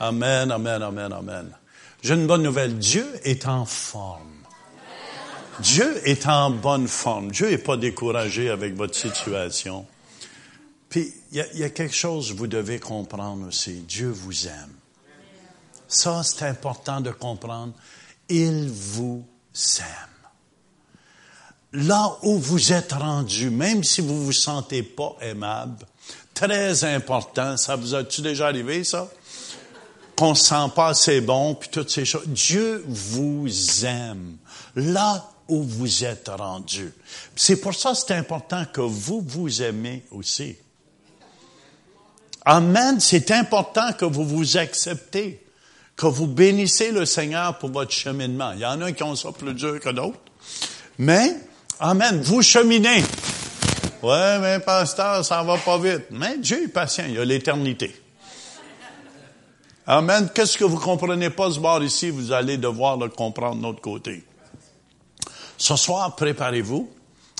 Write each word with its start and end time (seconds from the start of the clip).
Amen, 0.00 0.50
amen, 0.50 0.82
amen, 0.82 1.12
amen. 1.12 1.54
J'ai 2.02 2.14
une 2.14 2.26
bonne 2.26 2.42
nouvelle. 2.42 2.78
Dieu 2.78 3.06
est 3.22 3.46
en 3.46 3.66
forme. 3.66 4.32
Dieu 5.60 6.00
est 6.08 6.26
en 6.26 6.50
bonne 6.50 6.88
forme. 6.88 7.30
Dieu 7.30 7.50
n'est 7.50 7.58
pas 7.58 7.76
découragé 7.76 8.48
avec 8.48 8.74
votre 8.74 8.94
situation. 8.94 9.86
Puis, 10.88 11.12
il 11.32 11.46
y, 11.54 11.62
a 11.62 11.68
quelque 11.68 11.94
chose 11.94 12.32
que 12.32 12.38
vous 12.38 12.46
devez 12.46 12.80
comprendre 12.80 13.46
aussi. 13.46 13.80
Dieu 13.80 14.08
vous 14.08 14.48
aime. 14.48 14.72
Ça, 15.86 16.22
c'est 16.22 16.46
important 16.46 17.02
de 17.02 17.10
comprendre. 17.10 17.74
Il 18.30 18.70
vous 18.70 19.22
aime. 19.80 19.84
Là 21.72 22.16
où 22.22 22.38
vous 22.38 22.72
êtes 22.72 22.92
rendu, 22.92 23.50
même 23.50 23.84
si 23.84 24.00
vous 24.00 24.24
vous 24.24 24.32
sentez 24.32 24.82
pas 24.82 25.14
aimable, 25.20 25.84
très 26.32 26.84
important, 26.84 27.58
ça 27.58 27.76
vous 27.76 27.94
a-tu 27.94 28.22
déjà 28.22 28.46
arrivé, 28.46 28.82
ça? 28.82 29.10
Qu'on 30.20 30.34
se 30.34 30.44
sent 30.44 30.70
pas 30.76 30.88
assez 30.88 31.22
bon, 31.22 31.54
puis 31.54 31.70
toutes 31.70 31.88
ces 31.88 32.04
choses. 32.04 32.26
Dieu 32.26 32.84
vous 32.86 33.48
aime. 33.86 34.36
Là 34.76 35.30
où 35.48 35.62
vous 35.62 36.04
êtes 36.04 36.28
rendu. 36.28 36.92
C'est 37.34 37.56
pour 37.56 37.72
ça 37.72 37.92
que 37.92 37.96
c'est 37.96 38.14
important 38.14 38.66
que 38.70 38.82
vous 38.82 39.24
vous 39.26 39.62
aimez 39.62 40.04
aussi. 40.10 40.58
Amen. 42.44 43.00
C'est 43.00 43.30
important 43.30 43.94
que 43.94 44.04
vous 44.04 44.26
vous 44.26 44.58
acceptez, 44.58 45.42
que 45.96 46.06
vous 46.06 46.26
bénissez 46.26 46.92
le 46.92 47.06
Seigneur 47.06 47.56
pour 47.56 47.70
votre 47.70 47.92
cheminement. 47.92 48.52
Il 48.52 48.60
y 48.60 48.66
en 48.66 48.82
a 48.82 48.92
qui 48.92 49.02
ont 49.02 49.16
ça 49.16 49.32
plus 49.32 49.54
dur 49.54 49.80
que 49.80 49.88
d'autres. 49.88 50.20
Mais, 50.98 51.34
Amen. 51.80 52.20
Vous 52.20 52.42
cheminez. 52.42 53.02
Ouais, 54.02 54.38
mais 54.38 54.60
pasteur, 54.60 55.24
ça 55.24 55.42
va 55.42 55.56
pas 55.56 55.78
vite. 55.78 56.08
Mais 56.10 56.36
Dieu 56.36 56.64
est 56.64 56.68
patient. 56.68 57.04
Il 57.08 57.14
y 57.14 57.18
a 57.18 57.24
l'éternité. 57.24 57.98
Amen. 59.92 60.30
Qu'est-ce 60.32 60.56
que 60.56 60.62
vous 60.62 60.78
comprenez 60.78 61.30
pas 61.30 61.50
ce 61.50 61.58
bord 61.58 61.82
ici, 61.82 62.10
vous 62.10 62.30
allez 62.30 62.56
devoir 62.56 62.96
le 62.96 63.08
comprendre 63.08 63.56
de 63.56 63.62
notre 63.62 63.80
côté. 63.80 64.22
Ce 65.58 65.74
soir, 65.74 66.14
préparez-vous. 66.14 66.88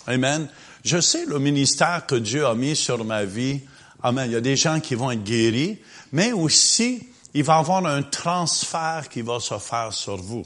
Amen. 0.09 0.49
Je 0.85 1.01
sais 1.01 1.27
le 1.27 1.39
ministère 1.39 2.07
que 2.07 2.17
Dieu 2.17 2.45
a 2.45 2.57
mis 2.57 2.75
sur 2.75 3.05
ma 3.05 3.25
vie. 3.25 3.61
Amen. 4.03 4.29
Il 4.29 4.33
y 4.33 4.37
a 4.37 4.41
des 4.41 4.57
gens 4.57 4.81
qui 4.81 4.97
vont 4.97 5.13
être 5.13 5.23
guéris, 5.23 5.79
mais 6.11 6.33
aussi, 6.33 7.09
il 7.35 7.45
va 7.45 7.55
y 7.55 7.59
avoir 7.61 7.87
un 7.87 8.03
transfert 8.03 9.09
qui 9.09 9.23
va 9.23 9.39
se 9.39 9.57
faire 9.61 9.93
sur 9.93 10.17
vous. 10.17 10.45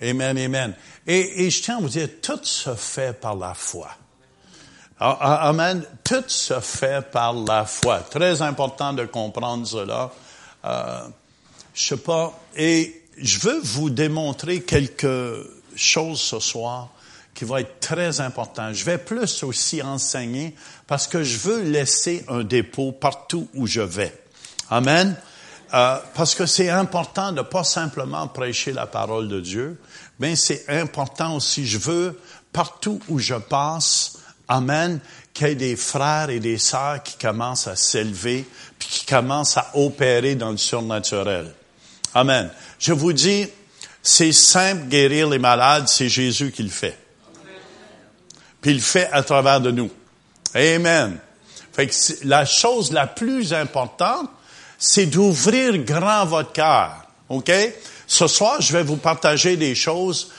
Amen, 0.00 0.38
amen. 0.38 0.76
Et, 1.08 1.44
et 1.44 1.50
je 1.50 1.60
tiens 1.60 1.78
à 1.78 1.80
vous 1.80 1.88
dire, 1.88 2.08
tout 2.22 2.38
se 2.44 2.76
fait 2.76 3.20
par 3.20 3.34
la 3.34 3.54
foi. 3.54 3.88
Amen. 5.00 5.84
Tout 6.04 6.28
se 6.28 6.60
fait 6.60 7.10
par 7.10 7.32
la 7.32 7.64
foi. 7.64 7.98
Très 7.98 8.42
important 8.42 8.92
de 8.92 9.06
comprendre 9.06 9.66
cela. 9.66 10.12
Euh, 10.64 11.00
je 11.74 11.86
sais 11.86 11.96
pas. 11.96 12.38
Et 12.56 13.02
je 13.16 13.38
veux 13.38 13.60
vous 13.60 13.90
démontrer 13.90 14.62
quelques 14.62 15.46
chose 15.76 16.20
ce 16.20 16.40
soir 16.40 16.88
qui 17.34 17.44
va 17.44 17.60
être 17.60 17.80
très 17.80 18.20
important. 18.20 18.72
Je 18.72 18.84
vais 18.84 18.98
plus 18.98 19.42
aussi 19.44 19.82
enseigner 19.82 20.54
parce 20.86 21.06
que 21.06 21.22
je 21.22 21.38
veux 21.38 21.62
laisser 21.62 22.24
un 22.28 22.42
dépôt 22.42 22.92
partout 22.92 23.48
où 23.54 23.66
je 23.66 23.80
vais. 23.80 24.12
Amen. 24.68 25.16
Euh, 25.72 25.98
parce 26.14 26.34
que 26.34 26.46
c'est 26.46 26.68
important 26.68 27.32
de 27.32 27.42
pas 27.42 27.62
simplement 27.62 28.26
prêcher 28.26 28.72
la 28.72 28.86
parole 28.86 29.28
de 29.28 29.40
Dieu, 29.40 29.80
mais 30.18 30.34
c'est 30.34 30.68
important 30.68 31.36
aussi, 31.36 31.64
je 31.64 31.78
veux 31.78 32.20
partout 32.52 33.00
où 33.08 33.20
je 33.20 33.36
passe, 33.36 34.18
Amen, 34.50 34.98
qu'il 35.40 35.48
y 35.48 35.52
ait 35.52 35.54
des 35.54 35.76
frères 35.76 36.28
et 36.28 36.38
des 36.38 36.58
sœurs 36.58 37.02
qui 37.02 37.16
commencent 37.16 37.66
à 37.66 37.74
s'élever, 37.74 38.46
puis 38.78 38.88
qui 38.88 39.06
commencent 39.06 39.56
à 39.56 39.70
opérer 39.74 40.34
dans 40.34 40.50
le 40.50 40.58
surnaturel. 40.58 41.54
Amen. 42.12 42.50
Je 42.78 42.92
vous 42.92 43.14
dis, 43.14 43.48
c'est 44.02 44.32
simple, 44.32 44.88
guérir 44.88 45.30
les 45.30 45.38
malades, 45.38 45.88
c'est 45.88 46.10
Jésus 46.10 46.52
qui 46.52 46.62
le 46.62 46.68
fait. 46.68 46.98
Puis 48.60 48.72
il 48.72 48.76
le 48.76 48.82
fait 48.82 49.08
à 49.12 49.22
travers 49.22 49.62
de 49.62 49.70
nous. 49.70 49.90
Amen. 50.54 51.18
Fait 51.72 51.86
que 51.86 51.94
la 52.24 52.44
chose 52.44 52.92
la 52.92 53.06
plus 53.06 53.54
importante, 53.54 54.28
c'est 54.78 55.06
d'ouvrir 55.06 55.78
grand 55.78 56.26
votre 56.26 56.52
cœur. 56.52 57.06
OK? 57.30 57.50
Ce 58.06 58.26
soir, 58.26 58.60
je 58.60 58.72
vais 58.74 58.82
vous 58.82 58.96
partager 58.96 59.56
des 59.56 59.74
choses. 59.74 60.32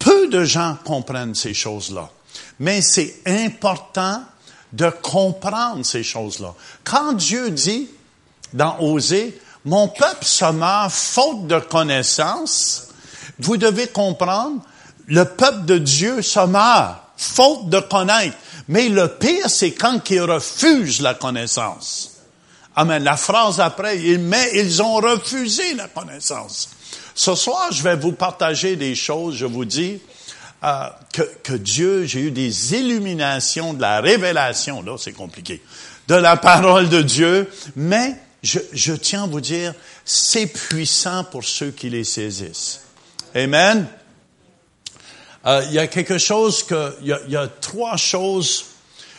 Peu 0.00 0.26
de 0.26 0.44
gens 0.44 0.76
comprennent 0.84 1.36
ces 1.36 1.54
choses-là. 1.54 2.10
Mais 2.58 2.80
c'est 2.82 3.20
important 3.24 4.24
de 4.72 4.90
comprendre 4.90 5.84
ces 5.84 6.02
choses-là. 6.02 6.54
Quand 6.84 7.12
Dieu 7.14 7.50
dit, 7.50 7.88
dans 8.52 8.78
Osée, 8.80 9.40
mon 9.64 9.88
peuple 9.88 10.24
se 10.24 10.50
meurt 10.50 10.90
faute 10.90 11.46
de 11.46 11.58
connaissance, 11.58 12.88
vous 13.38 13.56
devez 13.56 13.86
comprendre, 13.88 14.62
le 15.06 15.24
peuple 15.24 15.64
de 15.64 15.78
Dieu 15.78 16.22
se 16.22 16.40
meurt, 16.40 16.96
faute 17.16 17.68
de 17.68 17.80
connaître. 17.80 18.36
Mais 18.68 18.88
le 18.88 19.08
pire, 19.08 19.48
c'est 19.48 19.72
quand 19.72 20.10
ils 20.10 20.20
refusent 20.20 21.00
la 21.00 21.14
connaissance. 21.14 22.18
Amen. 22.76 23.02
La 23.02 23.16
phrase 23.16 23.58
après, 23.58 23.96
mais 24.18 24.50
ils 24.54 24.82
ont 24.82 24.96
refusé 24.96 25.74
la 25.74 25.88
connaissance. 25.88 26.70
Ce 27.14 27.34
soir, 27.34 27.72
je 27.72 27.82
vais 27.82 27.96
vous 27.96 28.12
partager 28.12 28.76
des 28.76 28.94
choses, 28.94 29.34
je 29.34 29.46
vous 29.46 29.64
dis, 29.64 30.00
euh, 30.64 30.88
que, 31.12 31.22
que 31.42 31.52
Dieu, 31.52 32.04
j'ai 32.04 32.20
eu 32.20 32.30
des 32.30 32.74
illuminations 32.74 33.74
de 33.74 33.80
la 33.80 34.00
révélation, 34.00 34.82
là 34.82 34.96
c'est 34.98 35.12
compliqué, 35.12 35.62
de 36.08 36.14
la 36.14 36.36
parole 36.36 36.88
de 36.88 37.02
Dieu, 37.02 37.48
mais 37.76 38.16
je, 38.42 38.58
je 38.72 38.92
tiens 38.92 39.24
à 39.24 39.26
vous 39.26 39.40
dire, 39.40 39.74
c'est 40.04 40.46
puissant 40.46 41.24
pour 41.24 41.44
ceux 41.44 41.70
qui 41.70 41.90
les 41.90 42.04
saisissent. 42.04 42.80
Amen. 43.34 43.86
Euh, 45.46 45.64
il 45.68 45.74
y 45.74 45.78
a 45.78 45.86
quelque 45.86 46.18
chose 46.18 46.62
que, 46.62 46.96
il 47.02 47.08
y 47.08 47.14
il 47.26 47.32
y 47.32 47.36
a 47.36 47.46
trois 47.46 47.96
choses. 47.96 48.64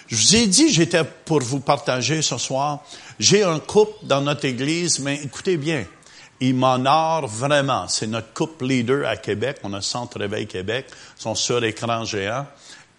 Je 0.07 0.15
vous 0.15 0.35
ai 0.35 0.47
dit, 0.47 0.73
j'étais 0.73 1.03
pour 1.03 1.41
vous 1.41 1.59
partager 1.59 2.21
ce 2.21 2.37
soir. 2.37 2.83
J'ai 3.19 3.43
un 3.43 3.59
couple 3.59 3.93
dans 4.03 4.21
notre 4.21 4.45
église, 4.45 4.99
mais 4.99 5.21
écoutez 5.23 5.55
bien, 5.55 5.85
il 6.41 6.55
m'honore 6.55 7.27
vraiment. 7.27 7.87
C'est 7.87 8.07
notre 8.07 8.33
couple 8.33 8.65
leader 8.65 9.07
à 9.07 9.17
Québec. 9.17 9.57
On 9.63 9.73
a 9.73 9.81
Centre 9.81 10.19
Réveil 10.19 10.47
Québec, 10.47 10.87
son 11.17 11.35
sur 11.35 11.63
écran 11.63 12.05
géant. 12.05 12.45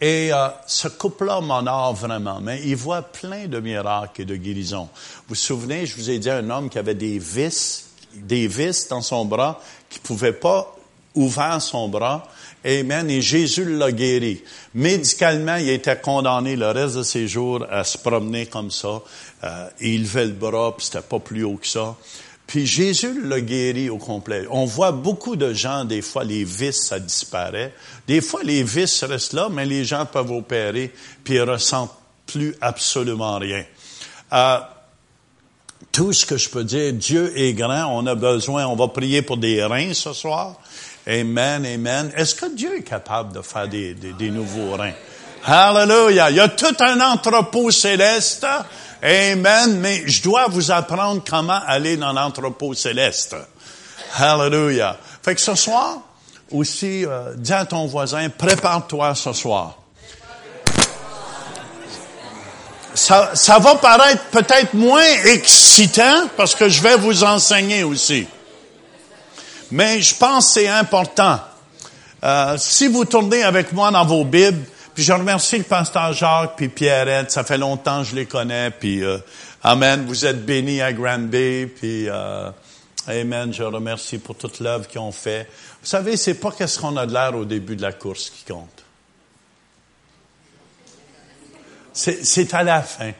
Et 0.00 0.32
euh, 0.32 0.48
ce 0.66 0.88
couple-là 0.88 1.42
m'honore 1.42 1.92
vraiment, 1.92 2.40
mais 2.40 2.62
il 2.64 2.74
voit 2.74 3.02
plein 3.02 3.46
de 3.46 3.60
miracles 3.60 4.22
et 4.22 4.24
de 4.24 4.36
guérisons. 4.36 4.88
Vous 4.94 5.30
vous 5.30 5.34
souvenez, 5.34 5.84
je 5.84 5.94
vous 5.96 6.08
ai 6.08 6.18
dit 6.18 6.30
un 6.30 6.48
homme 6.48 6.70
qui 6.70 6.78
avait 6.78 6.94
des 6.94 7.18
vis, 7.18 7.90
des 8.14 8.48
vis 8.48 8.88
dans 8.88 9.02
son 9.02 9.26
bras, 9.26 9.60
qui 9.90 9.98
pouvait 9.98 10.32
pas 10.32 10.74
ouvert 11.14 11.60
son 11.60 11.88
bras. 11.88 12.26
Amen. 12.64 13.10
Et 13.10 13.20
Jésus 13.20 13.76
l'a 13.76 13.92
guéri. 13.92 14.42
Médicalement, 14.74 15.56
il 15.56 15.68
était 15.68 15.98
condamné 15.98 16.56
le 16.56 16.70
reste 16.70 16.96
de 16.96 17.02
ses 17.02 17.28
jours 17.28 17.66
à 17.70 17.84
se 17.84 17.98
promener 17.98 18.46
comme 18.46 18.70
ça. 18.70 19.02
Euh, 19.44 19.68
il 19.80 20.02
levait 20.02 20.26
le 20.26 20.32
bras, 20.32 20.74
puis 20.76 20.86
c'était 20.86 21.00
pas 21.00 21.18
plus 21.18 21.44
haut 21.44 21.56
que 21.56 21.66
ça. 21.66 21.96
Puis 22.50 22.66
Jésus 22.66 23.22
l'a 23.22 23.40
guéri 23.40 23.90
au 23.90 23.96
complet. 23.96 24.44
On 24.50 24.64
voit 24.64 24.90
beaucoup 24.90 25.36
de 25.36 25.54
gens, 25.54 25.84
des 25.84 26.02
fois, 26.02 26.24
les 26.24 26.42
vis, 26.42 26.72
ça 26.72 26.98
disparaît. 26.98 27.72
Des 28.08 28.20
fois, 28.20 28.42
les 28.42 28.64
vis 28.64 29.04
restent 29.04 29.34
là, 29.34 29.48
mais 29.48 29.64
les 29.64 29.84
gens 29.84 30.04
peuvent 30.04 30.32
opérer, 30.32 30.92
puis 31.22 31.34
ils 31.34 31.42
ressentent 31.42 31.94
plus 32.26 32.56
absolument 32.60 33.38
rien. 33.38 33.64
Euh, 34.32 34.58
tout 35.92 36.12
ce 36.12 36.26
que 36.26 36.36
je 36.36 36.48
peux 36.48 36.64
dire, 36.64 36.92
Dieu 36.92 37.32
est 37.38 37.52
grand, 37.52 37.86
on 37.96 38.04
a 38.06 38.16
besoin, 38.16 38.66
on 38.66 38.74
va 38.74 38.88
prier 38.88 39.22
pour 39.22 39.36
des 39.36 39.62
reins 39.62 39.94
ce 39.94 40.12
soir. 40.12 40.60
Amen, 41.06 41.64
amen. 41.64 42.10
Est-ce 42.16 42.34
que 42.34 42.52
Dieu 42.52 42.78
est 42.78 42.82
capable 42.82 43.32
de 43.32 43.42
faire 43.42 43.68
des, 43.68 43.94
nouveaux 44.22 44.72
reins? 44.72 44.94
Hallelujah. 45.44 46.30
Il 46.30 46.36
y 46.36 46.40
a 46.40 46.48
tout 46.48 46.76
un 46.80 47.00
entrepôt 47.00 47.70
céleste. 47.70 48.46
Amen. 49.02 49.78
Mais 49.78 50.02
je 50.06 50.22
dois 50.22 50.46
vous 50.48 50.70
apprendre 50.70 51.22
comment 51.28 51.60
aller 51.66 51.96
dans 51.96 52.12
l'entrepôt 52.12 52.74
céleste. 52.74 53.36
Hallelujah. 54.18 54.96
Fait 55.22 55.34
que 55.34 55.40
ce 55.40 55.54
soir, 55.54 55.98
aussi, 56.50 57.04
euh, 57.06 57.34
dis 57.36 57.52
à 57.52 57.64
ton 57.64 57.86
voisin, 57.86 58.28
prépare-toi 58.28 59.14
ce 59.14 59.32
soir. 59.32 59.76
Ça, 62.92 63.30
ça 63.34 63.58
va 63.58 63.76
paraître 63.76 64.24
peut-être 64.32 64.74
moins 64.74 65.06
excitant 65.24 66.26
parce 66.36 66.54
que 66.54 66.68
je 66.68 66.82
vais 66.82 66.96
vous 66.96 67.22
enseigner 67.22 67.84
aussi. 67.84 68.26
Mais 69.70 70.00
je 70.00 70.14
pense 70.16 70.46
que 70.46 70.52
c'est 70.54 70.68
important. 70.68 71.38
Euh, 72.22 72.56
si 72.58 72.88
vous 72.88 73.04
tournez 73.04 73.44
avec 73.44 73.72
moi 73.72 73.90
dans 73.90 74.04
vos 74.04 74.24
Bibles, 74.24 74.64
puis 74.94 75.02
je 75.02 75.12
remercie 75.12 75.58
le 75.58 75.64
pasteur 75.64 76.12
Jacques 76.12 76.54
puis 76.56 76.68
Pierrette, 76.68 77.30
ça 77.30 77.44
fait 77.44 77.58
longtemps 77.58 78.02
que 78.02 78.08
je 78.08 78.14
les 78.14 78.26
connais, 78.26 78.70
puis 78.70 79.02
euh, 79.02 79.18
Amen, 79.62 80.04
vous 80.06 80.24
êtes 80.24 80.44
bénis 80.44 80.80
à 80.80 80.92
Granby, 80.92 81.66
puis 81.66 82.08
euh, 82.08 82.50
Amen, 83.06 83.52
je 83.52 83.62
remercie 83.62 84.18
pour 84.18 84.36
toute 84.36 84.60
l'œuvre 84.60 84.86
qu'ils 84.86 85.00
ont 85.00 85.12
fait. 85.12 85.48
Vous 85.82 85.86
savez, 85.88 86.16
c'est 86.16 86.34
pas 86.34 86.50
qu'est-ce 86.50 86.78
qu'on 86.78 86.96
a 86.96 87.06
de 87.06 87.12
l'air 87.12 87.34
au 87.34 87.44
début 87.44 87.76
de 87.76 87.82
la 87.82 87.92
course 87.92 88.30
qui 88.30 88.44
compte. 88.44 88.84
C'est 91.92 92.54
à 92.54 92.62
la 92.62 92.82
fin. 92.82 93.12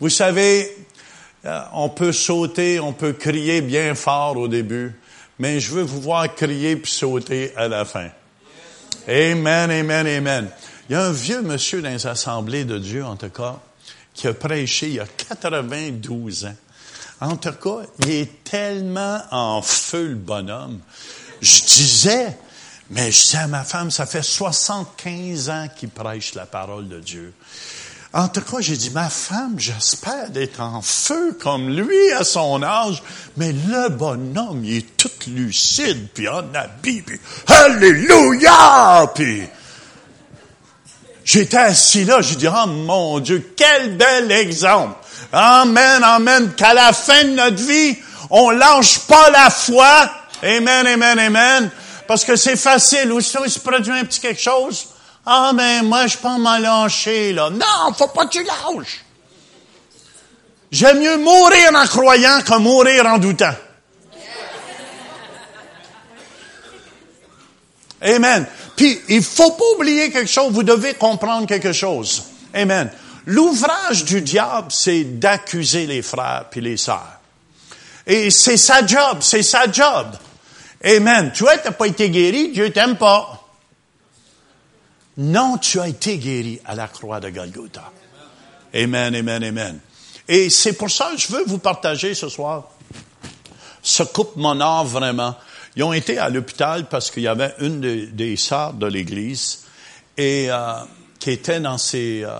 Vous 0.00 0.08
savez, 0.08 0.76
euh, 1.44 1.60
on 1.72 1.88
peut 1.88 2.12
sauter, 2.12 2.80
on 2.80 2.92
peut 2.92 3.12
crier 3.12 3.60
bien 3.60 3.94
fort 3.94 4.36
au 4.36 4.48
début, 4.48 4.94
mais 5.38 5.60
je 5.60 5.72
veux 5.72 5.82
vous 5.82 6.00
voir 6.00 6.34
crier 6.34 6.76
puis 6.76 6.90
sauter 6.90 7.52
à 7.56 7.68
la 7.68 7.84
fin. 7.84 8.08
Amen, 9.08 9.70
amen, 9.70 10.06
amen. 10.06 10.48
Il 10.88 10.92
y 10.92 10.96
a 10.96 11.04
un 11.04 11.12
vieux 11.12 11.42
monsieur 11.42 11.80
dans 11.80 11.90
les 11.90 12.06
assemblées 12.06 12.64
de 12.64 12.78
Dieu, 12.78 13.04
en 13.04 13.16
tout 13.16 13.30
cas, 13.30 13.60
qui 14.14 14.26
a 14.26 14.34
prêché 14.34 14.88
il 14.88 14.94
y 14.94 15.00
a 15.00 15.06
92 15.06 16.46
ans. 16.46 16.56
En 17.20 17.36
tout 17.36 17.52
cas, 17.52 17.86
il 18.00 18.10
est 18.10 18.44
tellement 18.44 19.20
en 19.30 19.62
feu, 19.62 20.08
le 20.08 20.14
bonhomme. 20.16 20.80
Je 21.40 21.60
disais, 21.60 22.36
mais 22.90 23.12
je 23.12 23.20
disais 23.20 23.38
à 23.38 23.46
ma 23.46 23.62
femme, 23.62 23.92
ça 23.92 24.06
fait 24.06 24.22
75 24.22 25.50
ans 25.50 25.68
qu'il 25.76 25.88
prêche 25.88 26.34
la 26.34 26.46
parole 26.46 26.88
de 26.88 26.98
Dieu. 26.98 27.32
En 28.12 28.28
tout 28.28 28.42
cas, 28.42 28.60
j'ai 28.60 28.76
dit, 28.76 28.90
ma 28.90 29.08
femme, 29.08 29.54
j'espère 29.58 30.30
d'être 30.30 30.60
en 30.60 30.82
feu 30.82 31.38
comme 31.40 31.70
lui 31.70 32.12
à 32.12 32.24
son 32.24 32.62
âge, 32.62 33.02
mais 33.36 33.52
le 33.52 33.88
bonhomme, 33.88 34.64
il 34.64 34.78
est 34.78 34.96
tout 34.96 35.08
lucide, 35.28 36.08
puis 36.12 36.28
en 36.28 36.52
habit, 36.54 37.02
puis 37.02 37.20
Alléluia! 37.46 39.10
Puis 39.14 39.42
j'étais 41.24 41.56
assis 41.56 42.04
là, 42.04 42.20
j'ai 42.20 42.36
dit, 42.36 42.48
oh 42.48 42.66
mon 42.66 43.20
Dieu, 43.20 43.54
quel 43.56 43.96
bel 43.96 44.30
exemple! 44.32 44.96
Amen, 45.32 46.02
amen, 46.04 46.52
qu'à 46.54 46.74
la 46.74 46.92
fin 46.92 47.24
de 47.24 47.30
notre 47.30 47.62
vie, 47.62 47.96
on 48.30 48.50
lâche 48.50 49.00
pas 49.00 49.30
la 49.30 49.48
foi. 49.48 50.10
Amen, 50.42 50.86
amen, 50.86 51.18
amen. 51.18 51.70
Parce 52.06 52.24
que 52.24 52.36
c'est 52.36 52.56
facile. 52.56 53.12
Aussi, 53.12 53.36
il 53.44 53.50
se 53.50 53.58
produit 53.58 53.92
un 53.92 54.04
petit 54.04 54.20
quelque 54.20 54.40
chose, 54.40 54.88
ah, 55.24 55.52
mais 55.54 55.82
moi, 55.82 56.06
je 56.06 56.18
peux 56.18 56.28
m'en 56.28 56.58
lâcher, 56.58 57.32
là. 57.32 57.48
Non, 57.48 57.94
faut 57.96 58.08
pas 58.08 58.26
que 58.26 58.30
tu 58.30 58.42
lâches. 58.42 59.04
J'aime 60.70 61.00
mieux 61.00 61.18
mourir 61.18 61.70
en 61.74 61.86
croyant 61.86 62.40
que 62.42 62.58
mourir 62.58 63.06
en 63.06 63.18
doutant. 63.18 63.54
Amen. 68.00 68.46
Puis, 68.82 69.00
il 69.10 69.22
faut 69.22 69.52
pas 69.52 69.64
oublier 69.76 70.10
quelque 70.10 70.28
chose. 70.28 70.52
Vous 70.52 70.64
devez 70.64 70.94
comprendre 70.94 71.46
quelque 71.46 71.72
chose. 71.72 72.24
Amen. 72.52 72.90
L'ouvrage 73.26 74.04
du 74.04 74.22
diable, 74.22 74.72
c'est 74.72 75.04
d'accuser 75.04 75.86
les 75.86 76.02
frères 76.02 76.46
puis 76.50 76.60
les 76.60 76.76
sœurs. 76.76 77.20
Et 78.08 78.32
c'est 78.32 78.56
sa 78.56 78.84
job, 78.84 79.18
c'est 79.20 79.44
sa 79.44 79.70
job. 79.70 80.08
Amen. 80.84 81.30
Tu 81.32 81.44
vois, 81.44 81.58
t'as 81.58 81.70
pas 81.70 81.86
été 81.86 82.10
guéri, 82.10 82.50
Dieu 82.50 82.72
t'aime 82.72 82.96
pas. 82.96 83.46
Non, 85.16 85.58
tu 85.58 85.78
as 85.78 85.86
été 85.86 86.18
guéri 86.18 86.60
à 86.64 86.74
la 86.74 86.88
croix 86.88 87.20
de 87.20 87.30
Golgotha. 87.30 87.88
Amen, 88.74 89.14
amen, 89.14 89.44
amen. 89.44 89.78
Et 90.26 90.50
c'est 90.50 90.72
pour 90.72 90.90
ça 90.90 91.12
que 91.14 91.20
je 91.20 91.28
veux 91.28 91.44
vous 91.46 91.58
partager 91.58 92.14
ce 92.14 92.28
soir 92.28 92.64
ce 93.80 94.02
couple 94.02 94.40
monard 94.40 94.84
vraiment. 94.84 95.36
Ils 95.76 95.82
ont 95.82 95.92
été 95.92 96.18
à 96.18 96.28
l'hôpital 96.28 96.88
parce 96.88 97.10
qu'il 97.10 97.22
y 97.22 97.28
avait 97.28 97.54
une 97.60 97.80
des, 97.80 98.36
sœurs 98.36 98.74
de 98.74 98.86
l'Église 98.86 99.64
et 100.16 100.46
euh, 100.50 100.74
qui 101.18 101.30
était 101.30 101.60
dans 101.60 101.78
ses 101.78 102.24
euh, 102.24 102.30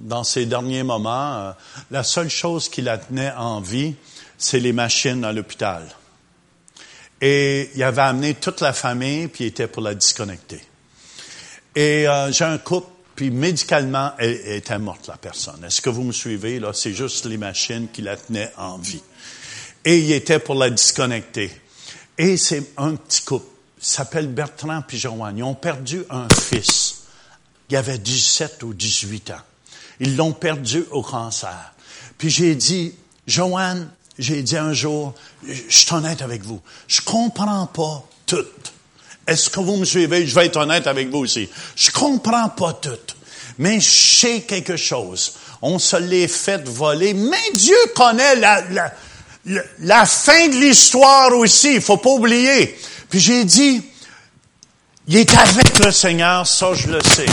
dans 0.00 0.24
ses 0.24 0.46
derniers 0.46 0.82
moments. 0.82 1.34
Euh, 1.34 1.52
la 1.90 2.02
seule 2.02 2.30
chose 2.30 2.68
qui 2.68 2.82
la 2.82 2.98
tenait 2.98 3.32
en 3.32 3.60
vie, 3.60 3.94
c'est 4.38 4.60
les 4.60 4.72
machines 4.72 5.24
à 5.24 5.32
l'hôpital. 5.32 5.86
Et 7.20 7.70
il 7.74 7.82
avait 7.82 8.02
amené 8.02 8.34
toute 8.34 8.60
la 8.60 8.72
famille, 8.72 9.28
puis 9.28 9.44
il 9.44 9.46
était 9.48 9.68
pour 9.68 9.82
la 9.82 9.94
disconnecter. 9.94 10.60
Et 11.76 12.08
euh, 12.08 12.32
j'ai 12.32 12.44
un 12.44 12.58
couple, 12.58 12.88
puis 13.14 13.30
médicalement, 13.30 14.12
elle, 14.18 14.40
était 14.46 14.78
morte, 14.78 15.06
la 15.06 15.18
personne. 15.18 15.62
Est-ce 15.64 15.82
que 15.82 15.90
vous 15.90 16.02
me 16.02 16.12
suivez? 16.12 16.58
Là, 16.58 16.72
c'est 16.72 16.94
juste 16.94 17.26
les 17.26 17.36
machines 17.36 17.88
qui 17.92 18.00
la 18.00 18.16
tenaient 18.16 18.50
en 18.56 18.78
vie. 18.78 19.02
Et 19.84 19.98
il 19.98 20.12
était 20.12 20.38
pour 20.38 20.54
la 20.54 20.70
disconnecter. 20.70 21.50
Et 22.20 22.36
c'est 22.36 22.72
un 22.76 22.96
petit 22.96 23.22
couple. 23.22 23.46
Il 23.78 23.86
s'appelle 23.86 24.28
Bertrand 24.28 24.82
puis 24.86 24.98
Joanne. 24.98 25.38
Ils 25.38 25.42
ont 25.42 25.54
perdu 25.54 26.04
un 26.10 26.28
fils. 26.28 27.04
Il 27.70 27.76
avait 27.76 27.96
17 27.96 28.62
ou 28.62 28.74
18 28.74 29.30
ans. 29.30 29.40
Ils 30.00 30.16
l'ont 30.16 30.34
perdu 30.34 30.84
au 30.90 31.00
cancer. 31.02 31.72
Puis 32.18 32.28
j'ai 32.28 32.54
dit, 32.54 32.94
Joanne, 33.26 33.88
j'ai 34.18 34.42
dit 34.42 34.58
un 34.58 34.74
jour, 34.74 35.14
je 35.48 35.62
suis 35.70 35.94
honnête 35.94 36.20
avec 36.20 36.42
vous, 36.42 36.60
je 36.88 37.00
comprends 37.00 37.66
pas 37.68 38.06
tout. 38.26 38.44
Est-ce 39.26 39.48
que 39.48 39.60
vous 39.60 39.76
me 39.76 39.86
suivez? 39.86 40.26
Je 40.26 40.34
vais 40.34 40.44
être 40.44 40.58
honnête 40.58 40.86
avec 40.88 41.08
vous 41.08 41.20
aussi. 41.20 41.48
Je 41.74 41.90
comprends 41.90 42.50
pas 42.50 42.74
tout. 42.74 43.14
Mais 43.56 43.80
je 43.80 43.90
sais 43.90 44.42
quelque 44.42 44.76
chose. 44.76 45.36
On 45.62 45.78
se 45.78 45.96
l'est 45.96 46.28
fait 46.28 46.68
voler. 46.68 47.14
Mais 47.14 47.50
Dieu 47.54 47.76
connaît 47.94 48.36
la, 48.36 48.92
la, 49.44 50.06
fin 50.06 50.48
de 50.48 50.56
l'histoire 50.56 51.32
aussi. 51.34 51.74
Il 51.74 51.80
faut 51.80 51.96
pas 51.96 52.10
oublier. 52.10 52.78
Puis 53.08 53.20
j'ai 53.20 53.44
dit, 53.44 53.82
il 55.08 55.16
est 55.16 55.34
avec 55.36 55.78
le 55.78 55.90
Seigneur, 55.90 56.46
ça 56.46 56.74
je 56.74 56.88
le 56.88 57.00
sais. 57.02 57.26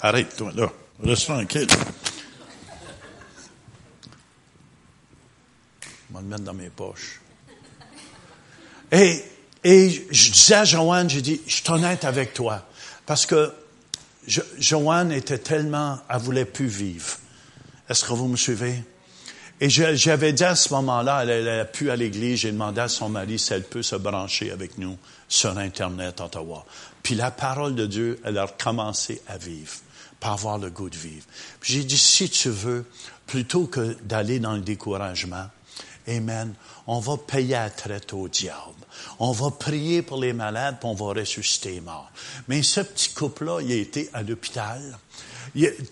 Arrête-toi 0.00 0.52
là. 0.54 0.72
Reste 1.02 1.26
tranquille. 1.26 1.66
Je 5.82 6.14
vais 6.14 6.20
le 6.20 6.26
mettre 6.26 6.42
dans 6.42 6.54
mes 6.54 6.70
poches. 6.70 7.20
Et 8.92 9.24
et 9.64 10.06
je 10.10 10.30
disais 10.30 10.54
à 10.56 10.64
Joanne, 10.66 11.08
j'ai 11.08 11.22
dit, 11.22 11.40
je 11.46 11.54
suis 11.54 11.70
honnête 11.70 12.04
avec 12.04 12.34
toi. 12.34 12.66
Parce 13.06 13.24
que 13.24 13.50
Joanne 14.58 15.10
était 15.10 15.38
tellement, 15.38 15.98
elle 16.08 16.18
voulait 16.18 16.44
plus 16.44 16.66
vivre. 16.66 17.16
Est-ce 17.88 18.04
que 18.04 18.12
vous 18.12 18.28
me 18.28 18.36
suivez? 18.36 18.82
Et 19.64 19.70
j'avais 19.70 20.34
dit 20.34 20.44
à 20.44 20.56
ce 20.56 20.74
moment-là, 20.74 21.24
elle 21.24 21.48
a 21.48 21.64
pu 21.64 21.90
à 21.90 21.96
l'église, 21.96 22.40
j'ai 22.40 22.52
demandé 22.52 22.82
à 22.82 22.88
son 22.88 23.08
mari 23.08 23.38
si 23.38 23.54
elle 23.54 23.64
peut 23.64 23.82
se 23.82 23.96
brancher 23.96 24.50
avec 24.50 24.76
nous 24.76 24.98
sur 25.26 25.56
Internet 25.56 26.20
Ottawa. 26.20 26.66
Puis 27.02 27.14
la 27.14 27.30
parole 27.30 27.74
de 27.74 27.86
Dieu, 27.86 28.20
elle 28.26 28.36
a 28.36 28.46
commencé 28.46 29.22
à 29.26 29.38
vivre, 29.38 29.72
pas 30.20 30.32
avoir 30.32 30.58
le 30.58 30.68
goût 30.68 30.90
de 30.90 30.98
vivre. 30.98 31.24
j'ai 31.62 31.82
dit, 31.82 31.96
si 31.96 32.28
tu 32.28 32.50
veux, 32.50 32.84
plutôt 33.26 33.64
que 33.64 33.96
d'aller 34.02 34.38
dans 34.38 34.52
le 34.52 34.60
découragement, 34.60 35.46
Amen, 36.06 36.52
on 36.86 37.00
va 37.00 37.16
payer 37.16 37.54
à 37.54 37.70
traite 37.70 38.12
au 38.12 38.28
diable. 38.28 38.58
On 39.18 39.32
va 39.32 39.50
prier 39.50 40.02
pour 40.02 40.18
les 40.18 40.34
malades, 40.34 40.76
puis 40.78 40.90
on 40.90 40.94
va 40.94 41.18
ressusciter 41.18 41.70
les 41.70 41.80
morts. 41.80 42.10
Mais 42.48 42.62
ce 42.62 42.80
petit 42.80 43.14
couple-là, 43.14 43.60
il 43.62 43.72
a 43.72 43.76
été 43.76 44.10
à 44.12 44.22
l'hôpital. 44.22 44.98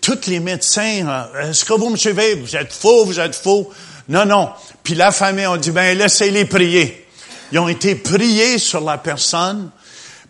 Tous 0.01 0.27
les 0.27 0.39
médecins, 0.39 1.07
euh, 1.07 1.49
est-ce 1.49 1.65
que 1.65 1.73
vous 1.73 1.89
me 1.89 1.97
suivez? 1.97 2.35
Vous 2.35 2.55
êtes 2.55 2.73
faux, 2.73 3.05
vous 3.05 3.19
êtes 3.19 3.35
faux. 3.35 3.71
Non, 4.09 4.25
non. 4.25 4.49
Puis 4.83 4.95
la 4.95 5.11
famille 5.11 5.45
a 5.45 5.57
dit, 5.57 5.71
ben 5.71 5.97
laissez-les 5.97 6.45
prier. 6.45 7.07
Ils 7.51 7.59
ont 7.59 7.69
été 7.69 7.95
priés 7.95 8.57
sur 8.57 8.81
la 8.81 8.97
personne, 8.97 9.69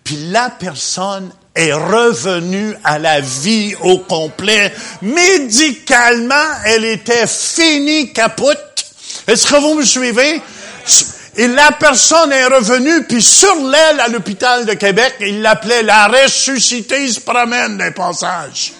puis 0.03 0.17
la 0.29 0.49
personne 0.49 1.31
est 1.55 1.71
revenue 1.71 2.75
à 2.83 2.99
la 2.99 3.21
vie 3.21 3.73
au 3.81 3.99
complet. 3.99 4.73
Médicalement, 5.01 6.35
elle 6.65 6.85
était 6.85 7.27
finie, 7.27 8.11
capote. 8.11 8.85
Est-ce 9.27 9.47
que 9.47 9.55
vous 9.55 9.75
me 9.75 9.85
suivez? 9.85 10.41
Et 11.35 11.47
la 11.47 11.71
personne 11.71 12.31
est 12.31 12.45
revenue, 12.45 13.03
puis 13.05 13.21
sur 13.21 13.55
l'aile 13.55 13.99
à 13.99 14.07
l'hôpital 14.07 14.65
de 14.65 14.73
Québec, 14.73 15.15
il 15.21 15.41
l'appelait 15.41 15.81
la 15.81 16.07
ressuscité, 16.07 17.05
il 17.05 17.13
se 17.13 17.21
promène 17.21 17.77
des 17.77 17.91
passages. 17.91 18.73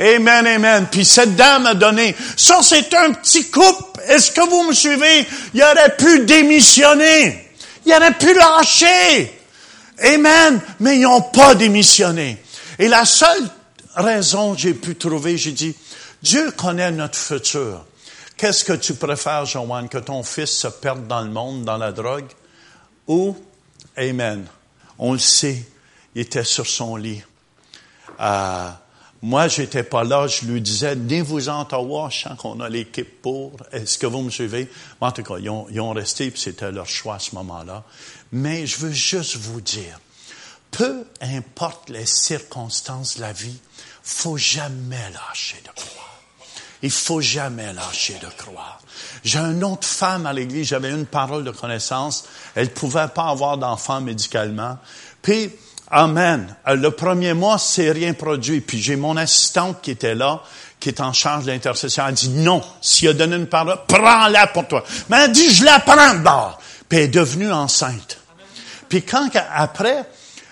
Amen, 0.00 0.46
amen. 0.46 0.88
Puis 0.90 1.04
cette 1.04 1.36
dame 1.36 1.66
a 1.66 1.74
donné. 1.74 2.16
Ça, 2.36 2.60
c'est 2.62 2.94
un 2.94 3.12
petit 3.12 3.50
couple. 3.50 4.00
Est-ce 4.08 4.32
que 4.32 4.40
vous 4.48 4.62
me 4.62 4.72
suivez? 4.72 5.26
Il 5.52 5.62
aurait 5.62 5.94
pu 5.94 6.20
démissionner. 6.20 7.50
Il 7.84 7.92
aurait 7.92 8.14
pu 8.14 8.32
lâcher. 8.34 9.38
Amen. 10.02 10.58
Mais 10.80 10.96
ils 10.96 11.02
n'ont 11.02 11.20
pas 11.20 11.54
démissionné. 11.54 12.42
Et 12.78 12.88
la 12.88 13.04
seule 13.04 13.46
raison 13.94 14.54
que 14.54 14.60
j'ai 14.60 14.72
pu 14.72 14.96
trouver, 14.96 15.36
j'ai 15.36 15.52
dit, 15.52 15.76
Dieu 16.22 16.50
connaît 16.52 16.90
notre 16.92 17.18
futur. 17.18 17.84
Qu'est-ce 18.38 18.64
que 18.64 18.72
tu 18.72 18.94
préfères, 18.94 19.44
Joanne, 19.44 19.90
que 19.90 19.98
ton 19.98 20.22
fils 20.22 20.50
se 20.50 20.68
perde 20.68 21.06
dans 21.06 21.20
le 21.20 21.28
monde, 21.28 21.64
dans 21.64 21.76
la 21.76 21.92
drogue? 21.92 22.28
Ou, 23.06 23.36
Amen, 23.98 24.46
on 24.98 25.12
le 25.12 25.18
sait, 25.18 25.62
il 26.14 26.22
était 26.22 26.44
sur 26.44 26.66
son 26.66 26.96
lit. 26.96 27.22
Euh, 28.18 28.70
moi, 29.22 29.48
j'étais 29.48 29.82
pas 29.82 30.02
là, 30.02 30.26
je 30.26 30.46
lui 30.46 30.62
disais, 30.62 30.94
venez-vous-en 30.94 31.62
Ottawa, 31.62 32.08
je 32.10 32.20
sens 32.22 32.38
qu'on 32.38 32.58
a 32.60 32.70
l'équipe 32.70 33.20
pour. 33.20 33.52
Est-ce 33.70 33.98
que 33.98 34.06
vous 34.06 34.22
me 34.22 34.30
suivez? 34.30 34.70
En 35.00 35.12
tout 35.12 35.22
cas, 35.22 35.34
ils 35.38 35.50
ont, 35.50 35.66
ils 35.70 35.80
ont 35.80 35.92
resté, 35.92 36.30
puis 36.30 36.40
c'était 36.40 36.72
leur 36.72 36.86
choix 36.86 37.16
à 37.16 37.18
ce 37.18 37.34
moment-là. 37.34 37.84
Mais 38.32 38.66
je 38.66 38.78
veux 38.78 38.92
juste 38.92 39.36
vous 39.36 39.60
dire, 39.60 40.00
peu 40.70 41.04
importe 41.20 41.90
les 41.90 42.06
circonstances 42.06 43.16
de 43.16 43.20
la 43.20 43.32
vie, 43.32 43.58
faut 44.02 44.38
jamais 44.38 45.10
lâcher 45.12 45.58
de 45.66 45.72
croire. 45.78 46.22
Il 46.82 46.90
faut 46.90 47.20
jamais 47.20 47.74
lâcher 47.74 48.18
de 48.22 48.42
croire. 48.42 48.80
J'ai 49.22 49.38
une 49.38 49.62
autre 49.64 49.86
femme 49.86 50.24
à 50.24 50.32
l'église, 50.32 50.68
j'avais 50.68 50.90
une 50.90 51.04
parole 51.04 51.44
de 51.44 51.50
connaissance. 51.50 52.24
Elle 52.54 52.70
pouvait 52.70 53.08
pas 53.08 53.28
avoir 53.28 53.58
d'enfant 53.58 54.00
médicalement. 54.00 54.78
Puis, 55.20 55.50
Amen. 55.90 56.54
Euh, 56.68 56.76
Le 56.76 56.90
premier 56.90 57.34
mois, 57.34 57.58
c'est 57.58 57.90
rien 57.90 58.12
produit. 58.12 58.60
Puis 58.60 58.80
j'ai 58.80 58.96
mon 58.96 59.16
assistante 59.16 59.80
qui 59.82 59.90
était 59.90 60.14
là, 60.14 60.42
qui 60.78 60.88
est 60.88 61.00
en 61.00 61.12
charge 61.12 61.44
de 61.44 61.50
l'intercession. 61.50 62.04
Elle 62.06 62.14
dit 62.14 62.28
non. 62.28 62.62
S'il 62.80 63.08
a 63.08 63.12
donné 63.12 63.36
une 63.36 63.46
parole, 63.46 63.78
prends-la 63.88 64.46
pour 64.48 64.68
toi. 64.68 64.84
Mais 65.08 65.24
elle 65.24 65.32
dit, 65.32 65.50
je 65.50 65.64
la 65.64 65.80
prends 65.80 66.14
de 66.14 66.20
bord. 66.20 66.60
Puis 66.88 66.98
elle 66.98 67.04
est 67.04 67.08
devenue 67.08 67.50
enceinte. 67.50 68.18
Puis 68.88 69.02
quand, 69.02 69.28
après, 69.54 70.04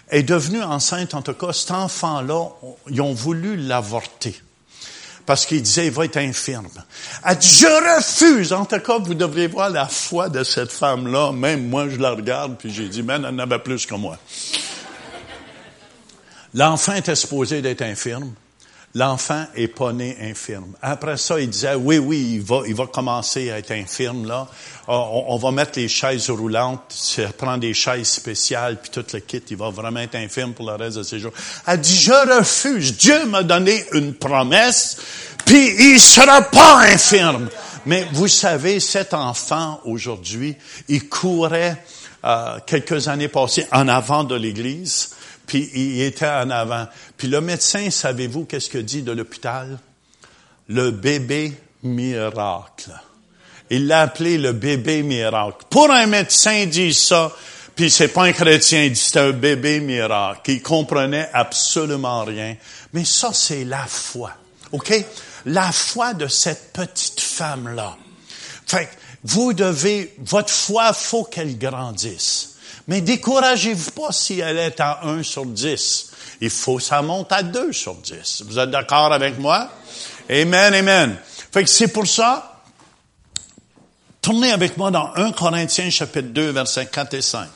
elle 0.08 0.20
est 0.20 0.22
devenue 0.22 0.62
enceinte, 0.62 1.14
en 1.14 1.22
tout 1.22 1.34
cas, 1.34 1.52
cet 1.52 1.70
enfant-là, 1.70 2.48
ils 2.90 3.00
ont 3.00 3.14
voulu 3.14 3.56
l'avorter. 3.56 4.40
Parce 5.26 5.44
qu'il 5.44 5.60
disait, 5.60 5.86
il 5.86 5.92
va 5.92 6.06
être 6.06 6.16
infirme. 6.16 6.68
Elle 7.24 7.36
dit, 7.36 7.48
je 7.48 7.96
refuse. 7.96 8.52
En 8.52 8.64
tout 8.64 8.78
cas, 8.78 8.98
vous 8.98 9.14
devriez 9.14 9.46
voir 9.46 9.68
la 9.70 9.86
foi 9.86 10.30
de 10.30 10.42
cette 10.42 10.72
femme-là. 10.72 11.32
Même 11.32 11.68
moi, 11.68 11.88
je 11.88 11.96
la 11.96 12.12
regarde, 12.12 12.56
puis 12.58 12.72
j'ai 12.72 12.88
dit, 12.88 13.02
man, 13.02 13.24
elle 13.28 13.34
en 13.34 13.38
avait 13.38 13.58
plus 13.58 13.84
que 13.84 13.94
moi. 13.94 14.16
L'enfant 16.54 16.94
était 16.94 17.14
supposé 17.14 17.62
d'être 17.62 17.82
infirme. 17.82 18.32
L'enfant 18.94 19.44
est 19.54 19.68
pas 19.68 19.92
né 19.92 20.16
infirme. 20.22 20.72
Après 20.80 21.18
ça, 21.18 21.38
il 21.38 21.50
disait, 21.50 21.74
oui, 21.74 21.98
oui, 21.98 22.36
il 22.36 22.42
va, 22.42 22.62
il 22.66 22.74
va 22.74 22.86
commencer 22.86 23.50
à 23.50 23.58
être 23.58 23.70
infirme, 23.72 24.26
là. 24.26 24.48
On, 24.86 25.24
on 25.28 25.36
va 25.36 25.50
mettre 25.50 25.78
les 25.78 25.88
chaises 25.88 26.30
roulantes, 26.30 26.84
ça 26.88 27.28
prend 27.36 27.58
des 27.58 27.74
chaises 27.74 28.08
spéciales, 28.08 28.80
puis 28.80 28.90
tout 28.90 29.04
le 29.12 29.20
kit, 29.20 29.42
il 29.50 29.56
va 29.58 29.68
vraiment 29.68 30.00
être 30.00 30.14
infirme 30.14 30.54
pour 30.54 30.64
le 30.64 30.74
reste 30.74 30.96
de 30.96 31.02
ses 31.02 31.18
jours. 31.18 31.32
Elle 31.66 31.82
dit, 31.82 31.94
je 31.94 32.38
refuse. 32.38 32.96
Dieu 32.96 33.26
m'a 33.26 33.42
donné 33.42 33.84
une 33.92 34.14
promesse, 34.14 34.96
puis 35.44 35.92
il 35.92 36.00
sera 36.00 36.40
pas 36.40 36.78
infirme. 36.78 37.50
Mais 37.84 38.06
vous 38.12 38.28
savez, 38.28 38.80
cet 38.80 39.12
enfant, 39.12 39.80
aujourd'hui, 39.84 40.56
il 40.88 41.10
courait 41.10 41.76
euh, 42.24 42.58
quelques 42.66 43.06
années 43.06 43.28
passées 43.28 43.66
en 43.70 43.86
avant 43.86 44.24
de 44.24 44.34
l'Église 44.34 45.10
puis 45.48 45.70
il 45.74 46.02
était 46.02 46.28
en 46.28 46.50
avant. 46.50 46.86
Puis 47.16 47.26
le 47.26 47.40
médecin, 47.40 47.90
savez-vous 47.90 48.44
qu'est-ce 48.44 48.68
que 48.68 48.78
dit 48.78 49.02
de 49.02 49.10
l'hôpital? 49.10 49.78
Le 50.68 50.90
bébé 50.90 51.54
miracle. 51.82 52.92
Il 53.70 53.86
l'a 53.86 54.02
appelé 54.02 54.38
le 54.38 54.52
bébé 54.52 55.02
miracle. 55.02 55.64
Pour 55.70 55.90
un 55.90 56.06
médecin 56.06 56.66
dit 56.66 56.92
ça, 56.94 57.34
puis 57.74 57.90
c'est 57.90 58.08
pas 58.08 58.24
un 58.24 58.32
chrétien, 58.32 58.84
il 58.84 58.92
dit 58.92 59.00
c'est 59.00 59.18
un 59.18 59.30
bébé 59.30 59.80
miracle. 59.80 60.50
Il 60.50 60.62
comprenait 60.62 61.30
absolument 61.32 62.24
rien. 62.24 62.56
Mais 62.92 63.06
ça, 63.06 63.32
c'est 63.32 63.64
la 63.64 63.86
foi. 63.86 64.32
OK? 64.72 64.92
La 65.46 65.72
foi 65.72 66.12
de 66.12 66.28
cette 66.28 66.74
petite 66.74 67.20
femme-là. 67.20 67.96
Fait 68.66 68.84
que 68.84 68.90
vous 69.24 69.54
devez, 69.54 70.14
votre 70.18 70.52
foi, 70.52 70.92
faut 70.92 71.24
qu'elle 71.24 71.56
grandisse. 71.56 72.56
Mais 72.88 73.02
découragez-vous 73.02 73.90
pas 73.90 74.12
si 74.12 74.40
elle 74.40 74.58
est 74.58 74.80
à 74.80 75.00
1 75.04 75.22
sur 75.22 75.44
10. 75.44 76.10
Il 76.40 76.50
faut 76.50 76.78
que 76.78 76.82
ça 76.82 77.02
monte 77.02 77.30
à 77.32 77.42
2 77.42 77.72
sur 77.72 77.94
10. 77.94 78.44
Vous 78.46 78.58
êtes 78.58 78.70
d'accord 78.70 79.12
avec 79.12 79.38
moi? 79.38 79.70
Amen, 80.30 80.72
amen. 80.72 81.16
Fait 81.52 81.64
que 81.64 81.70
c'est 81.70 81.88
pour 81.88 82.06
ça, 82.06 82.62
tournez 84.22 84.52
avec 84.52 84.78
moi 84.78 84.90
dans 84.90 85.12
1 85.14 85.32
Corinthiens 85.32 85.90
chapitre 85.90 86.28
2, 86.28 86.50
versets 86.50 86.86
4 86.86 87.14
et 87.14 87.22
5. 87.22 87.48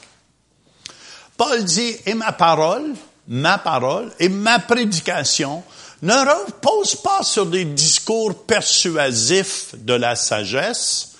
Paul 1.38 1.64
dit, 1.64 1.96
et 2.04 2.14
ma 2.14 2.32
parole, 2.32 2.92
ma 3.26 3.56
parole 3.56 4.12
et 4.18 4.28
ma 4.28 4.58
prédication 4.58 5.64
ne 6.02 6.12
reposent 6.12 6.96
pas 6.96 7.22
sur 7.22 7.46
des 7.46 7.64
discours 7.64 8.44
persuasifs 8.44 9.74
de 9.76 9.94
la 9.94 10.14
sagesse, 10.14 11.12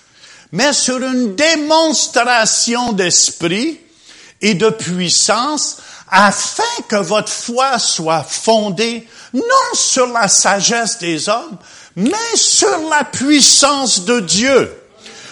mais 0.51 0.71
sur 0.71 0.97
une 0.97 1.35
démonstration 1.35 2.91
d'esprit 2.91 3.79
et 4.43 4.53
de 4.53 4.69
puissance 4.69 5.77
afin 6.11 6.63
que 6.87 6.97
votre 6.97 7.31
foi 7.31 7.79
soit 7.79 8.23
fondée 8.23 9.07
non 9.33 9.43
sur 9.73 10.05
la 10.07 10.27
sagesse 10.27 10.99
des 10.99 11.27
hommes, 11.27 11.57
mais 11.95 12.35
sur 12.35 12.89
la 12.89 13.03
puissance 13.03 14.05
de 14.05 14.19
Dieu. 14.19 14.71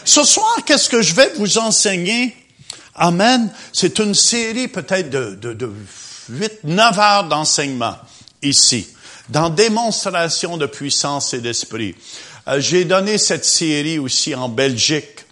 Ce 0.05 0.23
soir, 0.23 0.57
qu'est-ce 0.65 0.89
que 0.89 1.03
je 1.03 1.13
vais 1.13 1.31
vous 1.35 1.59
enseigner? 1.59 2.35
Amen. 2.95 3.51
C'est 3.71 3.99
une 3.99 4.15
série 4.15 4.67
peut-être 4.67 5.09
de, 5.11 5.35
de, 5.35 5.53
de 5.53 5.71
8, 6.29 6.63
9 6.63 6.99
heures 6.99 7.23
d'enseignement 7.25 7.97
ici, 8.41 8.87
dans 9.29 9.49
démonstration 9.49 10.57
de 10.57 10.65
puissance 10.65 11.33
et 11.33 11.41
d'esprit. 11.41 11.95
Euh, 12.47 12.59
J'ai 12.59 12.85
donné 12.85 13.17
cette 13.17 13.45
série 13.45 13.99
aussi 13.99 14.33
en 14.33 14.49
Belgique. 14.49 15.25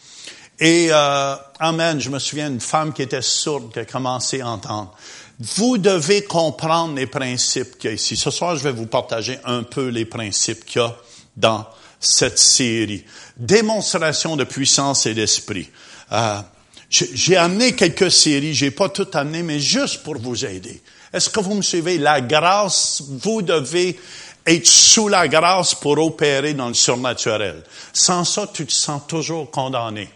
Et, 0.60 0.89
euh, 0.92 1.36
amen, 1.60 2.01
je 2.01 2.10
me 2.10 2.20
souviens 2.20 2.50
d'une 2.50 2.60
femme 2.60 2.92
qui 2.92 3.01
était 3.01 3.22
sourde, 3.22 3.72
qui 3.72 3.80
a 3.80 3.86
commencé 3.86 4.42
à 4.42 4.50
entendre. 4.50 4.94
Vous 5.39 5.78
devez 5.78 6.24
comprendre 6.24 6.96
les 6.96 7.08
principes 7.08 7.78
qu'il 7.78 7.89
y 7.89 7.94
a 7.94 7.96
ici. 7.96 8.18
Ce 8.18 8.30
soir, 8.30 8.58
je 8.58 8.63
vais 8.63 8.74
vous 8.74 8.88
partager 8.88 9.39
un 9.46 9.63
peu 9.63 9.88
les 9.88 10.04
principes 10.04 10.66
qu'il 10.66 10.82
y 10.82 10.84
a 10.84 10.96
dans 11.38 11.66
cette 12.00 12.38
série. 12.38 13.06
Démonstration 13.38 14.36
de 14.36 14.44
puissance 14.44 15.06
et 15.06 15.13
d'esprit. 15.13 15.70
Euh, 16.12 16.42
j'ai 16.89 17.38
amené 17.38 17.74
quelques 17.74 18.12
séries, 18.12 18.54
j'ai 18.54 18.72
pas 18.72 18.89
tout 18.89 19.08
amené, 19.13 19.44
mais 19.44 19.60
juste 19.60 20.04
pour 20.04 20.18
vous 20.18 20.44
aider. 20.46 20.82
Est-ce 21.13 21.30
que 21.30 21.39
vous 21.39 21.54
me 21.54 21.62
suivez? 21.62 21.98
La 21.98 22.20
grâce, 22.20 23.01
vous 23.08 23.42
devez 23.42 23.98
être 24.46 24.68
sous 24.68 25.08
la 25.08 25.28
grâce 25.28 25.74
pour 25.75 25.98
opérer 26.00 26.54
dans 26.54 26.68
le 26.68 26.74
surnaturel. 26.74 27.63
Sans 27.94 28.25
ça, 28.25 28.50
tu 28.51 28.66
te 28.66 28.74
sens 28.74 29.01
toujours 29.08 29.50
condamné. 29.51 30.10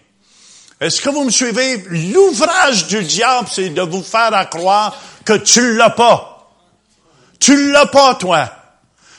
Est-ce 0.84 1.02
que 1.02 1.10
vous 1.10 1.24
me 1.24 1.32
suivez? 1.32 1.82
L'ouvrage 1.90 2.88
du 2.88 3.04
diable, 3.04 3.48
c'est 3.50 3.70
de 3.70 3.82
vous 3.82 4.04
faire 4.04 4.50
croire 4.50 4.94
que 5.24 5.34
tu 5.34 5.76
l'as 5.76 5.92
pas. 5.92 6.50
Tu 7.40 7.72
l'as 7.72 7.86
pas, 7.86 8.16
toi. 8.16 8.50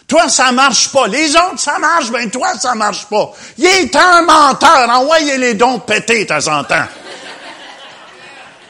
Toi, 0.06 0.28
ça 0.28 0.52
marche 0.52 0.92
pas. 0.92 1.06
Les 1.09 1.35
autres, 1.35 1.59
ça 1.59 1.78
marche, 1.78 2.11
ben 2.11 2.30
toi, 2.30 2.52
ça 2.59 2.75
marche 2.75 3.06
pas. 3.06 3.33
Il 3.56 3.64
est 3.64 3.97
un 3.97 4.23
menteur. 4.23 4.90
Envoyez 4.90 5.38
les 5.38 5.54
dons 5.54 5.78
pétés, 5.78 6.25
de 6.25 6.28
temps 6.28 6.59
en 6.59 6.64
temps. 6.64 6.85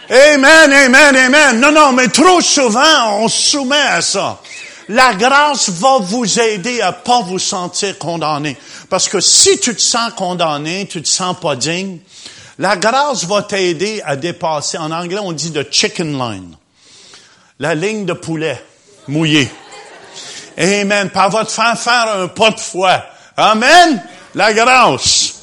Amen, 0.08 0.72
amen, 0.72 1.16
amen. 1.16 1.60
Non, 1.60 1.72
non, 1.72 1.92
mais 1.92 2.08
trop 2.08 2.40
souvent, 2.40 3.18
on 3.18 3.28
se 3.28 3.50
soumet 3.50 3.80
à 3.80 4.02
ça. 4.02 4.38
La 4.88 5.14
grâce 5.14 5.70
va 5.70 5.98
vous 5.98 6.38
aider 6.38 6.80
à 6.82 6.92
pas 6.92 7.22
vous 7.22 7.38
sentir 7.38 7.98
condamné. 7.98 8.56
Parce 8.88 9.08
que 9.08 9.18
si 9.18 9.58
tu 9.58 9.74
te 9.74 9.80
sens 9.80 10.12
condamné, 10.12 10.86
tu 10.86 11.02
te 11.02 11.08
sens 11.08 11.34
pas 11.40 11.56
digne, 11.56 11.98
la 12.58 12.76
grâce 12.76 13.24
va 13.24 13.42
t'aider 13.42 14.00
à 14.04 14.16
dépasser. 14.16 14.78
En 14.78 14.90
anglais, 14.90 15.18
on 15.20 15.32
dit 15.32 15.52
the 15.52 15.70
chicken 15.70 16.16
line. 16.16 16.56
La 17.58 17.74
ligne 17.74 18.04
de 18.04 18.12
poulet 18.12 18.62
mouillée. 19.08 19.50
Amen. 20.56 21.10
Par 21.10 21.30
votre 21.30 21.50
faire 21.50 21.78
faire 21.78 22.16
un 22.16 22.28
pas 22.28 22.50
de 22.50 22.60
foi. 22.60 23.04
Amen. 23.36 24.02
La 24.34 24.52
grâce. 24.52 25.34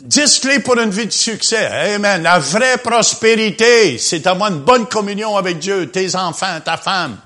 Dix 0.00 0.40
clés 0.40 0.60
pour 0.60 0.78
une 0.78 0.90
vie 0.90 1.06
de 1.06 1.12
succès. 1.12 1.66
Amen. 1.94 2.22
La 2.22 2.38
vraie 2.38 2.78
prospérité, 2.78 3.98
c'est 3.98 4.26
avoir 4.26 4.50
une 4.50 4.60
bonne 4.60 4.86
communion 4.86 5.36
avec 5.36 5.58
Dieu, 5.58 5.90
tes 5.90 6.16
enfants, 6.16 6.60
ta 6.64 6.76
femme. 6.76 7.18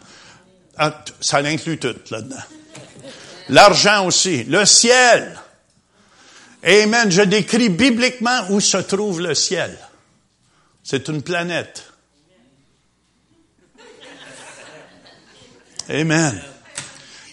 Ah, 0.77 0.93
Ça 1.21 1.41
l'inclut 1.41 1.79
tout 1.79 1.95
là-dedans. 2.11 2.37
L'argent 3.49 4.07
aussi. 4.07 4.45
Le 4.45 4.65
ciel. 4.67 5.39
Amen. 6.65 7.11
Je 7.11 7.23
décris 7.23 7.69
bibliquement 7.69 8.41
où 8.51 8.61
se 8.61 8.79
trouve 8.79 9.21
le 9.21 9.35
ciel. 9.35 9.77
C'est 10.83 11.09
une 11.09 11.23
planète. 11.23 11.85
Amen. 15.89 16.43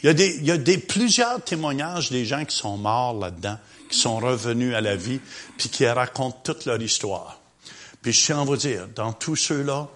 Il 0.04 0.08
y 0.44 0.52
a 0.52 0.58
des, 0.58 0.78
plusieurs 0.78 1.44
témoignages 1.44 2.10
des 2.10 2.26
gens 2.26 2.44
qui 2.44 2.56
sont 2.56 2.78
morts 2.78 3.14
là-dedans, 3.14 3.58
qui 3.90 3.98
sont 3.98 4.18
revenus 4.18 4.76
à 4.76 4.82
la 4.82 4.96
vie, 4.96 5.20
puis 5.58 5.70
qui 5.70 5.88
racontent 5.88 6.40
toute 6.44 6.66
leur 6.66 6.82
histoire. 6.82 7.40
Puis 8.02 8.12
je 8.12 8.26
tiens 8.26 8.42
à 8.42 8.44
vous 8.44 8.58
dire, 8.58 8.88
dans 8.96 9.14
tous 9.14 9.36
ceux-là, 9.36 9.88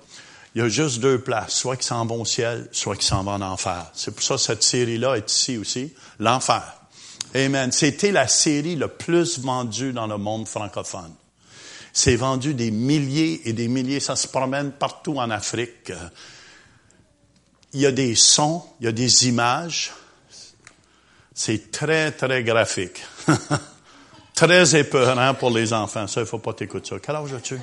il 0.53 0.61
y 0.61 0.61
a 0.63 0.69
juste 0.69 0.99
deux 0.99 1.19
places, 1.19 1.55
soit 1.55 1.75
qui 1.75 1.87
s'en 1.87 2.05
vont 2.05 2.21
au 2.21 2.25
ciel, 2.25 2.69
soit 2.71 2.95
qui 2.95 3.05
s'en 3.05 3.23
vont 3.23 3.31
en 3.31 3.41
enfer. 3.41 3.91
C'est 3.93 4.11
pour 4.11 4.23
ça 4.23 4.35
que 4.35 4.41
cette 4.41 4.63
série-là 4.63 5.15
est 5.15 5.29
ici 5.29 5.57
aussi, 5.57 5.93
l'enfer. 6.19 6.63
Amen. 7.35 7.69
C'était 7.73 8.13
la 8.13 8.29
série 8.29 8.77
le 8.77 8.87
plus 8.87 9.39
vendue 9.39 9.91
dans 9.91 10.07
le 10.07 10.17
monde 10.17 10.47
francophone. 10.47 11.13
C'est 11.91 12.15
vendu 12.15 12.53
des 12.53 12.71
milliers 12.71 13.41
et 13.43 13.51
des 13.51 13.67
milliers. 13.67 13.99
Ça 13.99 14.15
se 14.15 14.27
promène 14.27 14.71
partout 14.71 15.17
en 15.17 15.29
Afrique. 15.29 15.91
Il 17.73 17.81
y 17.81 17.85
a 17.85 17.91
des 17.91 18.15
sons, 18.15 18.63
il 18.79 18.85
y 18.85 18.87
a 18.87 18.93
des 18.93 19.27
images. 19.27 19.91
C'est 21.33 21.71
très, 21.71 22.11
très 22.13 22.41
graphique. 22.43 23.03
très 24.33 24.79
épeurant 24.79 25.33
pour 25.33 25.49
les 25.49 25.73
enfants. 25.73 26.07
Ça, 26.07 26.21
il 26.21 26.27
faut 26.27 26.39
pas 26.39 26.53
t'écouter 26.53 26.89
ça. 26.89 26.95
Quel 26.99 27.15
âge 27.15 27.33
as-tu? 27.33 27.59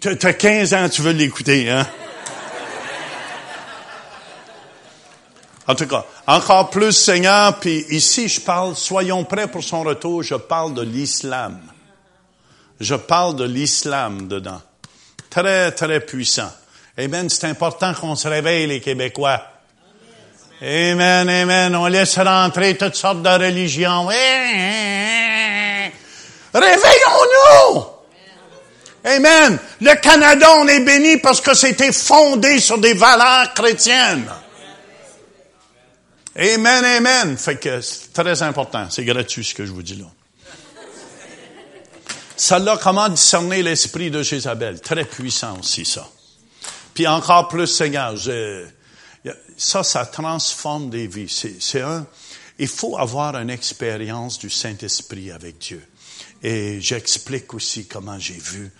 T'as 0.00 0.32
15 0.32 0.74
ans, 0.74 0.88
tu 0.88 1.02
veux 1.02 1.12
l'écouter, 1.12 1.70
hein? 1.70 1.86
En 5.68 5.74
tout 5.74 5.86
cas, 5.86 6.04
encore 6.26 6.70
plus 6.70 6.92
Seigneur, 6.92 7.58
puis 7.58 7.84
ici 7.90 8.28
je 8.28 8.40
parle, 8.40 8.76
soyons 8.76 9.24
prêts 9.24 9.48
pour 9.48 9.64
son 9.64 9.82
retour, 9.82 10.22
je 10.22 10.36
parle 10.36 10.74
de 10.74 10.82
l'islam. 10.82 11.60
Je 12.78 12.94
parle 12.94 13.36
de 13.36 13.44
l'islam 13.44 14.28
dedans. 14.28 14.60
Très, 15.30 15.72
très 15.72 16.00
puissant. 16.00 16.52
Amen. 16.98 17.28
C'est 17.28 17.46
important 17.46 17.92
qu'on 17.94 18.16
se 18.16 18.28
réveille, 18.28 18.66
les 18.66 18.80
Québécois. 18.80 19.42
Amen, 20.62 21.28
amen. 21.28 21.76
On 21.76 21.86
laisse 21.86 22.18
rentrer 22.18 22.76
toutes 22.76 22.94
sortes 22.94 23.22
de 23.22 23.28
religions. 23.28 24.06
Réveillons-nous! 26.54 27.86
Amen. 29.04 29.58
Le 29.80 29.94
Canada, 30.00 30.48
on 30.56 30.66
est 30.66 30.80
béni 30.80 31.18
parce 31.18 31.40
que 31.40 31.54
c'était 31.54 31.92
fondé 31.92 32.58
sur 32.58 32.78
des 32.78 32.94
valeurs 32.94 33.52
chrétiennes. 33.54 34.26
Amen, 36.38 36.84
amen. 36.84 37.38
Fait 37.38 37.56
que 37.56 37.80
c'est 37.80 38.12
très 38.12 38.42
important. 38.42 38.88
C'est 38.90 39.04
gratuit 39.04 39.42
ce 39.42 39.54
que 39.54 39.64
je 39.64 39.72
vous 39.72 39.82
dis 39.82 39.96
là. 39.96 40.06
Ça 42.36 42.58
là, 42.58 42.78
comment 42.82 43.08
discerner 43.08 43.62
l'esprit 43.62 44.10
de 44.10 44.22
Jézabel? 44.22 44.80
Très 44.82 45.06
puissant 45.06 45.58
aussi, 45.58 45.86
ça. 45.86 46.06
Puis 46.92 47.06
encore 47.06 47.48
plus, 47.48 47.66
Seigneur, 47.66 48.14
ça, 49.56 49.82
ça 49.82 50.04
transforme 50.04 50.90
des 50.90 51.06
vies. 51.06 51.56
C'est 51.58 51.80
un, 51.80 52.06
il 52.58 52.68
faut 52.68 52.98
avoir 52.98 53.36
une 53.36 53.48
expérience 53.48 54.38
du 54.38 54.50
Saint-Esprit 54.50 55.30
avec 55.30 55.56
Dieu. 55.56 55.82
Et 56.42 56.78
j'explique 56.82 57.54
aussi 57.54 57.86
comment 57.86 58.18
j'ai 58.18 58.38
vu 58.38 58.70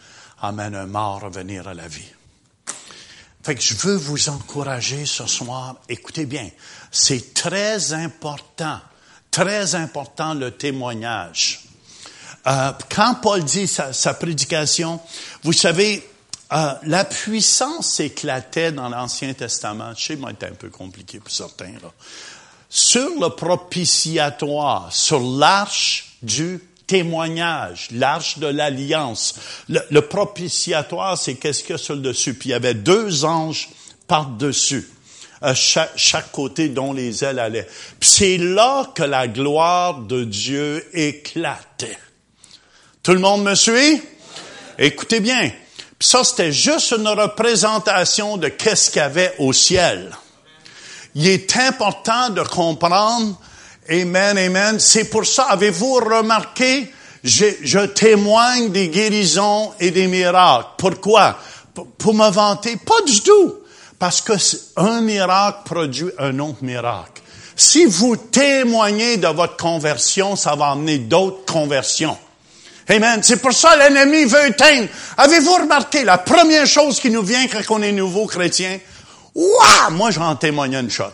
Amen, 0.42 0.75
un 0.75 0.84
mort 0.84 1.22
revenir 1.22 1.66
à 1.66 1.72
la 1.72 1.88
vie. 1.88 2.12
Fait 3.42 3.54
que 3.54 3.62
je 3.62 3.75
veux 3.75 3.96
vous 3.96 4.28
encourager 4.28 5.06
ce 5.06 5.26
soir. 5.26 5.76
Écoutez 5.88 6.26
bien, 6.26 6.50
c'est 6.96 7.34
très 7.34 7.92
important, 7.92 8.80
très 9.30 9.74
important 9.74 10.34
le 10.34 10.50
témoignage. 10.50 11.60
Euh, 12.46 12.72
quand 12.88 13.16
Paul 13.20 13.44
dit 13.44 13.66
sa, 13.66 14.14
prédication, 14.14 15.00
vous 15.42 15.52
savez, 15.52 16.08
euh, 16.52 16.72
la 16.84 17.04
puissance 17.04 18.00
éclatait 18.00 18.72
dans 18.72 18.88
l'Ancien 18.88 19.34
Testament. 19.34 19.92
Je 19.96 20.14
moi, 20.14 20.30
c'est 20.38 20.46
un 20.46 20.54
peu 20.54 20.70
compliqué 20.70 21.18
pour 21.18 21.30
certains. 21.30 21.74
Sur 22.70 23.20
le 23.20 23.28
propitiatoire, 23.28 24.92
sur 24.92 25.20
l'arche 25.20 26.16
du 26.22 26.60
témoignage, 26.86 27.88
l'arche 27.90 28.38
de 28.38 28.46
l'alliance. 28.46 29.34
Le, 29.68 30.00
propitiatoire, 30.00 31.18
c'est 31.18 31.34
qu'est-ce 31.34 31.62
qu'il 31.62 31.72
y 31.72 31.74
a 31.74 31.78
sur 31.78 31.94
le 31.94 32.00
dessus? 32.00 32.34
Puis 32.34 32.50
il 32.50 32.52
y 32.52 32.54
avait 32.54 32.74
deux 32.74 33.24
anges 33.24 33.68
par-dessus, 34.06 34.88
à 35.42 35.54
chaque, 35.54 35.92
chaque, 35.96 36.32
côté 36.32 36.68
dont 36.68 36.92
les 36.92 37.24
ailes 37.24 37.38
allaient. 37.38 37.68
Puis 38.00 38.08
c'est 38.08 38.38
là 38.38 38.90
que 38.94 39.02
la 39.02 39.28
gloire 39.28 39.98
de 40.00 40.24
Dieu 40.24 40.84
éclatait. 40.92 41.98
Tout 43.02 43.12
le 43.12 43.20
monde 43.20 43.44
me 43.44 43.54
suit? 43.54 44.02
Écoutez 44.78 45.20
bien. 45.20 45.50
Puis 45.98 46.08
ça, 46.08 46.24
c'était 46.24 46.52
juste 46.52 46.92
une 46.92 47.08
représentation 47.08 48.36
de 48.36 48.48
qu'est-ce 48.48 48.90
qu'il 48.90 49.00
y 49.00 49.04
avait 49.04 49.34
au 49.38 49.52
ciel. 49.52 50.10
Il 51.14 51.26
est 51.26 51.56
important 51.56 52.30
de 52.30 52.42
comprendre 52.42 53.38
Amen, 53.88 54.36
amen. 54.36 54.80
C'est 54.80 55.04
pour 55.04 55.24
ça, 55.24 55.44
avez-vous 55.44 55.94
remarqué, 55.94 56.92
je, 57.22 57.86
témoigne 57.86 58.70
des 58.70 58.88
guérisons 58.88 59.72
et 59.78 59.92
des 59.92 60.08
miracles. 60.08 60.70
Pourquoi? 60.76 61.38
Pour, 61.72 61.86
pour 61.92 62.14
me 62.14 62.28
vanter? 62.28 62.76
Pas 62.76 63.00
du 63.06 63.20
tout. 63.20 63.54
Parce 63.98 64.20
que 64.20 64.34
un 64.76 65.00
miracle 65.00 65.60
produit 65.64 66.10
un 66.18 66.38
autre 66.38 66.62
miracle. 66.62 67.22
Si 67.56 67.86
vous 67.86 68.16
témoignez 68.16 69.16
de 69.16 69.28
votre 69.28 69.56
conversion, 69.56 70.36
ça 70.36 70.54
va 70.54 70.72
amener 70.72 70.98
d'autres 70.98 71.50
conversions. 71.50 72.18
Amen. 72.88 73.20
C'est 73.22 73.38
pour 73.38 73.52
ça 73.52 73.74
l'ennemi 73.76 74.24
veut 74.24 74.48
éteindre. 74.48 74.88
Avez-vous 75.16 75.54
remarqué 75.54 76.04
la 76.04 76.18
première 76.18 76.66
chose 76.66 77.00
qui 77.00 77.10
nous 77.10 77.22
vient 77.22 77.46
quand 77.48 77.62
on 77.70 77.82
est 77.82 77.92
nouveau 77.92 78.26
chrétien? 78.26 78.78
Waouh! 79.34 79.90
Moi, 79.92 80.10
j'en 80.10 80.36
témoigne 80.36 80.74
une 80.74 80.90
shot. 80.90 81.04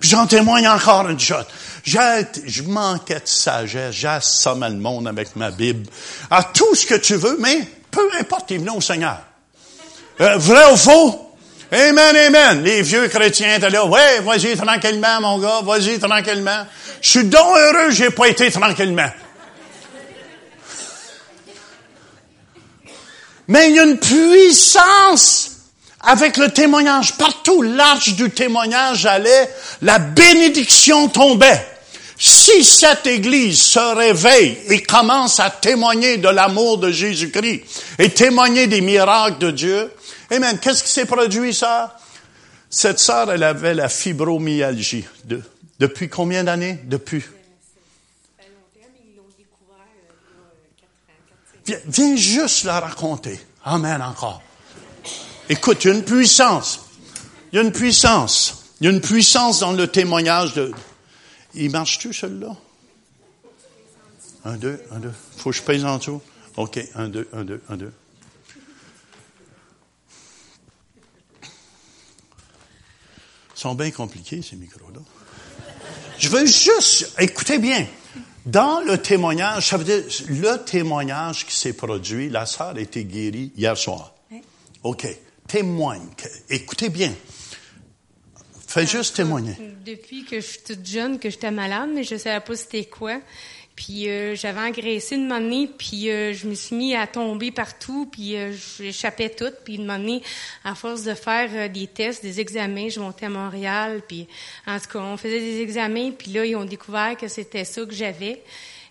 Puis 0.00 0.08
j'en 0.08 0.26
témoigne 0.26 0.68
encore 0.68 1.08
une 1.08 1.20
shot. 1.20 1.44
Je 1.84 2.62
manquais 2.62 3.20
de 3.20 3.26
sagesse, 3.28 3.94
j'assommais 3.94 4.70
le 4.70 4.76
monde 4.76 5.06
avec 5.06 5.36
ma 5.36 5.50
Bible. 5.50 5.88
À 6.30 6.42
tout 6.42 6.74
ce 6.74 6.86
que 6.86 6.94
tu 6.94 7.14
veux, 7.14 7.36
mais 7.38 7.68
peu 7.90 8.08
importe, 8.18 8.50
il 8.50 8.60
venait 8.60 8.70
au 8.70 8.80
Seigneur. 8.80 9.18
Euh, 10.20 10.36
vrai 10.38 10.72
ou 10.72 10.76
faux? 10.76 11.33
Amen, 11.72 12.16
amen. 12.16 12.62
Les 12.62 12.82
vieux 12.82 13.08
chrétiens 13.08 13.56
étaient 13.56 13.70
là, 13.70 13.84
ouais, 13.86 14.20
vas-y 14.20 14.56
tranquillement, 14.56 15.20
mon 15.20 15.38
gars, 15.38 15.60
vas-y 15.62 15.98
tranquillement. 15.98 16.66
Je 17.00 17.08
suis 17.08 17.24
donc 17.24 17.56
heureux, 17.56 17.90
j'ai 17.90 18.10
pas 18.10 18.28
été 18.28 18.50
tranquillement. 18.50 19.10
Mais 23.48 23.70
il 23.70 23.76
y 23.76 23.78
a 23.78 23.84
une 23.84 23.98
puissance 23.98 25.50
avec 26.00 26.36
le 26.36 26.50
témoignage. 26.50 27.16
Partout, 27.16 27.62
l'arche 27.62 28.14
du 28.14 28.30
témoignage 28.30 29.06
allait, 29.06 29.50
la 29.82 29.98
bénédiction 29.98 31.08
tombait. 31.08 31.66
Si 32.16 32.64
cette 32.64 33.06
Église 33.06 33.60
se 33.60 33.94
réveille 33.96 34.56
et 34.70 34.82
commence 34.82 35.40
à 35.40 35.50
témoigner 35.50 36.16
de 36.18 36.28
l'amour 36.28 36.78
de 36.78 36.90
Jésus-Christ 36.90 37.64
et 37.98 38.10
témoigner 38.10 38.66
des 38.66 38.80
miracles 38.80 39.38
de 39.38 39.50
Dieu, 39.50 39.90
Amen. 40.30 40.58
Qu'est-ce 40.58 40.82
qui 40.82 40.90
s'est 40.90 41.06
produit, 41.06 41.54
ça? 41.54 41.98
Cette 42.70 42.98
sœur, 42.98 43.30
elle 43.30 43.42
avait 43.42 43.74
la 43.74 43.88
fibromyalgie. 43.88 45.04
depuis 45.78 46.08
combien 46.08 46.44
d'années? 46.44 46.80
Depuis. 46.84 47.22
Viens, 51.66 51.78
viens 51.86 52.16
juste 52.16 52.64
la 52.64 52.80
raconter. 52.80 53.40
Amen 53.64 54.02
encore. 54.02 54.42
Écoute, 55.48 55.84
il 55.84 55.88
y 55.88 55.90
a 55.90 55.94
une 55.94 56.04
puissance. 56.04 56.80
Il 57.52 57.56
y 57.56 57.58
a 57.58 57.62
une 57.62 57.72
puissance. 57.72 58.64
Il 58.80 58.86
y 58.86 58.88
a 58.88 58.92
une 58.92 59.00
puissance 59.00 59.60
dans 59.60 59.72
le 59.72 59.86
témoignage 59.86 60.54
de, 60.54 60.72
il 61.54 61.70
marche-tu, 61.70 62.12
celui-là? 62.12 62.56
Un, 64.44 64.56
deux, 64.56 64.82
un, 64.90 64.98
deux. 64.98 65.12
Faut 65.38 65.50
que 65.50 65.56
je 65.56 65.62
pèse 65.62 65.84
en 65.84 65.98
dessous? 65.98 66.20
OK, 66.56 66.78
un, 66.94 67.08
deux, 67.08 67.28
un, 67.32 67.44
deux, 67.44 67.62
un, 67.68 67.76
deux. 67.76 67.92
Sont 73.64 73.74
bien 73.74 73.90
compliqués, 73.90 74.42
ces 74.42 74.56
micros-là. 74.56 75.00
Je 76.18 76.28
veux 76.28 76.44
juste, 76.44 77.14
écoutez 77.18 77.58
bien, 77.58 77.86
dans 78.44 78.80
le 78.80 78.98
témoignage, 78.98 79.68
ça 79.70 79.78
veut 79.78 79.84
dire, 79.84 80.02
le 80.28 80.56
témoignage 80.58 81.46
qui 81.46 81.54
s'est 81.54 81.72
produit, 81.72 82.28
la 82.28 82.44
sœur 82.44 82.74
a 82.76 82.80
été 82.80 83.04
guérie 83.04 83.52
hier 83.56 83.74
soir. 83.76 84.14
OK. 84.82 85.06
Témoigne. 85.48 86.06
Écoutez 86.50 86.90
bien. 86.90 87.14
Fais 88.66 88.86
juste 88.86 89.16
témoigner. 89.16 89.56
Depuis 89.86 90.24
que 90.26 90.40
je 90.40 90.46
suis 90.46 90.60
toute 90.60 90.86
jeune, 90.86 91.18
que 91.18 91.30
j'étais 91.30 91.50
malade, 91.50 91.88
mais 91.94 92.04
je 92.04 92.16
savais 92.16 92.44
pas 92.44 92.56
c'était 92.56 92.84
quoi. 92.84 93.18
Puis 93.76 94.08
euh, 94.08 94.34
j'avais 94.36 94.60
engraissé 94.60 95.16
une 95.16 95.26
monnaie, 95.26 95.68
puis 95.78 96.08
euh, 96.08 96.32
je 96.32 96.46
me 96.46 96.54
suis 96.54 96.76
mis 96.76 96.94
à 96.94 97.06
tomber 97.06 97.50
partout, 97.50 98.08
puis 98.10 98.36
euh, 98.36 98.52
j'échappais 98.78 99.30
tout. 99.30 99.50
Puis 99.64 99.76
une 99.76 99.86
monnaie, 99.86 100.20
à 100.64 100.74
force 100.74 101.02
de 101.02 101.14
faire 101.14 101.68
des 101.68 101.86
tests, 101.86 102.22
des 102.22 102.40
examens, 102.40 102.88
je 102.88 103.00
montais 103.00 103.26
à 103.26 103.30
Montréal, 103.30 104.02
puis 104.06 104.28
en 104.66 104.78
tout 104.78 104.88
cas, 104.92 105.00
on 105.00 105.16
faisait 105.16 105.40
des 105.40 105.60
examens, 105.60 106.12
puis 106.12 106.32
là, 106.32 106.44
ils 106.44 106.56
ont 106.56 106.64
découvert 106.64 107.16
que 107.16 107.28
c'était 107.28 107.64
ça 107.64 107.84
que 107.84 107.94
j'avais. 107.94 108.42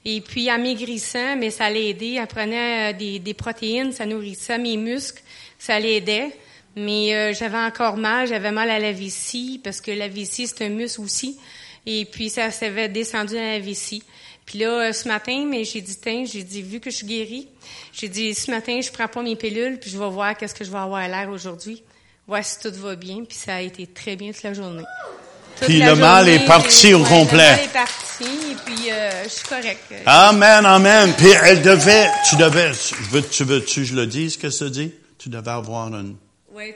Et 0.05 0.19
puis 0.19 0.51
en 0.51 0.59
maigrissant, 0.59 1.37
mais 1.37 1.49
ça 1.49 1.69
l'aidait. 1.69 2.19
En 2.19 2.27
prenant 2.27 2.91
des, 2.91 3.19
des 3.19 3.33
protéines, 3.33 3.93
ça 3.93 4.05
nourrissait 4.05 4.57
mes 4.57 4.75
muscles, 4.75 5.23
ça 5.57 5.79
l'aidait. 5.79 6.35
Mais 6.75 7.13
euh, 7.13 7.33
j'avais 7.33 7.57
encore 7.57 7.97
mal, 7.97 8.27
j'avais 8.27 8.51
mal 8.51 8.69
à 8.69 8.79
la 8.79 8.91
vessie, 8.91 9.61
parce 9.63 9.79
que 9.79 9.91
la 9.91 10.07
vessie, 10.07 10.47
c'est 10.47 10.65
un 10.65 10.69
muscle 10.69 11.01
aussi. 11.01 11.37
Et 11.85 12.05
puis, 12.05 12.29
ça 12.29 12.49
s'avait 12.49 12.89
descendu 12.89 13.37
à 13.37 13.53
la 13.53 13.59
vessie. 13.59 14.03
Puis 14.45 14.59
là, 14.59 14.89
euh, 14.89 14.93
ce 14.93 15.07
matin, 15.07 15.45
mais 15.49 15.63
j'ai 15.63 15.81
dit, 15.81 15.97
tiens, 16.01 16.25
j'ai 16.25 16.43
dit, 16.43 16.61
vu 16.61 16.79
que 16.79 16.89
je 16.89 16.97
suis 16.97 17.07
guérie, 17.07 17.47
j'ai 17.93 18.09
dit, 18.09 18.33
ce 18.33 18.51
matin, 18.51 18.79
je 18.81 18.91
prends 18.91 19.07
pas 19.07 19.21
mes 19.21 19.35
pilules, 19.35 19.79
puis 19.79 19.89
je 19.89 19.97
vais 19.97 20.09
voir 20.09 20.35
qu'est-ce 20.37 20.53
que 20.53 20.65
je 20.65 20.71
vais 20.71 20.77
avoir 20.77 21.07
l'air 21.07 21.29
aujourd'hui. 21.29 21.83
Voir 22.27 22.43
si 22.43 22.59
tout 22.59 22.73
va 22.75 22.95
bien, 22.95 23.23
puis 23.27 23.37
ça 23.37 23.55
a 23.55 23.61
été 23.61 23.87
très 23.87 24.15
bien 24.15 24.31
toute 24.31 24.43
la 24.43 24.53
journée. 24.53 24.83
puis 25.61 25.79
le 25.79 25.95
mal 25.95 26.27
est 26.29 26.45
parti 26.45 26.93
au 26.93 27.03
complet. 27.03 27.51
Le 27.51 27.57
mal 27.57 27.59
est 27.59 27.73
parti, 27.73 28.23
et 28.23 28.55
puis 28.65 28.91
euh, 28.91 29.23
je 29.23 29.29
suis 29.29 29.47
correct. 29.47 29.93
Amen, 30.05 30.65
amen. 30.65 31.13
Puis 31.17 31.31
elle 31.43 31.61
devait, 31.61 32.09
tu 32.29 32.35
devais, 32.37 32.71
veux, 33.11 33.21
tu 33.21 33.43
veux, 33.43 33.63
tu 33.63 33.85
je 33.85 33.95
le 33.95 34.07
dis, 34.07 34.31
ce 34.31 34.37
que 34.37 34.49
ça 34.49 34.69
dit? 34.69 34.93
Tu 35.17 35.29
devais 35.29 35.51
avoir 35.51 35.87
une 35.87 36.15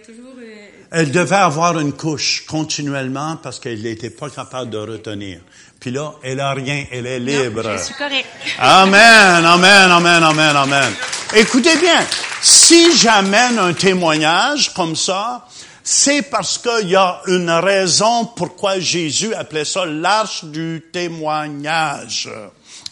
toujours. 0.06 0.34
Euh, 0.40 0.68
elle 0.92 1.12
devait 1.12 1.36
avoir 1.36 1.80
une 1.80 1.94
couche 1.94 2.46
continuellement 2.46 3.38
parce 3.38 3.60
qu'elle 3.60 3.82
n'était 3.82 4.10
pas 4.10 4.30
capable 4.30 4.72
de 4.72 4.78
retenir. 4.78 5.42
Puis 5.80 5.92
là, 5.92 6.14
elle 6.24 6.40
a 6.40 6.54
rien, 6.54 6.86
elle 6.92 7.06
est 7.06 7.20
libre. 7.20 7.78
je 7.78 7.84
suis 7.84 7.94
correct. 7.94 8.28
Amen, 8.60 9.46
amen, 9.46 9.92
amen, 9.92 10.24
amen, 10.24 10.56
amen. 10.56 10.94
Écoutez 11.36 11.78
bien, 11.78 12.06
si 12.42 12.96
j'amène 12.98 13.60
un 13.60 13.74
témoignage 13.74 14.74
comme 14.74 14.96
ça, 14.96 15.48
c'est 15.84 16.24
parce 16.24 16.58
qu'il 16.58 16.90
y 16.90 16.96
a 16.96 17.22
une 17.28 17.50
raison 17.50 18.26
pourquoi 18.26 18.80
Jésus 18.80 19.34
appelait 19.34 19.66
ça 19.66 19.86
l'arche 19.86 20.44
du 20.44 20.84
témoignage. 20.92 22.30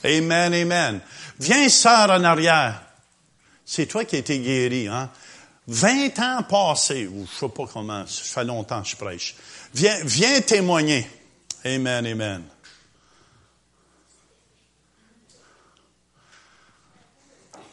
Amen, 0.04 0.54
amen. 0.54 1.00
Viens, 1.40 1.68
sœur, 1.68 2.10
en 2.12 2.24
arrière. 2.24 2.82
C'est 3.66 3.88
toi 3.88 4.06
qui 4.06 4.16
as 4.16 4.20
été 4.20 4.40
guéri, 4.40 4.88
hein? 4.88 5.10
20 5.68 6.20
ans 6.20 6.44
passés, 6.44 7.08
ou 7.08 7.26
je 7.26 7.40
sais 7.40 7.50
pas 7.50 7.66
comment, 7.72 8.06
ça 8.06 8.22
fait 8.24 8.44
longtemps 8.46 8.84
que 8.84 8.90
je 8.90 8.96
prêche. 8.96 9.36
Viens, 9.74 9.98
viens 10.04 10.40
témoigner. 10.42 11.08
Amen, 11.66 12.06
amen. 12.06 12.44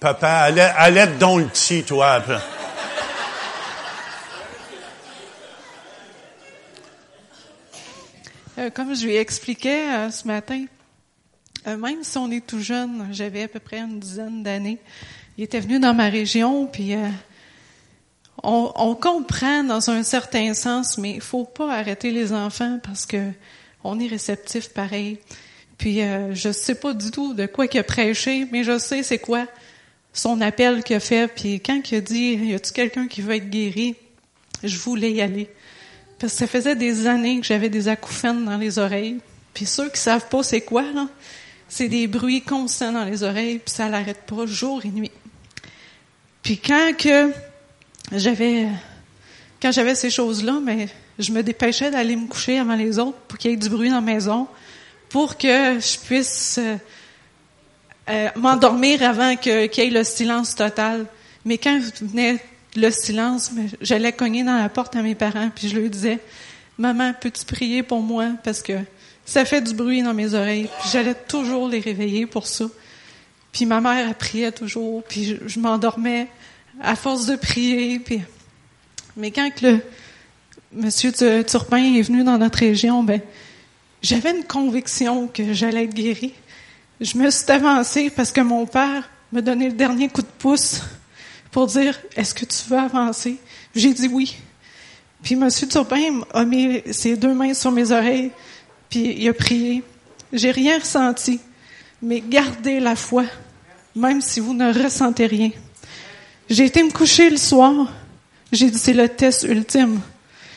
Papa, 0.02 0.30
allez, 0.30 0.60
allez 0.60 1.06
dans 1.20 1.38
le 1.38 1.44
petit, 1.44 1.84
toi. 1.84 2.20
Euh, 8.58 8.68
comme 8.70 8.96
je 8.96 9.06
lui 9.06 9.14
expliquais 9.14 9.88
euh, 9.88 10.10
ce 10.10 10.26
matin, 10.26 10.64
euh, 11.68 11.76
même 11.76 12.02
si 12.02 12.18
on 12.18 12.32
est 12.32 12.44
tout 12.44 12.58
jeune, 12.58 13.10
j'avais 13.12 13.44
à 13.44 13.48
peu 13.48 13.60
près 13.60 13.78
une 13.78 14.00
dizaine 14.00 14.42
d'années, 14.42 14.78
il 15.38 15.44
était 15.44 15.60
venu 15.60 15.78
dans 15.78 15.94
ma 15.94 16.08
région, 16.08 16.66
puis 16.66 16.96
on, 18.42 18.72
on, 18.74 18.96
comprend 18.96 19.62
dans 19.62 19.88
un 19.88 20.02
certain 20.02 20.52
sens, 20.52 20.98
mais 20.98 21.12
il 21.12 21.20
faut 21.20 21.44
pas 21.44 21.72
arrêter 21.72 22.10
les 22.10 22.32
enfants 22.32 22.80
parce 22.82 23.06
que 23.06 23.30
on 23.84 24.00
est 24.00 24.08
réceptif 24.08 24.70
pareil. 24.70 25.20
Puis 25.78 26.00
je 26.32 26.50
sais 26.50 26.74
pas 26.74 26.92
du 26.92 27.12
tout 27.12 27.34
de 27.34 27.46
quoi 27.46 27.68
qu'il 27.68 27.78
a 27.78 27.84
prêché, 27.84 28.48
mais 28.50 28.64
je 28.64 28.78
sais 28.78 29.04
c'est 29.04 29.18
quoi 29.18 29.46
son 30.12 30.40
appel 30.40 30.82
qu'il 30.82 30.96
a 30.96 31.00
fait. 31.00 31.28
Puis 31.28 31.60
quand 31.60 31.80
il 31.90 31.96
a 31.96 32.00
dit, 32.00 32.34
y 32.34 32.54
a-tu 32.54 32.72
quelqu'un 32.72 33.08
qui 33.08 33.22
veut 33.22 33.36
être 33.36 33.50
guéri, 33.50 33.96
je 34.62 34.76
voulais 34.78 35.12
y 35.12 35.20
aller. 35.20 35.48
Parce 36.18 36.34
que 36.34 36.38
ça 36.40 36.46
faisait 36.46 36.76
des 36.76 37.06
années 37.06 37.40
que 37.40 37.46
j'avais 37.46 37.68
des 37.68 37.88
acouphènes 37.88 38.44
dans 38.44 38.56
les 38.56 38.78
oreilles. 38.78 39.18
Puis 39.54 39.66
ceux 39.66 39.90
qui 39.90 39.98
savent 39.98 40.28
pas 40.28 40.42
c'est 40.42 40.60
quoi, 40.60 40.82
là, 40.82 41.08
c'est 41.68 41.88
des 41.88 42.06
bruits 42.06 42.42
constants 42.42 42.92
dans 42.92 43.04
les 43.04 43.22
oreilles, 43.22 43.58
puis 43.58 43.74
ça 43.74 43.88
l'arrête 43.88 44.22
pas 44.26 44.46
jour 44.46 44.84
et 44.84 44.88
nuit. 44.88 45.10
Puis 46.42 46.58
quand 46.58 46.92
que 46.96 47.32
j'avais 48.12 48.68
quand 49.60 49.70
j'avais 49.70 49.94
ces 49.94 50.10
choses-là, 50.10 50.58
mais 50.62 50.88
je 51.20 51.30
me 51.30 51.42
dépêchais 51.42 51.90
d'aller 51.90 52.16
me 52.16 52.26
coucher 52.26 52.58
avant 52.58 52.74
les 52.74 52.98
autres 52.98 53.18
pour 53.28 53.38
qu'il 53.38 53.52
y 53.52 53.54
ait 53.54 53.56
du 53.56 53.68
bruit 53.68 53.90
dans 53.90 53.96
la 53.96 54.00
maison, 54.00 54.48
pour 55.08 55.38
que 55.38 55.78
je 55.78 55.98
puisse 56.04 56.58
euh, 58.08 58.28
m'endormir 58.36 59.02
avant 59.02 59.36
qu'il 59.36 59.52
y 59.52 59.80
ait 59.80 59.90
le 59.90 60.04
silence 60.04 60.54
total. 60.54 61.06
Mais 61.44 61.58
quand 61.58 61.80
venait 62.00 62.38
le 62.76 62.90
silence, 62.90 63.50
j'allais 63.80 64.12
cogner 64.12 64.44
dans 64.44 64.56
la 64.56 64.68
porte 64.68 64.96
à 64.96 65.02
mes 65.02 65.14
parents, 65.14 65.50
puis 65.54 65.68
je 65.68 65.78
leur 65.78 65.88
disais, 65.90 66.18
Maman, 66.78 67.12
peux-tu 67.20 67.44
prier 67.44 67.82
pour 67.82 68.00
moi? 68.00 68.30
Parce 68.42 68.62
que 68.62 68.72
ça 69.24 69.44
fait 69.44 69.60
du 69.60 69.74
bruit 69.74 70.02
dans 70.02 70.14
mes 70.14 70.34
oreilles. 70.34 70.68
J'allais 70.90 71.14
toujours 71.14 71.68
les 71.68 71.80
réveiller 71.80 72.26
pour 72.26 72.46
ça. 72.46 72.64
Puis 73.52 73.66
ma 73.66 73.80
mère, 73.80 74.08
elle 74.08 74.14
priait 74.14 74.52
toujours, 74.52 75.02
puis 75.04 75.38
je, 75.46 75.60
m'endormais 75.60 76.28
à 76.80 76.96
force 76.96 77.26
de 77.26 77.36
prier. 77.36 77.98
Puis... 77.98 78.20
Mais 79.16 79.30
quand 79.30 79.50
le 79.60 79.80
monsieur 80.72 81.12
Turpin 81.12 81.94
est 81.94 82.02
venu 82.02 82.24
dans 82.24 82.38
notre 82.38 82.60
région, 82.60 83.02
ben, 83.02 83.20
j'avais 84.02 84.30
une 84.30 84.44
conviction 84.44 85.28
que 85.28 85.52
j'allais 85.52 85.84
être 85.84 85.94
guérie. 85.94 86.32
Je 87.02 87.18
me 87.18 87.28
suis 87.30 87.50
avancée 87.50 88.10
parce 88.10 88.30
que 88.30 88.40
mon 88.40 88.64
père 88.64 89.10
me 89.32 89.42
donnait 89.42 89.66
le 89.66 89.74
dernier 89.74 90.08
coup 90.08 90.22
de 90.22 90.26
pouce 90.38 90.82
pour 91.50 91.66
dire 91.66 91.98
Est-ce 92.14 92.32
que 92.32 92.44
tu 92.44 92.58
veux 92.68 92.78
avancer? 92.78 93.38
J'ai 93.74 93.92
dit 93.92 94.06
oui. 94.06 94.36
Puis 95.20 95.34
M. 95.34 95.48
Turpin 95.68 96.20
a 96.32 96.44
mis 96.44 96.80
ses 96.92 97.16
deux 97.16 97.34
mains 97.34 97.54
sur 97.54 97.72
mes 97.72 97.90
oreilles, 97.90 98.30
puis 98.88 99.16
il 99.18 99.28
a 99.28 99.34
prié. 99.34 99.82
J'ai 100.32 100.52
rien 100.52 100.78
ressenti, 100.78 101.40
mais 102.00 102.20
gardez 102.20 102.78
la 102.78 102.94
foi, 102.94 103.24
même 103.96 104.20
si 104.20 104.38
vous 104.38 104.54
ne 104.54 104.72
ressentez 104.72 105.26
rien. 105.26 105.50
J'ai 106.48 106.66
été 106.66 106.84
me 106.84 106.90
coucher 106.92 107.30
le 107.30 107.36
soir. 107.36 107.92
J'ai 108.52 108.70
dit 108.70 108.78
c'est 108.78 108.92
le 108.92 109.08
test 109.08 109.42
ultime. 109.42 110.00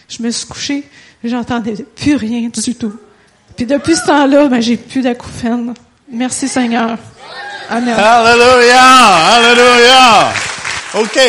Je 0.07 0.21
me 0.21 0.29
suis 0.29 0.45
couchée, 0.45 0.83
j'entendais 1.23 1.73
plus 1.95 2.17
rien 2.17 2.49
du 2.49 2.75
tout. 2.75 2.93
Puis 3.55 3.65
depuis 3.65 3.95
ce 3.95 4.05
temps-là, 4.05 4.47
ben, 4.47 4.61
j'ai 4.61 4.77
plus 4.77 5.01
d'acouphènes. 5.01 5.73
Merci 6.07 6.47
Seigneur. 6.47 6.97
Amen. 7.69 7.95
Alléluia, 7.97 9.05
Alléluia. 9.33 10.33
OK. 10.93 11.19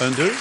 Un, 0.00 0.10
deux. 0.10 0.34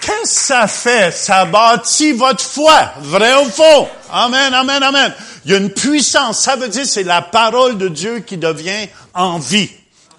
Qu'est-ce 0.00 0.22
que 0.22 0.46
ça 0.46 0.66
fait? 0.66 1.12
Ça 1.12 1.44
bâtit 1.44 2.12
votre 2.12 2.42
foi. 2.42 2.92
Vrai 3.00 3.34
ou 3.34 3.50
faux? 3.50 3.88
Amen, 4.10 4.54
amen, 4.54 4.82
amen. 4.82 5.12
Il 5.44 5.50
y 5.50 5.54
a 5.54 5.58
une 5.58 5.70
puissance. 5.70 6.40
Ça 6.40 6.56
veut 6.56 6.68
dire 6.68 6.86
c'est 6.86 7.02
la 7.02 7.20
parole 7.22 7.76
de 7.76 7.88
Dieu 7.88 8.20
qui 8.20 8.38
devient 8.38 8.88
en 9.12 9.38
vie. 9.38 9.70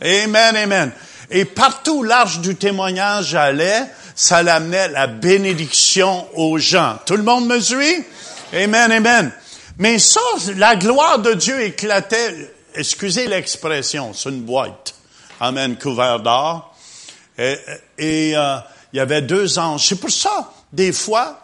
Amen, 0.01 0.55
amen. 0.55 0.91
Et 1.31 1.45
partout 1.45 2.03
l'arche 2.03 2.39
du 2.39 2.55
témoignage 2.55 3.33
allait, 3.33 3.85
ça 4.15 4.43
l'amenait 4.43 4.89
la 4.89 5.07
bénédiction 5.07 6.27
aux 6.35 6.59
gens. 6.59 6.99
Tout 7.05 7.17
le 7.17 7.23
monde 7.23 7.47
me 7.47 7.59
suit? 7.59 8.05
Amen, 8.53 8.91
amen. 8.91 9.31
Mais 9.79 9.99
ça, 9.99 10.19
la 10.55 10.75
gloire 10.75 11.19
de 11.19 11.33
Dieu 11.33 11.61
éclatait, 11.61 12.51
excusez 12.73 13.27
l'expression, 13.27 14.11
c'est 14.13 14.29
une 14.29 14.41
boîte. 14.41 14.95
Amen, 15.39 15.77
couvert 15.77 16.19
d'or. 16.19 16.75
Et, 17.37 17.59
euh, 17.99 18.57
il 18.93 18.97
y 18.97 18.99
avait 18.99 19.21
deux 19.21 19.59
anges. 19.59 19.87
C'est 19.87 19.99
pour 19.99 20.09
ça, 20.09 20.51
des 20.73 20.91
fois, 20.91 21.39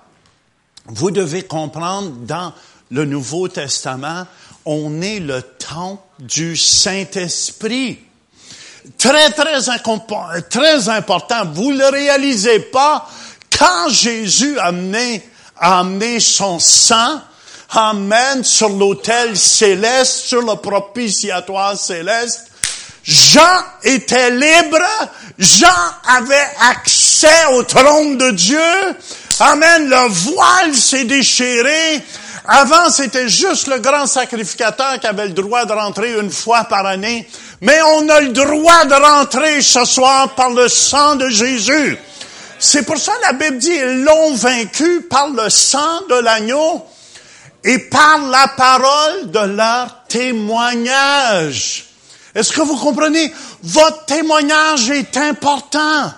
vous 0.86 1.12
devez 1.12 1.44
comprendre, 1.44 2.10
dans 2.10 2.54
le 2.90 3.06
Nouveau 3.06 3.48
Testament, 3.48 4.26
on 4.66 5.02
est 5.02 5.20
le 5.20 5.42
temps 5.42 6.04
du 6.20 6.58
Saint-Esprit. 6.58 8.00
Très, 8.98 9.30
très, 9.32 9.62
très 10.50 10.90
important. 10.90 11.46
Vous 11.54 11.72
le 11.72 11.88
réalisez 11.90 12.60
pas. 12.60 13.08
Quand 13.58 13.90
Jésus 13.90 14.58
a 14.58 14.66
amené, 14.66 15.24
a 15.58 15.80
amené 15.80 16.20
son 16.20 16.58
sang, 16.60 17.22
Amen, 17.76 18.44
sur 18.44 18.70
l'autel 18.70 19.36
céleste, 19.36 20.26
sur 20.28 20.44
le 20.44 20.56
propitiatoire 20.58 21.76
céleste, 21.76 22.52
Jean 23.04 23.64
était 23.84 24.30
libre, 24.30 24.86
Jean 25.40 25.68
avait 26.08 26.52
accès 26.70 27.46
au 27.54 27.64
trône 27.64 28.20
de 28.20 28.30
Dieu. 28.30 28.60
Amen, 29.40 29.90
le 29.90 30.08
voile 30.08 30.76
s'est 30.76 31.06
déchiré. 31.06 32.04
Avant, 32.46 32.92
c'était 32.92 33.28
juste 33.28 33.66
le 33.66 33.80
grand 33.80 34.06
sacrificateur 34.06 35.00
qui 35.00 35.08
avait 35.08 35.30
le 35.30 35.34
droit 35.34 35.66
de 35.66 35.74
rentrer 35.74 36.14
une 36.14 36.32
fois 36.32 36.66
par 36.66 36.86
année. 36.86 37.28
Mais 37.62 37.82
on 37.96 38.08
a 38.08 38.22
le 38.22 38.30
droit 38.30 38.86
de 38.86 38.94
rentrer 38.94 39.64
ce 39.64 39.84
soir 39.84 40.36
par 40.36 40.52
le 40.52 40.70
sang 40.70 41.16
de 41.16 41.28
Jésus. 41.30 41.98
C'est 42.60 42.84
pour 42.84 43.00
ça 43.00 43.14
la 43.24 43.34
Bible 43.34 43.58
dit, 43.58 43.74
ils 43.74 44.04
l'ont 44.04 44.36
vaincu 44.36 45.02
par 45.10 45.30
le 45.30 45.50
sang 45.50 46.02
de 46.08 46.16
l'agneau 46.16 46.86
et 47.64 47.80
par 47.80 48.28
la 48.30 48.48
parole 48.50 49.32
de 49.32 49.56
leur 49.56 50.04
témoignage. 50.06 51.86
Est-ce 52.36 52.52
que 52.52 52.62
vous 52.62 52.78
comprenez? 52.78 53.32
Votre 53.62 54.06
témoignage 54.06 54.90
est 54.90 55.16
important. 55.18 56.12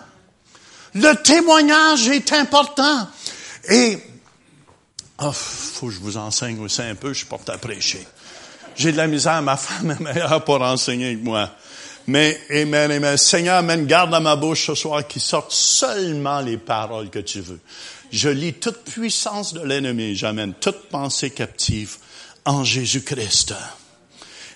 Le 0.95 1.13
témoignage 1.13 2.07
est 2.07 2.31
important. 2.33 3.07
Et, 3.69 3.97
oh, 5.19 5.31
faut 5.31 5.87
que 5.87 5.93
je 5.93 5.99
vous 5.99 6.17
enseigne 6.17 6.59
aussi 6.61 6.81
un 6.81 6.95
peu, 6.95 7.09
je 7.09 7.19
suis 7.19 7.25
porté 7.25 7.51
à 7.51 7.57
prêcher. 7.57 8.05
J'ai 8.75 8.91
de 8.91 8.97
la 8.97 9.07
misère, 9.07 9.41
ma 9.41 9.57
femme 9.57 9.91
est 9.91 9.99
meilleure 9.99 10.43
pour 10.43 10.61
enseigner 10.61 11.15
que 11.15 11.23
moi. 11.23 11.49
Mais, 12.07 12.39
amen, 12.51 12.91
amen. 12.91 13.17
Seigneur, 13.17 13.57
amen, 13.57 13.85
garde 13.85 14.13
à 14.13 14.19
ma 14.19 14.35
bouche 14.35 14.67
ce 14.67 14.75
soir 14.75 15.05
qui 15.07 15.19
sortent 15.19 15.51
seulement 15.51 16.39
les 16.39 16.57
paroles 16.57 17.09
que 17.09 17.19
tu 17.19 17.41
veux. 17.41 17.59
Je 18.15 18.29
lis 18.29 18.53
toute 18.53 18.85
puissance 18.85 19.53
de 19.53 19.59
l'ennemi, 19.59 20.15
j'amène 20.15 20.53
toute 20.53 20.87
pensée 20.87 21.31
captive 21.31 21.97
en 22.45 22.63
Jésus-Christ. 22.63 23.53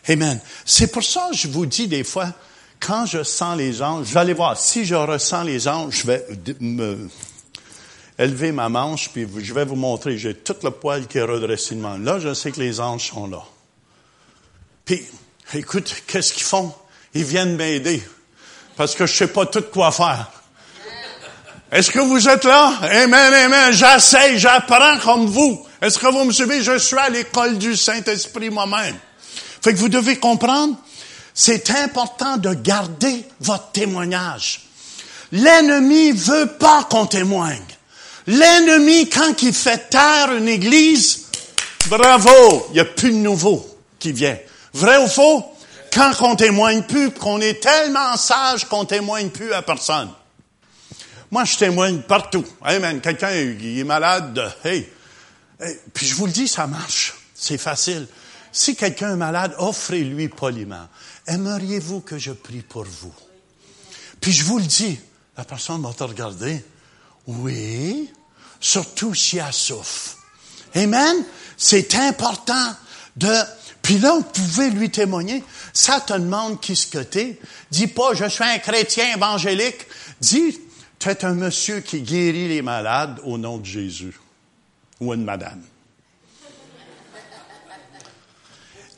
Amen. 0.07 0.39
C'est 0.63 0.89
pour 0.93 1.03
ça 1.03 1.27
que 1.29 1.35
je 1.35 1.49
vous 1.49 1.65
dis 1.65 1.89
des 1.89 2.05
fois, 2.05 2.33
quand 2.79 3.05
je 3.05 3.21
sens 3.21 3.57
les 3.57 3.81
anges, 3.81 4.07
vais 4.07 4.19
aller 4.21 4.33
voir. 4.33 4.57
Si 4.57 4.85
je 4.85 4.95
ressens 4.95 5.43
les 5.43 5.67
anges, 5.67 6.03
je 6.03 6.07
vais 6.07 6.25
me 6.61 7.09
élever 8.17 8.53
ma 8.53 8.69
manche, 8.69 9.09
puis 9.09 9.27
je 9.39 9.53
vais 9.53 9.65
vous 9.65 9.75
montrer. 9.75 10.17
J'ai 10.17 10.35
tout 10.35 10.55
le 10.63 10.71
poil 10.71 11.05
qui 11.05 11.17
est 11.17 11.23
redressé 11.23 11.75
de 11.75 12.05
Là, 12.05 12.17
je 12.17 12.33
sais 12.33 12.53
que 12.53 12.61
les 12.61 12.79
anges 12.79 13.09
sont 13.09 13.27
là. 13.27 13.43
Puis, 14.85 15.03
écoute, 15.53 16.03
qu'est-ce 16.07 16.31
qu'ils 16.31 16.43
font? 16.43 16.73
Ils 17.13 17.25
viennent 17.25 17.57
m'aider. 17.57 18.01
Parce 18.77 18.95
que 18.95 19.05
je 19.05 19.13
sais 19.13 19.27
pas 19.27 19.45
tout 19.45 19.63
quoi 19.63 19.91
faire. 19.91 20.31
Est-ce 21.71 21.91
que 21.91 21.99
vous 21.99 22.27
êtes 22.27 22.45
là? 22.45 22.73
Amen, 22.81 23.33
amen. 23.33 23.71
J'essaie, 23.71 24.39
j'apprends 24.39 24.97
comme 25.03 25.27
vous. 25.27 25.65
Est-ce 25.81 25.99
que 25.99 26.07
vous 26.07 26.23
me 26.23 26.31
suivez? 26.31 26.63
Je 26.63 26.79
suis 26.79 26.97
à 26.97 27.09
l'école 27.09 27.59
du 27.59 27.75
Saint-Esprit 27.75 28.49
moi-même. 28.49 28.97
Fait 29.61 29.73
que 29.73 29.77
vous 29.77 29.89
devez 29.89 30.17
comprendre, 30.17 30.75
c'est 31.33 31.69
important 31.69 32.37
de 32.37 32.53
garder 32.55 33.23
votre 33.39 33.71
témoignage. 33.71 34.61
L'ennemi 35.31 36.11
veut 36.11 36.47
pas 36.47 36.85
qu'on 36.89 37.05
témoigne. 37.05 37.61
L'ennemi, 38.25 39.07
quand 39.07 39.41
il 39.43 39.53
fait 39.53 39.89
taire 39.89 40.33
une 40.35 40.47
église, 40.47 41.25
bravo, 41.87 42.67
il 42.69 42.73
n'y 42.73 42.79
a 42.79 42.85
plus 42.85 43.11
de 43.11 43.17
nouveau 43.17 43.77
qui 43.99 44.11
vient. 44.11 44.37
Vrai 44.73 44.97
ou 44.97 45.07
faux? 45.07 45.45
Quand 45.93 46.11
on 46.21 46.35
témoigne 46.35 46.81
plus, 46.81 47.11
qu'on 47.11 47.41
est 47.41 47.61
tellement 47.61 48.17
sage 48.17 48.65
qu'on 48.65 48.85
témoigne 48.85 49.29
plus 49.29 49.53
à 49.53 49.61
personne. 49.61 50.09
Moi, 51.31 51.45
je 51.45 51.57
témoigne 51.57 52.01
partout. 52.01 52.45
Amen. 52.61 53.01
Quelqu'un 53.01 53.29
est 53.29 53.83
malade, 53.83 54.53
hey. 54.63 54.89
Puis 55.93 56.07
je 56.07 56.15
vous 56.15 56.25
le 56.25 56.31
dis, 56.31 56.47
ça 56.47 56.65
marche. 56.67 57.13
C'est 57.35 57.57
facile. 57.57 58.07
Si 58.51 58.75
quelqu'un 58.75 59.13
est 59.13 59.17
malade, 59.17 59.53
offrez-lui 59.59 60.29
poliment. 60.29 60.87
Aimeriez-vous 61.27 62.01
que 62.01 62.17
je 62.17 62.31
prie 62.31 62.61
pour 62.61 62.85
vous? 62.85 63.13
Puis 64.19 64.31
je 64.31 64.43
vous 64.43 64.57
le 64.57 64.65
dis, 64.65 64.99
la 65.37 65.45
personne 65.45 65.81
va 65.81 65.93
te 65.93 66.03
regarder. 66.03 66.65
Oui, 67.27 68.11
surtout 68.59 69.13
si 69.13 69.37
elle 69.37 69.53
souffre. 69.53 70.17
Amen? 70.75 71.23
C'est 71.57 71.93
important 71.95 72.75
de... 73.15 73.33
Puis 73.81 73.99
là, 73.99 74.13
vous 74.13 74.23
pouvez 74.23 74.69
lui 74.71 74.89
témoigner. 74.89 75.43
Ça 75.73 75.99
te 76.01 76.13
demande 76.13 76.59
qui 76.59 76.75
ce 76.75 76.87
que. 76.87 76.99
Dis 77.71 77.87
pas, 77.87 78.13
je 78.13 78.25
suis 78.25 78.43
un 78.43 78.57
chrétien 78.59 79.15
évangélique. 79.15 79.87
Dis, 80.19 80.59
tu 80.99 81.09
un 81.25 81.33
monsieur 81.33 81.79
qui 81.79 82.01
guérit 82.01 82.47
les 82.47 82.61
malades 82.61 83.19
au 83.23 83.37
nom 83.37 83.57
de 83.57 83.65
Jésus. 83.65 84.19
Ou 84.99 85.13
une 85.13 85.23
madame. 85.23 85.61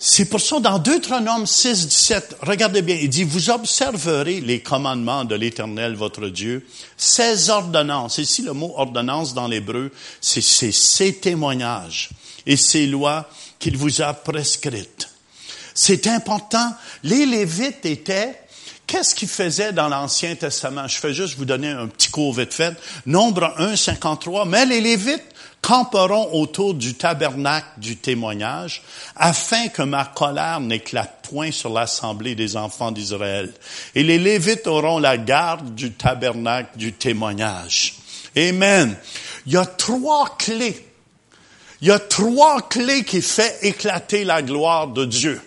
C'est 0.03 0.25
pour 0.25 0.41
ça, 0.41 0.59
dans 0.59 0.79
Deutéronome 0.79 1.45
6, 1.45 1.87
17, 1.87 2.37
regardez 2.41 2.81
bien, 2.81 2.95
il 2.95 3.07
dit, 3.07 3.23
vous 3.23 3.51
observerez 3.51 4.41
les 4.41 4.59
commandements 4.59 5.25
de 5.25 5.35
l'Éternel, 5.35 5.93
votre 5.93 6.27
Dieu, 6.27 6.65
ses 6.97 7.51
ordonnances. 7.51 8.17
Ici, 8.17 8.41
le 8.41 8.53
mot 8.53 8.73
ordonnance 8.77 9.35
dans 9.35 9.47
l'hébreu, 9.47 9.91
c'est 10.19 10.41
ses 10.41 11.13
témoignages 11.17 12.09
et 12.47 12.57
ses 12.57 12.87
lois 12.87 13.29
qu'il 13.59 13.77
vous 13.77 14.01
a 14.01 14.15
prescrites. 14.15 15.07
C'est 15.75 16.07
important. 16.07 16.73
Les 17.03 17.27
Lévites 17.27 17.85
étaient, 17.85 18.41
qu'est-ce 18.91 19.15
qu'ils 19.15 19.29
faisaient 19.29 19.71
dans 19.71 19.87
l'Ancien 19.87 20.35
Testament? 20.35 20.85
Je 20.85 20.97
fais 20.97 21.13
juste 21.13 21.37
vous 21.37 21.45
donner 21.45 21.69
un 21.69 21.87
petit 21.87 22.09
cours 22.09 22.33
vite 22.33 22.53
fait. 22.53 22.75
Nombre 23.05 23.53
1, 23.57 23.77
53. 23.77 24.45
Mais 24.45 24.65
les 24.65 24.81
Lévites 24.81 25.23
camperont 25.61 26.33
autour 26.33 26.73
du 26.73 26.95
tabernacle 26.95 27.67
du 27.77 27.95
témoignage, 27.95 28.81
afin 29.15 29.69
que 29.69 29.83
ma 29.83 30.03
colère 30.03 30.59
n'éclate 30.59 31.25
point 31.29 31.51
sur 31.51 31.71
l'assemblée 31.71 32.35
des 32.35 32.57
enfants 32.57 32.91
d'Israël. 32.91 33.53
Et 33.95 34.03
les 34.03 34.17
Lévites 34.17 34.67
auront 34.67 34.99
la 34.99 35.17
garde 35.17 35.73
du 35.73 35.93
tabernacle 35.93 36.77
du 36.77 36.91
témoignage. 36.91 37.95
Amen. 38.35 38.97
Il 39.45 39.53
y 39.53 39.57
a 39.57 39.65
trois 39.65 40.35
clés. 40.37 40.85
Il 41.81 41.87
y 41.87 41.91
a 41.91 41.99
trois 41.99 42.67
clés 42.67 43.05
qui 43.05 43.21
fait 43.21 43.57
éclater 43.61 44.25
la 44.25 44.41
gloire 44.41 44.87
de 44.87 45.05
Dieu. 45.05 45.41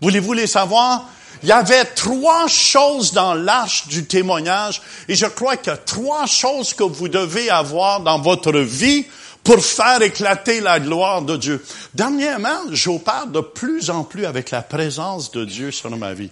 Voulez-vous 0.00 0.32
les 0.32 0.46
savoir? 0.46 1.08
Il 1.42 1.48
y 1.48 1.52
avait 1.52 1.84
trois 1.84 2.46
choses 2.46 3.12
dans 3.12 3.34
l'arche 3.34 3.88
du 3.88 4.06
témoignage 4.06 4.80
et 5.08 5.14
je 5.14 5.26
crois 5.26 5.56
qu'il 5.56 5.72
y 5.72 5.74
a 5.74 5.78
trois 5.78 6.26
choses 6.26 6.72
que 6.72 6.84
vous 6.84 7.08
devez 7.08 7.50
avoir 7.50 8.00
dans 8.00 8.20
votre 8.20 8.56
vie 8.58 9.06
pour 9.42 9.64
faire 9.64 10.00
éclater 10.02 10.60
la 10.60 10.78
gloire 10.78 11.22
de 11.22 11.36
Dieu. 11.36 11.64
Dernièrement, 11.94 12.60
j'opère 12.70 13.26
de 13.26 13.40
plus 13.40 13.90
en 13.90 14.04
plus 14.04 14.24
avec 14.24 14.50
la 14.50 14.62
présence 14.62 15.32
de 15.32 15.44
Dieu 15.44 15.72
sur 15.72 15.90
ma 15.96 16.14
vie. 16.14 16.30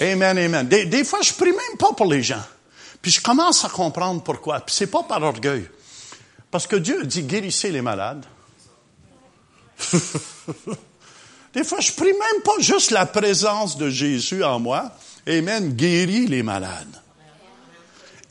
Amen, 0.00 0.38
amen. 0.38 0.66
Des, 0.66 0.86
des, 0.86 1.04
fois, 1.04 1.20
je 1.22 1.32
prie 1.34 1.50
même 1.50 1.76
pas 1.78 1.92
pour 1.92 2.06
les 2.06 2.22
gens. 2.22 2.42
Puis 3.02 3.10
je 3.10 3.20
commence 3.20 3.64
à 3.64 3.68
comprendre 3.68 4.22
pourquoi. 4.22 4.60
Puis 4.60 4.74
c'est 4.74 4.86
pas 4.86 5.02
par 5.02 5.22
orgueil. 5.22 5.68
Parce 6.50 6.66
que 6.66 6.76
Dieu 6.76 7.04
dit 7.04 7.22
guérissez 7.22 7.70
les 7.70 7.82
malades. 7.82 8.24
des 11.54 11.64
fois, 11.64 11.80
je 11.80 11.92
prie 11.92 12.12
même 12.12 12.42
pas 12.44 12.58
juste 12.60 12.90
la 12.90 13.06
présence 13.06 13.78
de 13.78 13.90
Jésus 13.90 14.44
en 14.44 14.58
moi. 14.58 14.92
Amen. 15.26 15.72
Guéris 15.72 16.26
les 16.26 16.42
malades. 16.42 17.00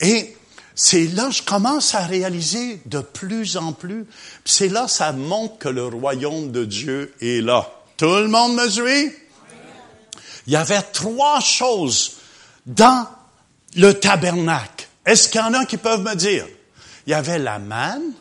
Et 0.00 0.36
c'est 0.74 1.08
là 1.08 1.28
je 1.30 1.42
commence 1.42 1.94
à 1.96 2.06
réaliser 2.06 2.80
de 2.86 3.00
plus 3.00 3.56
en 3.56 3.72
plus. 3.72 4.06
C'est 4.44 4.68
là 4.68 4.86
ça 4.86 5.12
montre 5.12 5.58
que 5.58 5.68
le 5.68 5.86
royaume 5.86 6.52
de 6.52 6.64
Dieu 6.64 7.14
est 7.20 7.44
là. 7.44 7.68
Tout 7.96 8.14
le 8.14 8.28
monde 8.28 8.54
me 8.54 8.68
suit? 8.68 9.12
Il 10.46 10.52
y 10.52 10.56
avait 10.56 10.80
trois 10.80 11.40
choses 11.40 12.18
dans 12.64 13.06
le 13.74 13.92
tabernacle. 13.92 14.86
Est-ce 15.04 15.28
qu'il 15.28 15.40
y 15.40 15.44
en 15.44 15.52
a 15.54 15.64
qui 15.64 15.76
peuvent 15.76 16.02
me 16.02 16.14
dire? 16.14 16.46
Il 17.06 17.10
y 17.10 17.14
avait 17.14 17.38
la 17.38 17.58
manne. 17.58 18.12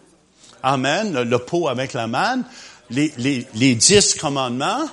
Amen. 0.63 1.13
Le, 1.21 1.38
pot 1.38 1.67
avec 1.67 1.93
la 1.93 2.07
manne. 2.07 2.43
Les, 2.89 3.13
les, 3.17 3.45
les 3.56 3.76
dix 3.76 4.15
commandements. 4.15 4.88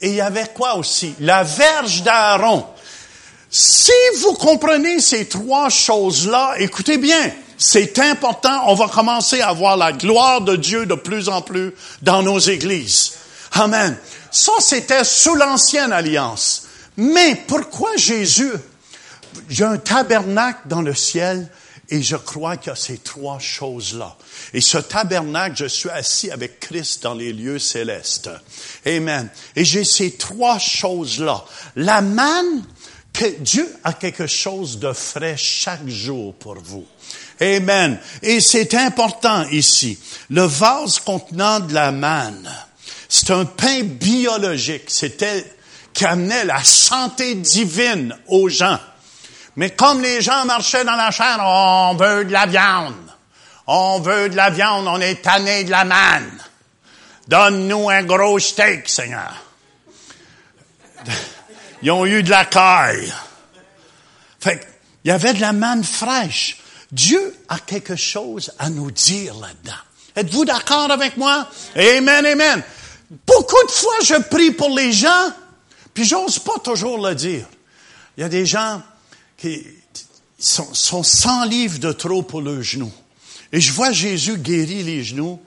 Et 0.00 0.08
il 0.08 0.14
y 0.14 0.20
avait 0.20 0.52
quoi 0.54 0.76
aussi? 0.76 1.14
La 1.20 1.42
verge 1.42 2.02
d'Aaron. 2.02 2.66
Si 3.50 3.92
vous 4.20 4.34
comprenez 4.34 5.00
ces 5.00 5.26
trois 5.26 5.70
choses-là, 5.70 6.54
écoutez 6.58 6.98
bien, 6.98 7.32
c'est 7.56 7.98
important, 8.00 8.64
on 8.66 8.74
va 8.74 8.88
commencer 8.88 9.40
à 9.40 9.52
voir 9.52 9.76
la 9.76 9.92
gloire 9.92 10.42
de 10.42 10.56
Dieu 10.56 10.84
de 10.84 10.94
plus 10.94 11.28
en 11.28 11.40
plus 11.40 11.72
dans 12.02 12.22
nos 12.22 12.38
églises. 12.38 13.12
Amen. 13.52 13.96
Ça, 14.30 14.52
c'était 14.60 15.04
sous 15.04 15.34
l'ancienne 15.34 15.92
alliance. 15.92 16.64
Mais 16.98 17.34
pourquoi 17.46 17.96
Jésus, 17.96 18.52
il 19.48 19.58
y 19.58 19.62
a 19.62 19.70
un 19.70 19.78
tabernacle 19.78 20.60
dans 20.66 20.82
le 20.82 20.94
ciel 20.94 21.48
et 21.88 22.02
je 22.02 22.16
crois 22.16 22.56
qu'il 22.56 22.70
y 22.70 22.72
a 22.72 22.76
ces 22.76 22.98
trois 22.98 23.38
choses-là. 23.38 24.16
Et 24.52 24.60
ce 24.60 24.78
tabernacle, 24.78 25.56
je 25.56 25.66
suis 25.66 25.90
assis 25.90 26.30
avec 26.30 26.60
Christ 26.60 27.02
dans 27.02 27.14
les 27.14 27.32
lieux 27.32 27.58
célestes. 27.58 28.30
Amen. 28.84 29.28
Et 29.54 29.64
j'ai 29.64 29.84
ces 29.84 30.12
trois 30.12 30.58
choses-là. 30.58 31.44
La 31.76 32.00
manne, 32.00 32.64
que 33.12 33.24
Dieu 33.40 33.66
a 33.82 33.92
quelque 33.92 34.26
chose 34.26 34.78
de 34.78 34.92
frais 34.92 35.36
chaque 35.38 35.86
jour 35.88 36.34
pour 36.34 36.56
vous. 36.56 36.84
Amen. 37.40 37.98
Et 38.22 38.40
c'est 38.40 38.74
important 38.74 39.46
ici. 39.48 39.98
Le 40.30 40.42
vase 40.42 40.98
contenant 40.98 41.60
de 41.60 41.72
la 41.72 41.92
manne, 41.92 42.50
c'est 43.08 43.30
un 43.30 43.44
pain 43.44 43.82
biologique. 43.82 44.84
C'était 44.88 45.44
qui 45.92 46.04
amenait 46.04 46.44
la 46.44 46.62
santé 46.62 47.34
divine 47.36 48.14
aux 48.28 48.48
gens. 48.48 48.78
Mais 49.56 49.70
comme 49.70 50.02
les 50.02 50.20
gens 50.20 50.44
marchaient 50.44 50.84
dans 50.84 50.96
la 50.96 51.10
chair, 51.10 51.38
on 51.40 51.94
veut 51.94 52.24
de 52.24 52.32
la 52.32 52.46
viande. 52.46 52.94
On 53.66 54.00
veut 54.00 54.28
de 54.28 54.36
la 54.36 54.50
viande, 54.50 54.86
on 54.86 55.00
est 55.00 55.22
tanné 55.22 55.64
de 55.64 55.70
la 55.70 55.84
manne. 55.84 56.38
Donne-nous 57.26 57.90
un 57.90 58.04
gros 58.04 58.38
steak, 58.38 58.88
Seigneur. 58.88 59.34
Ils 61.82 61.90
ont 61.90 62.06
eu 62.06 62.22
de 62.22 62.30
la 62.30 62.44
caille. 62.44 63.12
Fait 64.38 64.66
il 65.04 65.08
y 65.08 65.12
avait 65.12 65.34
de 65.34 65.40
la 65.40 65.52
manne 65.52 65.84
fraîche. 65.84 66.58
Dieu 66.90 67.36
a 67.48 67.58
quelque 67.58 67.96
chose 67.96 68.52
à 68.58 68.70
nous 68.70 68.90
dire 68.90 69.34
là-dedans. 69.34 69.78
Êtes-vous 70.16 70.44
d'accord 70.44 70.90
avec 70.90 71.16
moi? 71.16 71.48
Amen, 71.76 72.26
amen. 72.26 72.62
Beaucoup 73.26 73.66
de 73.66 73.70
fois, 73.70 73.94
je 74.04 74.14
prie 74.14 74.50
pour 74.50 74.70
les 74.70 74.92
gens, 74.92 75.30
puis 75.94 76.04
j'ose 76.04 76.38
pas 76.40 76.58
toujours 76.62 77.06
le 77.06 77.14
dire. 77.14 77.46
Il 78.16 78.22
y 78.22 78.24
a 78.24 78.28
des 78.28 78.46
gens 78.46 78.82
qui 79.36 79.66
sont, 80.38 80.72
sont 80.74 81.02
sans 81.02 81.44
livres 81.44 81.78
de 81.78 81.92
trop 81.92 82.22
pour 82.22 82.40
leurs 82.40 82.62
genoux. 82.62 82.92
Et 83.52 83.60
je 83.60 83.72
vois 83.72 83.92
Jésus 83.92 84.38
guérir 84.38 84.84
les 84.84 85.04
genoux, 85.04 85.40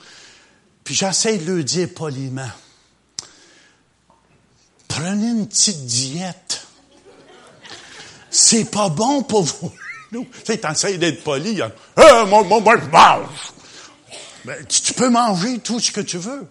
puis 0.84 0.96
j'essaie 0.96 1.38
de 1.38 1.52
le 1.52 1.64
dire 1.64 1.90
poliment. 1.94 2.50
Prenez 4.88 5.30
une 5.30 5.48
petite 5.48 5.86
diète. 5.86 6.66
C'est 8.32 8.66
pas 8.66 8.90
bon 8.90 9.24
pour 9.24 9.44
vous. 9.44 9.72
Tu 10.12 10.28
sais, 10.44 10.58
t'essayes 10.58 10.98
d'être 10.98 11.24
poli. 11.24 11.62
Hein. 11.62 11.72
Euh, 12.00 12.26
moi. 12.26 12.44
Ben, 14.46 14.66
tu 14.68 14.94
peux 14.94 15.10
manger 15.10 15.60
tout 15.60 15.80
ce 15.80 15.92
que 15.92 16.02
tu 16.02 16.18
veux. 16.18 16.48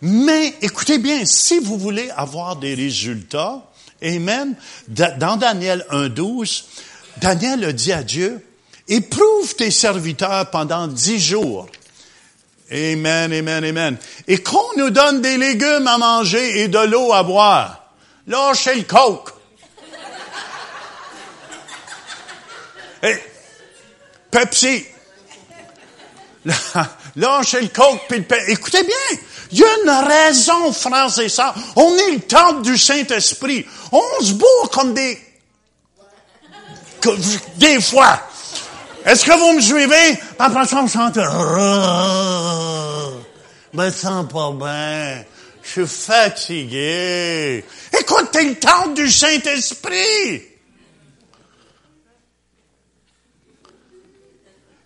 Mais 0.00 0.54
écoutez 0.62 0.98
bien, 0.98 1.24
si 1.24 1.58
vous 1.58 1.78
voulez 1.78 2.10
avoir 2.10 2.56
des 2.56 2.74
résultats, 2.74 3.62
Amen, 4.02 4.56
dans 4.88 5.36
Daniel 5.36 5.86
1.12, 5.90 6.64
Daniel 7.18 7.64
a 7.64 7.72
dit 7.72 7.92
à 7.92 8.02
Dieu, 8.02 8.44
éprouve 8.88 9.54
tes 9.54 9.70
serviteurs 9.70 10.50
pendant 10.50 10.88
dix 10.88 11.20
jours. 11.20 11.68
Amen, 12.70 13.32
amen, 13.32 13.64
amen. 13.64 13.96
Et 14.26 14.42
qu'on 14.42 14.76
nous 14.76 14.90
donne 14.90 15.20
des 15.20 15.36
légumes 15.36 15.86
à 15.86 15.98
manger 15.98 16.62
et 16.62 16.68
de 16.68 16.78
l'eau 16.78 17.12
à 17.12 17.22
boire. 17.22 17.92
Lâchez 18.26 18.74
le 18.74 18.82
coke. 18.82 19.30
Et 23.02 23.16
Pepsi. 24.30 24.84
Lâchez 27.16 27.60
le 27.60 27.68
coke 27.68 28.00
puis 28.08 28.18
le. 28.18 28.50
Écoutez 28.50 28.82
bien, 28.84 29.18
il 29.52 29.58
y 29.58 29.64
a 29.64 29.66
une 29.84 29.90
raison, 30.08 30.72
frères 30.72 31.18
et 31.20 31.28
sœurs. 31.28 31.54
On 31.76 31.94
est 31.94 32.12
le 32.12 32.20
temple 32.20 32.62
du 32.62 32.78
Saint-Esprit. 32.78 33.66
On 33.92 34.24
se 34.24 34.32
bourre 34.32 34.70
comme 34.70 34.94
des... 34.94 35.18
Des 37.56 37.78
fois. 37.80 38.18
Est-ce 39.04 39.26
que 39.26 39.38
vous 39.38 39.52
me 39.52 39.60
suivez? 39.60 40.18
Après 40.38 40.66
ça, 40.66 40.82
on 40.82 40.86
chante. 40.86 41.18
Me 43.74 43.90
sens 43.90 44.26
pas 44.32 44.52
bien. 44.52 45.24
Je 45.62 45.70
suis 45.70 45.86
fatigué. 45.86 47.62
Écoute, 48.00 48.30
t'es 48.32 48.44
le 48.44 48.54
temple 48.58 48.94
du 48.94 49.10
Saint-Esprit. 49.10 50.44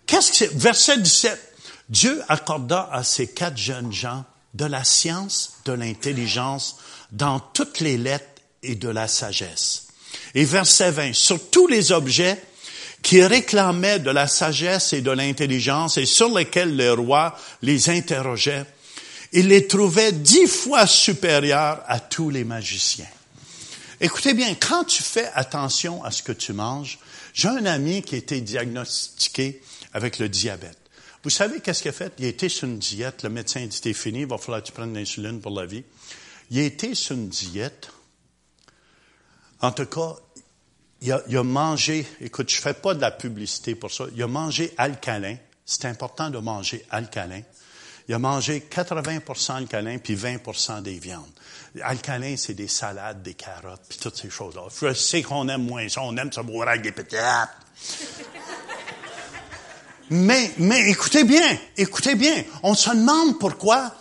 Qu'est-ce 0.05 0.31
que 0.31 0.37
c'est? 0.37 0.53
Verset 0.53 0.97
17. 0.97 1.53
Dieu 1.87 2.21
accorda 2.27 2.89
à 2.91 3.03
ces 3.03 3.27
quatre 3.27 3.57
jeunes 3.57 3.93
gens 3.93 4.25
de 4.57 4.65
la 4.65 4.83
science, 4.83 5.53
de 5.65 5.71
l'intelligence, 5.71 6.77
dans 7.11 7.39
toutes 7.39 7.79
les 7.79 7.97
lettres 7.97 8.41
et 8.63 8.75
de 8.75 8.89
la 8.89 9.07
sagesse. 9.07 9.87
Et 10.33 10.45
verset 10.45 10.91
20. 10.91 11.13
Sur 11.13 11.49
tous 11.49 11.67
les 11.67 11.91
objets 11.91 12.41
qui 13.03 13.21
réclamaient 13.21 13.99
de 13.99 14.09
la 14.09 14.27
sagesse 14.27 14.93
et 14.93 15.01
de 15.01 15.11
l'intelligence 15.11 15.97
et 15.97 16.05
sur 16.05 16.35
lesquels 16.35 16.75
le 16.75 16.93
roi 16.93 17.37
les 17.61 17.89
interrogeait, 17.89 18.65
il 19.31 19.49
les 19.49 19.67
trouvait 19.67 20.11
dix 20.11 20.47
fois 20.47 20.87
supérieurs 20.87 21.83
à 21.87 21.99
tous 21.99 22.29
les 22.29 22.43
magiciens. 22.43 23.05
Écoutez 24.01 24.33
bien, 24.33 24.55
quand 24.55 24.85
tu 24.85 25.03
fais 25.03 25.29
attention 25.35 26.03
à 26.03 26.11
ce 26.11 26.23
que 26.23 26.31
tu 26.31 26.53
manges, 26.53 26.97
j'ai 27.33 27.47
un 27.47 27.65
ami 27.65 28.01
qui 28.01 28.15
a 28.15 28.17
été 28.17 28.41
diagnostiqué 28.41 29.61
avec 29.93 30.17
le 30.17 30.29
diabète. 30.29 30.77
Vous 31.23 31.29
savez 31.29 31.59
qu'est-ce 31.59 31.81
qu'il 31.81 31.89
a 31.89 31.93
fait? 31.93 32.13
Il 32.19 32.25
a 32.25 32.29
été 32.29 32.49
sur 32.49 32.67
une 32.67 32.79
diète. 32.79 33.23
Le 33.23 33.29
médecin 33.29 33.65
dit, 33.65 33.79
c'est 33.81 33.93
fini, 33.93 34.21
il 34.21 34.27
va 34.27 34.37
falloir 34.37 34.61
que 34.61 34.67
tu 34.67 34.73
prennes 34.73 34.93
l'insuline 34.93 35.41
pour 35.41 35.51
la 35.51 35.65
vie. 35.65 35.83
Il 36.51 36.59
a 36.59 36.63
été 36.63 36.95
sur 36.95 37.15
une 37.15 37.29
diète. 37.29 37.89
En 39.59 39.71
tout 39.71 39.85
cas, 39.85 40.15
il 41.01 41.11
a, 41.11 41.21
il 41.27 41.37
a 41.37 41.43
mangé, 41.43 42.05
écoute, 42.21 42.49
je 42.49 42.61
fais 42.61 42.73
pas 42.73 42.93
de 42.93 43.01
la 43.01 43.11
publicité 43.11 43.75
pour 43.75 43.91
ça, 43.91 44.05
il 44.15 44.21
a 44.21 44.27
mangé 44.27 44.73
alcalin. 44.77 45.35
C'est 45.65 45.85
important 45.85 46.29
de 46.29 46.37
manger 46.37 46.85
alcalin. 46.89 47.41
Il 48.07 48.13
a 48.13 48.19
mangé 48.19 48.65
80% 48.71 49.55
alcalin 49.55 49.97
puis 49.97 50.15
20% 50.15 50.81
des 50.81 50.97
viandes. 50.97 51.29
Alcalin, 51.81 52.37
c'est 52.37 52.53
des 52.53 52.69
salades, 52.69 53.21
des 53.21 53.33
carottes, 53.33 53.81
puis 53.89 53.99
toutes 53.99 54.15
ces 54.15 54.29
choses-là. 54.29 54.63
Je 54.81 54.93
sais 54.93 55.21
qu'on 55.21 55.49
aime 55.49 55.63
moins 55.63 55.89
ça, 55.89 56.01
on 56.03 56.15
aime 56.15 56.31
se 56.31 56.39
boire 56.39 56.69
avec 56.69 56.83
des 56.83 56.93
patates. 56.93 57.49
Mais, 60.09 60.51
mais 60.57 60.89
écoutez 60.89 61.23
bien, 61.23 61.57
écoutez 61.75 62.15
bien, 62.15 62.43
on 62.63 62.73
se 62.73 62.89
demande 62.89 63.39
pourquoi, 63.39 63.93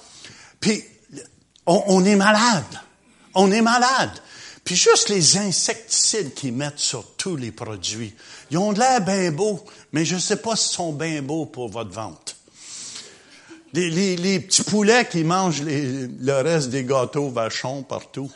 puis 0.61 0.85
on, 1.67 2.05
est 2.05 2.17
malade. 2.17 2.81
On 3.35 3.51
est 3.51 3.63
malade. 3.63 4.13
Puis 4.65 4.77
juste 4.77 5.09
les 5.09 5.37
insecticides 5.37 6.35
qu'ils 6.35 6.53
mettent 6.53 6.79
sur 6.79 7.17
tous 7.17 7.37
les 7.37 7.53
produits, 7.53 8.15
ils 8.51 8.59
ont 8.59 8.73
l'air 8.73 9.01
bien 9.01 9.31
beaux, 9.31 9.65
mais 9.93 10.05
je 10.05 10.17
ne 10.17 10.21
sais 10.21 10.37
pas 10.37 10.57
s'ils 10.57 10.75
sont 10.75 10.93
bien 10.93 11.23
beaux 11.23 11.47
pour 11.47 11.69
votre 11.69 11.91
vente. 11.91 12.37
Les, 13.73 14.41
petits 14.41 14.63
poulets 14.63 15.07
qui 15.07 15.23
mangent 15.23 15.63
le 15.63 16.41
reste 16.41 16.71
des 16.71 16.85
gâteaux 16.85 17.31
vachons 17.31 17.83
partout. 17.83 18.31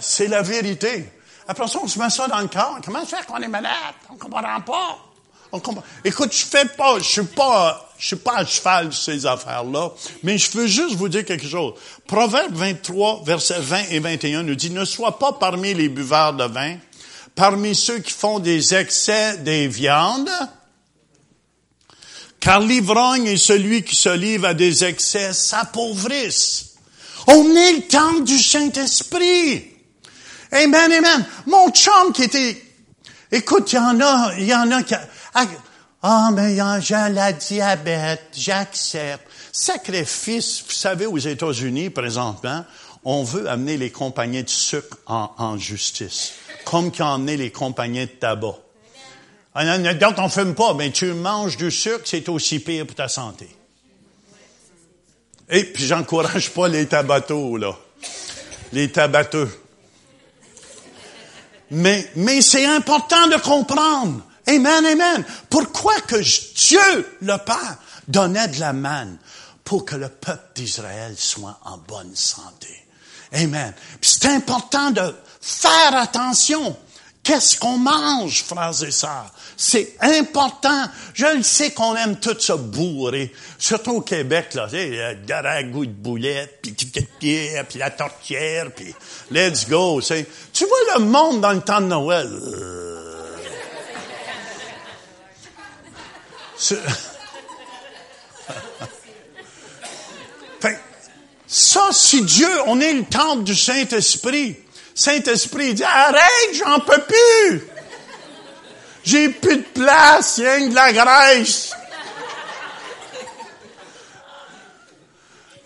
C'est 0.00 0.28
la 0.28 0.42
vérité. 0.42 1.06
Après 1.48 1.66
ça, 1.66 1.78
on 1.82 1.88
se 1.88 1.98
met 1.98 2.10
ça 2.10 2.28
dans 2.28 2.40
le 2.40 2.48
corps. 2.48 2.78
Comment 2.84 3.04
fait 3.06 3.24
qu'on 3.26 3.38
est 3.38 3.48
malade? 3.48 3.94
On 4.10 4.16
comprend 4.16 4.60
pas. 4.60 5.11
Écoute, 6.04 6.32
je 6.32 6.44
fais 6.44 6.64
pas, 6.64 6.98
je 6.98 7.04
suis 7.04 7.24
pas, 7.24 7.92
je 7.98 8.06
suis 8.06 8.16
pas 8.16 8.38
à 8.38 8.46
cheval 8.46 8.88
de 8.88 8.94
ces 8.94 9.26
affaires-là, 9.26 9.90
mais 10.22 10.38
je 10.38 10.50
veux 10.52 10.66
juste 10.66 10.94
vous 10.94 11.10
dire 11.10 11.26
quelque 11.26 11.46
chose. 11.46 11.74
Proverbe 12.06 12.54
23, 12.54 13.22
versets 13.24 13.60
20 13.60 13.90
et 13.90 13.98
21 13.98 14.44
nous 14.44 14.54
dit, 14.54 14.70
ne 14.70 14.86
sois 14.86 15.18
pas 15.18 15.32
parmi 15.32 15.74
les 15.74 15.90
buveurs 15.90 16.32
de 16.32 16.44
vin, 16.44 16.76
parmi 17.34 17.74
ceux 17.74 17.98
qui 17.98 18.12
font 18.12 18.38
des 18.38 18.74
excès 18.74 19.36
des 19.38 19.68
viandes, 19.68 20.30
car 22.40 22.60
l'ivrogne 22.60 23.26
et 23.26 23.36
celui 23.36 23.84
qui 23.84 23.94
se 23.94 24.08
livre 24.08 24.46
à 24.46 24.54
des 24.54 24.84
excès 24.84 25.34
s'appauvrissent. 25.34 26.76
On 27.26 27.54
est 27.54 27.72
le 27.74 27.82
temps 27.82 28.20
du 28.20 28.38
Saint-Esprit. 28.38 29.66
Amen, 30.50 30.92
amen. 30.92 31.26
Mon 31.46 31.70
chum 31.70 32.12
qui 32.14 32.24
était, 32.24 32.62
écoute, 33.30 33.72
il 33.72 33.76
y 33.76 33.78
en 33.78 34.00
a, 34.00 34.32
il 34.38 34.46
y 34.46 34.54
en 34.54 34.70
a 34.70 34.82
qui, 34.82 34.94
ah, 35.34 35.46
ah 36.02 36.30
mais 36.32 36.56
j'ai 36.80 36.94
la 36.94 37.32
diabète, 37.32 38.28
j'accepte. 38.36 39.26
Sacrifice, 39.52 40.64
vous 40.66 40.72
savez, 40.72 41.06
aux 41.06 41.18
États-Unis, 41.18 41.90
présentement, 41.90 42.64
on 43.04 43.22
veut 43.22 43.48
amener 43.48 43.76
les 43.76 43.90
compagnies 43.90 44.44
de 44.44 44.48
sucre 44.48 44.96
en, 45.06 45.58
justice, 45.58 46.32
comme 46.64 46.90
qui 46.90 47.02
ont 47.02 47.14
amené 47.14 47.36
les 47.36 47.50
compagnies 47.50 48.06
de 48.06 48.12
tabac. 48.12 48.56
Donc, 49.54 50.14
on 50.18 50.28
fume 50.28 50.54
pas, 50.54 50.74
mais 50.74 50.90
tu 50.90 51.12
manges 51.12 51.56
du 51.56 51.70
sucre, 51.70 52.02
c'est 52.04 52.28
aussi 52.28 52.60
pire 52.60 52.86
pour 52.86 52.96
ta 52.96 53.08
santé. 53.08 53.48
Et 55.50 55.64
puis, 55.64 55.84
j'encourage 55.84 56.50
pas 56.50 56.68
les 56.68 56.86
tabatos, 56.86 57.58
là. 57.58 57.76
Les 58.72 58.90
tabateux. 58.90 59.50
Mais, 61.70 62.08
mais 62.16 62.40
c'est 62.40 62.64
important 62.64 63.26
de 63.26 63.36
comprendre. 63.36 64.22
Amen, 64.46 64.84
amen. 64.84 65.24
Pourquoi 65.48 66.00
que 66.00 66.16
Dieu, 66.16 67.16
le 67.20 67.36
Père, 67.38 67.76
donnait 68.08 68.48
de 68.48 68.60
la 68.60 68.72
manne 68.72 69.18
pour 69.64 69.84
que 69.84 69.94
le 69.94 70.08
peuple 70.08 70.50
d'Israël 70.56 71.14
soit 71.16 71.58
en 71.64 71.78
bonne 71.78 72.14
santé? 72.16 72.68
Amen. 73.32 73.72
C'est 74.00 74.26
important 74.26 74.90
de 74.90 75.14
faire 75.40 75.96
attention. 75.96 76.76
Qu'est-ce 77.22 77.56
qu'on 77.56 77.78
mange, 77.78 78.42
frères 78.42 78.82
et 78.82 78.90
sœurs? 78.90 79.30
C'est 79.56 79.96
important. 80.00 80.86
Je 81.14 81.36
le 81.36 81.44
sais 81.44 81.70
qu'on 81.70 81.94
aime 81.94 82.18
tout 82.18 82.36
se 82.36 82.52
bourrer. 82.52 83.32
Surtout 83.58 83.92
au 83.92 84.00
Québec, 84.00 84.54
là, 84.54 84.66
le 84.72 85.24
garagou 85.24 85.86
de 85.86 85.92
boulette, 85.92 86.58
puis 86.62 86.72
puis 86.72 87.78
la 87.78 87.90
tortière, 87.90 88.72
puis 88.74 88.92
let's 89.30 89.68
go. 89.68 90.02
Tu 90.52 90.66
vois 90.66 90.98
le 90.98 91.04
monde 91.04 91.40
dans 91.40 91.52
le 91.52 91.60
temps 91.60 91.80
de 91.80 91.86
Noël. 91.86 92.91
Ça, 101.46 101.88
si 101.92 102.22
Dieu, 102.22 102.48
on 102.66 102.80
est 102.80 102.92
le 102.92 103.04
temple 103.04 103.42
du 103.44 103.54
Saint-Esprit. 103.54 104.56
Saint-Esprit 104.94 105.74
dit, 105.74 105.84
arrête, 105.84 106.54
j'en 106.54 106.80
peux 106.80 107.02
plus. 107.02 107.62
J'ai 109.04 109.28
plus 109.30 109.56
de 109.56 109.62
place, 109.62 110.38
il 110.38 110.44
y 110.44 110.46
a 110.46 110.68
de 110.68 110.74
la 110.74 110.92
graisse. 110.92 111.72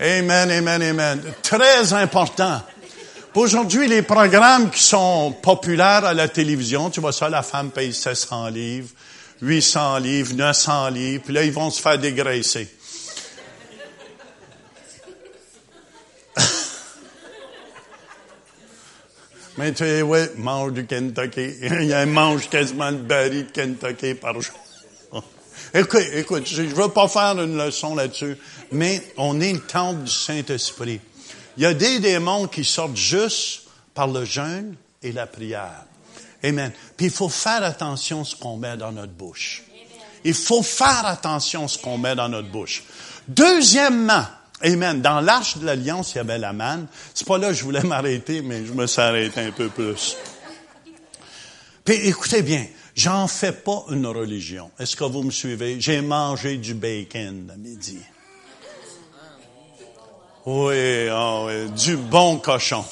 Amen, 0.01 0.51
amen, 0.51 0.83
amen. 0.83 1.35
Très 1.43 1.93
important. 1.93 2.63
Aujourd'hui, 3.35 3.87
les 3.87 4.03
programmes 4.03 4.71
qui 4.71 4.83
sont 4.83 5.33
populaires 5.43 6.05
à 6.05 6.15
la 6.15 6.29
télévision, 6.29 6.89
tu 6.89 7.01
vois 7.01 7.13
ça, 7.13 7.29
la 7.29 7.43
femme 7.43 7.71
paye 7.71 7.93
700 7.93 8.49
livres, 8.49 8.89
800 9.43 9.99
livres, 9.99 10.35
900 10.35 10.89
livres, 10.91 11.23
puis 11.25 11.35
là, 11.35 11.45
ils 11.45 11.53
vont 11.53 11.71
se 11.71 11.81
faire 11.81 11.99
dégraisser. 11.99 12.69
Mais 19.59 19.73
tu 19.73 19.85
sais, 19.85 20.03
oui, 20.03 20.21
mange 20.37 20.73
du 20.73 20.87
Kentucky. 20.87 21.55
Il 21.63 21.95
mange 22.07 22.49
quasiment 22.49 22.91
le 22.91 22.99
baril 22.99 23.47
de 23.47 23.51
Kentucky 23.51 24.15
par 24.15 24.41
jour. 24.41 24.55
écoute, 25.75 26.07
écoute, 26.15 26.47
je 26.47 26.63
ne 26.63 26.69
veux 26.69 26.89
pas 26.89 27.09
faire 27.09 27.39
une 27.41 27.59
leçon 27.59 27.95
là-dessus, 27.95 28.37
mais 28.73 29.03
on 29.17 29.41
est 29.41 29.53
le 29.53 29.61
temple 29.61 30.05
du 30.05 30.13
Saint-Esprit. 30.13 31.01
Il 31.57 31.63
y 31.63 31.67
a 31.67 31.75
des 31.75 32.01
démons 32.01 32.47
qui 32.49 32.65
sortent 32.65 32.97
juste 32.97 33.63
par 33.95 34.09
le 34.09 34.25
jeûne 34.25 34.77
et 35.03 35.13
la 35.13 35.27
prière. 35.27 35.85
Amen. 36.47 36.73
Puis 36.97 37.07
il 37.07 37.13
faut 37.13 37.29
faire 37.29 37.65
attention 37.65 38.23
à 38.23 38.25
ce 38.25 38.37
qu'on 38.37 38.57
met 38.57 38.77
dans 38.77 38.93
notre 38.93 39.13
bouche. 39.13 39.65
Il 40.25 40.35
faut 40.35 40.63
faire 40.63 41.07
attention 41.07 41.65
à 41.65 41.69
ce 41.69 41.79
qu'on 41.79 41.99
met 41.99 42.15
dans 42.15 42.29
notre 42.29 42.49
bouche. 42.49 42.85
Deuxièmement, 43.29 44.25
Amen. 44.63 45.03
Dans 45.03 45.21
l'arche 45.21 45.59
de 45.59 45.67
l'Alliance, 45.67 46.15
il 46.15 46.17
y 46.17 46.21
avait 46.21 46.39
la 46.39 46.53
manne. 46.53 46.87
C'est 47.13 47.27
pas 47.27 47.37
là 47.37 47.49
que 47.49 47.55
je 47.55 47.63
voulais 47.63 47.83
m'arrêter, 47.85 48.41
mais 48.41 48.65
je 48.65 48.73
me 48.73 48.87
suis 48.87 49.03
arrêté 49.03 49.41
un 49.41 49.51
peu 49.51 49.69
plus. 49.69 50.17
Puis 51.85 51.95
écoutez 51.95 52.43
bien, 52.43 52.67
j'en 52.95 53.29
fais 53.29 53.53
pas 53.53 53.85
une 53.91 54.07
religion. 54.07 54.71
Est-ce 54.79 54.97
que 54.97 55.05
vous 55.05 55.23
me 55.23 55.31
suivez? 55.31 55.81
J'ai 55.81 56.01
mangé 56.01 56.57
du 56.57 56.75
bacon 56.75 57.51
à 57.53 57.57
midi. 57.57 57.99
Oui, 60.47 61.09
oh 61.11 61.49
oui, 61.49 61.71
du 61.73 61.97
bon 61.97 62.39
cochon. 62.39 62.85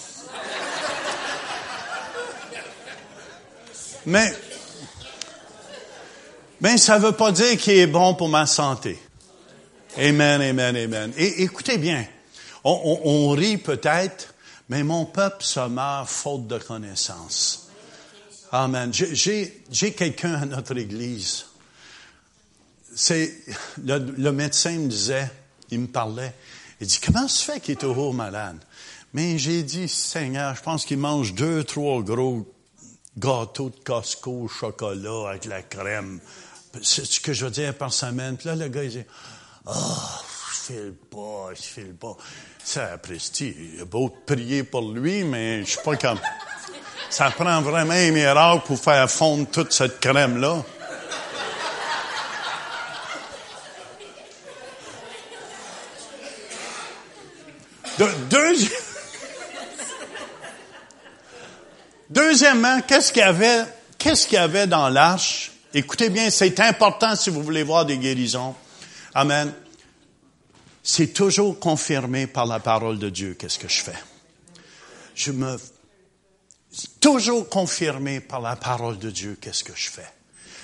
Mais, 4.07 4.33
mais 6.61 6.77
ça 6.77 6.99
veut 6.99 7.13
pas 7.13 7.33
dire 7.33 7.57
qu'il 7.57 7.75
est 7.75 7.87
bon 7.87 8.15
pour 8.15 8.29
ma 8.29 8.47
santé. 8.47 8.99
Amen, 9.97 10.43
amen, 10.43 10.77
amen. 10.77 11.13
Et 11.17 11.43
écoutez 11.43 11.79
bien, 11.79 12.05
on, 12.65 13.31
rit 13.31 13.59
peut-être, 13.59 14.35
mais 14.69 14.83
mon 14.83 15.05
peuple 15.07 15.45
se 15.45 15.61
meurt 15.61 16.09
faute 16.09 16.47
de 16.47 16.59
connaissance. 16.59 17.69
Amen. 18.51 18.93
J'ai 18.93 19.93
quelqu'un 19.97 20.35
à 20.35 20.47
notre 20.47 20.77
église. 20.77 21.47
C'est 22.95 23.35
le, 23.85 23.99
le, 23.99 24.33
médecin 24.33 24.79
me 24.79 24.87
disait, 24.87 25.29
il 25.71 25.81
me 25.81 25.87
parlait, 25.89 26.33
il 26.81 26.87
dit 26.87 27.01
comment 27.05 27.27
se 27.27 27.45
fait 27.45 27.59
qu'il 27.59 27.73
est 27.73 27.81
toujours 27.81 28.15
malade? 28.15 28.59
Mais 29.13 29.39
j'ai 29.39 29.63
dit 29.63 29.89
Seigneur, 29.89 30.55
je 30.55 30.63
pense 30.63 30.85
qu'il 30.85 30.99
mange 30.99 31.35
deux, 31.35 31.65
trois 31.65 32.03
gros 32.03 32.47
gâteaux 33.17 33.71
de 33.71 33.79
Costco 33.85 34.43
au 34.43 34.49
chocolat 34.49 35.31
avec 35.31 35.45
la 35.47 35.63
crème 35.63 36.21
C'est 36.83 37.05
ce 37.05 37.21
que 37.21 37.33
je 37.33 37.45
veux 37.45 37.51
dire 37.51 37.75
par 37.75 37.93
semaine. 37.93 38.37
Puis 38.37 38.49
là, 38.49 38.57
le 38.57 38.69
gars, 38.69 38.85
il 38.85 38.91
dit, 38.91 39.05
oh, 39.67 39.73
je 40.53 40.73
file 40.73 40.95
pas, 41.11 41.55
je 41.55 41.63
file 41.63 41.95
pas. 41.95 42.17
Ça 42.63 42.93
apprécie. 42.93 43.55
Il 43.75 43.83
a 43.83 43.85
beau 43.85 44.09
prier 44.09 44.65
pour 44.65 44.93
lui, 44.93 45.25
mais 45.25 45.61
je 45.65 45.71
suis 45.71 45.83
pas 45.85 45.97
comme... 45.97 46.21
Ça 47.11 47.31
prend 47.31 47.63
vraiment 47.63 47.93
un 47.93 48.11
miracle 48.11 48.67
pour 48.67 48.79
faire 48.79 49.09
fondre 49.09 49.49
toute 49.49 49.73
cette 49.73 50.01
crème-là. 50.01 50.65
Deuxièmement, 62.15 62.81
qu'est-ce 62.83 63.13
qu'il 63.13 63.23
y 63.23 63.25
avait, 63.25 63.65
qu'est-ce 63.99 64.29
qu'il 64.29 64.37
y 64.37 64.41
avait 64.41 64.69
dans 64.69 64.89
l'arche? 64.89 65.51
Écoutez 65.75 66.11
bien, 66.11 66.31
c'est 66.31 66.61
important 66.61 67.17
si 67.17 67.29
vous 67.29 67.43
voulez 67.43 67.65
voir 67.65 67.87
des 67.87 67.99
guérisons. 67.99 68.55
Amen. 69.15 69.53
C'est 70.85 71.09
toujours 71.09 71.59
confirmé 71.59 72.29
par 72.29 72.47
la 72.47 72.61
parole 72.61 73.01
de 73.01 73.09
Dieu, 73.11 73.35
qu'est-ce 73.37 73.59
que 73.59 73.67
je 73.67 73.83
fais? 73.83 73.99
Je 75.17 75.33
me, 75.33 75.59
toujours 77.01 77.49
confirmé 77.49 78.21
par 78.21 78.41
la 78.41 78.55
parole 78.55 79.01
de 79.01 79.11
Dieu, 79.11 79.37
qu'est-ce 79.41 79.65
que 79.65 79.75
je 79.75 79.91
fais? 79.91 80.07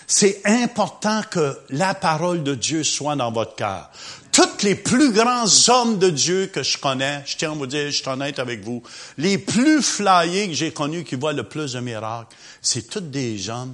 C'est 0.06 0.42
important 0.44 1.22
que 1.28 1.58
la 1.70 1.94
parole 1.94 2.44
de 2.44 2.54
Dieu 2.54 2.84
soit 2.84 3.16
dans 3.16 3.32
votre 3.32 3.56
cœur 3.56 3.90
tous 4.32 4.62
les 4.62 4.74
plus 4.74 5.12
grands 5.12 5.46
hommes 5.68 5.98
de 5.98 6.10
Dieu 6.10 6.46
que 6.46 6.62
je 6.62 6.78
connais, 6.78 7.22
je 7.26 7.36
tiens 7.36 7.52
à 7.52 7.54
vous 7.54 7.66
dire, 7.66 7.86
je 7.86 7.96
suis 7.96 8.08
honnête 8.08 8.38
avec 8.38 8.62
vous, 8.62 8.82
les 9.18 9.38
plus 9.38 9.82
flyés 9.82 10.48
que 10.48 10.54
j'ai 10.54 10.72
connus 10.72 11.04
qui 11.04 11.16
voient 11.16 11.32
le 11.32 11.44
plus 11.44 11.72
de 11.72 11.80
miracles, 11.80 12.34
c'est 12.62 12.88
tous 12.88 13.00
des 13.00 13.38
gens, 13.38 13.68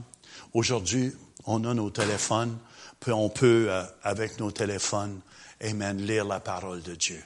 aujourd'hui, 0.54 1.12
on 1.44 1.64
a 1.64 1.74
nos 1.74 1.90
téléphones, 1.90 2.57
puis 3.00 3.12
on 3.12 3.28
peut, 3.28 3.66
euh, 3.68 3.82
avec 4.02 4.40
nos 4.40 4.50
téléphones, 4.50 5.20
amen, 5.62 6.04
lire 6.04 6.24
la 6.24 6.40
parole 6.40 6.82
de 6.82 6.94
Dieu. 6.94 7.22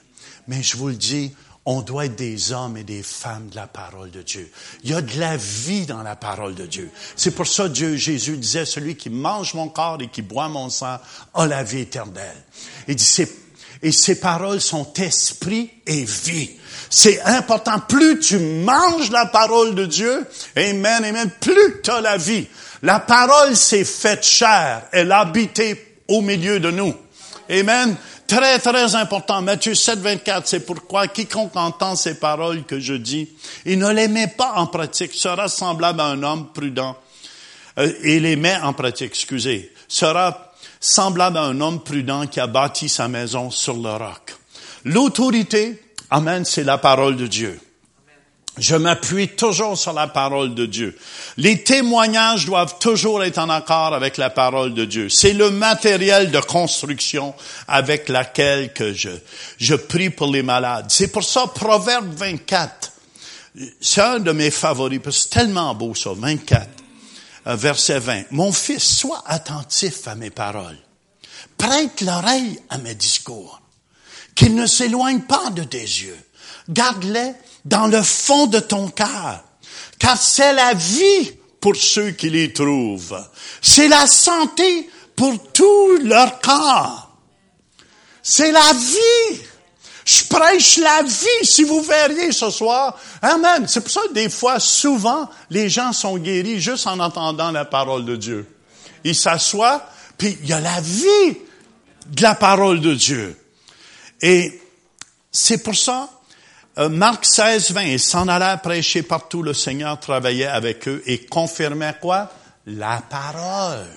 Mais 0.47 0.61
je 0.61 0.77
vous 0.77 0.89
le 0.89 0.95
dis, 0.95 1.31
on 1.65 1.81
doit 1.81 2.05
être 2.05 2.15
des 2.15 2.51
hommes 2.51 2.77
et 2.77 2.83
des 2.83 3.03
femmes 3.03 3.49
de 3.49 3.55
la 3.55 3.67
parole 3.67 4.09
de 4.09 4.21
Dieu. 4.23 4.51
Il 4.83 4.89
y 4.89 4.93
a 4.93 5.01
de 5.01 5.19
la 5.19 5.37
vie 5.37 5.85
dans 5.85 6.01
la 6.01 6.15
parole 6.15 6.55
de 6.55 6.65
Dieu. 6.65 6.89
C'est 7.15 7.31
pour 7.31 7.45
ça 7.45 7.69
Dieu, 7.69 7.95
Jésus 7.95 8.37
disait, 8.37 8.65
celui 8.65 8.95
qui 8.95 9.09
mange 9.09 9.53
mon 9.53 9.69
corps 9.69 10.01
et 10.01 10.07
qui 10.07 10.23
boit 10.23 10.49
mon 10.49 10.69
sang 10.69 10.97
a 11.33 11.45
la 11.45 11.63
vie 11.63 11.81
éternelle. 11.81 12.43
Il 12.87 12.95
dit, 12.95 13.25
et 13.83 13.91
ces 13.91 14.19
paroles 14.19 14.61
sont 14.61 14.91
esprit 14.93 15.71
et 15.85 16.03
vie. 16.03 16.51
C'est 16.89 17.21
important. 17.21 17.79
Plus 17.79 18.19
tu 18.19 18.37
manges 18.37 19.09
la 19.11 19.25
parole 19.25 19.75
de 19.75 19.85
Dieu, 19.85 20.25
amen, 20.55 21.03
amen, 21.03 21.31
plus 21.39 21.81
tu 21.83 21.89
as 21.89 22.01
la 22.01 22.17
vie. 22.17 22.47
La 22.83 22.99
parole 22.99 23.55
s'est 23.55 23.85
faite 23.85 24.23
chair. 24.23 24.83
Elle 24.91 25.11
a 25.11 25.19
habité 25.19 25.99
au 26.07 26.21
milieu 26.21 26.59
de 26.59 26.71
nous. 26.71 26.93
Amen. 27.49 27.95
Très, 28.31 28.59
très 28.59 28.95
important. 28.95 29.41
Matthieu 29.41 29.75
7, 29.75 29.99
24, 29.99 30.47
c'est 30.47 30.65
pourquoi 30.65 31.09
quiconque 31.09 31.53
entend 31.57 31.97
ces 31.97 32.17
paroles 32.17 32.63
que 32.63 32.79
je 32.79 32.93
dis 32.93 33.27
et 33.65 33.75
ne 33.75 33.91
les 33.91 34.07
met 34.07 34.27
pas 34.27 34.53
en 34.55 34.67
pratique 34.67 35.13
sera 35.13 35.49
semblable 35.49 35.99
à 35.99 36.05
un 36.05 36.23
homme 36.23 36.47
prudent 36.53 36.95
euh, 37.77 37.91
et 38.03 38.21
les 38.21 38.37
met 38.37 38.55
en 38.63 38.71
pratique, 38.71 39.11
excusez, 39.11 39.73
sera 39.89 40.53
semblable 40.79 41.39
à 41.39 41.41
un 41.41 41.59
homme 41.59 41.83
prudent 41.83 42.25
qui 42.25 42.39
a 42.39 42.47
bâti 42.47 42.87
sa 42.87 43.09
maison 43.09 43.51
sur 43.51 43.73
le 43.73 43.91
roc. 43.91 44.37
L'autorité, 44.85 45.83
amen, 46.09 46.45
c'est 46.45 46.63
la 46.63 46.77
parole 46.77 47.17
de 47.17 47.27
Dieu. 47.27 47.59
Je 48.57 48.75
m'appuie 48.75 49.29
toujours 49.29 49.77
sur 49.77 49.93
la 49.93 50.07
parole 50.07 50.53
de 50.53 50.65
Dieu. 50.65 50.97
Les 51.37 51.63
témoignages 51.63 52.45
doivent 52.45 52.77
toujours 52.79 53.23
être 53.23 53.37
en 53.37 53.49
accord 53.49 53.93
avec 53.93 54.17
la 54.17 54.29
parole 54.29 54.73
de 54.73 54.83
Dieu. 54.83 55.07
C'est 55.07 55.33
le 55.33 55.51
matériel 55.51 56.31
de 56.31 56.39
construction 56.39 57.33
avec 57.67 58.09
laquelle 58.09 58.73
que 58.73 58.93
je, 58.93 59.09
je 59.57 59.75
prie 59.75 60.09
pour 60.09 60.27
les 60.27 60.43
malades. 60.43 60.87
C'est 60.89 61.07
pour 61.07 61.23
ça, 61.23 61.47
Proverbe 61.47 62.13
24, 62.13 62.91
c'est 63.79 64.01
un 64.01 64.19
de 64.19 64.31
mes 64.31 64.51
favoris, 64.51 64.99
parce 65.01 65.17
que 65.17 65.23
c'est 65.23 65.29
tellement 65.29 65.73
beau 65.73 65.93
ça, 65.95 66.11
24, 66.15 66.67
euh, 67.47 67.55
verset 67.55 67.99
20. 67.99 68.23
Mon 68.31 68.51
fils, 68.51 68.83
sois 68.83 69.23
attentif 69.25 70.07
à 70.07 70.15
mes 70.15 70.29
paroles. 70.29 70.77
Prête 71.57 72.01
l'oreille 72.01 72.59
à 72.69 72.77
mes 72.77 72.95
discours. 72.95 73.61
Qu'ils 74.35 74.55
ne 74.55 74.65
s'éloignent 74.65 75.21
pas 75.21 75.49
de 75.49 75.63
tes 75.63 75.81
yeux. 75.81 76.17
Garde-les 76.71 77.33
dans 77.65 77.87
le 77.87 78.01
fond 78.01 78.47
de 78.47 78.59
ton 78.59 78.89
cœur, 78.89 79.43
car 79.99 80.17
c'est 80.17 80.53
la 80.53 80.73
vie 80.73 81.31
pour 81.59 81.75
ceux 81.75 82.11
qui 82.11 82.29
les 82.29 82.51
trouvent. 82.51 83.23
C'est 83.61 83.87
la 83.87 84.07
santé 84.07 84.89
pour 85.15 85.51
tout 85.51 85.97
leur 86.03 86.39
corps. 86.41 87.15
C'est 88.23 88.51
la 88.51 88.73
vie. 88.73 89.41
Je 90.03 90.23
prêche 90.25 90.77
la 90.77 91.03
vie, 91.03 91.43
si 91.43 91.63
vous 91.63 91.81
verriez 91.81 92.31
ce 92.31 92.49
soir. 92.49 92.97
Amen. 93.21 93.67
C'est 93.67 93.81
pour 93.81 93.91
ça 93.91 94.01
que 94.07 94.13
des 94.13 94.29
fois, 94.29 94.59
souvent, 94.59 95.29
les 95.51 95.69
gens 95.69 95.93
sont 95.93 96.17
guéris 96.17 96.59
juste 96.59 96.87
en 96.87 96.99
entendant 96.99 97.51
la 97.51 97.65
parole 97.65 98.05
de 98.05 98.15
Dieu. 98.15 98.47
Ils 99.03 99.15
s'assoient, 99.15 99.87
puis 100.17 100.37
il 100.41 100.49
y 100.49 100.53
a 100.53 100.59
la 100.59 100.81
vie 100.81 101.37
de 102.07 102.21
la 102.21 102.33
parole 102.33 102.81
de 102.81 102.95
Dieu. 102.95 103.37
Et 104.21 104.59
c'est 105.31 105.59
pour 105.59 105.75
ça 105.75 106.09
Marc 106.77 107.25
16, 107.25 107.71
20, 107.71 107.81
ils 107.83 107.99
s'en 107.99 108.27
allaient 108.27 108.57
prêcher 108.61 109.03
partout, 109.03 109.43
le 109.43 109.53
Seigneur 109.53 109.99
travaillait 109.99 110.47
avec 110.47 110.87
eux 110.87 111.03
et 111.05 111.25
confirmait 111.25 111.95
quoi? 111.99 112.31
La 112.65 113.01
parole. 113.09 113.87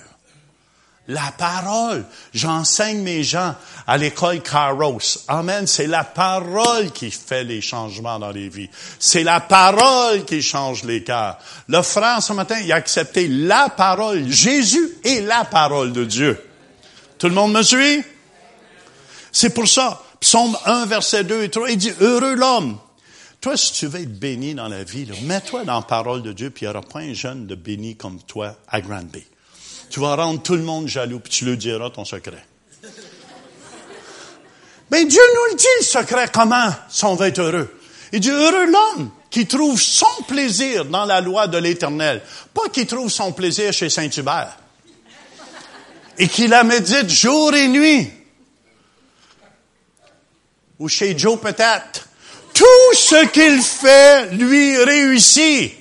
La 1.07 1.31
parole. 1.37 2.03
J'enseigne 2.33 3.01
mes 3.01 3.23
gens 3.23 3.55
à 3.85 3.95
l'école 3.97 4.41
Caros. 4.41 5.19
Amen. 5.27 5.67
C'est 5.67 5.85
la 5.85 6.03
parole 6.03 6.91
qui 6.91 7.11
fait 7.11 7.43
les 7.43 7.61
changements 7.61 8.17
dans 8.17 8.31
les 8.31 8.49
vies. 8.49 8.69
C'est 8.99 9.23
la 9.23 9.39
parole 9.39 10.25
qui 10.25 10.41
change 10.41 10.83
les 10.83 11.03
cœurs. 11.03 11.37
Le 11.67 11.81
frère, 11.83 12.23
ce 12.23 12.33
matin, 12.33 12.59
il 12.59 12.71
a 12.71 12.75
accepté 12.75 13.27
la 13.27 13.69
parole. 13.69 14.27
Jésus 14.27 14.97
est 15.03 15.21
la 15.21 15.45
parole 15.45 15.93
de 15.93 16.05
Dieu. 16.05 16.43
Tout 17.19 17.29
le 17.29 17.35
monde 17.35 17.53
me 17.53 17.61
suit? 17.61 18.03
C'est 19.31 19.53
pour 19.53 19.67
ça. 19.67 20.01
Psaume 20.25 20.57
1, 20.65 20.87
verset 20.87 21.23
2 21.23 21.43
et 21.43 21.49
3, 21.51 21.69
il 21.69 21.77
dit, 21.77 21.93
heureux 22.01 22.33
l'homme. 22.33 22.79
Toi, 23.41 23.55
si 23.55 23.73
tu 23.73 23.85
veux 23.85 24.01
être 24.01 24.19
béni 24.19 24.55
dans 24.55 24.67
la 24.67 24.83
vie, 24.83 25.07
mets-toi 25.21 25.65
dans 25.65 25.75
la 25.75 25.81
parole 25.83 26.23
de 26.23 26.33
Dieu, 26.33 26.49
puis 26.49 26.65
il 26.65 26.69
n'y 26.69 26.75
aura 26.75 26.81
pas 26.81 27.01
un 27.01 27.13
jeune 27.13 27.45
de 27.45 27.53
béni 27.53 27.95
comme 27.95 28.19
toi 28.23 28.55
à 28.67 28.81
Granby. 28.81 29.23
Tu 29.91 29.99
vas 29.99 30.15
rendre 30.15 30.41
tout 30.41 30.55
le 30.55 30.63
monde 30.63 30.87
jaloux, 30.87 31.19
puis 31.19 31.31
tu 31.31 31.45
lui 31.45 31.55
diras 31.57 31.91
ton 31.91 32.05
secret. 32.05 32.43
Mais 34.89 35.05
Dieu 35.05 35.21
nous 35.35 35.51
le 35.51 35.57
dit, 35.57 35.65
le 35.79 35.85
secret, 35.85 36.27
comment 36.33 36.71
on 37.03 37.13
va 37.13 37.27
être 37.27 37.41
heureux. 37.41 37.79
Il 38.11 38.19
dit, 38.19 38.31
heureux 38.31 38.65
l'homme 38.65 39.11
qui 39.29 39.45
trouve 39.45 39.79
son 39.79 40.23
plaisir 40.27 40.85
dans 40.85 41.05
la 41.05 41.21
loi 41.21 41.45
de 41.45 41.59
l'Éternel, 41.59 42.23
pas 42.51 42.67
qui 42.73 42.87
trouve 42.87 43.11
son 43.11 43.31
plaisir 43.31 43.71
chez 43.71 43.91
Saint-Hubert, 43.91 44.57
et 46.17 46.27
qui 46.27 46.47
la 46.47 46.63
médite 46.63 47.11
jour 47.11 47.53
et 47.53 47.67
nuit 47.67 48.09
ou 50.79 50.87
chez 50.87 51.17
Joe 51.17 51.39
peut-être. 51.39 52.07
Tout 52.53 52.95
ce 52.95 53.25
qu'il 53.27 53.61
fait 53.61 54.31
lui 54.31 54.77
réussit. 54.77 55.73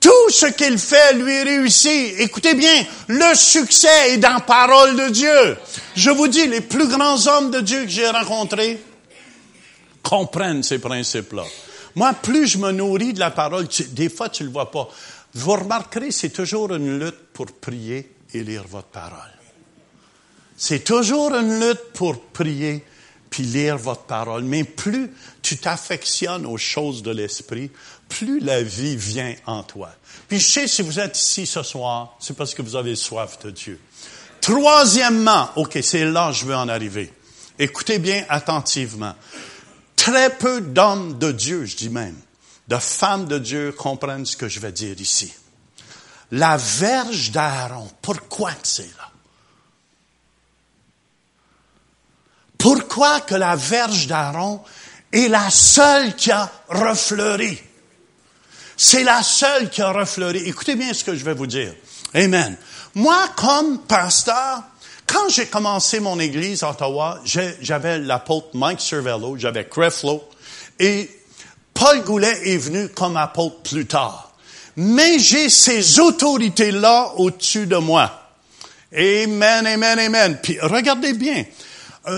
Tout 0.00 0.30
ce 0.30 0.46
qu'il 0.46 0.78
fait 0.78 1.14
lui 1.14 1.42
réussit. 1.42 2.20
Écoutez 2.20 2.54
bien, 2.54 2.84
le 3.08 3.34
succès 3.34 4.12
est 4.12 4.18
dans 4.18 4.34
la 4.34 4.40
parole 4.40 4.94
de 4.96 5.08
Dieu. 5.08 5.56
Je 5.96 6.10
vous 6.10 6.28
dis, 6.28 6.46
les 6.46 6.60
plus 6.60 6.86
grands 6.86 7.26
hommes 7.26 7.50
de 7.50 7.60
Dieu 7.60 7.82
que 7.82 7.90
j'ai 7.90 8.08
rencontrés 8.08 8.80
comprennent 10.02 10.62
ces 10.62 10.78
principes-là. 10.78 11.44
Moi, 11.94 12.12
plus 12.14 12.46
je 12.46 12.58
me 12.58 12.70
nourris 12.70 13.12
de 13.12 13.18
la 13.18 13.30
parole, 13.30 13.66
des 13.90 14.08
fois 14.08 14.28
tu 14.28 14.44
le 14.44 14.50
vois 14.50 14.70
pas. 14.70 14.88
Vous 15.34 15.52
remarquerez, 15.52 16.10
c'est 16.12 16.30
toujours 16.30 16.72
une 16.72 16.98
lutte 16.98 17.32
pour 17.32 17.46
prier 17.46 18.14
et 18.32 18.42
lire 18.42 18.64
votre 18.68 18.88
parole. 18.88 19.32
C'est 20.56 20.84
toujours 20.84 21.34
une 21.34 21.60
lutte 21.60 21.92
pour 21.92 22.20
prier 22.20 22.84
puis 23.30 23.42
lire 23.42 23.76
votre 23.76 24.02
parole. 24.02 24.44
Mais 24.44 24.64
plus 24.64 25.10
tu 25.42 25.56
t'affectionnes 25.56 26.46
aux 26.46 26.58
choses 26.58 27.02
de 27.02 27.10
l'esprit, 27.10 27.70
plus 28.08 28.40
la 28.40 28.62
vie 28.62 28.96
vient 28.96 29.34
en 29.46 29.62
toi. 29.62 29.90
Puis 30.28 30.40
je 30.40 30.46
sais, 30.46 30.68
si 30.68 30.82
vous 30.82 30.98
êtes 30.98 31.18
ici 31.18 31.46
ce 31.46 31.62
soir, 31.62 32.16
c'est 32.20 32.36
parce 32.36 32.54
que 32.54 32.62
vous 32.62 32.76
avez 32.76 32.96
soif 32.96 33.38
de 33.44 33.50
Dieu. 33.50 33.80
Troisièmement, 34.40 35.50
OK, 35.56 35.78
c'est 35.82 36.04
là 36.04 36.30
que 36.30 36.36
je 36.36 36.44
veux 36.44 36.56
en 36.56 36.68
arriver. 36.68 37.12
Écoutez 37.58 37.98
bien 37.98 38.24
attentivement. 38.28 39.14
Très 39.96 40.30
peu 40.30 40.60
d'hommes 40.60 41.18
de 41.18 41.32
Dieu, 41.32 41.64
je 41.64 41.76
dis 41.76 41.90
même, 41.90 42.16
de 42.68 42.76
femmes 42.76 43.26
de 43.26 43.38
Dieu 43.38 43.72
comprennent 43.72 44.26
ce 44.26 44.36
que 44.36 44.48
je 44.48 44.60
vais 44.60 44.72
dire 44.72 45.00
ici. 45.00 45.32
La 46.30 46.56
verge 46.56 47.30
d'Aaron, 47.30 47.90
pourquoi 48.00 48.52
c'est 48.62 48.82
là? 48.82 49.10
Pourquoi 52.58 53.20
que 53.20 53.36
la 53.36 53.56
verge 53.56 54.08
d'Aaron 54.08 54.60
est 55.12 55.28
la 55.28 55.48
seule 55.48 56.14
qui 56.16 56.32
a 56.32 56.50
refleuri? 56.68 57.58
C'est 58.76 59.04
la 59.04 59.22
seule 59.22 59.70
qui 59.70 59.80
a 59.80 59.92
refleuri. 59.92 60.40
Écoutez 60.46 60.74
bien 60.74 60.92
ce 60.92 61.04
que 61.04 61.14
je 61.14 61.24
vais 61.24 61.34
vous 61.34 61.46
dire. 61.46 61.72
Amen. 62.14 62.56
Moi, 62.94 63.28
comme 63.36 63.78
pasteur, 63.78 64.62
quand 65.06 65.28
j'ai 65.30 65.46
commencé 65.46 66.00
mon 66.00 66.18
église 66.20 66.62
à 66.62 66.70
Ottawa, 66.70 67.20
j'avais 67.24 67.98
l'apôtre 67.98 68.48
Mike 68.54 68.80
Cervello, 68.80 69.36
j'avais 69.38 69.64
Creflo, 69.66 70.22
et 70.78 71.10
Paul 71.72 72.02
Goulet 72.02 72.50
est 72.50 72.58
venu 72.58 72.88
comme 72.88 73.16
apôtre 73.16 73.62
plus 73.62 73.86
tard. 73.86 74.32
Mais 74.76 75.18
j'ai 75.18 75.48
ces 75.48 75.98
autorités-là 75.98 77.14
au-dessus 77.16 77.66
de 77.66 77.76
moi. 77.76 78.30
Amen, 78.92 79.66
amen, 79.66 79.98
amen. 79.98 80.38
Puis 80.42 80.58
regardez 80.60 81.12
bien, 81.14 81.44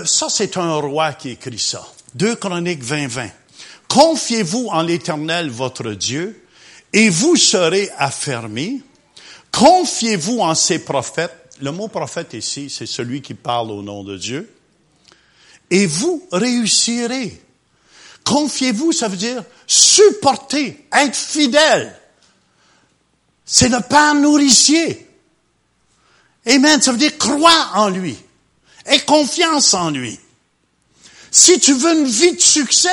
ça 0.05 0.29
c'est 0.29 0.57
un 0.57 0.75
roi 0.75 1.13
qui 1.13 1.31
écrit 1.31 1.59
ça. 1.59 1.87
2 2.15 2.37
Chroniques 2.37 2.83
20, 2.83 3.09
20. 3.09 3.29
Confiez-vous 3.89 4.69
en 4.71 4.83
l'Éternel 4.83 5.51
votre 5.51 5.93
Dieu, 5.93 6.45
et 6.93 7.09
vous 7.09 7.37
serez 7.37 7.91
affermis. 7.99 8.83
Confiez-vous 9.53 10.41
en 10.41 10.55
ses 10.55 10.81
prophètes. 10.81 11.37
Le 11.61 11.73
mot 11.73 11.89
prophète 11.89 12.35
ici, 12.35 12.71
c'est 12.71 12.87
celui 12.87 13.21
qui 13.21 13.35
parle 13.35 13.71
au 13.71 13.83
nom 13.83 14.03
de 14.03 14.17
Dieu. 14.17 14.53
Et 15.71 15.87
vous 15.87 16.27
réussirez. 16.33 17.41
Confiez-vous, 18.25 18.93
ça 18.93 19.09
veut 19.09 19.17
dire 19.17 19.43
supporter, 19.67 20.87
être 20.93 21.17
fidèle. 21.17 21.97
C'est 23.45 23.69
le 23.69 23.81
Père 23.81 24.15
nourricier. 24.15 25.09
Amen. 26.47 26.81
Ça 26.81 26.93
veut 26.93 26.99
dire 26.99 27.19
croire 27.19 27.73
en 27.75 27.89
lui. 27.89 28.17
Aie 28.91 29.01
confiance 29.01 29.73
en 29.73 29.91
lui. 29.91 30.19
Si 31.31 31.59
tu 31.61 31.73
veux 31.73 31.93
une 31.93 32.07
vie 32.07 32.35
de 32.35 32.41
succès, 32.41 32.89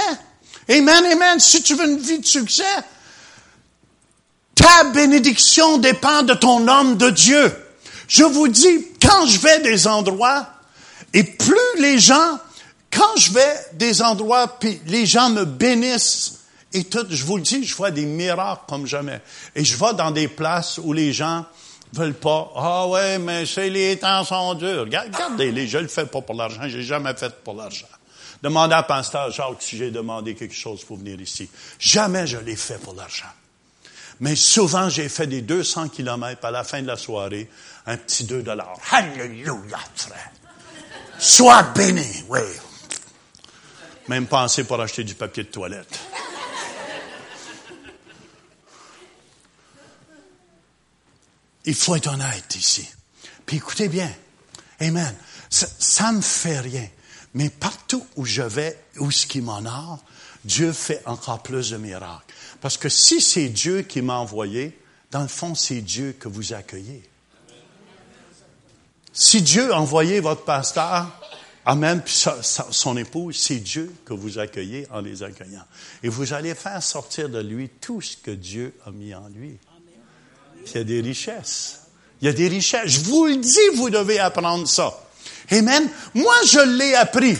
Amen, 0.70 1.06
Amen, 1.06 1.40
si 1.40 1.62
tu 1.62 1.76
veux 1.76 1.86
une 1.86 2.00
vie 2.00 2.20
de 2.20 2.26
succès, 2.26 2.64
ta 4.54 4.84
bénédiction 4.86 5.78
dépend 5.78 6.24
de 6.24 6.34
ton 6.34 6.68
homme 6.68 6.98
de 6.98 7.10
Dieu. 7.10 7.54
Je 8.08 8.24
vous 8.24 8.48
dis, 8.48 8.88
quand 9.02 9.26
je 9.26 9.40
vais 9.40 9.60
des 9.62 9.88
endroits, 9.88 10.48
et 11.14 11.24
plus 11.24 11.56
les 11.80 12.00
gens, 12.00 12.40
quand 12.92 13.16
je 13.18 13.32
vais 13.32 13.56
des 13.74 14.02
endroits, 14.02 14.60
puis 14.60 14.80
les 14.88 15.06
gens 15.06 15.30
me 15.30 15.46
bénissent, 15.46 16.40
et 16.74 16.84
tout, 16.84 17.06
je 17.10 17.24
vous 17.24 17.38
le 17.38 17.44
dis, 17.44 17.64
je 17.64 17.76
vois 17.76 17.92
des 17.92 18.06
miracles 18.06 18.64
comme 18.68 18.86
jamais. 18.86 19.22
Et 19.56 19.64
je 19.64 19.78
vais 19.78 19.94
dans 19.94 20.12
des 20.12 20.28
places 20.28 20.80
où 20.84 20.92
les 20.92 21.14
gens 21.14 21.46
veulent 21.94 22.14
pas. 22.14 22.52
Ah 22.56 22.88
ouais, 22.88 23.18
mais 23.20 23.46
c'est 23.46 23.70
les 23.70 23.98
temps 23.98 24.24
sont 24.24 24.54
durs. 24.56 24.82
Regardez-les, 24.82 25.68
je 25.68 25.78
le 25.78 25.88
fais 25.88 26.06
pas 26.06 26.22
pour 26.22 26.36
l'argent, 26.36 26.62
j'ai 26.68 26.84
jamais 26.84 27.14
fait 27.16 27.34
pour 27.44 27.56
l'argent. 27.56 27.88
Demandez 28.42 28.76
à 28.76 28.84
Pasteur 28.84 29.32
Jacques 29.32 29.62
si 29.62 29.78
j'ai 29.78 29.92
demandé 29.92 30.36
quelque 30.36 30.54
chose 30.54 30.84
pour 30.84 30.98
venir 30.98 31.20
ici. 31.20 31.50
Jamais 31.80 32.28
je 32.28 32.38
l'ai 32.38 32.56
fait 32.56 32.80
pour 32.80 32.94
l'argent. 32.94 33.26
Mais 34.20 34.36
souvent, 34.36 34.90
j'ai 34.90 35.10
fait 35.10 35.28
des 35.28 35.42
200 35.42 35.90
kilomètres 35.90 36.46
à 36.46 36.52
la 36.52 36.64
fin 36.64 36.82
de 36.82 36.88
la 36.88 36.98
soirée, 36.98 37.50
un 37.86 37.98
petit 37.98 38.24
2 38.24 38.42
dollars. 38.42 38.78
Alléluia, 38.92 39.80
frère. 39.96 40.32
Sois 41.20 41.64
béni, 41.76 42.24
oui. 42.30 42.40
Même 44.08 44.28
pensé 44.28 44.64
pour 44.64 44.80
acheter 44.80 45.04
du 45.04 45.16
papier 45.16 45.44
de 45.44 45.50
toilette. 45.50 46.00
Il 51.68 51.76
faut 51.76 51.96
être 51.96 52.08
honnête 52.08 52.56
ici. 52.56 52.88
Puis 53.46 53.58
écoutez 53.58 53.90
bien. 53.90 54.10
Amen. 54.80 55.14
Ça, 55.50 56.12
ne 56.12 56.18
me 56.18 56.22
fait 56.22 56.62
rien. 56.62 56.88
Mais 57.34 57.50
partout 57.50 58.06
où 58.16 58.26
je 58.26 58.42
vais, 58.42 58.80
où 59.00 59.12
ce 59.12 59.28
qui 59.28 59.42
m'honore, 59.42 60.00
Dieu 60.46 60.72
fait 60.72 61.02
encore 61.06 61.44
plus 61.44 61.72
de 61.72 61.78
miracles. 61.78 62.34
Parce 62.62 62.78
que 62.78 62.88
si 62.88 63.20
c'est 63.20 63.50
Dieu 63.50 63.82
qui 63.82 64.02
m'a 64.02 64.16
envoyé, 64.16 64.80
dans 65.12 65.22
le 65.22 65.28
fond, 65.28 65.56
c'est 65.56 65.82
Dieu 65.82 66.16
que 66.18 66.30
vous 66.30 66.54
accueillez. 66.54 67.04
Si 69.12 69.42
Dieu 69.42 69.74
a 69.74 69.80
envoyé 69.80 70.20
votre 70.22 70.46
pasteur, 70.46 71.12
Amen, 71.70 72.02
puis 72.02 72.24
son 72.44 72.96
épouse, 72.96 73.36
c'est 73.36 73.60
Dieu 73.60 73.94
que 74.06 74.14
vous 74.14 74.40
accueillez 74.40 74.88
en 74.90 75.02
les 75.02 75.22
accueillant. 75.22 75.66
Et 76.02 76.08
vous 76.08 76.32
allez 76.32 76.56
faire 76.56 76.82
sortir 76.82 77.28
de 77.28 77.42
lui 77.42 77.68
tout 77.68 78.00
ce 78.00 78.16
que 78.16 78.32
Dieu 78.32 78.74
a 78.86 78.92
mis 78.92 79.14
en 79.14 79.28
lui. 79.28 79.60
Il 80.74 80.78
y 80.78 80.82
a 80.82 80.84
des 80.84 81.02
richesses. 81.02 81.82
Il 82.22 82.26
y 82.26 82.30
a 82.30 82.34
des 82.34 82.48
richesses. 82.48 82.88
Je 82.88 83.00
vous 83.02 83.26
le 83.26 83.38
dis, 83.38 83.76
vous 83.76 83.90
devez 83.90 84.20
apprendre 84.20 84.68
ça. 84.68 84.98
Amen. 85.52 85.90
Moi, 86.14 86.34
je 86.46 86.60
l'ai 86.78 86.96
appris. 86.96 87.38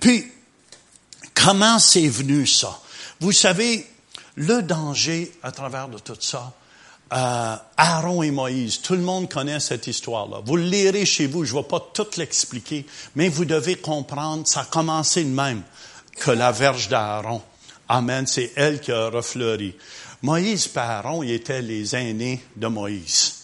Puis, 0.00 0.26
comment 1.34 1.78
c'est 1.78 2.08
venu 2.08 2.46
ça? 2.46 2.80
Vous 3.20 3.32
savez, 3.32 3.86
le 4.36 4.62
danger 4.62 5.32
à 5.42 5.52
travers 5.52 5.88
de 5.88 5.98
tout 5.98 6.16
ça, 6.20 6.52
euh, 7.12 7.56
Aaron 7.76 8.22
et 8.22 8.30
Moïse, 8.30 8.80
tout 8.82 8.94
le 8.94 9.00
monde 9.00 9.32
connaît 9.32 9.60
cette 9.60 9.86
histoire-là. 9.86 10.42
Vous 10.44 10.56
le 10.56 10.64
lirez 10.64 11.06
chez 11.06 11.26
vous, 11.26 11.44
je 11.44 11.54
ne 11.54 11.60
vais 11.60 11.66
pas 11.66 11.80
tout 11.92 12.06
l'expliquer, 12.16 12.86
mais 13.16 13.28
vous 13.28 13.44
devez 13.44 13.76
comprendre, 13.76 14.46
ça 14.46 14.60
a 14.60 14.64
commencé 14.64 15.24
de 15.24 15.30
même 15.30 15.62
que 16.18 16.30
la 16.30 16.52
verge 16.52 16.88
d'Aaron. 16.88 17.42
Amen, 17.88 18.26
c'est 18.26 18.52
elle 18.56 18.80
qui 18.80 18.92
a 18.92 19.08
refleuri. 19.08 19.74
Moïse 20.22 20.70
et 20.74 20.78
Aaron, 20.78 21.22
ils 21.22 21.32
étaient 21.32 21.62
les 21.62 21.94
aînés 21.94 22.42
de 22.56 22.66
Moïse. 22.66 23.34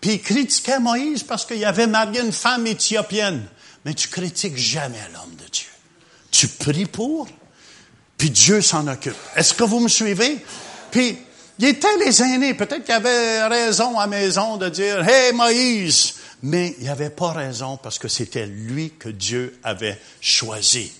Puis 0.00 0.14
il 0.14 0.22
critiquait 0.22 0.80
Moïse 0.80 1.22
parce 1.22 1.46
qu'il 1.46 1.64
avait 1.64 1.86
marié 1.86 2.20
une 2.20 2.32
femme 2.32 2.66
éthiopienne. 2.66 3.46
Mais 3.84 3.94
tu 3.94 4.08
critiques 4.08 4.56
jamais 4.56 5.00
l'homme 5.12 5.34
de 5.36 5.50
Dieu. 5.50 5.68
Tu 6.30 6.48
pries 6.48 6.86
pour, 6.86 7.28
puis 8.16 8.30
Dieu 8.30 8.60
s'en 8.60 8.86
occupe. 8.88 9.16
Est-ce 9.36 9.54
que 9.54 9.64
vous 9.64 9.80
me 9.80 9.88
suivez? 9.88 10.38
Puis, 10.90 11.18
il 11.58 11.66
était 11.66 11.96
les 11.98 12.22
aînés. 12.22 12.54
Peut-être 12.54 12.84
qu'il 12.84 12.94
avait 12.94 13.46
raison 13.46 13.98
à 13.98 14.06
maison 14.06 14.56
de 14.56 14.68
dire, 14.68 15.06
Hey 15.08 15.32
Moïse! 15.32 16.14
Mais 16.42 16.74
il 16.78 16.86
n'avait 16.86 17.10
pas 17.10 17.32
raison 17.32 17.78
parce 17.78 17.98
que 17.98 18.08
c'était 18.08 18.46
lui 18.46 18.92
que 18.98 19.08
Dieu 19.08 19.58
avait 19.62 19.98
choisi. 20.20 20.92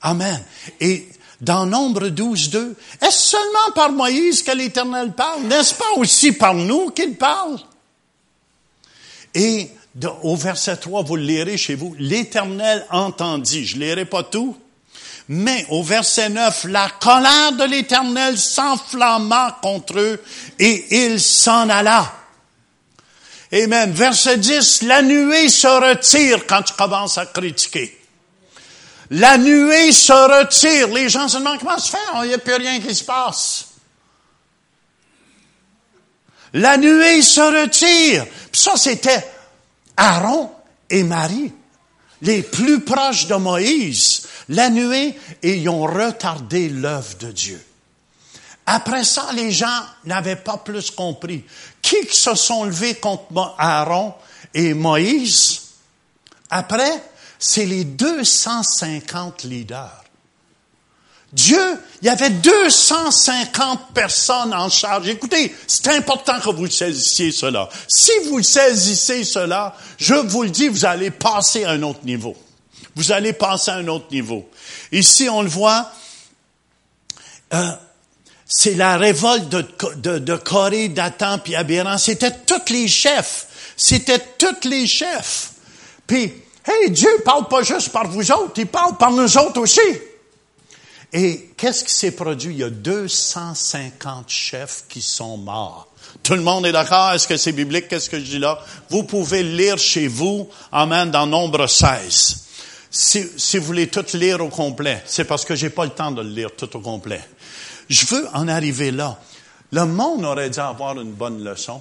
Amen. 0.00 0.40
Et 0.80 1.08
dans 1.42 1.66
Nombre 1.66 2.08
12, 2.08 2.50
2, 2.50 2.76
est-ce 3.02 3.30
seulement 3.30 3.72
par 3.74 3.90
Moïse 3.90 4.44
que 4.44 4.52
l'Éternel 4.52 5.12
parle? 5.12 5.42
N'est-ce 5.42 5.74
pas 5.74 5.90
aussi 5.96 6.30
par 6.32 6.54
nous 6.54 6.90
qu'il 6.90 7.16
parle? 7.16 7.58
Et 9.34 9.68
au 10.22 10.36
verset 10.36 10.76
3, 10.76 11.02
vous 11.02 11.16
le 11.16 11.24
lirez 11.24 11.56
chez 11.56 11.74
vous, 11.74 11.96
l'Éternel 11.98 12.86
entendit. 12.90 13.66
Je 13.66 13.76
ne 13.76 13.80
lirai 13.80 14.04
pas 14.04 14.22
tout. 14.22 14.56
Mais 15.28 15.66
au 15.70 15.82
verset 15.82 16.28
9, 16.28 16.66
la 16.68 16.88
colère 17.00 17.52
de 17.52 17.64
l'Éternel 17.64 18.38
s'enflamma 18.38 19.58
contre 19.62 19.98
eux 19.98 20.22
et 20.58 21.04
il 21.06 21.20
s'en 21.20 21.68
alla. 21.68 22.12
Amen. 23.52 23.90
Verset 23.92 24.38
10, 24.38 24.82
la 24.82 25.02
nuée 25.02 25.48
se 25.48 25.66
retire 25.66 26.46
quand 26.46 26.62
tu 26.62 26.74
commences 26.74 27.18
à 27.18 27.26
critiquer. 27.26 28.01
La 29.12 29.36
nuée 29.36 29.92
se 29.92 30.12
retire. 30.12 30.88
Les 30.88 31.08
gens 31.08 31.28
se 31.28 31.36
demandent 31.36 31.58
comment 31.58 31.78
se 31.78 31.90
faire. 31.90 32.24
Il 32.24 32.28
n'y 32.28 32.34
a 32.34 32.38
plus 32.38 32.54
rien 32.54 32.80
qui 32.80 32.94
se 32.94 33.04
passe. 33.04 33.66
La 36.54 36.78
nuée 36.78 37.20
se 37.20 37.40
retire. 37.40 38.26
Puis 38.50 38.60
ça, 38.60 38.76
c'était 38.76 39.26
Aaron 39.96 40.50
et 40.88 41.02
Marie, 41.02 41.52
les 42.22 42.42
plus 42.42 42.80
proches 42.80 43.26
de 43.26 43.34
Moïse. 43.34 44.26
La 44.48 44.70
nuée, 44.70 45.18
et 45.42 45.68
ont 45.68 45.82
retardé 45.82 46.68
l'œuvre 46.68 47.16
de 47.18 47.30
Dieu. 47.30 47.64
Après 48.66 49.04
ça, 49.04 49.28
les 49.34 49.50
gens 49.50 49.82
n'avaient 50.04 50.36
pas 50.36 50.56
plus 50.56 50.90
compris. 50.90 51.44
Qui 51.80 52.08
se 52.10 52.34
sont 52.34 52.64
levés 52.64 52.94
contre 52.94 53.54
Aaron 53.58 54.14
et 54.54 54.74
Moïse? 54.74 55.62
Après, 56.50 57.02
c'est 57.44 57.66
les 57.66 57.82
250 57.82 59.42
leaders. 59.42 60.04
Dieu, 61.32 61.58
il 62.00 62.06
y 62.06 62.08
avait 62.08 62.30
250 62.30 63.92
personnes 63.92 64.54
en 64.54 64.68
charge. 64.68 65.08
Écoutez, 65.08 65.52
c'est 65.66 65.88
important 65.88 66.38
que 66.38 66.50
vous 66.50 66.70
saisissiez 66.70 67.32
cela. 67.32 67.68
Si 67.88 68.12
vous 68.26 68.44
saisissez 68.44 69.24
cela, 69.24 69.74
je 69.98 70.14
vous 70.14 70.44
le 70.44 70.50
dis, 70.50 70.68
vous 70.68 70.84
allez 70.84 71.10
passer 71.10 71.64
à 71.64 71.70
un 71.70 71.82
autre 71.82 72.04
niveau. 72.04 72.36
Vous 72.94 73.10
allez 73.10 73.32
passer 73.32 73.72
à 73.72 73.74
un 73.74 73.88
autre 73.88 74.12
niveau. 74.12 74.48
Ici, 74.92 75.28
on 75.28 75.42
le 75.42 75.48
voit, 75.48 75.90
euh, 77.54 77.72
c'est 78.46 78.74
la 78.74 78.98
révolte 78.98 79.48
de, 79.48 79.66
de, 79.96 80.18
de 80.20 80.36
Corée, 80.36 80.90
Dathan 80.90 81.40
puis 81.40 81.56
Abiram. 81.56 81.98
C'était 81.98 82.36
tous 82.46 82.72
les 82.72 82.86
chefs. 82.86 83.48
C'était 83.76 84.22
tous 84.38 84.68
les 84.68 84.86
chefs. 84.86 85.50
Puis, 86.06 86.32
hey, 86.66 86.90
Dieu 86.90 87.10
parle 87.24 87.48
pas 87.48 87.62
juste 87.62 87.90
par 87.90 88.08
vous 88.08 88.30
autres, 88.32 88.54
il 88.56 88.66
parle 88.66 88.96
par 88.96 89.10
nous 89.10 89.38
autres 89.38 89.60
aussi. 89.60 89.80
Et 91.12 91.50
qu'est-ce 91.56 91.84
qui 91.84 91.92
s'est 91.92 92.12
produit? 92.12 92.54
Il 92.54 92.60
y 92.60 92.64
a 92.64 92.70
250 92.70 94.30
chefs 94.30 94.84
qui 94.88 95.02
sont 95.02 95.36
morts. 95.36 95.88
Tout 96.22 96.34
le 96.34 96.42
monde 96.42 96.64
est 96.66 96.72
d'accord? 96.72 97.12
Est-ce 97.12 97.28
que 97.28 97.36
c'est 97.36 97.52
biblique? 97.52 97.88
Qu'est-ce 97.88 98.08
que 98.08 98.18
je 98.18 98.24
dis 98.24 98.38
là? 98.38 98.58
Vous 98.88 99.02
pouvez 99.02 99.42
lire 99.42 99.76
chez 99.78 100.08
vous, 100.08 100.48
Amen, 100.70 101.10
dans 101.10 101.26
Nombre 101.26 101.66
16. 101.66 102.44
Si, 102.90 103.26
si 103.36 103.58
vous 103.58 103.64
voulez 103.64 103.88
tout 103.88 104.04
lire 104.14 104.42
au 104.42 104.48
complet, 104.48 105.02
c'est 105.06 105.24
parce 105.24 105.44
que 105.44 105.54
j'ai 105.54 105.70
pas 105.70 105.84
le 105.84 105.90
temps 105.90 106.10
de 106.10 106.22
le 106.22 106.28
lire 106.28 106.50
tout 106.56 106.74
au 106.76 106.80
complet. 106.80 107.22
Je 107.88 108.06
veux 108.06 108.26
en 108.34 108.48
arriver 108.48 108.90
là. 108.90 109.18
Le 109.70 109.86
monde 109.86 110.24
aurait 110.24 110.50
dû 110.50 110.60
avoir 110.60 110.98
une 111.00 111.12
bonne 111.12 111.42
leçon. 111.42 111.80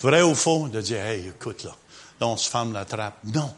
Vrai 0.00 0.22
ou 0.22 0.34
faux, 0.34 0.68
de 0.68 0.80
dire, 0.80 1.04
hey, 1.04 1.28
écoute 1.28 1.64
là, 1.64 1.74
là 2.20 2.26
on 2.26 2.36
se 2.36 2.48
ferme 2.48 2.72
la 2.72 2.84
trappe. 2.84 3.18
Non. 3.24 3.50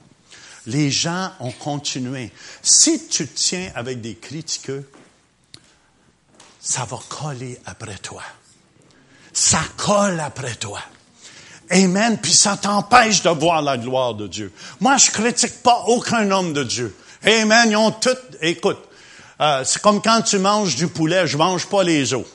Les 0.67 0.91
gens 0.91 1.31
ont 1.41 1.53
continué. 1.53 2.31
Si 2.63 3.09
tu 3.09 3.27
tiens 3.27 3.71
avec 3.75 4.01
des 4.01 4.15
critiqueux, 4.15 4.89
ça 6.61 6.85
va 6.85 6.99
coller 7.09 7.59
après 7.65 7.97
toi. 7.97 8.23
Ça 9.33 9.61
colle 9.77 10.21
après 10.21 10.55
toi. 10.55 10.81
Amen. 11.71 12.19
Puis 12.21 12.33
ça 12.33 12.57
t'empêche 12.57 13.23
de 13.23 13.31
voir 13.31 13.63
la 13.63 13.79
gloire 13.79 14.15
de 14.15 14.27
Dieu. 14.27 14.53
Moi, 14.81 14.97
je 14.97 15.11
critique 15.11 15.63
pas 15.63 15.85
aucun 15.87 16.31
homme 16.31 16.53
de 16.53 16.65
Dieu. 16.65 16.95
Amen. 17.25 17.71
Ils 17.71 17.77
ont 17.77 17.93
tout. 17.93 18.17
Écoute, 18.43 18.79
euh, 19.41 19.63
c'est 19.65 19.81
comme 19.81 20.03
quand 20.03 20.23
tu 20.23 20.39
manges 20.39 20.77
du 20.77 20.89
poulet, 20.89 21.27
je 21.27 21.37
mange 21.37 21.67
pas 21.67 21.83
les 21.83 22.13
os. 22.13 22.27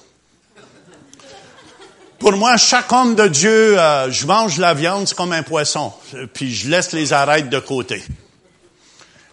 Pour 2.26 2.38
moi, 2.38 2.58
chaque 2.58 2.92
homme 2.92 3.14
de 3.14 3.28
Dieu, 3.28 3.80
euh, 3.80 4.10
je 4.10 4.26
mange 4.26 4.58
la 4.58 4.74
viande, 4.74 5.14
comme 5.14 5.32
un 5.32 5.44
poisson. 5.44 5.94
Puis 6.34 6.56
je 6.56 6.68
laisse 6.72 6.92
les 6.92 7.14
arêtes 7.14 7.50
de 7.50 7.60
côté. 7.60 8.04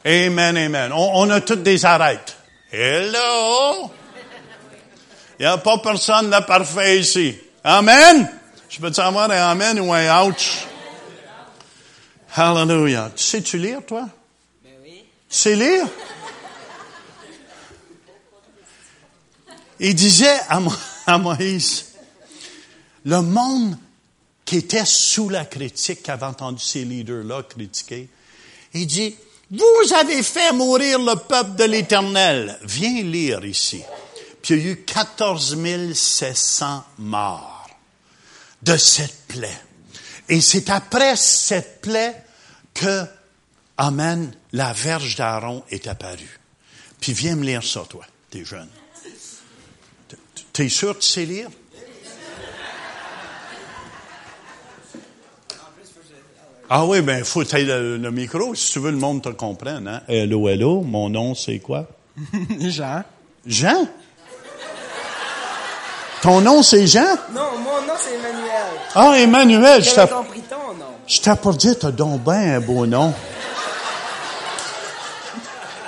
Amen, 0.05 0.55
amen. 0.59 0.93
On, 0.93 1.31
a 1.31 1.41
toutes 1.41 1.63
des 1.63 1.87
arêtes. 1.87 2.37
Hello! 2.71 3.91
Il 5.39 5.47
n'y 5.47 5.47
a 5.47 5.57
pas 5.57 5.79
personne 5.79 6.29
de 6.29 6.45
parfait 6.45 7.01
ici. 7.01 7.35
Amen? 7.65 8.31
Je 8.69 8.79
peux 8.79 8.91
te 8.91 8.97
savoir 8.97 9.31
un 9.31 9.51
amen 9.53 9.81
ou 9.81 9.91
un 9.91 10.27
ouch? 10.27 10.67
Hallelujah. 12.37 13.11
Tu 13.17 13.25
sais-tu 13.25 13.57
lire, 13.57 13.81
toi? 13.87 14.07
Ben 14.63 14.73
oui. 14.83 15.03
Tu 15.31 15.37
sais 15.39 15.57
lire? 15.57 15.87
Il 19.81 19.95
disait 19.95 20.41
à 21.07 21.17
Moïse, 21.17 21.92
le 23.05 23.21
monde 23.23 23.77
qui 24.45 24.57
était 24.57 24.85
sous 24.85 25.29
la 25.29 25.45
critique, 25.45 26.03
qui 26.03 26.11
avait 26.11 26.27
entendu 26.27 26.63
ces 26.63 26.85
leaders-là 26.85 27.43
critiquer, 27.45 28.09
il 28.75 28.87
dit, 28.87 29.15
vous 29.51 29.93
avez 29.95 30.23
fait 30.23 30.53
mourir 30.53 30.99
le 30.99 31.15
peuple 31.15 31.57
de 31.57 31.65
l'Éternel. 31.65 32.59
Viens 32.63 33.03
lire 33.03 33.45
ici. 33.45 33.83
Puis 34.41 34.55
il 34.55 34.65
y 34.65 34.69
a 34.69 34.73
eu 34.73 34.77
14 34.83 35.57
700 35.95 36.85
morts 36.99 37.69
de 38.63 38.77
cette 38.77 39.27
plaie. 39.29 39.61
Et 40.29 40.41
c'est 40.41 40.71
après 40.71 41.17
cette 41.17 41.81
plaie 41.83 42.25
que, 42.75 43.05
Amen, 43.77 44.33
la 44.53 44.73
verge 44.73 45.17
d'Aaron 45.17 45.65
est 45.71 45.87
apparue. 45.87 46.41
Puis 47.01 47.13
viens 47.13 47.37
me 47.37 47.45
lire 47.45 47.65
ça, 47.65 47.85
toi, 47.89 48.07
t'es 48.31 48.45
jeune. 48.45 48.69
T'es 50.53 50.69
sûr 50.69 50.95
que 50.95 51.03
tu 51.03 51.09
sais 51.09 51.25
lire? 51.25 51.49
Ah 56.75 56.87
oui, 56.87 57.03
ben, 57.03 57.23
faut 57.23 57.45
que 57.45 57.57
le, 57.59 57.99
le 57.99 58.11
micro, 58.11 58.55
si 58.55 58.73
tu 58.73 58.79
veux, 58.79 58.93
le 58.93 58.97
monde 58.97 59.21
te 59.21 59.29
comprenne, 59.29 59.87
hein. 59.87 60.01
Hello, 60.09 60.49
hello, 60.49 60.81
mon 60.81 61.11
nom, 61.11 61.35
c'est 61.35 61.59
quoi? 61.59 61.87
Jean. 62.61 63.03
Jean? 63.45 63.87
Ton 66.23 66.41
nom, 66.41 66.63
c'est 66.63 66.87
Jean? 66.87 67.15
Non, 67.35 67.59
mon 67.59 67.83
nom 67.87 67.93
c'est 67.99 68.15
Emmanuel. 68.15 68.73
Ah, 68.95 69.13
Emmanuel, 69.19 69.85
je 69.85 69.91
t'ai 69.95 70.09
compris 70.09 70.41
ton 70.49 70.73
nom. 70.73 70.87
je 71.07 71.21
t'ai 71.21 71.37
pas 71.37 71.53
dit, 71.53 71.77
t'as 71.79 71.91
donc 71.91 72.23
ben 72.23 72.55
un 72.55 72.61
beau 72.61 72.87
nom. 72.87 73.13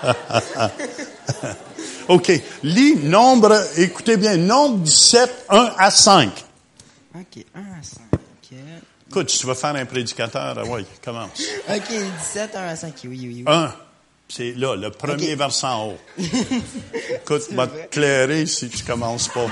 OK. 2.08 2.30
Lis 2.62 2.96
nombre, 2.96 3.58
écoutez 3.78 4.18
bien, 4.18 4.36
nombre 4.36 4.80
17, 4.80 5.46
1 5.48 5.72
à 5.78 5.90
5. 5.90 6.44
Ok, 7.14 7.42
1 7.54 7.60
à 7.60 7.82
5. 7.82 8.03
Écoute, 9.14 9.28
tu 9.28 9.46
veux 9.46 9.54
faire 9.54 9.76
un 9.76 9.84
prédicateur, 9.86 10.56
ah 10.58 10.64
ouais, 10.64 10.84
commence. 11.04 11.40
Ok, 11.68 11.88
17, 12.18 12.56
1 12.56 12.62
à 12.66 12.74
5. 12.74 12.94
Oui, 13.04 13.10
oui, 13.22 13.28
oui. 13.38 13.44
1. 13.46 13.72
C'est 14.28 14.52
là, 14.56 14.74
le 14.74 14.90
premier 14.90 15.32
OK. 15.34 15.38
versant 15.38 15.68
en 15.82 15.88
haut. 15.90 15.98
Écoute, 17.14 17.42
va 17.52 17.68
te 17.68 17.86
clairer 17.90 18.44
si 18.46 18.68
tu 18.68 18.82
commences 18.82 19.28
pas. 19.28 19.46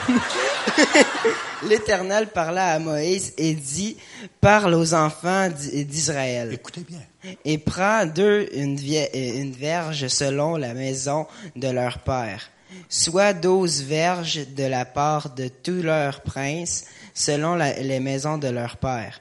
L'Éternel 1.69 2.27
parla 2.29 2.73
à 2.73 2.79
Moïse 2.81 3.35
et 3.39 3.55
dit, 3.55 3.97
parle 4.41 4.75
aux 4.75 4.95
enfants 4.95 5.49
d'I- 5.49 5.85
d'Israël. 5.85 6.53
Écoutez 6.53 6.81
bien. 6.89 6.99
Et 7.45 7.59
prends 7.59 8.05
d'eux 8.07 8.49
une, 8.55 8.75
vie- 8.77 9.07
une 9.15 9.53
verge 9.53 10.09
selon 10.09 10.57
la 10.57 10.75
maison 10.75 11.27
de 11.55 11.69
leur 11.69 12.01
père. 12.01 12.51
Soit 12.89 13.33
douze 13.33 13.83
verges 13.83 14.41
de 14.57 14.65
la 14.65 14.85
part 14.85 15.31
de 15.31 15.47
tous 15.49 15.83
leurs 15.83 16.23
princes, 16.23 16.87
selon 17.15 17.55
la- 17.55 17.79
les 17.79 18.01
maisons 18.01 18.39
de 18.39 18.49
leur 18.49 18.77
père. 18.79 19.21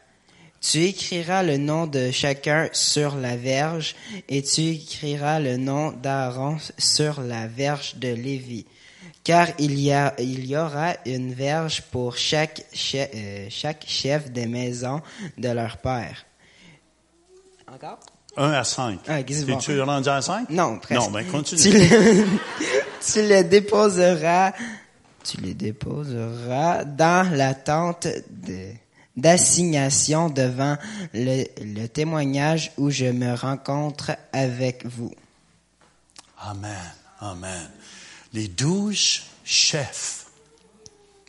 Tu 0.61 0.83
écriras 0.83 1.41
le 1.41 1.57
nom 1.57 1.87
de 1.87 2.11
chacun 2.11 2.69
sur 2.71 3.15
la 3.15 3.35
verge, 3.35 3.95
et 4.29 4.43
tu 4.43 4.61
écriras 4.61 5.39
le 5.39 5.57
nom 5.57 5.91
d'Aaron 5.91 6.57
sur 6.77 7.21
la 7.21 7.47
verge 7.47 7.95
de 7.95 8.09
Lévi. 8.13 8.65
Car 9.23 9.47
il 9.59 9.79
y, 9.79 9.91
a, 9.91 10.13
il 10.19 10.45
y 10.45 10.55
aura 10.55 10.93
une 11.05 11.33
verge 11.33 11.81
pour 11.91 12.15
chaque, 12.17 12.63
che- 12.73 13.07
euh, 13.13 13.47
chaque 13.49 13.85
chef 13.87 14.31
des 14.31 14.45
maisons 14.47 15.01
de 15.37 15.49
leur 15.49 15.77
père. 15.77 16.25
Encore? 17.71 17.99
1 18.37 18.51
à 18.53 18.63
5. 18.63 18.99
Ah, 19.07 19.23
que 19.23 19.33
Es-tu 19.33 19.81
rendu 19.81 20.09
à 20.09 20.21
5? 20.21 20.49
Non, 20.49 20.79
presque. 20.79 21.01
Non, 21.01 21.11
ben 21.11 21.25
continue. 21.25 21.59
Tu 21.61 21.69
le, 21.71 22.25
tu 23.13 23.27
le 23.27 23.43
déposeras, 23.43 24.53
tu 25.23 25.37
le 25.41 25.53
déposeras 25.53 26.83
dans 26.85 27.29
la 27.35 27.53
tente 27.53 28.07
de- 28.29 28.71
d'assignation 29.17 30.29
devant 30.29 30.77
le, 31.13 31.45
le 31.61 31.87
témoignage 31.87 32.71
où 32.77 32.89
je 32.89 33.05
me 33.05 33.33
rencontre 33.35 34.11
avec 34.33 34.85
vous. 34.85 35.13
Amen. 36.37 36.93
Amen. 37.19 37.69
Les 38.33 38.47
douze 38.47 39.21
chefs 39.43 40.25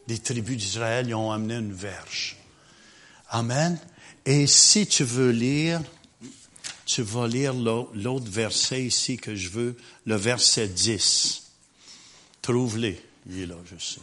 des 0.06 0.18
tribus 0.18 0.56
d'Israël 0.56 1.06
ils 1.08 1.14
ont 1.14 1.30
amené 1.32 1.54
une 1.56 1.72
verge. 1.72 2.36
Amen. 3.30 3.78
Et 4.24 4.46
si 4.46 4.86
tu 4.86 5.04
veux 5.04 5.30
lire, 5.30 5.80
tu 6.86 7.02
vas 7.02 7.26
lire 7.26 7.52
l'au- 7.54 7.90
l'autre 7.94 8.30
verset 8.30 8.84
ici 8.84 9.16
que 9.16 9.34
je 9.34 9.48
veux, 9.48 9.76
le 10.06 10.14
verset 10.16 10.68
10. 10.68 11.42
Trouve-les. 12.40 13.02
Il 13.28 13.40
est 13.42 13.46
là, 13.46 13.54
je 13.64 13.76
sais. 13.82 14.00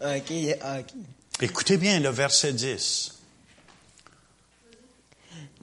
Ok, 0.00 0.58
ok. 0.78 0.94
Écoutez 1.40 1.78
bien 1.78 1.98
le 1.98 2.10
verset 2.10 2.52
10. 2.52 3.12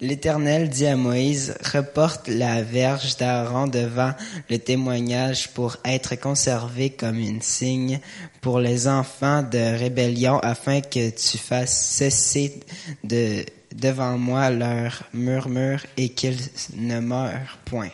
L'Éternel 0.01 0.67
dit 0.67 0.85
à 0.85 0.97
Moïse, 0.97 1.55
reporte 1.73 2.27
la 2.27 2.61
verge 2.61 3.15
d'Aaron 3.15 3.67
devant 3.67 4.13
le 4.49 4.57
témoignage 4.57 5.49
pour 5.53 5.77
être 5.85 6.15
conservé 6.15 6.89
comme 6.89 7.19
une 7.19 7.41
signe 7.41 8.01
pour 8.41 8.59
les 8.59 8.89
enfants 8.89 9.43
de 9.43 9.77
rébellion 9.77 10.39
afin 10.39 10.81
que 10.81 11.11
tu 11.11 11.37
fasses 11.37 11.77
cesser 11.77 12.59
de, 13.05 13.45
devant 13.73 14.17
moi 14.17 14.49
leur 14.49 15.03
murmure 15.13 15.85
et 15.95 16.09
qu'ils 16.09 16.39
ne 16.75 16.99
meurent 16.99 17.59
point. 17.63 17.91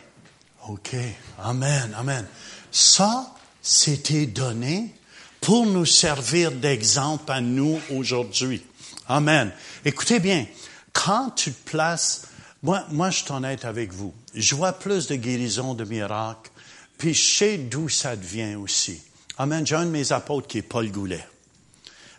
OK. 0.66 0.96
Amen. 1.38 1.94
Amen. 1.96 2.26
Ça, 2.72 3.34
c'était 3.62 4.26
donné 4.26 4.94
pour 5.40 5.66
nous 5.66 5.86
servir 5.86 6.52
d'exemple 6.52 7.30
à 7.30 7.40
nous 7.40 7.80
aujourd'hui. 7.90 8.62
Amen. 9.08 9.52
Écoutez 9.84 10.18
bien, 10.18 10.46
quand 10.92 11.30
tu 11.30 11.52
te 11.52 11.70
places, 11.70 12.26
moi, 12.62 12.84
moi, 12.90 13.10
je 13.10 13.22
suis 13.22 13.32
honnête 13.32 13.64
avec 13.64 13.92
vous. 13.92 14.12
Je 14.34 14.54
vois 14.54 14.72
plus 14.72 15.06
de 15.06 15.14
guérisons, 15.14 15.74
de 15.74 15.84
miracles, 15.84 16.50
puis 16.98 17.14
je 17.14 17.36
sais 17.36 17.58
d'où 17.58 17.88
ça 17.88 18.16
devient 18.16 18.56
aussi. 18.56 19.00
Amen. 19.38 19.66
J'ai 19.66 19.76
un 19.76 19.86
de 19.86 19.90
mes 19.90 20.12
apôtres 20.12 20.48
qui 20.48 20.58
est 20.58 20.62
Paul 20.62 20.90
Goulet, 20.90 21.26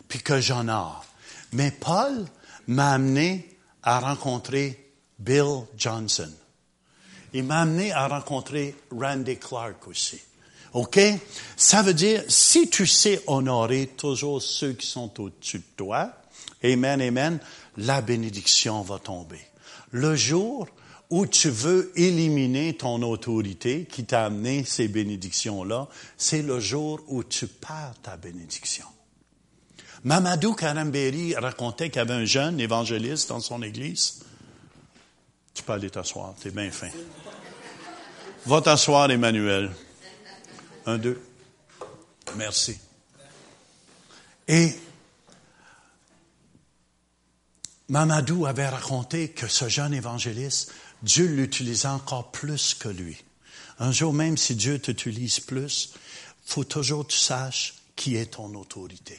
puis 0.08 0.20
que 0.20 0.40
j'honore. 0.40 1.04
Mais 1.52 1.70
Paul 1.70 2.24
m'a 2.66 2.92
amené 2.92 3.56
à 3.82 4.00
rencontrer 4.00 4.92
Bill 5.18 5.64
Johnson. 5.76 6.30
Il 7.32 7.44
m'a 7.44 7.60
amené 7.60 7.92
à 7.92 8.08
rencontrer 8.08 8.74
Randy 8.90 9.36
Clark 9.38 9.86
aussi. 9.86 10.20
OK? 10.72 11.00
Ça 11.56 11.82
veut 11.82 11.94
dire, 11.94 12.22
si 12.28 12.68
tu 12.68 12.86
sais 12.86 13.22
honorer 13.26 13.86
toujours 13.96 14.40
ceux 14.40 14.72
qui 14.72 14.86
sont 14.86 15.20
au-dessus 15.20 15.58
de 15.58 15.64
toi, 15.76 16.12
Amen, 16.62 17.00
Amen, 17.00 17.40
la 17.76 18.02
bénédiction 18.02 18.82
va 18.82 18.98
tomber. 18.98 19.40
Le 19.90 20.14
jour 20.14 20.68
où 21.08 21.26
tu 21.26 21.50
veux 21.50 21.92
éliminer 21.96 22.76
ton 22.76 23.02
autorité 23.02 23.86
qui 23.90 24.04
t'a 24.04 24.26
amené 24.26 24.64
ces 24.64 24.86
bénédictions-là, 24.86 25.88
c'est 26.16 26.42
le 26.42 26.60
jour 26.60 27.00
où 27.08 27.24
tu 27.24 27.46
perds 27.46 27.94
ta 28.02 28.16
bénédiction. 28.16 28.86
Mamadou 30.04 30.54
Karamberi 30.54 31.34
racontait 31.34 31.90
qu'il 31.90 31.98
y 31.98 32.02
avait 32.02 32.14
un 32.14 32.24
jeune 32.24 32.60
évangéliste 32.60 33.28
dans 33.28 33.40
son 33.40 33.62
église. 33.62 34.20
Tu 35.52 35.62
peux 35.62 35.72
aller 35.72 35.90
t'asseoir, 35.90 36.34
t'es 36.40 36.50
bien 36.50 36.70
fin. 36.70 36.88
Va 38.46 38.60
t'asseoir, 38.60 39.10
Emmanuel. 39.10 39.70
Un, 40.86 40.98
deux. 40.98 41.20
Merci. 42.36 42.78
Et 44.48 44.74
Mamadou 47.88 48.46
avait 48.46 48.68
raconté 48.68 49.30
que 49.30 49.48
ce 49.48 49.68
jeune 49.68 49.94
évangéliste, 49.94 50.72
Dieu 51.02 51.26
l'utilisait 51.26 51.88
encore 51.88 52.30
plus 52.30 52.74
que 52.74 52.88
lui. 52.88 53.22
Un 53.78 53.92
jour, 53.92 54.12
même 54.12 54.36
si 54.36 54.54
Dieu 54.54 54.78
t'utilise 54.78 55.40
plus, 55.40 55.94
faut 56.44 56.64
toujours 56.64 57.06
que 57.06 57.12
tu 57.12 57.18
saches 57.18 57.74
qui 57.96 58.16
est 58.16 58.34
ton 58.34 58.54
autorité. 58.54 59.18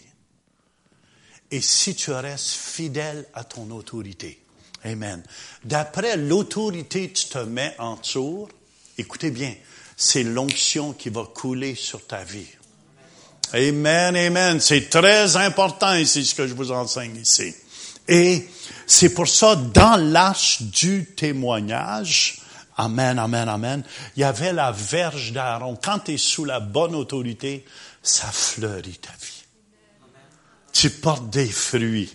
Et 1.49 1.61
si 1.61 1.95
tu 1.95 2.11
restes 2.11 2.49
fidèle 2.49 3.27
à 3.33 3.43
ton 3.43 3.69
autorité, 3.71 4.41
Amen. 4.83 5.21
D'après 5.63 6.17
l'autorité 6.17 7.09
que 7.09 7.17
tu 7.19 7.27
te 7.27 7.37
mets 7.37 7.75
en 7.77 7.97
tour, 7.97 8.49
écoutez 8.97 9.29
bien, 9.29 9.53
c'est 10.01 10.23
l'onction 10.23 10.93
qui 10.93 11.09
va 11.09 11.25
couler 11.31 11.75
sur 11.75 12.07
ta 12.07 12.23
vie. 12.23 12.47
Amen, 13.53 14.15
amen. 14.15 14.59
C'est 14.59 14.89
très 14.89 15.35
important 15.35 15.93
ici 15.93 16.25
ce 16.25 16.33
que 16.33 16.47
je 16.47 16.55
vous 16.55 16.71
enseigne 16.71 17.17
ici. 17.17 17.53
Et 18.07 18.47
c'est 18.87 19.13
pour 19.13 19.27
ça, 19.27 19.55
dans 19.55 19.97
l'arche 19.97 20.63
du 20.63 21.05
témoignage, 21.15 22.39
Amen, 22.77 23.19
Amen, 23.19 23.47
Amen, 23.47 23.83
il 24.15 24.21
y 24.21 24.23
avait 24.23 24.53
la 24.53 24.71
verge 24.71 25.33
d'Aaron. 25.33 25.77
Quand 25.79 25.99
tu 25.99 26.13
es 26.13 26.17
sous 26.17 26.45
la 26.45 26.59
bonne 26.59 26.95
autorité, 26.95 27.63
ça 28.01 28.25
fleurit 28.31 28.97
ta 28.97 29.11
vie. 29.11 29.43
Tu 30.73 30.89
portes 30.89 31.29
des 31.29 31.45
fruits. 31.45 32.11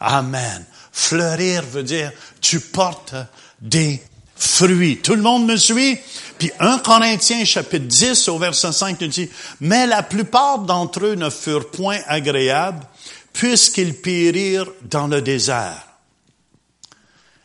Amen. 0.00 0.66
Fleurir 0.92 1.62
veut 1.62 1.84
dire 1.84 2.12
tu 2.42 2.60
portes 2.60 3.14
des 3.62 4.02
fruits. 4.42 4.98
Tout 4.98 5.14
le 5.14 5.22
monde 5.22 5.46
me 5.46 5.56
suit? 5.56 5.98
Puis 6.38 6.50
1 6.58 6.78
Corinthiens 6.78 7.44
chapitre 7.44 7.86
10 7.86 8.28
au 8.28 8.38
verset 8.38 8.72
5 8.72 9.00
nous 9.00 9.06
dit, 9.06 9.28
mais 9.60 9.86
la 9.86 10.02
plupart 10.02 10.58
d'entre 10.58 11.06
eux 11.06 11.14
ne 11.14 11.30
furent 11.30 11.70
point 11.70 12.00
agréables 12.06 12.84
puisqu'ils 13.32 13.94
périrent 13.94 14.70
dans 14.82 15.06
le 15.06 15.22
désert. 15.22 15.86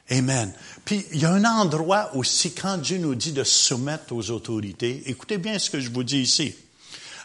Amen. 0.10 0.52
Puis 0.86 1.06
il 1.12 1.20
y 1.20 1.26
a 1.26 1.32
un 1.32 1.46
endroit 1.46 2.12
aussi, 2.16 2.54
quand 2.54 2.78
Dieu 2.78 2.98
nous 2.98 3.16
dit 3.16 3.32
de 3.32 3.44
soumettre 3.44 4.14
aux 4.14 4.32
autorités, 4.32 5.04
écoutez 5.06 5.38
bien 5.38 5.60
ce 5.60 5.70
que 5.70 5.80
je 5.80 5.92
vous 5.92 6.04
dis 6.04 6.20
ici. 6.20 6.56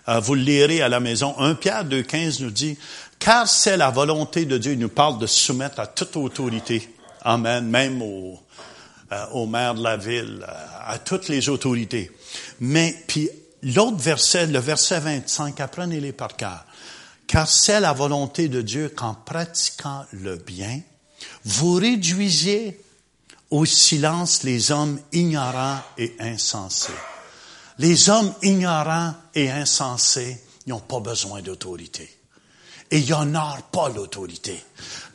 Euh, 0.09 0.19
vous 0.21 0.35
le 0.35 0.43
lirez 0.43 0.83
à 0.83 0.89
la 0.89 1.01
maison. 1.01 1.35
1 1.39 1.55
Pierre 1.55 1.85
2.15 1.85 2.43
nous 2.43 2.51
dit, 2.51 2.77
car 3.19 3.49
c'est 3.49 3.77
la 3.77 3.91
volonté 3.91 4.45
de 4.45 4.59
Dieu, 4.59 4.73
il 4.73 4.79
nous 4.79 4.89
parle 4.89 5.19
de 5.19 5.27
soumettre 5.27 5.81
à 5.81 5.87
toute 5.87 6.17
autorité. 6.17 6.89
Amen. 7.23 7.65
Même 7.69 8.03
au, 8.03 8.41
euh, 9.13 9.27
au 9.33 9.47
maire 9.47 9.75
de 9.75 9.83
la 9.83 9.97
ville, 9.97 10.45
euh, 10.49 10.53
à 10.87 10.99
toutes 10.99 11.29
les 11.29 11.49
autorités. 11.49 12.11
Mais, 12.61 12.97
puis, 13.07 13.29
l'autre 13.63 13.99
verset, 13.99 14.47
le 14.47 14.59
verset 14.59 15.01
25, 15.01 15.61
apprenez-les 15.61 16.13
par 16.13 16.37
cœur. 16.37 16.65
Car 17.27 17.49
c'est 17.49 17.81
la 17.81 17.93
volonté 17.93 18.49
de 18.49 18.63
Dieu 18.63 18.89
qu'en 18.89 19.15
pratiquant 19.15 20.05
le 20.13 20.37
bien, 20.37 20.81
vous 21.45 21.75
réduisiez 21.75 22.81
au 23.51 23.65
silence 23.65 24.43
les 24.43 24.73
hommes 24.73 24.99
ignorants 25.13 25.81
et 25.99 26.15
insensés. 26.19 26.93
Les 27.79 28.09
hommes 28.09 28.33
ignorants 28.43 29.15
et 29.35 29.51
insensés, 29.51 30.41
n'ont 30.67 30.81
pas 30.81 31.01
besoin 31.01 31.43
d'autorité. 31.43 32.09
Et 32.91 32.99
ils 32.99 33.11
n'honorent 33.11 33.63
pas 33.71 33.89
l'autorité. 33.89 34.63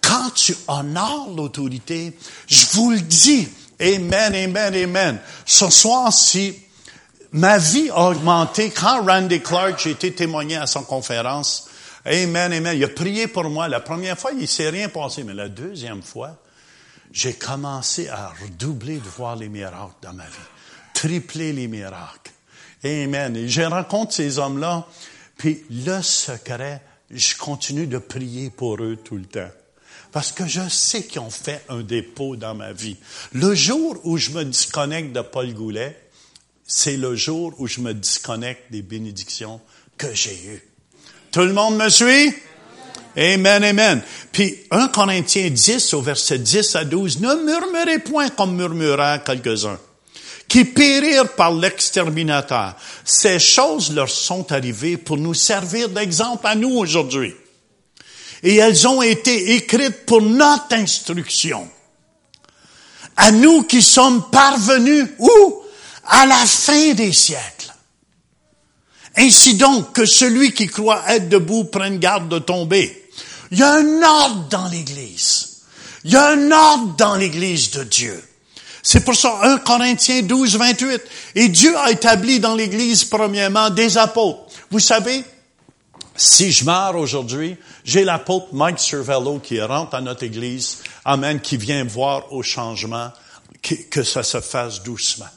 Quand 0.02 0.32
tu 0.32 0.56
honores 0.68 1.34
l'autorité, 1.36 2.18
je 2.48 2.66
vous 2.74 2.92
le 2.92 3.02
dis, 3.02 3.48
Amen, 3.80 4.34
Amen, 4.36 4.76
Amen. 4.76 5.20
Ce 5.46 5.70
soir, 5.70 6.12
si 6.12 6.60
ma 7.32 7.58
vie 7.58 7.90
a 7.90 8.10
augmenté, 8.10 8.72
quand 8.72 9.06
Randy 9.06 9.42
Clark, 9.42 9.80
j'ai 9.80 9.92
été 9.92 10.14
témoigné 10.14 10.58
à 10.58 10.68
son 10.68 10.84
conférence, 10.84 11.70
Amen, 12.06 12.54
Amen, 12.54 12.76
il 12.76 12.84
a 12.84 12.88
prié 12.88 13.28
pour 13.28 13.50
moi. 13.50 13.68
La 13.68 13.82
première 13.82 14.18
fois, 14.18 14.32
il 14.32 14.40
ne 14.40 14.46
s'est 14.46 14.70
rien 14.70 14.90
passé, 14.90 15.24
mais 15.24 15.34
la 15.34 15.50
deuxième 15.50 16.02
fois, 16.02 16.38
j'ai 17.12 17.34
commencé 17.34 18.08
à 18.08 18.34
redoubler 18.42 18.98
de 18.98 19.10
voir 19.10 19.36
les 19.36 19.50
miracles 19.50 19.96
dans 20.02 20.14
ma 20.14 20.26
vie. 20.26 20.32
Tripler 20.94 21.54
les 21.54 21.68
miracles. 21.68 22.32
Amen. 22.84 23.36
Et 23.36 23.50
je 23.50 23.62
rencontre 23.62 24.14
ces 24.14 24.40
hommes-là, 24.40 24.88
puis 25.38 25.66
le 25.70 26.02
secret, 26.02 26.82
je 27.12 27.36
continue 27.36 27.88
de 27.88 27.98
prier 27.98 28.50
pour 28.50 28.82
eux 28.82 28.98
tout 29.04 29.18
le 29.18 29.26
temps. 29.26 29.52
Parce 30.18 30.32
que 30.32 30.48
je 30.48 30.68
sais 30.68 31.04
qu'ils 31.04 31.22
ont 31.22 31.30
fait 31.30 31.64
un 31.70 31.82
dépôt 31.82 32.36
dans 32.36 32.56
ma 32.56 32.74
vie. 32.74 32.96
Le 33.34 33.54
jour 33.54 34.00
où 34.04 34.18
je 34.18 34.32
me 34.32 34.44
disconnecte 34.44 35.14
de 35.14 35.22
Paul 35.22 35.54
Goulet, 35.54 35.96
c'est 36.66 36.98
le 36.98 37.16
jour 37.16 37.54
où 37.60 37.68
je 37.68 37.82
me 37.82 37.94
disconnecte 37.94 38.72
des 38.72 38.82
bénédictions 38.82 39.62
que 39.96 40.12
j'ai 40.16 40.34
eues. 40.48 40.64
Tout 41.32 41.42
le 41.42 41.54
monde 41.54 41.78
me 41.78 41.88
suit? 41.90 42.34
Amen, 43.16 43.64
amen. 43.64 44.02
Puis 44.32 44.56
1 44.72 44.88
Corinthiens 44.88 45.52
10 45.52 45.94
au 45.94 46.02
verset 46.02 46.40
10 46.40 46.76
à 46.78 46.84
12, 46.84 47.20
ne 47.20 47.36
murmurez 47.46 48.00
point 48.00 48.30
comme 48.30 48.56
murmurèrent 48.56 49.24
quelques-uns, 49.24 49.78
qui 50.48 50.66
périrent 50.66 51.36
par 51.36 51.54
l'exterminateur. 51.54 52.76
Ces 53.06 53.38
choses 53.38 53.94
leur 53.94 54.10
sont 54.10 54.52
arrivées 54.52 54.98
pour 54.98 55.18
nous 55.18 55.36
servir 55.36 55.90
d'exemple 55.90 56.48
à 56.48 56.56
nous 56.56 56.76
aujourd'hui 56.76 57.36
et 58.44 58.56
elles 58.56 58.88
ont 58.88 59.02
été 59.02 59.56
écrites 59.56 60.06
pour 60.06 60.22
notre 60.22 60.74
instruction. 60.74 61.68
À 63.16 63.32
nous 63.32 63.64
qui 63.64 63.82
sommes 63.82 64.30
parvenus 64.30 65.08
où? 65.20 65.62
À 66.06 66.26
la 66.26 66.46
fin 66.46 66.94
des 66.94 67.12
siècles. 67.12 67.74
Ainsi 69.18 69.56
donc 69.56 69.94
que 69.94 70.06
celui 70.06 70.54
qui 70.54 70.68
croit 70.68 71.04
être 71.08 71.28
debout 71.28 71.66
prenne 71.66 71.98
garde 71.98 72.30
de 72.30 72.40
tomber. 72.40 73.10
Il 73.52 73.58
y 73.58 73.64
a 73.64 73.74
un 73.74 74.04
ordre 74.04 74.48
dans 74.50 74.68
l'Église. 74.68 75.64
Il 76.04 76.12
y 76.12 76.16
a 76.16 76.30
un 76.30 76.52
ordre 76.52 76.96
dans 76.96 77.16
l'Église 77.16 77.72
de 77.72 77.84
Dieu. 77.84 78.24
C'est 78.84 79.04
pour 79.04 79.16
ça 79.16 79.40
1 79.42 79.58
Corinthiens 79.58 80.22
12, 80.22 80.58
28. 80.58 81.02
Et 81.36 81.50
Dieu 81.50 81.76
a 81.78 81.92
établi 81.92 82.40
dans 82.40 82.56
l'Église 82.56 83.04
premièrement 83.06 83.70
des 83.70 83.98
apôtres. 83.98 84.46
Vous 84.70 84.80
savez, 84.80 85.24
si 86.18 86.52
je 86.52 86.66
meurs 86.66 86.96
aujourd'hui, 86.96 87.56
j'ai 87.86 88.04
l'apôtre 88.04 88.48
Mike 88.52 88.80
Cervello 88.80 89.40
qui 89.40 89.62
rentre 89.62 89.96
à 89.96 90.02
notre 90.02 90.24
église, 90.24 90.80
Amen, 91.06 91.40
qui 91.40 91.58
vient 91.58 91.84
voir 91.84 92.34
au 92.34 92.44
changement, 92.44 93.12
que, 93.62 94.04
ça 94.04 94.24
se 94.24 94.42
fasse 94.42 94.84
doucement. 94.84 95.30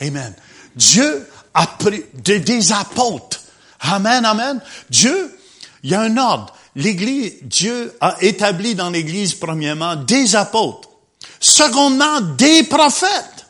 Amen. 0.00 0.34
Dieu 0.74 1.28
a 1.54 1.66
pris 1.66 2.04
des, 2.14 2.72
apôtres. 2.72 3.40
Amen, 3.80 4.24
amen. 4.24 4.60
Dieu, 4.90 5.38
il 5.82 5.90
y 5.90 5.94
a 5.94 6.00
un 6.00 6.16
ordre. 6.16 6.54
L'église, 6.74 7.34
Dieu 7.42 7.94
a 8.00 8.16
établi 8.22 8.74
dans 8.74 8.90
l'église, 8.90 9.34
premièrement, 9.34 9.96
des 9.96 10.36
apôtres. 10.36 10.88
Secondement, 11.38 12.20
des 12.20 12.62
prophètes. 12.62 13.41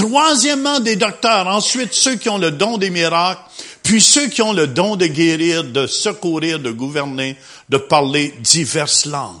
Troisièmement, 0.00 0.80
des 0.80 0.96
docteurs. 0.96 1.46
Ensuite, 1.46 1.92
ceux 1.92 2.16
qui 2.16 2.28
ont 2.28 2.38
le 2.38 2.50
don 2.50 2.78
des 2.78 2.90
miracles. 2.90 3.42
Puis 3.82 4.00
ceux 4.00 4.28
qui 4.28 4.42
ont 4.42 4.52
le 4.52 4.66
don 4.66 4.96
de 4.96 5.06
guérir, 5.06 5.64
de 5.64 5.86
secourir, 5.86 6.60
de 6.60 6.70
gouverner, 6.70 7.36
de 7.68 7.76
parler 7.76 8.34
diverses 8.40 9.06
langues. 9.06 9.40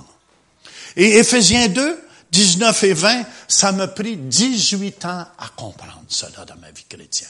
Et 0.96 1.18
Éphésiens 1.18 1.68
2, 1.68 1.98
19 2.32 2.84
et 2.84 2.92
20, 2.92 3.24
ça 3.48 3.72
m'a 3.72 3.88
pris 3.88 4.16
18 4.16 5.04
ans 5.04 5.26
à 5.38 5.48
comprendre 5.56 6.02
cela 6.08 6.44
dans 6.46 6.56
ma 6.56 6.70
vie 6.70 6.84
chrétienne. 6.88 7.28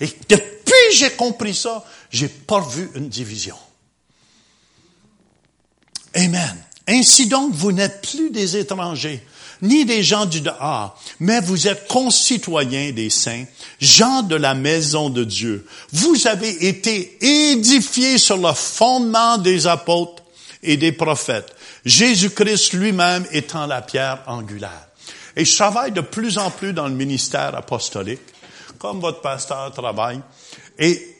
Et 0.00 0.08
depuis 0.28 0.94
j'ai 0.94 1.10
compris 1.10 1.54
ça, 1.54 1.84
j'ai 2.10 2.28
pas 2.28 2.60
vu 2.60 2.90
une 2.94 3.08
division. 3.08 3.56
Amen. 6.14 6.56
Ainsi 6.88 7.26
donc, 7.26 7.52
vous 7.54 7.70
n'êtes 7.70 8.02
plus 8.02 8.30
des 8.30 8.56
étrangers, 8.56 9.24
ni 9.62 9.84
des 9.84 10.02
gens 10.02 10.26
du 10.26 10.40
dehors, 10.40 10.98
mais 11.18 11.40
vous 11.40 11.68
êtes 11.68 11.86
concitoyens 11.88 12.92
des 12.92 13.10
saints, 13.10 13.44
gens 13.80 14.22
de 14.22 14.36
la 14.36 14.54
maison 14.54 15.10
de 15.10 15.24
Dieu. 15.24 15.66
Vous 15.92 16.26
avez 16.26 16.66
été 16.66 17.18
édifiés 17.52 18.18
sur 18.18 18.36
le 18.36 18.52
fondement 18.52 19.38
des 19.38 19.66
apôtres 19.66 20.22
et 20.62 20.76
des 20.76 20.92
prophètes, 20.92 21.54
Jésus-Christ 21.84 22.72
lui-même 22.74 23.26
étant 23.32 23.66
la 23.66 23.82
pierre 23.82 24.22
angulaire. 24.26 24.88
Et 25.36 25.44
je 25.44 25.56
travaille 25.56 25.92
de 25.92 26.00
plus 26.00 26.38
en 26.38 26.50
plus 26.50 26.72
dans 26.72 26.88
le 26.88 26.94
ministère 26.94 27.54
apostolique, 27.54 28.20
comme 28.78 29.00
votre 29.00 29.20
pasteur 29.20 29.72
travaille. 29.72 30.20
Et 30.78 31.16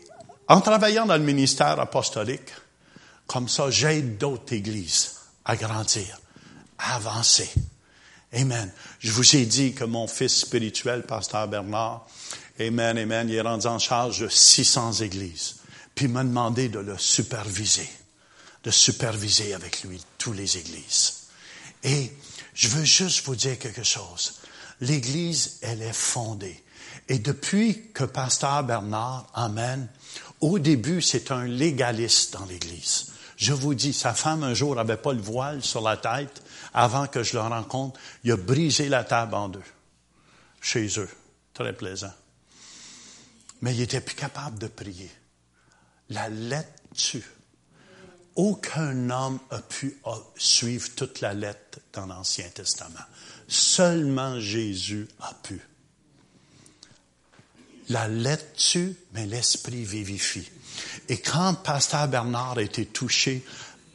en 0.49 0.61
travaillant 0.61 1.07
dans 1.07 1.17
le 1.17 1.23
ministère 1.23 1.79
apostolique, 1.79 2.51
comme 3.27 3.49
ça, 3.49 3.71
j'aide 3.71 4.19
d'autres 4.19 4.53
églises 4.53 5.15
à 5.45 5.55
grandir, 5.55 6.19
à 6.79 6.97
avancer. 6.97 7.49
Amen. 8.33 8.71
Je 9.01 9.11
vous 9.11 9.37
ai 9.37 9.45
dit 9.45 9.73
que 9.73 9.85
mon 9.85 10.07
fils 10.07 10.37
spirituel, 10.37 11.03
pasteur 11.03 11.49
Bernard, 11.49 12.07
Amen, 12.61 12.99
Amen, 12.99 13.29
il 13.29 13.35
est 13.35 13.41
rendu 13.41 13.67
en 13.67 13.79
charge 13.79 14.21
de 14.21 14.29
600 14.29 15.01
églises. 15.01 15.57
Puis 15.95 16.05
il 16.05 16.13
m'a 16.13 16.23
demandé 16.23 16.69
de 16.69 16.79
le 16.79 16.97
superviser, 16.97 17.89
de 18.63 18.71
superviser 18.71 19.55
avec 19.55 19.83
lui 19.83 20.01
toutes 20.19 20.37
les 20.37 20.59
églises. 20.59 21.25
Et 21.83 22.13
je 22.55 22.69
veux 22.69 22.85
juste 22.85 23.25
vous 23.25 23.35
dire 23.35 23.59
quelque 23.59 23.83
chose. 23.83 24.41
L'église, 24.81 25.59
elle 25.63 25.83
est 25.83 25.93
fondée. 25.93 26.63
Et 27.09 27.19
depuis 27.19 27.91
que 27.93 28.05
pasteur 28.05 28.63
Bernard, 28.63 29.27
Amen, 29.35 29.89
au 30.41 30.59
début, 30.59 31.03
c'est 31.03 31.33
un 31.33 31.47
légaliste 31.47 32.35
dans 32.35 32.45
l'église. 32.45 33.07
Je 33.37 33.53
vous 33.53 33.75
dis, 33.75 33.93
sa 33.93 34.15
femme 34.15 34.45
un 34.45 34.55
jour 34.55 34.79
avait 34.79 34.97
pas 34.97 35.15
le 35.15 35.21
voile 35.21 35.63
sur 35.63 35.81
la 35.81 35.97
tête 35.97 36.43
avant 36.75 37.07
que 37.07 37.23
je 37.23 37.35
le 37.35 37.41
rencontre. 37.41 37.99
Il 38.25 38.33
a 38.33 38.37
brisé 38.37 38.89
la 38.89 39.05
table 39.05 39.35
en 39.35 39.49
deux. 39.49 39.63
Chez 40.61 40.89
eux. 40.99 41.09
Très 41.55 41.73
plaisant. 41.73 42.13
Mais 43.63 43.75
il 43.75 43.83
était 43.83 44.01
plus 44.01 44.17
capable 44.17 44.59
de 44.59 44.67
prier. 44.67 45.11
La 46.09 46.29
lettre 46.29 46.73
tue. 46.95 47.25
Aucun 48.37 49.11
homme 49.11 49.39
a 49.51 49.59
pu 49.59 49.99
suivre 50.37 50.89
toute 50.97 51.21
la 51.21 51.35
lettre 51.35 51.81
dans 51.93 52.07
l'Ancien 52.07 52.49
Testament. 52.49 53.05
Seulement 53.49 54.39
Jésus 54.41 55.09
a 55.21 55.35
pu. 55.43 55.61
La 57.89 58.07
lettre 58.07 58.53
tue, 58.57 58.95
mais 59.13 59.27
l'esprit 59.27 59.85
vivifie. 59.85 60.49
Et 61.09 61.19
quand 61.19 61.55
Pasteur 61.55 62.07
Bernard 62.07 62.59
a 62.59 62.63
été 62.63 62.87
touché 62.87 63.45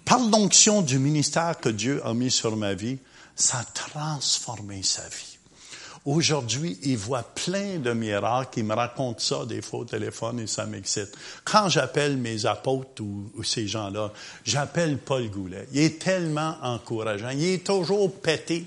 par 0.05 0.19
l'onction 0.19 0.81
du 0.81 0.99
ministère 0.99 1.59
que 1.59 1.69
Dieu 1.69 2.01
a 2.05 2.13
mis 2.13 2.31
sur 2.31 2.55
ma 2.55 2.73
vie, 2.73 2.99
ça 3.35 3.59
a 3.59 3.63
transformé 3.63 4.83
sa 4.83 5.01
vie. 5.09 5.35
Aujourd'hui, 6.05 6.77
il 6.83 6.97
voit 6.97 7.23
plein 7.23 7.79
de 7.79 7.91
miracles. 7.91 8.59
Il 8.59 8.65
me 8.65 8.75
raconte 8.75 9.21
ça 9.21 9.43
des 9.43 9.63
fois 9.63 9.79
au 9.79 9.85
téléphone 9.85 10.39
et 10.39 10.45
ça 10.45 10.67
m'excite. 10.67 11.09
Quand 11.43 11.67
j'appelle 11.67 12.15
mes 12.17 12.45
apôtres 12.45 13.01
ou, 13.01 13.43
ces 13.43 13.67
gens-là, 13.67 14.11
j'appelle 14.43 14.99
Paul 14.99 15.27
Goulet. 15.31 15.67
Il 15.71 15.81
est 15.81 15.99
tellement 15.99 16.57
encourageant. 16.61 17.29
Il 17.29 17.45
est 17.45 17.65
toujours 17.65 18.13
pété. 18.13 18.63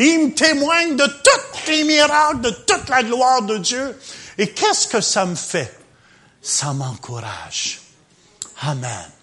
Il 0.00 0.18
me 0.26 0.34
témoigne 0.34 0.96
de 0.96 1.06
tous 1.06 1.70
les 1.70 1.84
miracles, 1.84 2.40
de 2.40 2.50
toute 2.50 2.88
la 2.88 3.04
gloire 3.04 3.42
de 3.42 3.58
Dieu. 3.58 3.96
Et 4.38 4.50
qu'est-ce 4.50 4.88
que 4.88 5.00
ça 5.00 5.26
me 5.26 5.36
fait? 5.36 5.72
Ça 6.42 6.72
m'encourage. 6.72 7.80
Amen. 8.62 9.15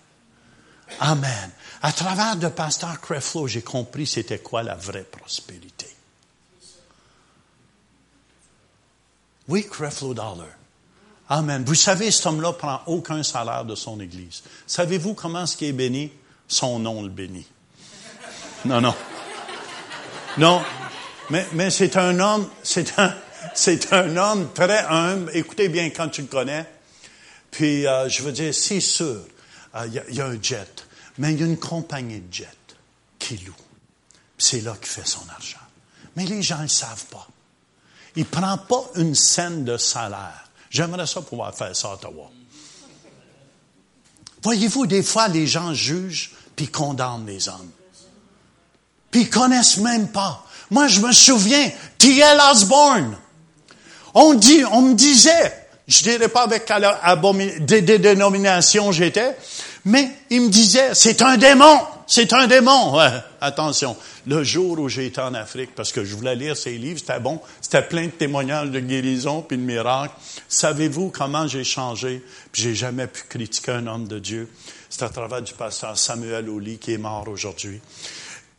Amen. 0.99 1.51
À 1.81 1.91
travers 1.91 2.35
le 2.37 2.49
pasteur 2.49 2.99
Creflo, 3.01 3.47
j'ai 3.47 3.61
compris 3.61 4.07
c'était 4.07 4.39
quoi 4.39 4.63
la 4.63 4.75
vraie 4.75 5.03
prospérité. 5.03 5.87
Oui, 9.47 9.67
Creflo 9.67 10.13
Dollar. 10.13 10.47
Amen. 11.29 11.63
Vous 11.65 11.75
savez, 11.75 12.11
cet 12.11 12.25
homme-là 12.25 12.53
prend 12.53 12.81
aucun 12.85 13.23
salaire 13.23 13.65
de 13.65 13.75
son 13.75 13.99
Église. 13.99 14.43
Savez-vous 14.67 15.13
comment 15.13 15.45
ce 15.45 15.57
qui 15.57 15.65
est 15.65 15.73
béni? 15.73 16.11
Son 16.47 16.79
nom 16.79 17.01
le 17.01 17.09
bénit. 17.09 17.47
Non, 18.65 18.79
non. 18.79 18.95
Non. 20.37 20.63
Mais, 21.29 21.47
mais 21.53 21.69
c'est 21.69 21.97
un 21.97 22.19
homme, 22.19 22.47
c'est 22.63 22.97
un, 22.99 23.13
c'est 23.53 23.93
un 23.93 24.15
homme 24.17 24.51
très 24.53 24.85
humble. 24.85 25.31
Écoutez 25.33 25.69
bien 25.69 25.89
quand 25.89 26.09
tu 26.09 26.21
le 26.21 26.27
connais. 26.27 26.65
Puis, 27.51 27.87
euh, 27.87 28.09
je 28.09 28.23
veux 28.23 28.31
dire, 28.31 28.53
c'est 28.53 28.79
sûr, 28.79 29.21
euh, 29.75 29.87
il 29.87 30.15
y, 30.15 30.21
a 30.21 30.25
un 30.25 30.41
jet. 30.41 30.85
Mais 31.17 31.33
il 31.33 31.39
y 31.39 31.43
a 31.43 31.45
une 31.45 31.57
compagnie 31.57 32.19
de 32.19 32.33
jet 32.33 32.57
qui 33.19 33.37
loue. 33.37 33.53
C'est 34.37 34.61
là 34.61 34.75
qu'il 34.77 34.87
fait 34.87 35.07
son 35.07 35.27
argent. 35.29 35.57
Mais 36.15 36.25
les 36.25 36.41
gens 36.41 36.61
ne 36.61 36.67
savent 36.67 37.05
pas. 37.05 37.27
Il 38.15 38.23
ne 38.23 38.27
prend 38.27 38.57
pas 38.57 38.83
une 38.95 39.15
scène 39.15 39.63
de 39.63 39.77
salaire. 39.77 40.49
J'aimerais 40.69 41.07
ça 41.07 41.21
pouvoir 41.21 41.53
faire 41.55 41.75
ça 41.75 41.89
à 41.89 41.93
Ottawa. 41.93 42.29
Voyez-vous, 44.43 44.85
des 44.85 45.03
fois, 45.03 45.27
les 45.27 45.47
gens 45.47 45.73
jugent 45.73 46.31
puis 46.55 46.67
condamnent 46.67 47.25
les 47.25 47.47
hommes. 47.47 47.71
Puis 49.09 49.21
ils 49.21 49.29
connaissent 49.29 49.77
même 49.77 50.09
pas. 50.09 50.45
Moi, 50.69 50.87
je 50.87 50.99
me 50.99 51.11
souviens, 51.11 51.71
T.L. 51.97 52.39
Osborne. 52.51 53.17
On 54.13 54.33
dit, 54.33 54.63
on 54.71 54.81
me 54.81 54.93
disait, 54.95 55.62
je 55.87 56.03
dirais 56.03 56.29
pas 56.29 56.43
avec 56.43 56.71
des, 57.59 57.81
des 57.81 57.99
dénominations 57.99 58.91
j'étais, 58.91 59.35
mais 59.85 60.09
il 60.29 60.41
me 60.41 60.49
disait, 60.49 60.93
c'est 60.93 61.21
un 61.21 61.37
démon, 61.37 61.79
c'est 62.07 62.31
un 62.31 62.47
démon. 62.47 62.97
Attention, 63.41 63.97
le 64.25 64.43
jour 64.43 64.79
où 64.79 64.87
j'ai 64.87 65.07
été 65.07 65.19
en 65.19 65.33
Afrique, 65.33 65.75
parce 65.75 65.91
que 65.91 66.05
je 66.05 66.15
voulais 66.15 66.35
lire 66.35 66.55
ses 66.55 66.77
livres, 66.77 66.99
c'était 66.99 67.19
bon, 67.19 67.41
c'était 67.59 67.81
plein 67.81 68.05
de 68.05 68.11
témoignages 68.11 68.69
de 68.69 68.79
guérison 68.79 69.41
puis 69.41 69.57
de 69.57 69.63
miracles. 69.63 70.13
Savez-vous 70.47 71.09
comment 71.09 71.47
j'ai 71.47 71.65
changé? 71.65 72.23
Puis 72.51 72.61
j'ai 72.61 72.75
jamais 72.75 73.07
pu 73.07 73.23
critiquer 73.27 73.73
un 73.73 73.87
homme 73.87 74.07
de 74.07 74.19
Dieu. 74.19 74.49
C'est 74.89 75.03
à 75.03 75.09
travers 75.09 75.41
du 75.41 75.53
pasteur 75.53 75.97
Samuel 75.97 76.49
Oli 76.49 76.77
qui 76.77 76.93
est 76.93 76.97
mort 76.97 77.27
aujourd'hui. 77.27 77.81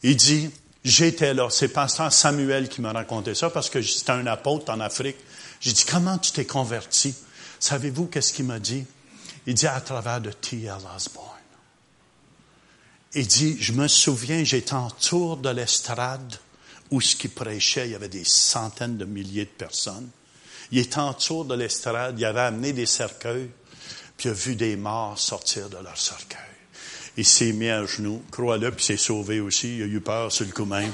Il 0.03 0.16
dit, 0.16 0.51
j'étais 0.85 1.33
là. 1.33 1.49
C'est 1.49 1.68
pasteur 1.68 2.12
Samuel 2.12 2.68
qui 2.68 2.83
m'a 2.83 2.93
raconté 2.93 3.35
ça 3.35 3.49
parce 3.49 3.70
que 3.70 3.81
c'était 3.81 4.12
un 4.12 4.27
apôtre 4.27 4.70
en 4.70 4.81
Afrique. 4.81 5.16
J'ai 5.65 5.73
dit, 5.73 5.85
comment 5.87 6.19
tu 6.19 6.31
t'es 6.31 6.45
converti? 6.45 7.15
Savez-vous 7.59 8.07
qu'est-ce 8.07 8.35
qu'il 8.35 8.45
m'a 8.45 8.59
dit? 8.59 8.85
Il 9.47 9.55
dit 9.55 9.67
à 9.67 9.81
travers 9.81 10.21
de 10.21 10.31
T.L. 10.31 10.77
Osborne. 10.95 11.31
Il 13.15 13.27
dit, 13.27 13.57
je 13.59 13.73
me 13.73 13.89
souviens, 13.89 14.45
j'étais 14.45 14.75
en 14.75 14.91
tour 14.91 15.39
de 15.39 15.49
l'estrade 15.49 16.37
où 16.91 17.01
ce 17.01 17.17
qui 17.17 17.29
prêchait, 17.29 17.89
il 17.89 17.93
y 17.93 17.95
avait 17.95 18.11
des 18.11 18.25
centaines 18.25 18.99
de 18.99 19.07
milliers 19.07 19.47
de 19.47 19.51
personnes. 19.51 20.11
Il 20.71 20.79
était 20.79 20.99
en 20.99 21.15
tour 21.15 21.47
de 21.47 21.55
l'estrade, 21.55 22.17
il 22.19 22.27
avait 22.27 22.41
amené 22.41 22.75
des 22.75 22.85
cercueils, 22.85 23.49
puis 24.19 24.29
il 24.29 24.33
a 24.33 24.35
vu 24.35 24.57
des 24.57 24.77
morts 24.77 25.19
sortir 25.19 25.71
de 25.71 25.79
leurs 25.79 25.97
cercueils. 25.97 26.41
Il 27.17 27.25
s'est 27.25 27.53
mis 27.53 27.71
à 27.71 27.87
genoux, 27.87 28.23
crois-le, 28.31 28.71
puis 28.71 28.85
s'est 28.85 28.99
sauvé 28.99 29.41
aussi, 29.41 29.79
il 29.79 29.83
a 29.85 29.87
eu 29.87 30.01
peur 30.01 30.31
sur 30.31 30.45
le 30.45 30.53
coup 30.53 30.67
même. 30.67 30.93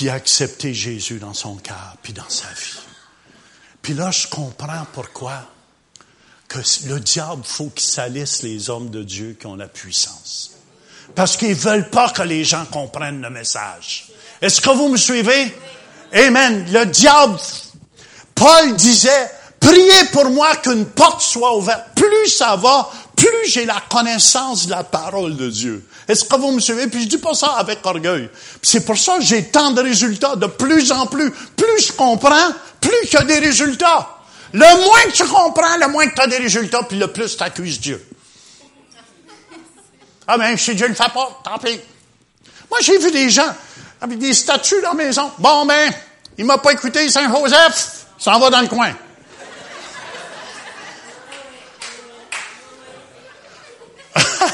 Puis 0.00 0.06
il 0.06 0.08
a 0.08 0.14
accepté 0.14 0.72
Jésus 0.72 1.18
dans 1.18 1.34
son 1.34 1.56
cœur, 1.56 1.94
puis 2.02 2.14
dans 2.14 2.30
sa 2.30 2.46
vie. 2.46 2.80
Puis 3.82 3.92
là, 3.92 4.10
je 4.10 4.26
comprends 4.28 4.86
pourquoi 4.94 5.42
que 6.48 6.58
le 6.86 6.98
diable 7.00 7.42
faut 7.44 7.68
qu'il 7.68 7.86
salisse 7.86 8.40
les 8.40 8.70
hommes 8.70 8.88
de 8.88 9.02
Dieu 9.02 9.36
qui 9.38 9.46
ont 9.46 9.56
la 9.56 9.68
puissance. 9.68 10.52
Parce 11.14 11.36
qu'ils 11.36 11.54
veulent 11.54 11.90
pas 11.90 12.08
que 12.08 12.22
les 12.22 12.44
gens 12.44 12.64
comprennent 12.64 13.20
le 13.20 13.28
message. 13.28 14.06
Est-ce 14.40 14.62
que 14.62 14.70
vous 14.70 14.88
me 14.88 14.96
suivez? 14.96 15.54
Amen. 16.14 16.64
Le 16.72 16.86
diable, 16.86 17.36
Paul 18.34 18.74
disait, 18.76 19.30
priez 19.60 20.04
pour 20.12 20.30
moi 20.30 20.56
qu'une 20.56 20.86
porte 20.86 21.20
soit 21.20 21.58
ouverte. 21.58 21.88
Plus 21.94 22.28
ça 22.28 22.56
va, 22.56 22.90
plus 23.20 23.50
j'ai 23.50 23.66
la 23.66 23.82
connaissance 23.90 24.66
de 24.66 24.70
la 24.70 24.82
parole 24.82 25.36
de 25.36 25.50
Dieu. 25.50 25.84
Est-ce 26.08 26.24
que 26.24 26.36
vous 26.36 26.52
me 26.52 26.60
suivez? 26.60 26.86
Puis 26.86 27.02
je 27.02 27.08
dis 27.08 27.18
pas 27.18 27.34
ça 27.34 27.48
avec 27.58 27.84
orgueil. 27.84 28.30
C'est 28.62 28.84
pour 28.84 28.96
ça 28.96 29.18
que 29.18 29.24
j'ai 29.24 29.48
tant 29.48 29.72
de 29.72 29.82
résultats 29.82 30.36
de 30.36 30.46
plus 30.46 30.90
en 30.90 31.06
plus. 31.06 31.30
Plus 31.30 31.86
je 31.86 31.92
comprends, 31.92 32.48
plus 32.80 32.96
il 33.12 33.20
y 33.20 33.24
des 33.26 33.38
résultats. 33.38 34.16
Le 34.52 34.84
moins 34.84 35.02
que 35.04 35.12
tu 35.12 35.24
comprends, 35.24 35.76
le 35.78 35.88
moins 35.88 36.06
que 36.06 36.14
tu 36.14 36.20
as 36.22 36.26
des 36.26 36.38
résultats, 36.38 36.82
puis 36.82 36.98
le 36.98 37.08
plus 37.08 37.36
tu 37.36 37.42
accuses 37.42 37.78
Dieu. 37.78 38.04
Ah 40.26 40.38
ben, 40.38 40.56
si 40.56 40.74
Dieu 40.74 40.86
ne 40.86 40.90
le 40.90 40.96
fait 40.96 41.12
pas, 41.12 41.40
tant 41.44 41.58
pis. 41.58 41.78
Moi, 42.70 42.78
j'ai 42.80 42.98
vu 42.98 43.10
des 43.10 43.28
gens 43.28 43.54
avec 44.00 44.18
des 44.18 44.32
statues 44.32 44.80
dans 44.82 44.94
la 44.94 45.04
maison. 45.04 45.30
Bon 45.38 45.66
ben, 45.66 45.92
il 46.38 46.46
m'a 46.46 46.58
pas 46.58 46.72
écouté, 46.72 47.08
Saint-Joseph, 47.10 48.06
s'en 48.16 48.38
va 48.38 48.48
dans 48.48 48.60
le 48.60 48.68
coin. 48.68 48.94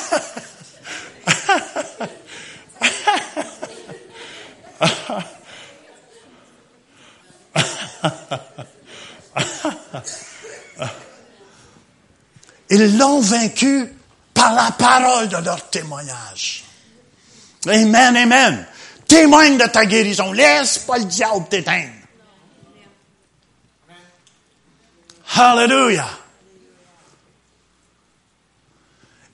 Ils 12.69 12.99
l'ont 12.99 13.21
vaincu 13.21 13.93
par 14.35 14.53
la 14.55 14.71
parole 14.73 15.29
de 15.29 15.37
leur 15.39 15.71
témoignage. 15.71 16.65
Amen, 17.67 18.17
amen. 18.17 18.67
Témoigne 19.07 19.57
de 19.57 19.67
ta 19.67 19.87
guérison. 19.87 20.33
Laisse 20.33 20.79
pas 20.79 20.99
le 20.99 21.05
diable 21.05 21.47
t'éteindre. 21.49 21.93
Hallelujah. 25.37 26.11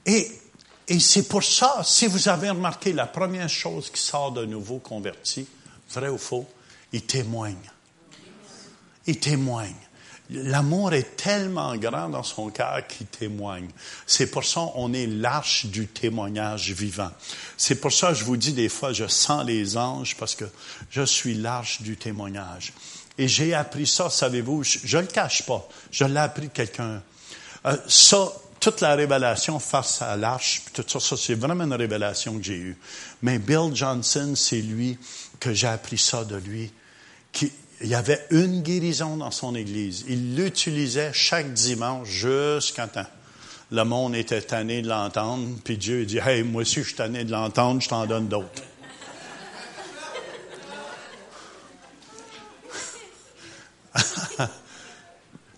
Et, 0.07 0.41
et 0.89 0.99
c'est 0.99 1.28
pour 1.28 1.45
ça, 1.45 1.83
si 1.85 2.07
vous 2.07 2.28
avez 2.28 2.51
remarqué, 2.51 2.93
la 2.93 3.07
première 3.07 3.49
chose 3.49 3.91
qui 3.91 4.01
sort 4.01 4.33
d'un 4.33 4.47
nouveau 4.47 4.78
converti, 4.78 5.47
vrai 5.91 6.09
ou 6.09 6.18
faux, 6.18 6.47
il 6.93 7.03
témoigne. 7.03 7.70
Il 9.07 9.18
témoigne. 9.18 9.74
L'amour 10.30 10.95
est 10.95 11.16
tellement 11.16 11.76
grand 11.76 12.09
dans 12.09 12.22
son 12.22 12.49
cœur 12.51 12.87
qu'il 12.87 13.07
témoigne. 13.07 13.68
C'est 14.07 14.30
pour 14.30 14.45
ça 14.45 14.66
qu'on 14.72 14.93
est 14.93 15.07
l'arche 15.07 15.66
du 15.66 15.87
témoignage 15.89 16.72
vivant. 16.72 17.11
C'est 17.57 17.80
pour 17.80 17.93
ça 17.93 18.14
je 18.14 18.24
vous 18.24 18.37
dis 18.37 18.53
des 18.53 18.68
fois, 18.68 18.93
je 18.93 19.07
sens 19.07 19.45
les 19.45 19.76
anges 19.76 20.16
parce 20.16 20.35
que 20.35 20.47
je 20.91 21.03
suis 21.03 21.35
l'arche 21.35 21.83
du 21.83 21.97
témoignage. 21.97 22.72
Et 23.18 23.28
j'ai 23.28 23.53
appris 23.53 23.87
ça, 23.87 24.09
savez-vous, 24.09 24.62
je 24.64 24.97
ne 24.97 25.03
le 25.03 25.09
cache 25.09 25.45
pas. 25.45 25.68
Je 25.91 26.05
l'ai 26.05 26.18
appris 26.18 26.49
quelqu'un. 26.49 27.03
Euh, 27.66 27.76
ça, 27.87 28.33
toute 28.63 28.81
la 28.81 28.95
révélation 28.95 29.59
face 29.59 30.01
à 30.03 30.17
l'arche, 30.17 30.63
tout 30.73 30.85
ça, 30.87 31.01
ça 31.01 31.17
c'est 31.17 31.35
vraiment 31.35 31.65
une 31.65 31.75
révélation 31.75 32.39
que 32.39 32.45
j'ai 32.45 32.55
eue. 32.55 32.79
Mais 33.21 33.41
Bill 33.41 33.75
Johnson, 33.75 34.35
c'est 34.37 34.61
lui 34.61 34.97
que 35.41 35.53
j'ai 35.53 35.67
appris 35.67 35.99
ça 35.99 36.25
de 36.25 36.37
lui. 36.37 36.71
Qui, 37.33 37.51
il 37.81 37.89
y 37.89 37.97
avait 37.97 38.25
une 38.31 38.63
guérison 38.63 39.17
dans 39.17 39.33
son 39.33 39.57
église. 39.57 40.05
Il 40.07 40.37
l'utilisait 40.37 41.11
chaque 41.13 41.53
dimanche 41.53 42.07
jusqu'à 42.09 42.87
temps. 42.87 43.09
Le 43.73 43.83
monde 43.83 44.15
était 44.15 44.41
tanné 44.41 44.81
de 44.81 44.89
l'entendre, 44.89 45.49
puis 45.65 45.77
Dieu 45.77 46.07
dit, 46.07 46.19
Hey, 46.19 46.45
moi 46.45 46.63
aussi 46.63 46.83
je 46.83 46.87
suis 46.87 46.95
tanné 46.95 47.25
de 47.25 47.33
l'entendre, 47.33 47.81
je 47.81 47.89
t'en 47.89 48.07
donne 48.07 48.29
d'autres. 48.29 48.63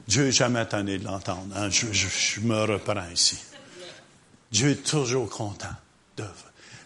Dieu 0.06 0.24
n'est 0.24 0.32
jamais 0.32 0.66
tanné 0.66 0.98
de 0.98 1.04
l'entendre. 1.04 1.54
Hein. 1.56 1.68
Je, 1.70 2.40
me 2.40 2.62
reprends 2.64 3.08
ici. 3.12 3.38
Dieu 4.50 4.70
est 4.70 4.84
toujours 4.84 5.28
content. 5.30 5.74
De... 6.16 6.24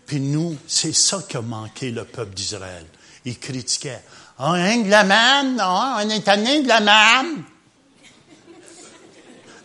Puis 0.07 0.21
nous, 0.21 0.57
c'est 0.67 0.95
ça 0.95 1.23
qui 1.29 1.37
a 1.37 1.43
manqué 1.43 1.91
le 1.91 2.05
peuple 2.05 2.35
d'Israël. 2.35 2.87
Il 3.25 3.39
critiquait. 3.39 4.03
On 4.39 4.55
est 4.55 4.85
de 4.85 4.91
la 4.91 5.05
manne, 5.05 5.57
non, 5.57 5.95
on 5.97 6.11
est 6.11 6.25
tanné 6.25 6.63
de 6.63 6.69
la 6.69 6.81
manne. 6.81 7.43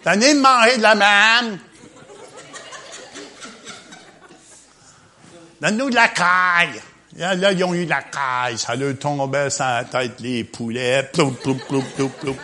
Tanné 0.04 0.34
de 0.34 0.40
manger 0.40 0.78
de 0.78 0.82
la 0.82 0.96
manne. 0.96 1.60
Donne-nous 5.64 5.92
de 5.92 5.96
la 5.96 6.10
caille. 6.10 6.82
Là, 7.16 7.54
ils 7.54 7.64
ont 7.64 7.74
eu 7.74 7.86
de 7.86 7.90
la 7.90 8.02
caille. 8.02 8.58
Ça 8.58 8.76
leur 8.76 9.00
tombait 9.00 9.50
sur 9.50 9.64
la 9.64 9.86
tête, 9.86 10.20
les 10.20 10.44
poulets. 10.44 11.04
Ploup, 11.14 11.32
ploup, 11.32 11.56
ploup, 11.56 11.84
ploup, 11.96 12.10
ploup. 12.10 12.36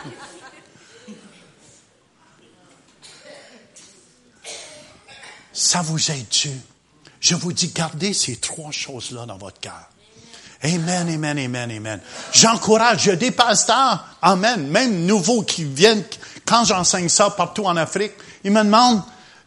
Ça 5.60 5.82
vous 5.82 6.10
aide-tu? 6.10 6.48
Je 7.20 7.34
vous 7.34 7.52
dis, 7.52 7.68
gardez 7.68 8.14
ces 8.14 8.36
trois 8.36 8.70
choses-là 8.70 9.26
dans 9.26 9.36
votre 9.36 9.60
cœur. 9.60 9.90
Amen, 10.62 11.06
amen, 11.06 11.38
amen, 11.38 11.70
amen. 11.70 12.00
J'encourage, 12.32 13.02
je 13.02 13.10
des 13.10 13.30
pasteurs, 13.30 14.06
amen, 14.22 14.66
même 14.68 15.04
nouveaux 15.04 15.42
qui 15.42 15.64
viennent, 15.64 16.02
quand 16.46 16.64
j'enseigne 16.64 17.10
ça 17.10 17.28
partout 17.28 17.66
en 17.66 17.76
Afrique, 17.76 18.12
ils 18.42 18.50
me 18.50 18.64
demandent 18.64 19.02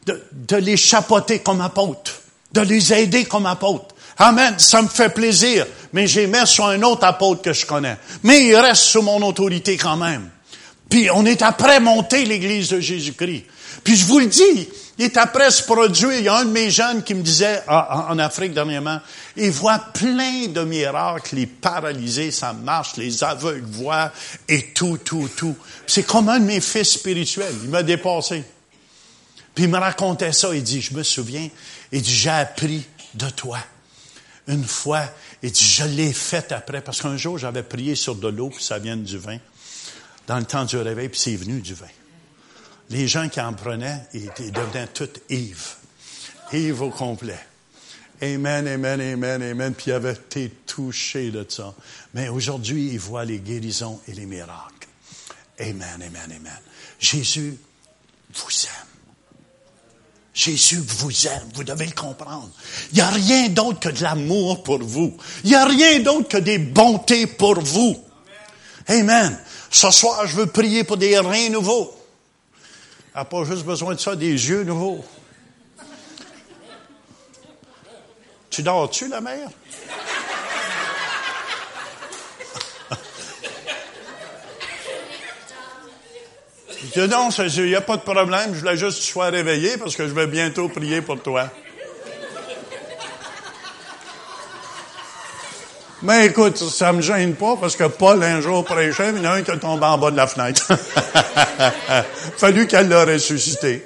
de, 0.05 0.23
de 0.33 0.55
les 0.57 0.77
chapeauter 0.77 1.39
comme 1.39 1.61
apôtres, 1.61 2.13
de 2.51 2.61
les 2.61 2.93
aider 2.93 3.25
comme 3.25 3.47
apôtres. 3.47 3.95
Amen, 4.17 4.53
ça 4.59 4.83
me 4.83 4.89
fait 4.89 5.09
plaisir, 5.09 5.65
mais 5.93 6.05
j'ai 6.05 6.27
mis 6.27 6.45
sur 6.45 6.67
un 6.67 6.83
autre 6.83 7.05
apôtre 7.05 7.41
que 7.41 7.53
je 7.53 7.65
connais. 7.65 7.97
Mais 8.21 8.45
il 8.45 8.55
reste 8.55 8.83
sous 8.83 9.01
mon 9.01 9.19
autorité 9.23 9.77
quand 9.77 9.97
même. 9.97 10.29
Puis 10.91 11.09
on 11.09 11.25
est 11.25 11.41
après 11.41 11.79
monter 11.79 12.23
l'Église 12.23 12.69
de 12.69 12.79
Jésus-Christ. 12.79 13.45
Puis 13.83 13.95
je 13.95 14.05
vous 14.05 14.19
le 14.19 14.27
dis, 14.27 14.69
il 14.97 15.05
est 15.05 15.17
après 15.17 15.49
se 15.49 15.63
produire. 15.63 16.13
Il 16.13 16.23
y 16.23 16.27
a 16.27 16.37
un 16.37 16.45
de 16.45 16.51
mes 16.51 16.69
jeunes 16.69 17.03
qui 17.03 17.15
me 17.15 17.23
disait, 17.23 17.63
en 17.67 18.17
Afrique 18.19 18.53
dernièrement, 18.53 18.99
il 19.35 19.49
voit 19.51 19.79
plein 19.79 20.47
de 20.47 20.63
miracles, 20.63 21.35
les 21.35 21.47
paralysés, 21.47 22.29
ça 22.31 22.53
marche, 22.53 22.97
les 22.97 23.23
aveugles 23.23 23.65
voient, 23.65 24.11
et 24.47 24.71
tout, 24.73 24.99
tout, 24.99 25.29
tout. 25.35 25.55
C'est 25.87 26.03
comme 26.03 26.29
un 26.29 26.39
de 26.39 26.45
mes 26.45 26.61
fils 26.61 26.91
spirituels. 26.91 27.55
Il 27.63 27.69
m'a 27.69 27.81
dépassé. 27.81 28.43
Puis 29.55 29.65
il 29.65 29.69
me 29.69 29.79
racontait 29.79 30.31
ça. 30.31 30.53
Il 30.53 30.63
dit, 30.63 30.81
je 30.81 30.93
me 30.93 31.03
souviens, 31.03 31.49
il 31.91 32.01
dit, 32.01 32.13
j'ai 32.13 32.29
appris 32.29 32.85
de 33.15 33.29
toi. 33.29 33.59
Une 34.47 34.65
fois, 34.65 35.05
il 35.41 35.51
dit, 35.51 35.63
je 35.63 35.85
l'ai 35.85 36.13
fait 36.13 36.51
après, 36.51 36.81
parce 36.81 37.01
qu'un 37.01 37.17
jour, 37.17 37.39
j'avais 37.39 37.63
prié 37.63 37.95
sur 37.95 38.15
de 38.15 38.27
l'eau, 38.27 38.49
puis 38.49 38.63
ça 38.63 38.77
vient 38.77 38.97
du 38.97 39.17
vin. 39.17 39.37
Dans 40.27 40.37
le 40.37 40.45
temps 40.45 40.65
du 40.65 40.77
réveil, 40.77 41.09
puis 41.09 41.19
c'est 41.19 41.35
venu 41.35 41.61
du 41.61 41.73
vin 41.73 41.87
les 42.93 43.07
gens 43.07 43.27
qui 43.27 43.41
en 43.41 43.53
prenaient, 43.53 44.01
ils, 44.13 44.29
devenaient 44.51 44.87
tous 44.87 45.09
Yves. 45.29 45.75
Yves 46.53 46.81
au 46.81 46.89
complet. 46.91 47.39
Amen, 48.21 48.67
amen, 48.67 49.01
amen, 49.01 49.41
amen. 49.41 49.73
Puis 49.73 49.85
il 49.87 49.93
avait 49.93 50.13
été 50.13 50.49
touché 50.67 51.31
de 51.31 51.43
ça. 51.49 51.73
Mais 52.13 52.29
aujourd'hui, 52.29 52.91
il 52.93 52.99
voit 52.99 53.25
les 53.25 53.39
guérisons 53.39 53.99
et 54.07 54.13
les 54.13 54.27
miracles. 54.27 54.87
Amen, 55.59 55.95
amen, 55.95 56.25
amen. 56.25 56.59
Jésus 56.99 57.57
vous 58.33 58.65
aime. 58.65 58.87
Jésus 60.33 60.77
vous 60.77 61.27
aime, 61.27 61.49
vous 61.53 61.63
devez 61.63 61.85
le 61.85 61.91
comprendre. 61.91 62.49
Il 62.91 62.95
n'y 62.95 63.01
a 63.01 63.09
rien 63.09 63.49
d'autre 63.49 63.79
que 63.79 63.89
de 63.89 64.03
l'amour 64.03 64.63
pour 64.63 64.79
vous. 64.79 65.17
Il 65.43 65.49
n'y 65.49 65.55
a 65.55 65.65
rien 65.65 65.99
d'autre 65.99 66.27
que 66.27 66.37
des 66.37 66.59
bontés 66.59 67.27
pour 67.27 67.59
vous. 67.59 67.97
Amen. 68.87 69.37
Ce 69.71 69.89
soir, 69.89 70.27
je 70.27 70.35
veux 70.35 70.47
prier 70.47 70.83
pour 70.83 70.97
des 70.97 71.17
reins 71.17 71.49
nouveaux 71.49 71.93
n'a 73.15 73.25
pas 73.25 73.43
juste 73.43 73.65
besoin 73.65 73.95
de 73.95 73.99
ça, 73.99 74.15
des 74.15 74.31
yeux 74.31 74.63
nouveaux. 74.63 75.03
Tu 78.49 78.63
dors-tu, 78.63 79.07
la 79.07 79.21
mère? 79.21 79.49
Je 86.95 87.01
dis 87.01 87.09
non, 87.09 87.29
il 87.29 87.65
n'y 87.65 87.75
a 87.75 87.81
pas 87.81 87.97
de 87.97 88.03
problème, 88.03 88.53
je 88.53 88.59
voulais 88.59 88.77
juste 88.77 88.99
que 88.99 89.03
tu 89.03 89.11
sois 89.11 89.29
réveillé 89.29 89.77
parce 89.77 89.95
que 89.95 90.07
je 90.07 90.13
vais 90.13 90.27
bientôt 90.27 90.69
prier 90.69 91.01
pour 91.01 91.21
toi. 91.21 91.49
Mais 96.03 96.25
écoute, 96.25 96.57
ça 96.57 96.91
me 96.91 97.01
gêne 97.01 97.33
pas 97.33 97.55
parce 97.55 97.77
que 97.77 97.85
Paul 97.85 98.21
un 98.23 98.41
jour 98.41 98.65
prêchait, 98.65 99.13
mais 99.13 99.19
il 99.19 99.23
y 99.23 99.27
en 99.27 99.31
a 99.31 99.35
un 99.35 99.41
qui 99.41 99.51
est 99.51 99.57
tombé 99.57 99.85
en 99.85 99.97
bas 99.97 100.11
de 100.11 100.17
la 100.17 100.27
fenêtre. 100.27 100.69
Fallu 102.37 102.67
qu'elle 102.67 102.89
l'a 102.89 103.05
ressuscité. 103.05 103.85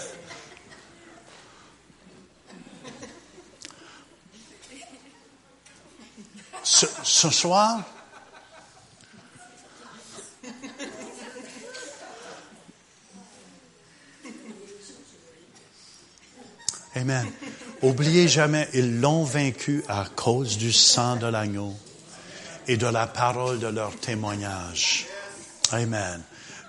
ce, 6.70 7.30
soir, 7.30 7.80
Amen. 16.96 17.26
Oubliez 17.82 18.28
jamais, 18.28 18.68
ils 18.74 19.00
l'ont 19.00 19.24
vaincu 19.24 19.84
à 19.88 20.04
cause 20.14 20.58
du 20.58 20.72
sang 20.72 21.16
de 21.16 21.26
l'agneau 21.26 21.74
et 22.66 22.76
de 22.76 22.86
la 22.86 23.06
parole 23.06 23.58
de 23.58 23.68
leur 23.68 23.96
témoignage. 23.96 25.06
Amen. 25.72 26.20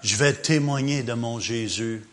Je 0.03 0.15
vais 0.15 0.33
témoigner 0.33 1.03
de 1.03 1.13
mon 1.13 1.39
Jésus. 1.39 2.05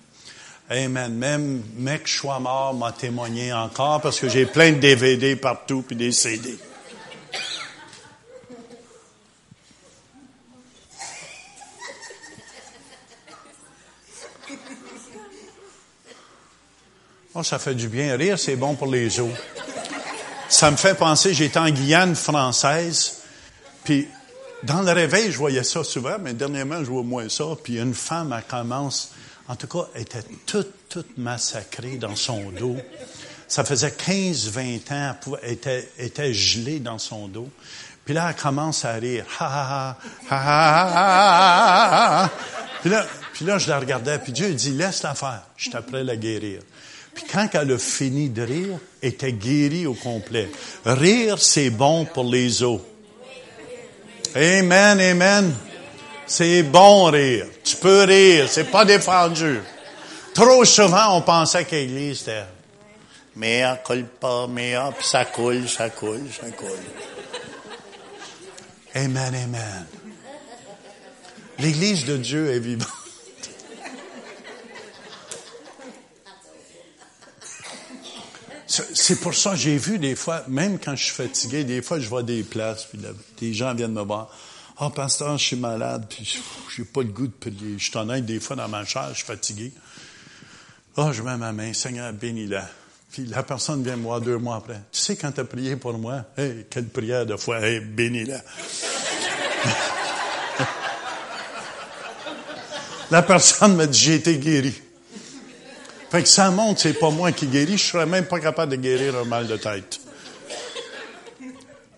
Amen. 0.68 1.14
Même 1.14 1.62
mec, 1.76 2.06
je 2.06 2.26
m'a 2.26 2.92
témoigné 2.92 3.52
encore 3.52 4.00
parce 4.00 4.18
que 4.18 4.28
j'ai 4.28 4.46
plein 4.46 4.72
de 4.72 4.78
DVD 4.78 5.36
partout 5.36 5.82
puis 5.82 5.96
des 5.96 6.12
CD. 6.12 6.58
Oh, 17.38 17.44
ça 17.44 17.60
fait 17.60 17.76
du 17.76 17.86
bien. 17.86 18.16
Rire, 18.16 18.36
c'est 18.36 18.56
bon 18.56 18.74
pour 18.74 18.88
les 18.88 19.20
os. 19.20 19.30
Ça 20.48 20.72
me 20.72 20.76
fait 20.76 20.94
penser, 20.94 21.34
j'étais 21.34 21.60
en 21.60 21.70
Guyane 21.70 22.16
française, 22.16 23.18
puis 23.84 24.08
dans 24.64 24.82
le 24.82 24.90
réveil, 24.90 25.30
je 25.30 25.38
voyais 25.38 25.62
ça 25.62 25.84
souvent, 25.84 26.16
mais 26.20 26.32
dernièrement, 26.32 26.80
je 26.80 26.90
vois 26.90 27.04
moins 27.04 27.28
ça. 27.28 27.44
Puis 27.62 27.78
une 27.78 27.94
femme, 27.94 28.34
elle 28.36 28.42
commence, 28.42 29.12
en 29.46 29.54
tout 29.54 29.68
cas, 29.68 29.86
elle 29.94 30.02
était 30.02 30.24
toute, 30.46 30.88
toute 30.88 31.16
massacrée 31.16 31.96
dans 31.96 32.16
son 32.16 32.50
dos. 32.50 32.76
Ça 33.46 33.62
faisait 33.62 33.92
15, 33.92 34.48
20 34.48 34.90
ans, 34.90 35.14
elle 35.44 35.58
était, 35.98 36.34
gelée 36.34 36.80
dans 36.80 36.98
son 36.98 37.28
dos. 37.28 37.48
Puis 38.04 38.14
là, 38.14 38.30
elle 38.30 38.42
commence 38.42 38.84
à 38.84 38.94
rire. 38.94 39.26
Ha, 39.38 39.46
ha, 39.46 39.98
ha, 40.28 42.24
ha, 42.24 42.30
Puis 42.80 42.90
là, 42.90 43.06
puis 43.32 43.44
là, 43.44 43.58
je 43.58 43.68
la 43.68 43.78
regardais, 43.78 44.18
puis 44.18 44.32
Dieu 44.32 44.52
dit, 44.52 44.72
laisse-la 44.72 45.14
faire. 45.14 45.42
Je 45.56 45.70
t'apprends 45.70 45.98
à 45.98 46.02
la 46.02 46.16
guérir. 46.16 46.62
Puis 47.18 47.26
quand 47.32 47.48
elle 47.54 47.72
a 47.72 47.78
fini 47.78 48.28
de 48.28 48.42
rire, 48.42 48.78
elle 49.02 49.08
était 49.08 49.32
guérie 49.32 49.88
au 49.88 49.94
complet. 49.94 50.48
Rire, 50.84 51.36
c'est 51.40 51.70
bon 51.70 52.04
pour 52.04 52.22
les 52.22 52.62
os. 52.62 52.80
Amen, 54.36 55.00
amen. 55.00 55.52
C'est 56.28 56.62
bon 56.62 57.06
rire. 57.06 57.46
Tu 57.64 57.74
peux 57.74 58.04
rire. 58.04 58.46
C'est 58.48 58.70
pas 58.70 58.84
défendu. 58.84 59.58
Trop 60.32 60.64
souvent, 60.64 61.16
on 61.16 61.22
pensait 61.22 61.64
qu'à 61.64 61.74
l'église, 61.74 62.24
mais 63.34 63.54
elle 63.54 63.80
coule 63.84 64.04
pas, 64.04 64.46
mais 64.46 64.76
puis 64.96 65.08
ça 65.08 65.24
coule, 65.24 65.68
ça 65.68 65.90
coule, 65.90 66.22
ça 66.40 66.48
coule. 66.52 66.68
Amen, 68.94 69.34
amen. 69.34 69.86
L'église 71.58 72.04
de 72.04 72.16
Dieu 72.16 72.52
est 72.52 72.60
vivante. 72.60 72.97
C'est 78.68 79.20
pour 79.20 79.34
ça, 79.34 79.54
j'ai 79.54 79.78
vu 79.78 79.98
des 79.98 80.14
fois, 80.14 80.44
même 80.46 80.78
quand 80.78 80.94
je 80.94 81.04
suis 81.04 81.14
fatigué, 81.14 81.64
des 81.64 81.80
fois, 81.80 81.98
je 81.98 82.08
vois 82.08 82.22
des 82.22 82.42
places, 82.42 82.84
puis 82.84 82.98
là, 82.98 83.08
des 83.40 83.54
gens 83.54 83.74
viennent 83.74 83.94
me 83.94 84.02
voir. 84.02 84.28
Ah, 84.76 84.86
oh, 84.86 84.90
pasteur, 84.90 85.38
je 85.38 85.44
suis 85.44 85.56
malade, 85.56 86.04
puis 86.08 86.38
j'ai 86.76 86.84
pas 86.84 87.00
le 87.00 87.08
goût 87.08 87.26
de 87.26 87.32
prier. 87.32 87.78
Je 87.78 87.84
suis 87.84 87.96
honnête, 87.96 88.26
des 88.26 88.38
fois, 88.40 88.56
dans 88.56 88.68
ma 88.68 88.84
chair, 88.84 89.08
je 89.10 89.16
suis 89.16 89.24
fatigué. 89.24 89.72
Ah, 90.96 91.06
oh, 91.08 91.12
je 91.12 91.22
mets 91.22 91.38
ma 91.38 91.52
main, 91.52 91.72
Seigneur, 91.72 92.12
bénis-la. 92.12 92.68
Puis 93.10 93.24
la 93.24 93.42
personne 93.42 93.82
vient 93.82 93.96
me 93.96 94.02
voir 94.02 94.20
deux 94.20 94.36
mois 94.36 94.56
après. 94.56 94.82
Tu 94.92 95.00
sais, 95.00 95.16
quand 95.16 95.32
tu 95.32 95.40
as 95.40 95.44
prié 95.44 95.76
pour 95.76 95.96
moi, 95.96 96.26
hey, 96.36 96.66
quelle 96.68 96.88
prière 96.88 97.24
de 97.24 97.36
foi, 97.36 97.60
hey, 97.60 97.80
bénis-la. 97.80 98.42
la 103.10 103.22
personne 103.22 103.76
m'a 103.76 103.86
dit, 103.86 103.98
j'ai 103.98 104.16
été 104.16 104.36
guéri. 104.36 104.74
Fait 106.10 106.22
que 106.22 106.28
ça 106.28 106.50
montre, 106.50 106.80
c'est 106.80 106.94
pas 106.94 107.10
moi 107.10 107.32
qui 107.32 107.46
guéris, 107.46 107.76
je 107.76 107.84
serais 107.84 108.06
même 108.06 108.26
pas 108.26 108.40
capable 108.40 108.72
de 108.72 108.76
guérir 108.76 109.16
un 109.16 109.24
mal 109.24 109.46
de 109.46 109.56
tête. 109.56 110.00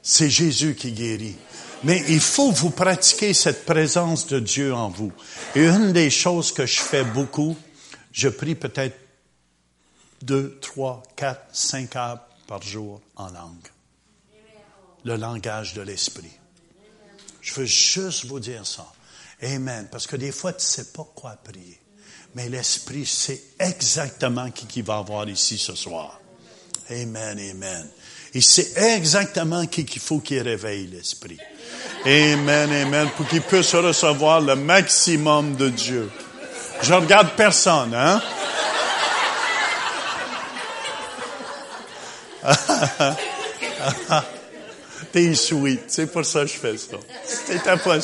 C'est 0.02 0.30
Jésus 0.30 0.74
qui 0.74 0.92
guérit. 0.92 1.36
Mais 1.84 2.02
il 2.08 2.20
faut 2.20 2.50
vous 2.50 2.70
pratiquer 2.70 3.32
cette 3.32 3.64
présence 3.64 4.26
de 4.26 4.40
Dieu 4.40 4.74
en 4.74 4.90
vous. 4.90 5.12
Et 5.54 5.66
une 5.66 5.92
des 5.92 6.10
choses 6.10 6.52
que 6.52 6.66
je 6.66 6.80
fais 6.80 7.04
beaucoup, 7.04 7.56
je 8.12 8.28
prie 8.28 8.54
peut-être 8.54 8.98
deux, 10.22 10.58
trois, 10.60 11.02
quatre, 11.16 11.46
cinq 11.52 11.96
heures 11.96 12.20
par 12.46 12.62
jour 12.62 13.00
en 13.16 13.30
langue. 13.30 13.68
Le 15.04 15.16
langage 15.16 15.72
de 15.72 15.80
l'esprit. 15.80 16.32
Je 17.40 17.54
veux 17.54 17.66
juste 17.66 18.26
vous 18.26 18.40
dire 18.40 18.66
ça. 18.66 18.92
Amen. 19.42 19.88
Parce 19.90 20.06
que 20.06 20.16
des 20.16 20.32
fois, 20.32 20.52
tu 20.52 20.58
ne 20.58 20.62
sais 20.62 20.92
pas 20.92 21.08
quoi 21.14 21.36
prier. 21.42 21.79
Mais 22.34 22.48
l'esprit 22.48 23.06
sait 23.06 23.42
exactement 23.58 24.50
qui, 24.50 24.82
va 24.82 24.98
avoir 24.98 25.28
ici 25.28 25.58
ce 25.58 25.74
soir. 25.74 26.20
Amen, 26.88 27.38
amen. 27.50 27.88
Il 28.34 28.42
sait 28.42 28.72
exactement 28.94 29.66
qui 29.66 29.84
qu'il 29.84 30.00
faut 30.00 30.20
qu'il 30.20 30.40
réveille 30.40 30.86
l'esprit. 30.86 31.38
Amen, 32.04 32.72
amen, 32.72 33.10
pour 33.16 33.26
qu'il 33.26 33.42
puisse 33.42 33.74
recevoir 33.74 34.40
le 34.40 34.54
maximum 34.54 35.56
de 35.56 35.68
Dieu. 35.70 36.08
Je 36.82 36.94
regarde 36.94 37.30
personne, 37.36 37.94
hein? 37.94 38.22
T'es 45.12 45.34
sweet. 45.34 45.82
C'est 45.88 46.06
pour 46.06 46.24
ça 46.24 46.40
que 46.40 46.46
je 46.46 46.54
fais 46.54 46.78
ça. 46.78 46.96
C'était 47.24 47.58
pas 47.58 47.98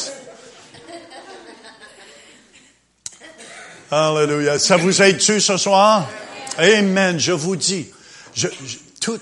Alléluia. 3.88 4.58
Ça 4.58 4.76
vous 4.76 5.00
aide-tu 5.00 5.40
ce 5.40 5.56
soir? 5.56 6.10
Amen. 6.58 7.20
Je 7.20 7.30
vous 7.30 7.54
dis. 7.54 7.86
Je, 8.34 8.48
tout, 9.00 9.20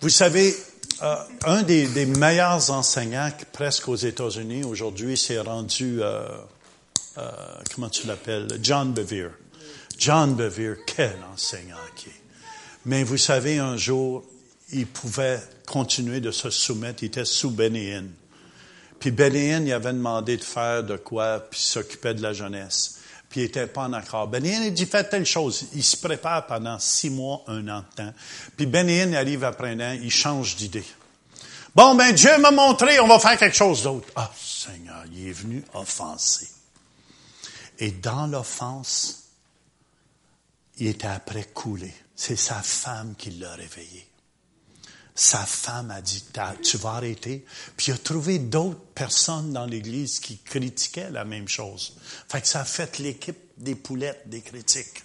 vous 0.00 0.08
savez, 0.08 0.54
euh, 1.02 1.16
un 1.44 1.62
des, 1.62 1.88
des, 1.88 2.06
meilleurs 2.06 2.70
enseignants 2.70 3.32
presque 3.50 3.88
aux 3.88 3.96
États-Unis 3.96 4.62
aujourd'hui 4.62 5.16
s'est 5.16 5.40
rendu, 5.40 5.98
euh, 6.02 6.22
euh, 7.18 7.30
comment 7.74 7.88
tu 7.88 8.06
l'appelles? 8.06 8.46
John 8.62 8.92
Bevere. 8.92 9.32
John 9.98 10.36
Bevere, 10.36 10.76
quel 10.86 11.16
enseignant 11.32 11.74
qui 11.96 12.10
est. 12.10 12.22
Mais 12.86 13.02
vous 13.02 13.18
savez, 13.18 13.58
un 13.58 13.76
jour, 13.76 14.22
il 14.72 14.86
pouvait 14.86 15.40
continuer 15.66 16.20
de 16.20 16.30
se 16.30 16.48
soumettre. 16.48 17.02
Il 17.02 17.06
était 17.06 17.24
sous 17.24 17.50
Bénéine. 17.50 18.12
Puis 19.00 19.10
Bénéine, 19.10 19.66
il 19.66 19.72
avait 19.72 19.92
demandé 19.92 20.36
de 20.36 20.44
faire 20.44 20.84
de 20.84 20.96
quoi, 20.96 21.40
puis 21.40 21.58
s'occupait 21.58 22.14
de 22.14 22.22
la 22.22 22.32
jeunesse. 22.32 22.99
Puis 23.30 23.42
il 23.42 23.44
n'était 23.44 23.68
pas 23.68 23.84
en 23.84 23.92
accord. 23.92 24.28
Il 24.34 24.74
dit, 24.74 24.86
faites 24.86 25.08
telle 25.08 25.24
chose. 25.24 25.66
Il 25.74 25.84
se 25.84 25.96
prépare 25.96 26.46
pendant 26.46 26.78
six 26.80 27.10
mois, 27.10 27.44
un 27.46 27.66
an 27.68 27.80
de 27.80 28.02
temps. 28.02 28.12
Puis 28.56 28.66
Bénéine 28.66 29.14
arrive 29.14 29.44
après 29.44 29.70
un 29.70 29.80
an, 29.80 29.98
il 30.02 30.10
change 30.10 30.56
d'idée. 30.56 30.84
Bon, 31.74 31.94
ben 31.94 32.12
Dieu 32.12 32.36
m'a 32.38 32.50
montré, 32.50 32.98
on 32.98 33.06
va 33.06 33.20
faire 33.20 33.38
quelque 33.38 33.56
chose 33.56 33.84
d'autre. 33.84 34.08
Ah, 34.16 34.30
Seigneur, 34.36 35.04
il 35.12 35.28
est 35.28 35.32
venu 35.32 35.64
offenser. 35.74 36.48
Et 37.78 37.92
dans 37.92 38.26
l'offense, 38.26 39.28
il 40.78 40.88
était 40.88 41.06
après 41.06 41.44
coulé. 41.44 41.94
C'est 42.16 42.36
sa 42.36 42.60
femme 42.60 43.14
qui 43.16 43.30
l'a 43.30 43.54
réveillé 43.54 44.09
sa 45.14 45.44
femme 45.44 45.90
a 45.90 46.00
dit, 46.00 46.24
tu 46.62 46.76
vas 46.76 46.90
arrêter. 46.90 47.44
Puis 47.76 47.88
il 47.88 47.94
a 47.94 47.98
trouvé 47.98 48.38
d'autres 48.38 48.80
personnes 48.94 49.52
dans 49.52 49.66
l'Église 49.66 50.20
qui 50.20 50.38
critiquaient 50.38 51.10
la 51.10 51.24
même 51.24 51.48
chose. 51.48 51.96
Fait 52.28 52.40
que 52.40 52.48
ça 52.48 52.60
a 52.60 52.64
fait 52.64 52.98
l'équipe 52.98 53.38
des 53.56 53.74
poulettes, 53.74 54.22
des 54.26 54.40
critiques. 54.40 55.04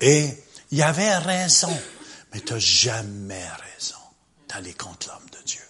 Et 0.00 0.28
il 0.70 0.82
avait 0.82 1.16
raison, 1.18 1.76
mais 2.32 2.40
tu 2.40 2.52
n'as 2.52 2.58
jamais 2.58 3.46
raison 3.48 3.96
d'aller 4.48 4.74
contre 4.74 5.08
l'homme 5.08 5.28
de 5.30 5.46
Dieu. 5.46 5.62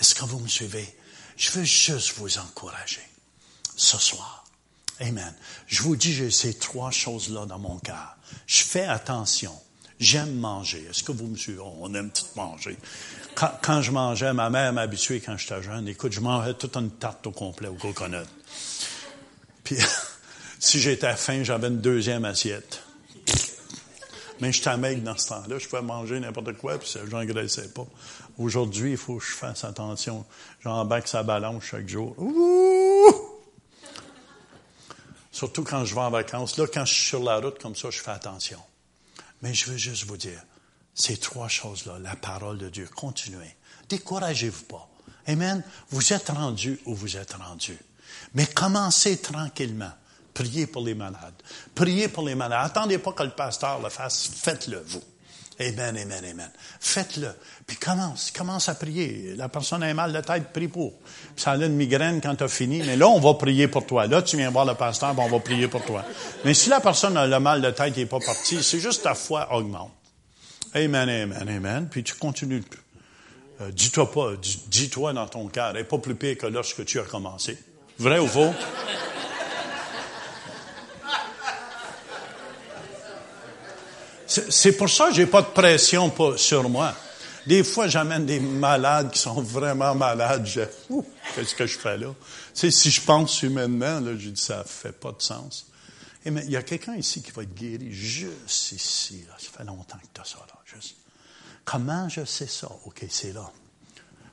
Est-ce 0.00 0.14
que 0.14 0.24
vous 0.24 0.38
me 0.38 0.48
suivez? 0.48 0.96
Je 1.36 1.50
veux 1.52 1.64
juste 1.64 2.16
vous 2.16 2.38
encourager 2.38 3.06
ce 3.76 3.98
soir. 3.98 4.44
Amen. 5.00 5.34
Je 5.66 5.82
vous 5.82 5.96
dis, 5.96 6.12
j'ai 6.12 6.30
ces 6.30 6.54
trois 6.54 6.90
choses-là 6.90 7.46
dans 7.46 7.58
mon 7.58 7.78
cœur. 7.78 8.16
Je 8.46 8.62
fais 8.62 8.84
attention 8.84 9.54
J'aime 10.00 10.34
manger. 10.34 10.86
Est-ce 10.88 11.02
que 11.02 11.12
vous 11.12 11.26
me 11.26 11.36
suivez? 11.36 11.60
On 11.60 11.92
aime 11.94 12.10
tout 12.10 12.26
manger. 12.36 12.76
Quand, 13.34 13.82
je 13.82 13.90
mangeais, 13.90 14.32
ma 14.32 14.48
mère 14.48 14.72
m'habituait 14.72 15.20
quand 15.20 15.36
j'étais 15.36 15.62
jeune. 15.62 15.88
Écoute, 15.88 16.12
je 16.12 16.20
mangeais 16.20 16.54
toute 16.54 16.76
une 16.76 16.90
tarte 16.90 17.26
au 17.26 17.32
complet 17.32 17.68
au 17.68 17.74
coconut. 17.74 18.26
Puis, 19.64 19.76
si 20.58 20.80
j'étais 20.80 21.14
faim, 21.14 21.42
j'avais 21.42 21.68
une 21.68 21.80
deuxième 21.80 22.24
assiette. 22.24 22.82
Mais 24.40 24.52
j'étais 24.52 24.76
maigre 24.76 25.02
dans 25.02 25.16
ce 25.16 25.28
temps-là. 25.30 25.58
Je 25.58 25.66
pouvais 25.66 25.82
manger 25.82 26.20
n'importe 26.20 26.52
quoi, 26.58 26.78
puis 26.78 26.88
j'engraissais 27.10 27.68
pas. 27.68 27.86
Aujourd'hui, 28.38 28.92
il 28.92 28.96
faut 28.96 29.16
que 29.16 29.24
je 29.24 29.32
fasse 29.32 29.64
attention. 29.64 30.24
J'embarque 30.62 31.08
sa 31.08 31.24
balance 31.24 31.64
chaque 31.64 31.88
jour. 31.88 32.14
Surtout 35.32 35.64
quand 35.64 35.84
je 35.84 35.94
vais 35.94 36.00
en 36.00 36.10
vacances. 36.10 36.56
Là, 36.56 36.66
quand 36.72 36.84
je 36.84 36.94
suis 36.94 37.06
sur 37.06 37.22
la 37.22 37.38
route 37.38 37.60
comme 37.60 37.74
ça, 37.74 37.90
je 37.90 37.98
fais 37.98 38.12
attention. 38.12 38.58
Mais 39.42 39.54
je 39.54 39.70
veux 39.70 39.76
juste 39.76 40.04
vous 40.04 40.16
dire, 40.16 40.42
ces 40.94 41.16
trois 41.16 41.48
choses-là, 41.48 41.98
la 42.00 42.16
parole 42.16 42.58
de 42.58 42.68
Dieu, 42.68 42.88
continuez. 42.94 43.56
Découragez-vous 43.88 44.64
pas. 44.64 44.88
Amen. 45.26 45.62
Vous 45.90 46.12
êtes 46.12 46.30
rendu 46.30 46.80
où 46.86 46.94
vous 46.94 47.16
êtes 47.16 47.34
rendu. 47.34 47.78
Mais 48.34 48.46
commencez 48.46 49.18
tranquillement. 49.18 49.92
Priez 50.34 50.66
pour 50.66 50.82
les 50.82 50.94
malades. 50.94 51.34
Priez 51.74 52.08
pour 52.08 52.26
les 52.26 52.34
malades. 52.34 52.66
Attendez 52.66 52.98
pas 52.98 53.12
que 53.12 53.22
le 53.22 53.30
pasteur 53.30 53.80
le 53.80 53.90
fasse. 53.90 54.28
Faites-le, 54.28 54.80
vous. 54.86 55.02
Amen, 55.60 55.96
amen, 55.96 56.24
amen. 56.24 56.50
Faites-le. 56.78 57.30
Puis 57.66 57.76
commence, 57.76 58.30
commence 58.30 58.68
à 58.68 58.76
prier. 58.76 59.34
La 59.36 59.48
personne 59.48 59.82
a 59.82 59.92
mal 59.92 60.12
de 60.12 60.20
tête, 60.20 60.52
prie 60.52 60.68
pour. 60.68 60.92
Puis 61.34 61.42
ça 61.42 61.52
a 61.52 61.56
une 61.56 61.74
migraine 61.74 62.20
quand 62.20 62.36
tu 62.36 62.44
as 62.44 62.48
fini, 62.48 62.80
mais 62.84 62.96
là, 62.96 63.08
on 63.08 63.18
va 63.18 63.34
prier 63.34 63.66
pour 63.66 63.84
toi. 63.84 64.06
Là, 64.06 64.22
tu 64.22 64.36
viens 64.36 64.50
voir 64.50 64.64
le 64.64 64.74
pasteur, 64.74 65.14
on 65.18 65.28
va 65.28 65.40
prier 65.40 65.66
pour 65.66 65.84
toi. 65.84 66.04
Mais 66.44 66.54
si 66.54 66.68
la 66.68 66.80
personne 66.80 67.16
a 67.16 67.26
le 67.26 67.40
mal 67.40 67.60
de 67.60 67.70
tête 67.70 67.92
qui 67.94 68.00
n'est 68.00 68.06
pas 68.06 68.20
parti, 68.20 68.62
c'est 68.62 68.78
juste 68.78 69.02
ta 69.02 69.14
foi 69.14 69.52
augmente. 69.52 69.90
Amen, 70.74 71.08
amen, 71.08 71.48
amen. 71.48 71.88
Puis 71.90 72.04
tu 72.04 72.14
continues. 72.14 72.62
Euh, 73.60 73.72
dis-toi 73.72 74.12
pas, 74.12 74.34
dis-toi 74.68 75.12
dans 75.12 75.26
ton 75.26 75.48
cœur, 75.48 75.72
n'est 75.72 75.82
pas 75.82 75.98
plus 75.98 76.14
pire 76.14 76.38
que 76.38 76.46
lorsque 76.46 76.84
tu 76.84 77.00
as 77.00 77.04
commencé. 77.04 77.58
Vrai 77.98 78.20
ou 78.20 78.28
faux? 78.28 78.54
C'est 84.28 84.76
pour 84.76 84.90
ça 84.90 85.08
que 85.08 85.14
j'ai 85.14 85.26
pas 85.26 85.42
de 85.42 85.48
pression 85.48 86.12
sur 86.36 86.68
moi. 86.68 86.94
Des 87.46 87.64
fois, 87.64 87.88
j'amène 87.88 88.26
des 88.26 88.40
malades 88.40 89.10
qui 89.10 89.18
sont 89.18 89.40
vraiment 89.40 89.94
malades. 89.94 90.46
qu'est-ce 91.34 91.54
que 91.54 91.66
je 91.66 91.78
fais 91.78 91.96
là? 91.96 92.14
Si 92.52 92.90
je 92.90 93.00
pense 93.00 93.42
humainement, 93.42 94.00
là, 94.00 94.12
je 94.18 94.28
dis, 94.28 94.40
ça 94.40 94.64
fait 94.64 94.92
pas 94.92 95.12
de 95.12 95.22
sens. 95.22 95.66
Et 96.26 96.30
mais 96.30 96.44
il 96.44 96.50
y 96.50 96.56
a 96.56 96.62
quelqu'un 96.62 96.94
ici 96.96 97.22
qui 97.22 97.30
va 97.30 97.42
être 97.42 97.54
guéri 97.54 97.90
juste 97.90 98.72
ici. 98.72 99.24
Ça 99.38 99.48
fait 99.58 99.64
longtemps 99.64 99.96
que 99.96 100.08
tu 100.12 100.20
as 100.20 100.24
ça 100.24 100.38
là. 100.38 100.54
Juste. 100.66 100.96
Comment 101.64 102.08
je 102.10 102.24
sais 102.26 102.46
ça? 102.46 102.68
OK, 102.84 103.06
c'est 103.08 103.32
là. 103.32 103.50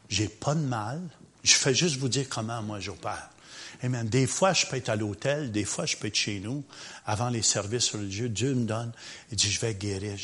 J'ai 0.09 0.27
pas 0.27 0.55
de 0.55 0.59
mal. 0.59 1.01
Je 1.43 1.53
fais 1.53 1.73
juste 1.73 1.97
vous 1.97 2.09
dire 2.09 2.27
comment 2.27 2.61
moi 2.63 2.81
j'opère. 2.81 3.29
Amen. 3.83 4.07
Des 4.07 4.27
fois, 4.27 4.53
je 4.53 4.65
peux 4.65 4.77
être 4.77 4.89
à 4.89 4.95
l'hôtel, 4.95 5.51
des 5.51 5.65
fois, 5.65 5.85
je 5.85 5.95
peux 5.95 6.07
être 6.07 6.15
chez 6.15 6.39
nous, 6.39 6.63
avant 7.05 7.29
les 7.29 7.41
services 7.41 7.91
religieux. 7.91 8.29
Dieu 8.29 8.53
me 8.53 8.65
donne, 8.65 8.91
il 9.31 9.37
dit, 9.37 9.49
je 9.49 9.59
vais 9.59 9.75
guérir. 9.75 10.15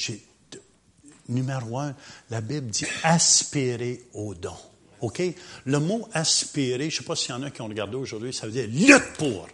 numéro 1.30 1.80
un, 1.80 1.96
la 2.30 2.42
Bible 2.42 2.68
dit 2.68 2.86
aspirer 3.04 4.04
au 4.14 4.34
don. 4.34 4.58
OK? 5.02 5.22
Le 5.66 5.80
mot 5.80 6.08
aspirer, 6.14 6.90
je 6.90 6.96
ne 6.96 7.02
sais 7.02 7.06
pas 7.06 7.16
s'il 7.16 7.32
y 7.32 7.34
en 7.34 7.44
a 7.44 7.52
qui 7.52 7.62
ont 7.62 7.68
regardé 7.68 7.96
aujourd'hui, 7.96 8.34
ça 8.34 8.46
veut 8.46 8.52
dire 8.52 8.68
lutte 8.68 9.14
pour. 9.18 9.48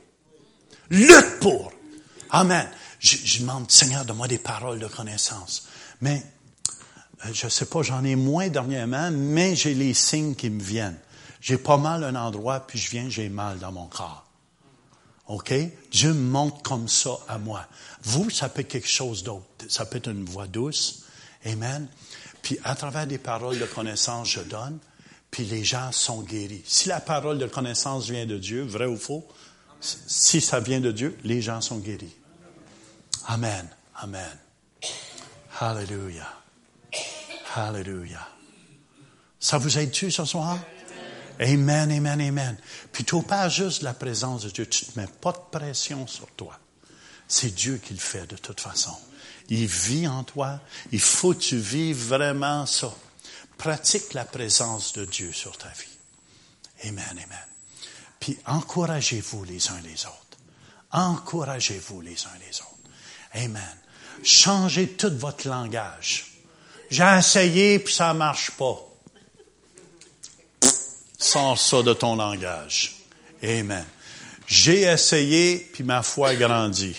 Lutte 0.89 1.39
pour. 1.39 1.71
Amen. 2.29 2.67
Je, 2.99 3.17
je 3.23 3.39
demande, 3.39 3.69
Seigneur, 3.71 4.05
donne-moi 4.05 4.27
des 4.27 4.39
paroles 4.39 4.79
de 4.79 4.87
connaissance. 4.87 5.67
Mais, 6.01 6.23
euh, 7.25 7.29
je 7.33 7.45
ne 7.45 7.49
sais 7.49 7.65
pas, 7.65 7.81
j'en 7.81 8.03
ai 8.03 8.15
moins 8.15 8.49
dernièrement, 8.49 9.11
mais 9.11 9.55
j'ai 9.55 9.73
les 9.73 9.93
signes 9.93 10.35
qui 10.35 10.49
me 10.49 10.61
viennent. 10.61 10.99
J'ai 11.39 11.57
pas 11.57 11.77
mal 11.77 12.03
un 12.03 12.15
endroit, 12.15 12.65
puis 12.65 12.79
je 12.79 12.89
viens, 12.89 13.09
j'ai 13.09 13.29
mal 13.29 13.59
dans 13.59 13.71
mon 13.71 13.85
corps. 13.85 14.26
OK? 15.27 15.53
Dieu 15.91 16.13
me 16.13 16.29
montre 16.29 16.61
comme 16.61 16.87
ça 16.87 17.17
à 17.27 17.37
moi. 17.37 17.65
Vous, 18.03 18.29
ça 18.29 18.49
peut 18.49 18.61
être 18.61 18.67
quelque 18.67 18.87
chose 18.87 19.23
d'autre. 19.23 19.45
Ça 19.67 19.85
peut 19.85 19.97
être 19.97 20.09
une 20.09 20.25
voix 20.25 20.47
douce. 20.47 21.03
Amen. 21.45 21.87
Puis 22.41 22.57
à 22.63 22.75
travers 22.75 23.07
des 23.07 23.17
paroles 23.17 23.59
de 23.59 23.65
connaissance, 23.65 24.29
je 24.29 24.41
donne, 24.41 24.79
puis 25.31 25.43
les 25.43 25.63
gens 25.63 25.91
sont 25.91 26.21
guéris. 26.21 26.63
Si 26.65 26.87
la 26.87 27.01
parole 27.01 27.39
de 27.39 27.47
connaissance 27.47 28.09
vient 28.09 28.25
de 28.25 28.37
Dieu, 28.37 28.63
vrai 28.63 28.85
ou 28.85 28.97
faux, 28.97 29.27
si 29.81 30.41
ça 30.41 30.59
vient 30.59 30.79
de 30.79 30.91
Dieu, 30.91 31.17
les 31.23 31.41
gens 31.41 31.61
sont 31.61 31.79
guéris. 31.79 32.15
Amen. 33.27 33.67
Amen. 33.95 34.37
Hallelujah. 35.59 36.33
Hallelujah. 37.55 38.27
Ça 39.39 39.57
vous 39.57 39.77
aide-tu 39.77 40.11
ce 40.11 40.25
soir? 40.25 40.57
Amen, 41.39 41.91
amen, 41.91 42.21
amen. 42.21 42.57
Puis 42.91 43.03
tu 43.03 43.21
pas 43.21 43.49
juste 43.49 43.83
la 43.83 43.93
présence 43.93 44.43
de 44.43 44.49
Dieu. 44.49 44.67
Tu 44.67 44.85
ne 44.95 45.01
mets 45.01 45.07
pas 45.21 45.31
de 45.31 45.57
pression 45.57 46.07
sur 46.07 46.27
toi. 46.31 46.57
C'est 47.27 47.53
Dieu 47.53 47.77
qui 47.77 47.93
le 47.93 47.99
fait 47.99 48.25
de 48.27 48.37
toute 48.37 48.59
façon. 48.59 48.95
Il 49.49 49.67
vit 49.67 50.07
en 50.07 50.23
toi. 50.23 50.59
Il 50.91 50.99
faut 50.99 51.33
que 51.33 51.39
tu 51.39 51.57
vives 51.57 52.07
vraiment 52.07 52.65
ça. 52.65 52.93
Pratique 53.57 54.13
la 54.13 54.25
présence 54.25 54.93
de 54.93 55.05
Dieu 55.05 55.31
sur 55.31 55.57
ta 55.57 55.69
vie. 55.69 56.87
Amen, 56.87 57.05
amen. 57.11 57.45
Puis 58.19 58.37
encouragez-vous 58.45 59.43
les 59.43 59.69
uns 59.69 59.81
les 59.83 60.05
autres. 60.05 60.37
Encouragez-vous 60.91 62.01
les 62.01 62.25
uns 62.25 62.37
les 62.39 62.59
autres. 62.61 62.71
Amen. 63.33 63.77
Changez 64.23 64.89
tout 64.89 65.15
votre 65.17 65.47
langage. 65.47 66.37
J'ai 66.89 67.17
essayé 67.17 67.79
puis 67.79 67.93
ça 67.93 68.13
marche 68.13 68.51
pas. 68.51 68.86
Sors 71.17 71.57
ça 71.57 71.81
de 71.81 71.93
ton 71.93 72.15
langage. 72.15 72.95
Amen. 73.43 73.85
J'ai 74.45 74.83
essayé 74.83 75.57
puis 75.73 75.83
ma 75.83 76.03
foi 76.03 76.35
grandit. 76.35 76.95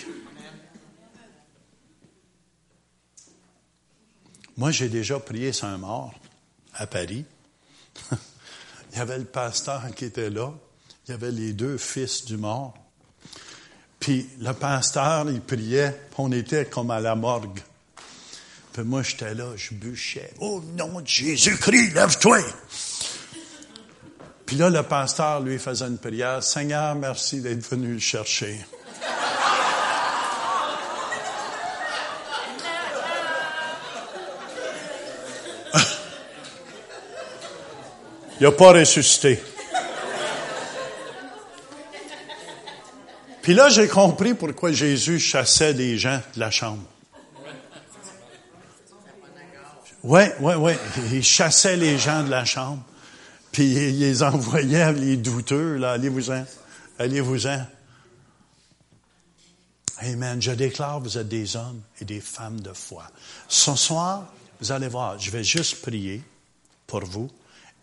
Moi, 4.57 4.73
j'ai 4.73 4.89
déjà 4.89 5.21
prié 5.21 5.53
sur 5.53 5.69
un 5.69 5.79
mort 5.79 6.13
à 6.75 6.87
Paris. 6.87 7.25
Il 8.93 8.99
y 8.99 9.01
avait 9.01 9.19
le 9.19 9.25
pasteur 9.25 9.83
qui 9.95 10.07
était 10.07 10.31
là. 10.31 10.53
Il 11.07 11.13
y 11.13 11.15
avait 11.15 11.31
les 11.31 11.53
deux 11.53 11.79
fils 11.79 12.25
du 12.25 12.37
mort. 12.37 12.75
Puis 14.01 14.29
le 14.41 14.53
pasteur, 14.53 15.31
il 15.31 15.41
priait, 15.41 16.09
on 16.19 16.31
était 16.31 16.67
comme 16.67 16.91
à 16.91 17.01
la 17.01 17.15
morgue. 17.15 17.61
Puis 18.73 18.83
moi, 18.83 19.03
j'étais 19.03 19.35
là, 19.35 19.57
je 19.57 19.75
bûchais. 19.75 20.33
Oh 20.41 20.63
nom 20.77 21.01
de 21.01 21.07
Jésus-Christ, 21.07 21.95
lève-toi! 21.95 22.39
Puis 24.49 24.57
là, 24.57 24.71
le 24.71 24.83
pasteur, 24.83 25.41
lui, 25.41 25.59
faisait 25.59 25.85
une 25.85 25.99
prière. 25.99 26.43
Seigneur, 26.43 26.95
merci 26.95 27.43
d'être 27.43 27.69
venu 27.69 27.93
le 27.93 27.99
chercher. 27.99 28.59
Il 38.41 38.45
n'a 38.45 38.53
pas 38.53 38.73
ressuscité. 38.73 39.39
Puis 43.43 43.53
là, 43.53 43.69
j'ai 43.69 43.87
compris 43.87 44.33
pourquoi 44.33 44.73
Jésus 44.73 45.21
chassait 45.21 45.75
les 45.75 45.99
gens 45.99 46.23
de 46.35 46.41
la 46.41 46.51
chambre. 46.51 46.85
Oui, 50.03 50.23
oui, 50.41 50.55
oui. 50.55 50.73
Il 51.13 51.23
chassait 51.23 51.77
les 51.77 51.99
gens 51.99 52.23
de 52.23 52.31
la 52.31 52.47
chambre. 52.47 52.83
Puis 53.53 53.73
il 53.73 53.99
les 53.99 54.23
envoyait, 54.23 54.93
les 54.93 55.17
douteux, 55.17 55.77
là, 55.77 55.93
allez-vous-en. 55.93 56.45
Allez-vous-en. 56.99 57.67
Amen. 60.01 60.41
Je 60.41 60.53
déclare, 60.53 61.01
vous 61.01 61.19
êtes 61.19 61.29
des 61.29 61.57
hommes 61.57 61.81
et 62.01 62.05
des 62.05 62.21
femmes 62.21 62.61
de 62.61 62.73
foi. 62.73 63.05
Ce 63.49 63.75
soir, 63.75 64.33
vous 64.61 64.73
allez 64.73 64.89
voir, 64.89 65.19
je 65.19 65.31
vais 65.31 65.45
juste 65.45 65.83
prier 65.83 66.23
pour 66.87 67.05
vous. 67.05 67.29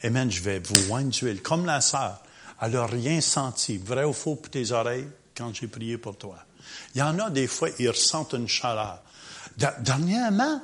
Amen. 0.03 0.31
Je 0.31 0.41
vais 0.41 0.59
vous 0.59 0.91
oindre 0.91 1.09
d'huile. 1.09 1.41
Comme 1.41 1.65
la 1.65 1.81
sœur, 1.81 2.21
elle 2.61 2.71
n'a 2.71 2.85
rien 2.85 3.19
senti. 3.21 3.77
Vrai 3.77 4.05
ou 4.05 4.13
faux 4.13 4.35
pour 4.35 4.49
tes 4.49 4.71
oreilles 4.71 5.07
quand 5.35 5.53
j'ai 5.53 5.67
prié 5.67 5.97
pour 5.97 6.17
toi. 6.17 6.37
Il 6.93 6.99
y 6.99 7.01
en 7.01 7.19
a 7.19 7.29
des 7.29 7.47
fois, 7.47 7.69
ils 7.79 7.89
ressentent 7.89 8.33
une 8.33 8.47
chaleur. 8.47 9.01
Dernièrement, 9.57 10.61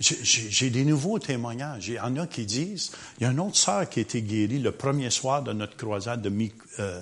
j'ai 0.00 0.70
des 0.70 0.84
nouveaux 0.84 1.18
témoignages. 1.18 1.88
Il 1.88 1.94
y 1.94 2.00
en 2.00 2.16
a 2.16 2.26
qui 2.26 2.46
disent, 2.46 2.92
il 3.18 3.24
y 3.24 3.26
a 3.26 3.30
une 3.30 3.40
autre 3.40 3.56
sœur 3.56 3.88
qui 3.88 3.98
a 3.98 4.02
été 4.02 4.22
guérie 4.22 4.60
le 4.60 4.72
premier 4.72 5.10
soir 5.10 5.42
de 5.42 5.52
notre 5.52 5.76
croisade 5.76 6.22
de 6.22 6.32
euh, 6.78 7.00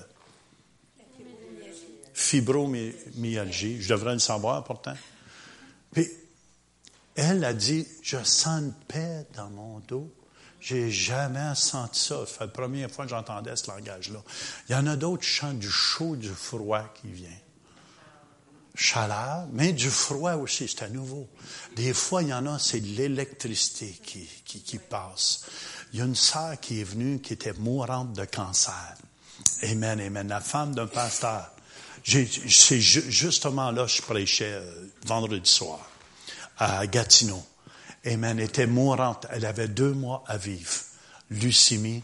fibromyalgie. 2.15 3.83
Je 3.83 3.89
devrais 3.91 4.15
le 4.15 4.19
savoir 4.19 4.65
pourtant. 4.65 4.95
Puis, 5.93 6.09
elle 7.15 7.45
a 7.45 7.53
dit, 7.53 7.87
je 8.03 8.23
sens 8.25 8.63
une 8.63 8.75
paix 8.89 9.27
dans 9.35 9.51
mon 9.51 9.81
dos. 9.81 10.11
J'ai 10.59 10.91
jamais 10.91 11.55
senti 11.55 12.01
ça. 12.01 12.25
C'est 12.27 12.41
la 12.41 12.49
première 12.49 12.91
fois 12.91 13.05
que 13.05 13.11
j'entendais 13.11 13.55
ce 13.57 13.71
langage-là. 13.71 14.23
Il 14.69 14.73
y 14.73 14.75
en 14.75 14.87
a 14.87 14.97
d'autres 14.97 15.23
qui 15.23 15.29
chantent 15.29 15.59
du 15.59 15.71
chaud, 15.71 16.17
du 16.17 16.31
froid 16.31 16.93
qui 16.95 17.09
vient. 17.09 17.29
Chaleur, 18.77 19.47
mais 19.53 19.73
du 19.73 19.89
froid 19.89 20.35
aussi, 20.35 20.69
c'est 20.69 20.85
à 20.85 20.89
nouveau. 20.89 21.27
Des 21.75 21.95
fois, 21.95 22.23
il 22.23 22.29
y 22.29 22.35
en 22.35 22.47
a, 22.47 22.59
c'est 22.59 22.81
de 22.81 22.95
l'électricité 22.95 23.99
qui, 24.05 24.29
qui, 24.45 24.61
qui, 24.61 24.79
passe. 24.79 25.47
Il 25.93 25.99
y 25.99 26.03
a 26.03 26.05
une 26.05 26.15
sœur 26.15 26.61
qui 26.61 26.81
est 26.81 26.85
venue 26.85 27.21
qui 27.21 27.33
était 27.33 27.55
mourante 27.55 28.13
de 28.13 28.27
cancer. 28.27 28.95
Amen, 29.63 29.99
amen. 30.01 30.29
La 30.29 30.41
femme 30.41 30.75
d'un 30.75 30.87
pasteur. 30.87 31.51
C'est 32.05 32.81
justement 32.81 33.71
là 33.71 33.85
que 33.85 33.91
je 33.91 34.03
prêchais 34.03 34.53
euh, 34.53 34.89
vendredi 35.07 35.51
soir 35.51 35.81
à 36.59 36.87
Gatineau. 36.87 37.43
Amen, 38.05 38.39
était 38.39 38.67
mourante. 38.67 39.27
Elle 39.31 39.47
avait 39.47 39.69
deux 39.69 39.93
mois 39.93 40.23
à 40.27 40.37
vivre. 40.37 40.73
Leucémie 41.31 42.03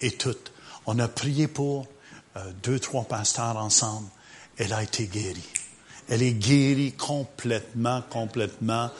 et 0.00 0.12
tout. 0.12 0.36
On 0.86 0.98
a 0.98 1.08
prié 1.08 1.48
pour 1.48 1.88
euh, 2.36 2.52
deux, 2.62 2.78
trois 2.78 3.04
pasteurs 3.04 3.56
ensemble. 3.56 4.08
Elle 4.58 4.72
a 4.72 4.82
été 4.82 5.06
guérie. 5.06 5.42
Elle 6.12 6.24
est 6.24 6.34
guérie 6.34 6.92
complètement, 6.92 8.02
complètement. 8.10 8.90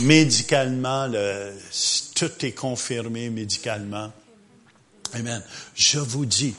Médicalement, 0.00 1.06
le, 1.06 1.54
tout 2.14 2.44
est 2.44 2.52
confirmé 2.52 3.30
médicalement. 3.30 4.12
Amen. 5.14 5.42
Je 5.74 5.98
vous 5.98 6.26
dis, 6.26 6.54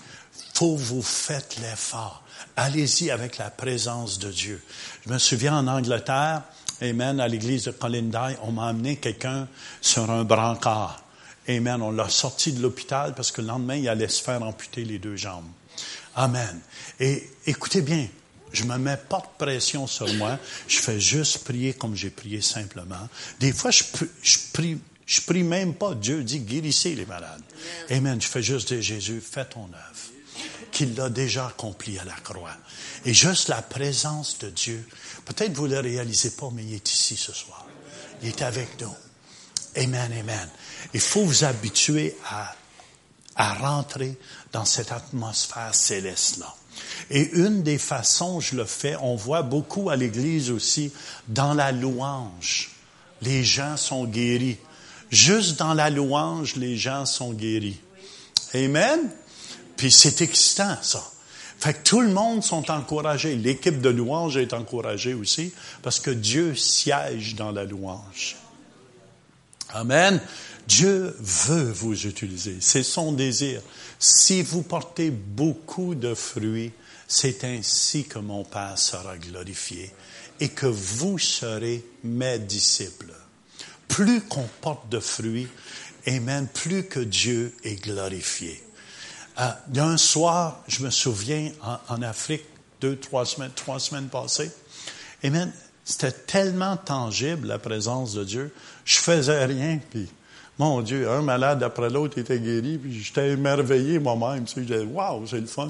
faut 0.55 0.75
vous 0.75 1.03
faites 1.03 1.57
l'effort. 1.61 2.23
Allez-y 2.55 3.11
avec 3.11 3.37
la 3.37 3.51
présence 3.51 4.17
de 4.17 4.31
Dieu. 4.31 4.63
Je 5.05 5.13
me 5.13 5.19
souviens 5.19 5.59
en 5.59 5.67
Angleterre, 5.67 6.41
Amen, 6.81 7.19
à 7.19 7.27
l'église 7.27 7.65
de 7.65 7.71
Colindaille, 7.71 8.35
on 8.41 8.51
m'a 8.51 8.69
amené 8.69 8.95
quelqu'un 8.95 9.47
sur 9.79 10.09
un 10.09 10.23
brancard. 10.23 11.03
Amen. 11.47 11.83
On 11.83 11.91
l'a 11.91 12.09
sorti 12.09 12.51
de 12.51 12.63
l'hôpital 12.63 13.13
parce 13.13 13.31
que 13.31 13.41
le 13.41 13.47
lendemain, 13.47 13.75
il 13.75 13.87
allait 13.87 14.07
se 14.07 14.23
faire 14.23 14.41
amputer 14.41 14.85
les 14.85 14.97
deux 14.97 15.17
jambes. 15.17 15.45
Amen. 16.15 16.59
Et 16.99 17.29
écoutez 17.45 17.81
bien, 17.81 18.07
je 18.53 18.63
me 18.63 18.77
mets 18.77 18.97
pas 18.97 19.19
de 19.19 19.43
pression 19.43 19.87
sur 19.87 20.11
moi. 20.13 20.39
Je 20.67 20.79
fais 20.79 20.99
juste 20.99 21.39
prier 21.39 21.73
comme 21.73 21.95
j'ai 21.95 22.09
prié 22.09 22.41
simplement. 22.41 23.09
Des 23.39 23.51
fois, 23.51 23.71
je, 23.71 23.83
je 24.21 24.37
prie, 24.53 24.79
je 25.05 25.21
prie 25.21 25.43
même 25.43 25.73
pas. 25.73 25.95
Dieu 25.95 26.23
dit 26.23 26.39
guérissez 26.39 26.95
les 26.95 27.05
malades. 27.05 27.43
Amen. 27.89 28.21
Je 28.21 28.27
fais 28.27 28.43
juste 28.43 28.71
dire 28.71 28.81
Jésus, 28.81 29.21
fais 29.21 29.45
ton 29.45 29.65
œuvre. 29.65 30.39
Qu'il 30.71 30.95
l'a 30.95 31.09
déjà 31.09 31.47
accompli 31.47 31.99
à 31.99 32.03
la 32.03 32.13
croix. 32.13 32.55
Et 33.05 33.13
juste 33.13 33.49
la 33.49 33.61
présence 33.61 34.39
de 34.39 34.49
Dieu 34.49 34.83
Peut-être 35.25 35.53
vous 35.53 35.67
ne 35.67 35.75
le 35.75 35.79
réalisez 35.79 36.31
pas, 36.31 36.49
mais 36.53 36.63
il 36.63 36.73
est 36.73 36.91
ici 36.91 37.15
ce 37.15 37.31
soir. 37.31 37.65
Il 38.21 38.29
est 38.29 38.41
avec 38.41 38.79
nous. 38.81 38.93
Amen, 39.75 40.11
amen. 40.19 40.49
Il 40.93 40.99
faut 40.99 41.23
vous 41.23 41.43
habituer 41.43 42.15
à, 42.29 42.53
à 43.35 43.53
rentrer 43.55 44.17
dans 44.51 44.65
cette 44.65 44.91
atmosphère 44.91 45.73
céleste-là. 45.73 46.53
Et 47.09 47.29
une 47.33 47.63
des 47.63 47.77
façons 47.77 48.39
je 48.39 48.55
le 48.55 48.65
fais, 48.65 48.95
on 49.01 49.15
voit 49.15 49.41
beaucoup 49.41 49.89
à 49.89 49.95
l'Église 49.95 50.51
aussi, 50.51 50.91
dans 51.27 51.53
la 51.53 51.71
louange, 51.71 52.71
les 53.21 53.43
gens 53.43 53.77
sont 53.77 54.05
guéris. 54.05 54.57
Juste 55.09 55.59
dans 55.59 55.73
la 55.73 55.89
louange, 55.89 56.55
les 56.55 56.75
gens 56.75 57.05
sont 57.05 57.33
guéris. 57.33 57.79
Amen? 58.53 58.99
Puis 59.77 59.91
c'est 59.91 60.21
excitant, 60.21 60.77
ça. 60.81 61.03
Fait 61.59 61.73
que 61.73 61.83
tout 61.83 62.01
le 62.01 62.09
monde 62.09 62.43
sont 62.43 62.69
encouragés. 62.71 63.35
L'équipe 63.35 63.79
de 63.79 63.89
louange 63.89 64.37
est 64.37 64.53
encouragée 64.53 65.13
aussi 65.13 65.53
parce 65.81 65.99
que 65.99 66.11
Dieu 66.11 66.55
siège 66.55 67.35
dans 67.35 67.51
la 67.51 67.63
louange. 67.63 68.35
Amen? 69.69 70.19
Dieu 70.67 71.15
veut 71.19 71.71
vous 71.71 72.05
utiliser. 72.05 72.57
C'est 72.59 72.83
son 72.83 73.11
désir. 73.11 73.61
Si 73.99 74.41
vous 74.41 74.61
portez 74.61 75.09
beaucoup 75.09 75.95
de 75.95 76.13
fruits, 76.13 76.71
c'est 77.13 77.43
ainsi 77.43 78.05
que 78.05 78.17
mon 78.17 78.43
Père 78.43 78.75
sera 78.75 79.19
glorifié 79.19 79.91
et 80.39 80.49
que 80.49 80.65
vous 80.65 81.19
serez 81.19 81.85
mes 82.03 82.39
disciples. 82.39 83.13
Plus 83.87 84.21
qu'on 84.21 84.49
porte 84.61 84.89
de 84.89 84.99
fruits, 84.99 85.47
Amen, 86.07 86.47
plus 86.51 86.87
que 86.87 86.99
Dieu 86.99 87.55
est 87.63 87.75
glorifié. 87.75 88.61
Euh, 89.39 89.51
d'un 89.67 89.95
soir, 89.95 90.63
je 90.67 90.83
me 90.83 90.89
souviens, 90.89 91.51
en, 91.87 92.01
Afrique 92.01 92.43
deux, 92.81 92.97
trois 92.97 93.27
semaines, 93.27 93.51
trois 93.55 93.79
semaines 93.79 94.09
passées. 94.09 94.51
Amen. 95.23 95.53
C'était 95.85 96.11
tellement 96.11 96.77
tangible, 96.77 97.47
la 97.47 97.59
présence 97.59 98.15
de 98.15 98.23
Dieu. 98.23 98.53
Je 98.85 98.97
faisais 98.97 99.45
rien, 99.45 99.79
puis 99.91 100.09
mon 100.57 100.81
Dieu, 100.81 101.09
un 101.09 101.21
malade 101.21 101.61
après 101.61 101.91
l'autre 101.91 102.17
était 102.17 102.39
guéri, 102.39 102.79
puis 102.79 103.01
j'étais 103.01 103.29
émerveillé 103.29 103.99
moi-même. 103.99 104.45
Tu 104.45 104.67
sais, 104.67 104.81
waouh, 104.81 105.27
c'est 105.27 105.39
le 105.39 105.45
fun. 105.45 105.69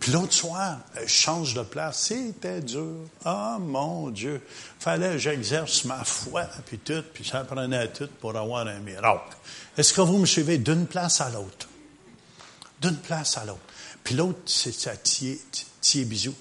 Puis 0.00 0.12
l'autre 0.12 0.32
soir, 0.32 0.78
je 1.00 1.08
change 1.08 1.54
de 1.54 1.62
place. 1.62 1.98
C'était 2.06 2.60
dur. 2.60 2.94
Ah, 3.24 3.58
mon 3.60 4.10
Dieu. 4.10 4.40
Fallait 4.78 5.12
que 5.12 5.18
j'exerce 5.18 5.84
ma 5.84 6.04
foi, 6.04 6.44
puis 6.66 6.78
tout, 6.78 7.02
puis 7.12 7.24
ça 7.24 7.44
prenait 7.44 7.88
tout 7.88 8.08
pour 8.20 8.36
avoir 8.36 8.66
un 8.66 8.78
miracle. 8.78 9.36
Est-ce 9.76 9.92
que 9.92 10.00
vous 10.00 10.18
me 10.18 10.26
suivez? 10.26 10.58
D'une 10.58 10.86
place 10.86 11.20
à 11.20 11.30
l'autre? 11.30 11.68
D'une 12.80 12.96
place 12.96 13.36
à 13.38 13.44
l'autre. 13.44 13.60
Puis 14.04 14.14
l'autre, 14.14 14.38
c'est 14.46 14.72
ça, 14.72 14.92
tier 14.96 16.04
bisou. 16.04 16.34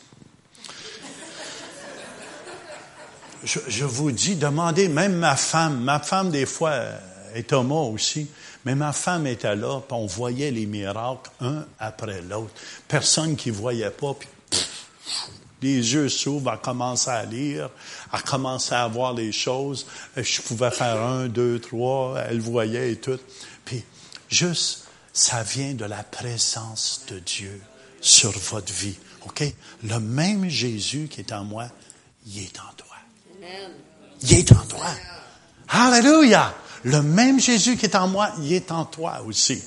Je, 3.43 3.59
je, 3.67 3.85
vous 3.85 4.11
dis, 4.11 4.35
demandez, 4.35 4.87
même 4.87 5.15
ma 5.15 5.35
femme, 5.35 5.81
ma 5.81 5.99
femme, 5.99 6.31
des 6.31 6.45
fois, 6.45 6.73
et 7.35 7.43
Thomas 7.43 7.75
aussi. 7.75 8.29
Mais 8.67 8.75
ma 8.75 8.91
femme 8.91 9.25
était 9.27 9.55
là, 9.55 9.79
puis 9.79 9.97
on 9.97 10.07
voyait 10.07 10.51
les 10.51 10.65
miracles 10.65 11.31
un 11.39 11.65
après 11.79 12.21
l'autre. 12.21 12.51
Personne 12.85 13.37
qui 13.37 13.49
voyait 13.49 13.91
pas, 13.91 14.13
puis 14.13 14.27
les 15.61 15.93
yeux 15.93 16.09
s'ouvrent, 16.09 16.51
elle 16.51 16.59
commence 16.59 17.07
à 17.07 17.23
lire, 17.23 17.69
elle 18.11 18.21
commence 18.23 18.73
à 18.73 18.85
voir 18.89 19.13
les 19.13 19.31
choses. 19.31 19.87
Je 20.17 20.41
pouvais 20.41 20.69
faire 20.69 21.01
un, 21.01 21.29
deux, 21.29 21.61
trois, 21.61 22.17
elle 22.27 22.41
voyait 22.41 22.91
et 22.91 22.95
tout. 22.97 23.17
Puis 23.63 23.85
juste, 24.27 24.87
ça 25.13 25.43
vient 25.43 25.73
de 25.73 25.85
la 25.85 26.03
présence 26.03 27.05
de 27.07 27.19
Dieu 27.19 27.61
sur 28.01 28.31
votre 28.31 28.73
vie. 28.73 28.97
OK? 29.27 29.45
Le 29.85 29.99
même 30.01 30.49
Jésus 30.49 31.07
qui 31.09 31.21
est 31.21 31.31
en 31.31 31.45
moi, 31.45 31.69
il 32.25 32.39
est 32.43 32.59
en 32.59 32.73
toi. 32.75 32.97
Il 34.23 34.33
est 34.33 34.51
en 34.51 34.65
toi. 34.65 34.87
Alléluia! 35.69 36.53
Le 36.83 37.01
même 37.01 37.39
Jésus 37.39 37.77
qui 37.77 37.85
est 37.85 37.95
en 37.95 38.07
moi, 38.07 38.31
il 38.41 38.53
est 38.53 38.71
en 38.71 38.85
toi 38.85 39.21
aussi. 39.25 39.61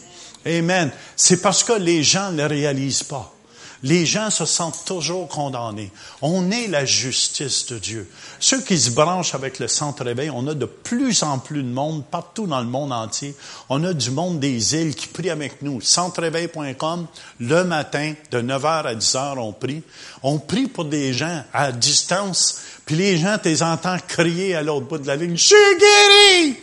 Amen. 0.47 0.91
C'est 1.17 1.43
parce 1.43 1.65
que 1.65 1.73
les 1.73 2.03
gens 2.03 2.33
ne 2.33 2.45
réalisent 2.45 3.03
pas. 3.03 3.35
Les 3.83 4.05
gens 4.05 4.29
se 4.29 4.45
sentent 4.45 4.85
toujours 4.85 5.27
condamnés. 5.27 5.91
On 6.21 6.51
est 6.51 6.67
la 6.67 6.85
justice 6.85 7.65
de 7.67 7.79
Dieu. 7.79 8.11
Ceux 8.39 8.61
qui 8.61 8.79
se 8.79 8.91
branchent 8.91 9.35
avec 9.35 9.59
le 9.59 9.69
centre 9.69 10.05
réveil, 10.05 10.31
on 10.31 10.47
a 10.49 10.55
de 10.55 10.67
plus 10.67 11.23
en 11.23 11.39
plus 11.39 11.63
de 11.63 11.69
monde 11.69 12.05
partout 12.05 12.47
dans 12.47 12.61
le 12.61 12.67
monde 12.67 12.93
entier. 12.93 13.35
On 13.71 13.83
a 13.85 13.95
du 13.95 14.11
monde 14.11 14.39
des 14.39 14.75
îles 14.75 14.95
qui 14.95 15.07
prie 15.07 15.31
avec 15.31 15.63
nous. 15.63 15.81
Centreréveil.com, 15.81 17.07
le 17.39 17.65
matin, 17.65 18.13
de 18.31 18.43
9h 18.43 18.87
à 18.87 18.95
10h, 18.95 19.39
on 19.39 19.53
prie. 19.53 19.83
On 20.23 20.39
prie 20.39 20.67
pour 20.67 20.85
des 20.85 21.15
gens 21.15 21.43
à 21.55 21.73
distance, 21.73 22.61
puis 22.85 22.97
les 22.97 23.17
gens, 23.17 23.39
tu 23.43 23.49
les 23.49 23.63
entends 23.63 23.97
crier 24.07 24.55
à 24.55 24.63
l'autre 24.63 24.89
bout 24.89 24.99
de 24.99 25.07
la 25.07 25.17
ligne, 25.17 25.37
«Je 25.39 25.47
suis 25.47 25.57
guéri!» 25.79 26.57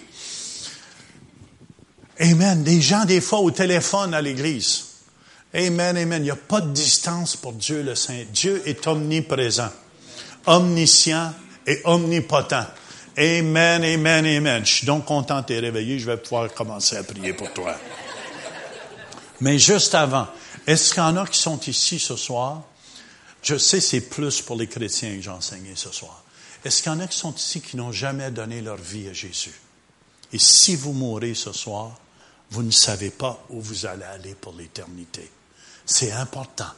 Amen. 2.19 2.63
Des 2.63 2.81
gens, 2.81 3.05
des 3.05 3.21
fois, 3.21 3.39
au 3.39 3.51
téléphone 3.51 4.13
à 4.13 4.21
l'église. 4.21 4.85
Amen, 5.53 5.97
amen. 5.97 6.21
Il 6.21 6.25
n'y 6.25 6.31
a 6.31 6.35
pas 6.35 6.61
de 6.61 6.71
distance 6.71 7.35
pour 7.35 7.53
Dieu 7.53 7.81
le 7.81 7.95
Saint. 7.95 8.23
Dieu 8.31 8.61
est 8.65 8.85
omniprésent, 8.87 9.71
omniscient 10.45 11.33
et 11.65 11.81
omnipotent. 11.85 12.67
Amen, 13.17 13.83
amen, 13.83 14.25
amen. 14.25 14.65
Je 14.65 14.73
suis 14.73 14.85
donc 14.85 15.05
content 15.05 15.41
t'être 15.41 15.61
réveillé. 15.61 15.99
Je 15.99 16.05
vais 16.05 16.17
pouvoir 16.17 16.53
commencer 16.53 16.97
à 16.97 17.03
prier 17.03 17.33
pour 17.33 17.51
toi. 17.53 17.75
Mais 19.39 19.57
juste 19.57 19.95
avant, 19.95 20.27
est-ce 20.65 20.93
qu'il 20.93 21.03
y 21.03 21.05
en 21.05 21.17
a 21.17 21.25
qui 21.25 21.39
sont 21.39 21.59
ici 21.61 21.99
ce 21.99 22.15
soir? 22.15 22.63
Je 23.41 23.57
sais, 23.57 23.79
c'est 23.79 24.01
plus 24.01 24.41
pour 24.41 24.57
les 24.57 24.67
chrétiens 24.67 25.15
que 25.15 25.21
j'ai 25.21 25.29
enseigné 25.29 25.71
ce 25.75 25.91
soir. 25.91 26.23
Est-ce 26.65 26.83
qu'il 26.83 26.91
y 26.91 26.95
en 26.95 26.99
a 26.99 27.07
qui 27.07 27.17
sont 27.17 27.33
ici 27.33 27.61
qui 27.61 27.77
n'ont 27.77 27.91
jamais 27.91 28.31
donné 28.31 28.61
leur 28.61 28.77
vie 28.77 29.07
à 29.07 29.13
Jésus? 29.13 29.53
Et 30.33 30.39
si 30.39 30.75
vous 30.75 30.91
mourrez 30.91 31.33
ce 31.33 31.53
soir, 31.53 31.97
vous 32.51 32.63
ne 32.63 32.71
savez 32.71 33.09
pas 33.09 33.43
où 33.49 33.61
vous 33.61 33.85
allez 33.85 34.03
aller 34.03 34.35
pour 34.35 34.53
l'éternité. 34.53 35.29
C'est 35.85 36.11
important. 36.11 36.71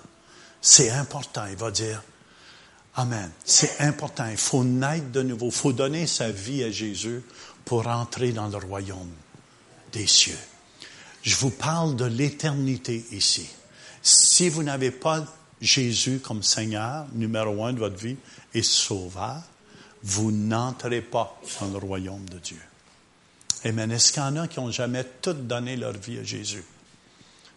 C'est 0.61 0.89
important. 0.89 1.45
Il 1.45 1.55
va 1.55 1.71
dire, 1.71 2.01
Amen. 2.95 3.31
C'est 3.45 3.79
important. 3.81 4.27
Il 4.29 4.37
faut 4.37 4.63
naître 4.63 5.09
de 5.11 5.21
nouveau. 5.21 5.47
Il 5.47 5.51
faut 5.53 5.73
donner 5.73 6.07
sa 6.07 6.31
vie 6.31 6.63
à 6.63 6.71
Jésus 6.71 7.21
pour 7.65 7.87
entrer 7.87 8.31
dans 8.31 8.47
le 8.47 8.57
royaume 8.57 9.11
des 9.93 10.07
cieux. 10.07 10.37
Je 11.21 11.35
vous 11.35 11.51
parle 11.51 11.95
de 11.95 12.05
l'éternité 12.05 13.05
ici. 13.11 13.47
Si 14.01 14.49
vous 14.49 14.63
n'avez 14.63 14.91
pas 14.91 15.25
Jésus 15.61 16.19
comme 16.19 16.43
Seigneur, 16.43 17.05
numéro 17.13 17.63
un 17.65 17.73
de 17.73 17.79
votre 17.79 17.97
vie, 17.97 18.17
et 18.53 18.63
Sauveur, 18.63 19.43
vous 20.01 20.31
n'entrez 20.31 21.01
pas 21.01 21.39
dans 21.59 21.67
le 21.67 21.77
royaume 21.77 22.27
de 22.29 22.39
Dieu. 22.39 22.61
Amen. 23.65 23.91
Est-ce 23.91 24.13
qu'il 24.13 24.21
y 24.21 24.25
en 24.25 24.37
a 24.37 24.47
qui 24.47 24.59
n'ont 24.59 24.71
jamais 24.71 25.03
tout 25.21 25.33
donné 25.33 25.75
leur 25.75 25.93
vie 25.93 26.19
à 26.19 26.23
Jésus? 26.23 26.63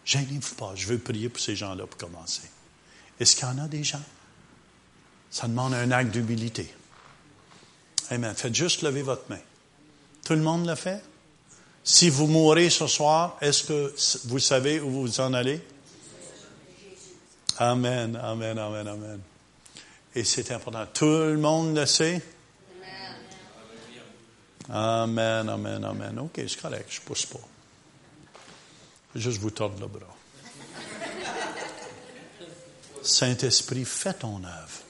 Gênez-vous 0.05 0.55
pas. 0.55 0.73
Je 0.75 0.87
veux 0.87 0.97
prier 0.97 1.29
pour 1.29 1.41
ces 1.41 1.55
gens-là 1.55 1.85
pour 1.87 1.97
commencer. 1.97 2.49
Est-ce 3.19 3.35
qu'il 3.35 3.47
y 3.47 3.51
en 3.51 3.59
a 3.59 3.67
des 3.67 3.83
gens? 3.83 4.01
Ça 5.31 5.47
demande 5.47 5.73
un 5.73 5.91
acte 5.91 6.11
d'humilité. 6.11 6.73
Amen. 8.09 8.33
Faites 8.35 8.53
juste 8.53 8.81
lever 8.81 9.01
votre 9.01 9.29
main. 9.29 9.39
Tout 10.25 10.33
le 10.33 10.41
monde 10.41 10.67
le 10.67 10.75
fait? 10.75 11.01
Si 11.83 12.09
vous 12.09 12.27
mourrez 12.27 12.69
ce 12.69 12.87
soir, 12.87 13.37
est-ce 13.41 13.63
que 13.63 13.93
vous 14.27 14.39
savez 14.39 14.79
où 14.79 14.89
vous 14.89 15.19
en 15.19 15.33
allez? 15.33 15.61
Amen, 17.57 18.15
amen, 18.15 18.57
amen, 18.57 18.87
amen. 18.87 19.19
Et 20.15 20.23
c'est 20.23 20.51
important. 20.51 20.85
Tout 20.93 21.05
le 21.05 21.37
monde 21.37 21.75
le 21.75 21.85
sait? 21.85 22.21
Amen, 24.69 25.49
amen, 25.49 25.83
amen. 25.83 26.19
OK, 26.19 26.41
c'est 26.47 26.61
correct, 26.61 26.87
je 26.89 26.99
ne 27.01 27.05
pousse 27.05 27.25
pas. 27.25 27.39
Juste 29.15 29.39
vous 29.39 29.51
tordre 29.51 29.79
le 29.79 29.87
bras. 29.87 30.15
Saint-Esprit, 33.03 33.85
fais 33.85 34.13
ton 34.13 34.37
œuvre. 34.43 34.83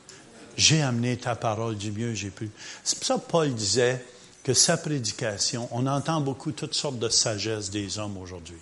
J'ai 0.55 0.81
amené 0.81 1.17
ta 1.17 1.35
parole 1.35 1.75
du 1.75 1.91
mieux 1.91 2.13
j'ai 2.13 2.29
pu. 2.29 2.51
C'est 2.83 2.97
pour 2.99 3.07
ça 3.07 3.15
que 3.15 3.31
Paul 3.31 3.53
disait 3.53 4.05
que 4.43 4.53
sa 4.53 4.77
prédication, 4.77 5.67
on 5.71 5.87
entend 5.87 6.21
beaucoup 6.21 6.51
toutes 6.51 6.75
sortes 6.75 6.99
de 6.99 7.09
sagesse 7.09 7.71
des 7.71 7.97
hommes 7.97 8.17
aujourd'hui. 8.17 8.57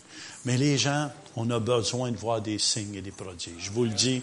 Mais 0.45 0.57
les 0.57 0.77
gens, 0.77 1.11
on 1.35 1.49
a 1.49 1.59
besoin 1.59 2.11
de 2.11 2.17
voir 2.17 2.41
des 2.41 2.59
signes 2.59 2.95
et 2.95 3.01
des 3.01 3.11
prodiges. 3.11 3.55
Je 3.57 3.71
vous 3.71 3.83
le 3.83 3.89
dis. 3.89 4.21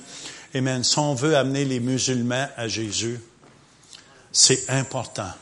Amen. 0.54 0.82
Si 0.82 0.98
on 0.98 1.14
veut 1.14 1.36
amener 1.36 1.64
les 1.64 1.80
musulmans 1.80 2.48
à 2.56 2.68
Jésus, 2.68 3.20
c'est 4.32 4.70
important. 4.70 5.32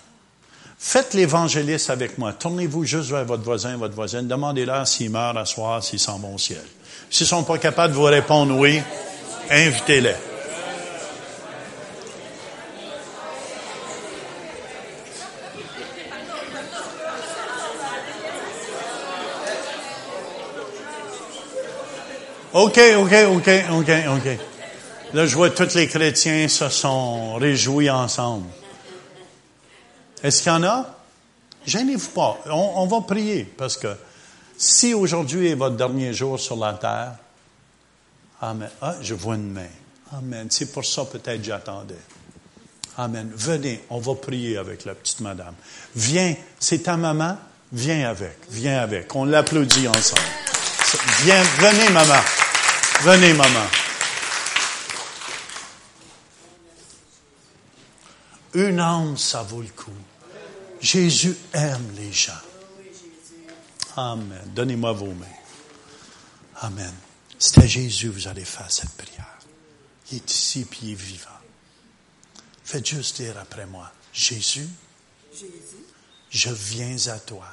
Faites 0.88 1.14
l'évangéliste 1.14 1.90
avec 1.90 2.16
moi. 2.16 2.32
Tournez-vous 2.32 2.84
juste 2.84 3.10
vers 3.10 3.24
votre 3.24 3.42
voisin, 3.42 3.76
votre 3.76 3.96
voisine. 3.96 4.28
Demandez-leur 4.28 4.86
s'ils 4.86 5.10
meurent 5.10 5.36
à 5.36 5.44
soir, 5.44 5.82
s'ils 5.82 5.98
s'en 5.98 6.16
vont 6.20 6.36
au 6.36 6.38
ciel. 6.38 6.62
S'ils 7.10 7.26
sont 7.26 7.42
pas 7.42 7.58
capables 7.58 7.92
de 7.92 7.98
vous 7.98 8.04
répondre 8.04 8.56
oui, 8.56 8.80
invitez-les. 9.50 10.14
OK, 22.52 22.80
OK, 22.96 23.14
OK, 23.34 23.50
OK, 23.72 23.90
OK. 24.08 24.38
Là, 25.14 25.26
je 25.26 25.34
vois 25.34 25.50
tous 25.50 25.74
les 25.74 25.88
chrétiens 25.88 26.46
se 26.46 26.68
sont 26.68 27.34
réjouis 27.34 27.90
ensemble. 27.90 28.46
Est-ce 30.26 30.42
qu'il 30.42 30.50
y 30.50 30.54
en 30.56 30.64
a? 30.64 30.84
Gênez-vous 31.64 32.08
pas. 32.08 32.38
On, 32.46 32.84
va 32.86 33.00
prier 33.02 33.44
parce 33.44 33.76
que 33.76 33.94
si 34.58 34.92
aujourd'hui 34.92 35.46
est 35.46 35.54
votre 35.54 35.76
dernier 35.76 36.12
jour 36.12 36.40
sur 36.40 36.56
la 36.56 36.72
terre, 36.72 37.12
Amen. 38.42 38.68
Ah, 38.82 38.96
je 39.00 39.14
vois 39.14 39.36
une 39.36 39.52
main. 39.52 39.68
Amen. 40.12 40.48
C'est 40.50 40.72
pour 40.72 40.84
ça 40.84 41.04
peut-être 41.04 41.44
j'attendais. 41.44 41.94
Amen. 42.98 43.30
Venez, 43.36 43.84
on 43.88 44.00
va 44.00 44.16
prier 44.16 44.58
avec 44.58 44.84
la 44.84 44.96
petite 44.96 45.20
madame. 45.20 45.54
Viens, 45.94 46.34
c'est 46.58 46.80
ta 46.80 46.96
maman, 46.96 47.38
viens 47.72 48.10
avec, 48.10 48.36
viens 48.50 48.80
avec. 48.80 49.14
On 49.14 49.26
l'applaudit 49.26 49.86
ensemble. 49.86 50.20
Viens, 51.22 51.42
venez 51.58 51.88
maman. 51.90 52.20
Venez 53.02 53.32
maman. 53.32 53.66
Une 58.54 58.80
âme, 58.80 59.16
ça 59.16 59.42
vaut 59.42 59.62
le 59.62 59.68
coup. 59.68 59.92
Jésus 60.86 61.36
aime 61.52 61.90
les 61.96 62.12
gens. 62.12 62.40
Amen. 63.96 64.52
Donnez-moi 64.54 64.92
vos 64.92 65.12
mains. 65.12 65.26
Amen. 66.60 66.94
C'est 67.40 67.58
à 67.58 67.66
Jésus 67.66 68.06
que 68.06 68.12
vous 68.12 68.28
allez 68.28 68.44
faire 68.44 68.70
cette 68.70 68.92
prière. 68.92 69.36
Il 70.12 70.18
est 70.18 70.30
ici 70.30 70.64
puis 70.64 70.80
il 70.84 70.92
est 70.92 70.94
vivant. 70.94 71.40
Faites 72.62 72.86
juste 72.86 73.16
dire 73.20 73.36
après 73.36 73.66
moi, 73.66 73.90
Jésus, 74.12 74.68
je 76.30 76.50
viens 76.50 76.96
à 77.08 77.18
toi. 77.18 77.48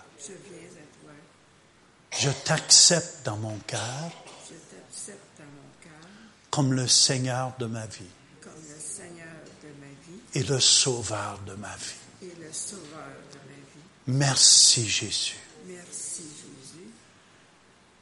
Je 2.12 2.30
t'accepte 2.46 3.26
dans 3.26 3.38
mon 3.38 3.58
cœur 3.66 4.12
comme 6.52 6.74
le 6.74 6.88
Seigneur 6.88 7.54
de 7.58 7.66
ma 7.66 7.88
vie. 7.88 8.04
et 10.36 10.44
le 10.44 10.60
sauveur 10.60 11.40
de 11.48 11.54
ma 11.54 11.76
vie. 11.76 12.04
et 12.22 12.36
le 12.40 12.54
sauveur 12.54 12.80
de 12.80 12.92
ma 12.92 12.93
vie. 12.93 12.93
Merci 14.08 14.88
Jésus. 14.88 15.38
Merci 15.66 16.24
Jésus. 16.24 16.90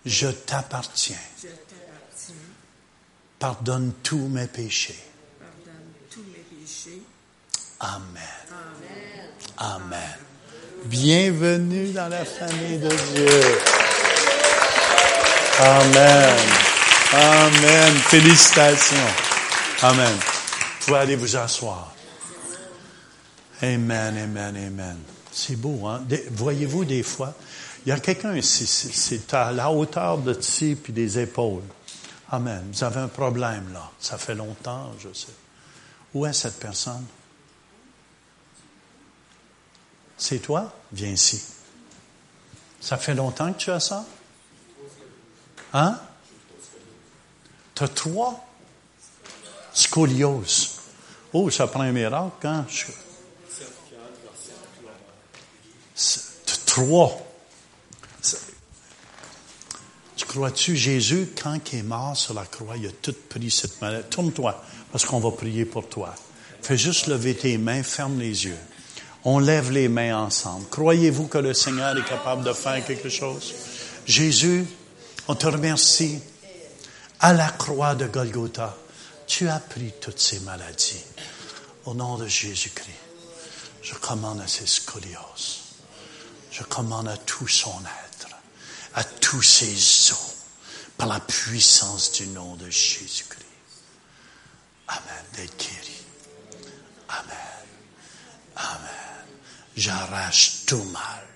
Je 0.06 0.28
t'appartiens. 0.28 1.16
Je 1.38 1.48
t'appartiens. 1.48 2.36
Pardonne 3.38 3.94
tous 4.02 4.28
mes 4.28 4.48
péchés. 4.48 5.00
Pardonne 5.40 5.92
tous 6.10 6.24
mes 6.24 6.60
péchés. 6.60 7.04
Amen. 7.80 8.22
Amen. 8.50 9.30
Amen. 9.58 10.18
Bienvenue 10.86 11.92
dans 11.92 12.08
la 12.08 12.26
famille 12.26 12.80
de 12.80 12.90
Dieu. 12.90 13.58
Amen. 15.60 16.38
Amen. 17.14 17.94
Félicitations. 18.08 18.98
Amen. 19.84 20.16
Vous 20.16 20.86
pouvez 20.86 20.98
aller 20.98 21.16
vous 21.16 21.36
asseoir. 21.36 21.94
Amen, 23.62 24.18
amen, 24.18 24.58
amen. 24.58 24.98
C'est 25.32 25.56
beau, 25.56 25.88
hein? 25.88 26.04
Voyez-vous 26.32 26.84
des 26.86 27.04
fois, 27.04 27.34
il 27.86 27.90
y 27.90 27.92
a 27.92 28.00
quelqu'un 28.00 28.36
ici, 28.36 28.68
c'est- 28.68 29.34
à 29.34 29.52
la 29.52 29.72
hauteur 29.72 30.18
de 30.18 30.38
ici 30.38 30.76
puis 30.76 30.92
des 30.94 31.20
épaules. 31.20 31.64
Amen. 32.30 32.70
Vous 32.72 32.84
avez 32.84 33.00
un 33.00 33.08
problème 33.08 33.72
là. 33.74 33.90
Ça 34.00 34.18
fait 34.18 34.36
longtemps, 34.36 34.92
je 35.00 35.12
sais. 35.14 35.34
Où 36.14 36.26
est 36.26 36.34
cette 36.34 36.60
personne? 36.60 37.06
C'est 40.18 40.40
toi? 40.40 40.74
Viens 40.92 41.10
ici. 41.10 41.42
Ça 42.80 42.98
fait 42.98 43.16
longtemps 43.16 43.52
que 43.54 43.58
tu 43.58 43.72
as 43.72 43.80
ça? 43.80 44.06
Hein? 45.74 46.00
Tu 47.76 47.84
as 47.84 47.88
trois? 47.88 48.46
Scoliose. 49.74 50.80
Oh, 51.34 51.50
ça 51.50 51.68
prend 51.68 51.82
un 51.82 51.92
miracle, 51.92 52.46
hein 52.46 52.66
C'est- 55.96 56.46
t'as 56.46 56.56
Trois. 56.72 57.22
Tu 60.16 60.26
crois-tu, 60.26 60.78
Jésus, 60.78 61.28
quand 61.44 61.60
il 61.74 61.80
est 61.80 61.84
mort 61.84 62.16
sur 62.16 62.34
la 62.34 62.46
croix, 62.46 62.78
il 62.78 62.88
a 62.88 62.92
tout 63.02 63.14
pris 63.28 63.52
cette 63.52 63.82
maladie. 63.82 64.08
Tourne-toi, 64.10 64.64
parce 64.90 65.04
qu'on 65.04 65.20
va 65.20 65.32
prier 65.32 65.66
pour 65.66 65.90
toi. 65.90 66.16
Fais 66.62 66.78
juste 66.78 67.08
lever 67.08 67.36
tes 67.36 67.58
mains, 67.58 67.84
ferme 67.84 68.22
les 68.22 68.46
yeux. 68.46 68.58
On 69.26 69.40
lève 69.40 69.70
les 69.70 69.90
mains 69.90 70.18
ensemble. 70.18 70.66
Croyez-vous 70.70 71.28
que 71.28 71.40
le 71.40 71.54
Seigneur 71.54 71.98
est 71.98 72.08
capable 72.08 72.46
de 72.46 72.54
faire 72.54 72.86
quelque 72.86 73.10
chose? 73.10 73.54
Jésus, 74.06 74.66
on 75.28 75.36
te 75.36 75.48
remercie. 75.48 76.22
À 77.20 77.34
la 77.34 77.50
croix 77.50 77.96
de 77.96 78.08
Golgotha, 78.08 78.78
tu 79.28 79.50
as 79.50 79.60
pris 79.60 79.92
toutes 80.00 80.20
ces 80.20 80.40
maladies. 80.40 81.04
Au 81.84 81.94
nom 81.94 82.18
de 82.18 82.28
Jésus-Christ, 82.28 82.96
je 83.82 83.94
commande 83.96 84.40
à 84.40 84.48
ces 84.48 84.68
scolioses. 84.68 85.61
Je 86.62 86.66
commande 86.68 87.08
à 87.08 87.18
tout 87.18 87.48
son 87.48 87.82
être, 87.84 88.28
à 88.94 89.04
tous 89.04 89.42
ses 89.42 90.12
os, 90.12 90.36
par 90.96 91.08
la 91.08 91.20
puissance 91.20 92.12
du 92.12 92.28
nom 92.28 92.56
de 92.56 92.70
Jésus-Christ. 92.70 93.48
Amen. 94.88 95.26
D'être 95.34 95.58
guéri. 95.58 96.04
Amen. 97.10 97.66
Amen. 98.58 99.26
J'arrache 99.76 100.68
tout 100.68 100.84
mal. 100.84 101.28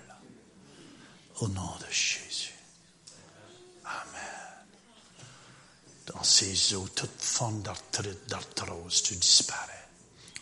Au 1.40 1.48
nom 1.48 1.76
de 1.80 1.92
Jésus. 1.92 2.54
Amen. 3.84 4.66
Dans 6.06 6.24
ces 6.24 6.76
os, 6.76 6.88
toute 6.94 7.20
forme 7.20 7.64
d'arthrite, 7.64 8.28
d'arthrose, 8.28 9.02
tu 9.02 9.16
disparais. 9.16 9.90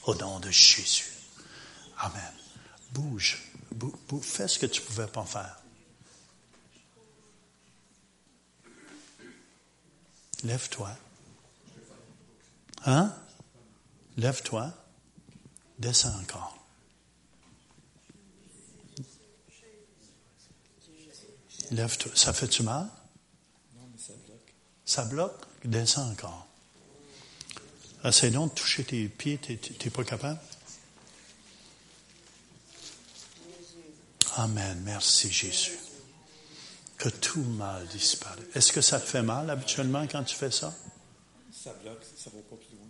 Au 0.04 0.16
nom 0.16 0.42
de 0.42 0.52
Jésus. 0.52 1.14
Amen. 2.00 2.34
Bouge. 2.92 3.53
Fais 4.22 4.48
ce 4.48 4.60
que 4.60 4.66
tu 4.66 4.82
pouvais 4.82 5.08
pas 5.08 5.26
faire. 5.26 5.60
Lève-toi. 10.44 10.90
Hein? 12.86 13.14
Lève-toi. 14.18 14.72
Descends 15.80 16.20
encore. 16.20 16.58
Lève-toi. 21.72 22.12
Ça 22.16 22.34
fait-tu 22.34 22.64
mal? 22.64 22.88
Non, 23.76 23.88
mais 23.92 23.98
ça 24.00 24.14
bloque. 24.14 24.54
Ça 24.86 25.06
bloque? 25.06 25.42
Descends 25.66 26.12
encore. 26.12 26.48
Essaye 28.04 28.32
donc 28.32 28.54
de 28.54 28.60
toucher 28.60 28.84
tes 28.84 29.08
pieds. 29.08 29.38
T'es- 29.38 29.56
t'es 29.58 29.90
pas 29.90 30.04
capable? 30.04 30.40
Amen. 34.38 34.82
Merci, 34.84 35.32
Jésus. 35.32 35.78
Que 36.98 37.10
tout 37.10 37.44
mal 37.44 37.86
disparaisse. 37.88 38.46
Est-ce 38.56 38.72
que 38.72 38.82
ça 38.82 39.00
te 39.00 39.06
fait 39.06 39.22
mal 39.22 39.50
habituellement 39.50 40.06
quand 40.08 40.24
tu 40.24 40.36
fais 40.36 40.52
ça? 40.52 40.74
Ça 41.52 41.72
bloque, 41.84 42.04
ça 42.16 42.30
va 42.34 42.42
pas 42.42 42.56
plus 42.56 42.76
loin. 42.76 42.88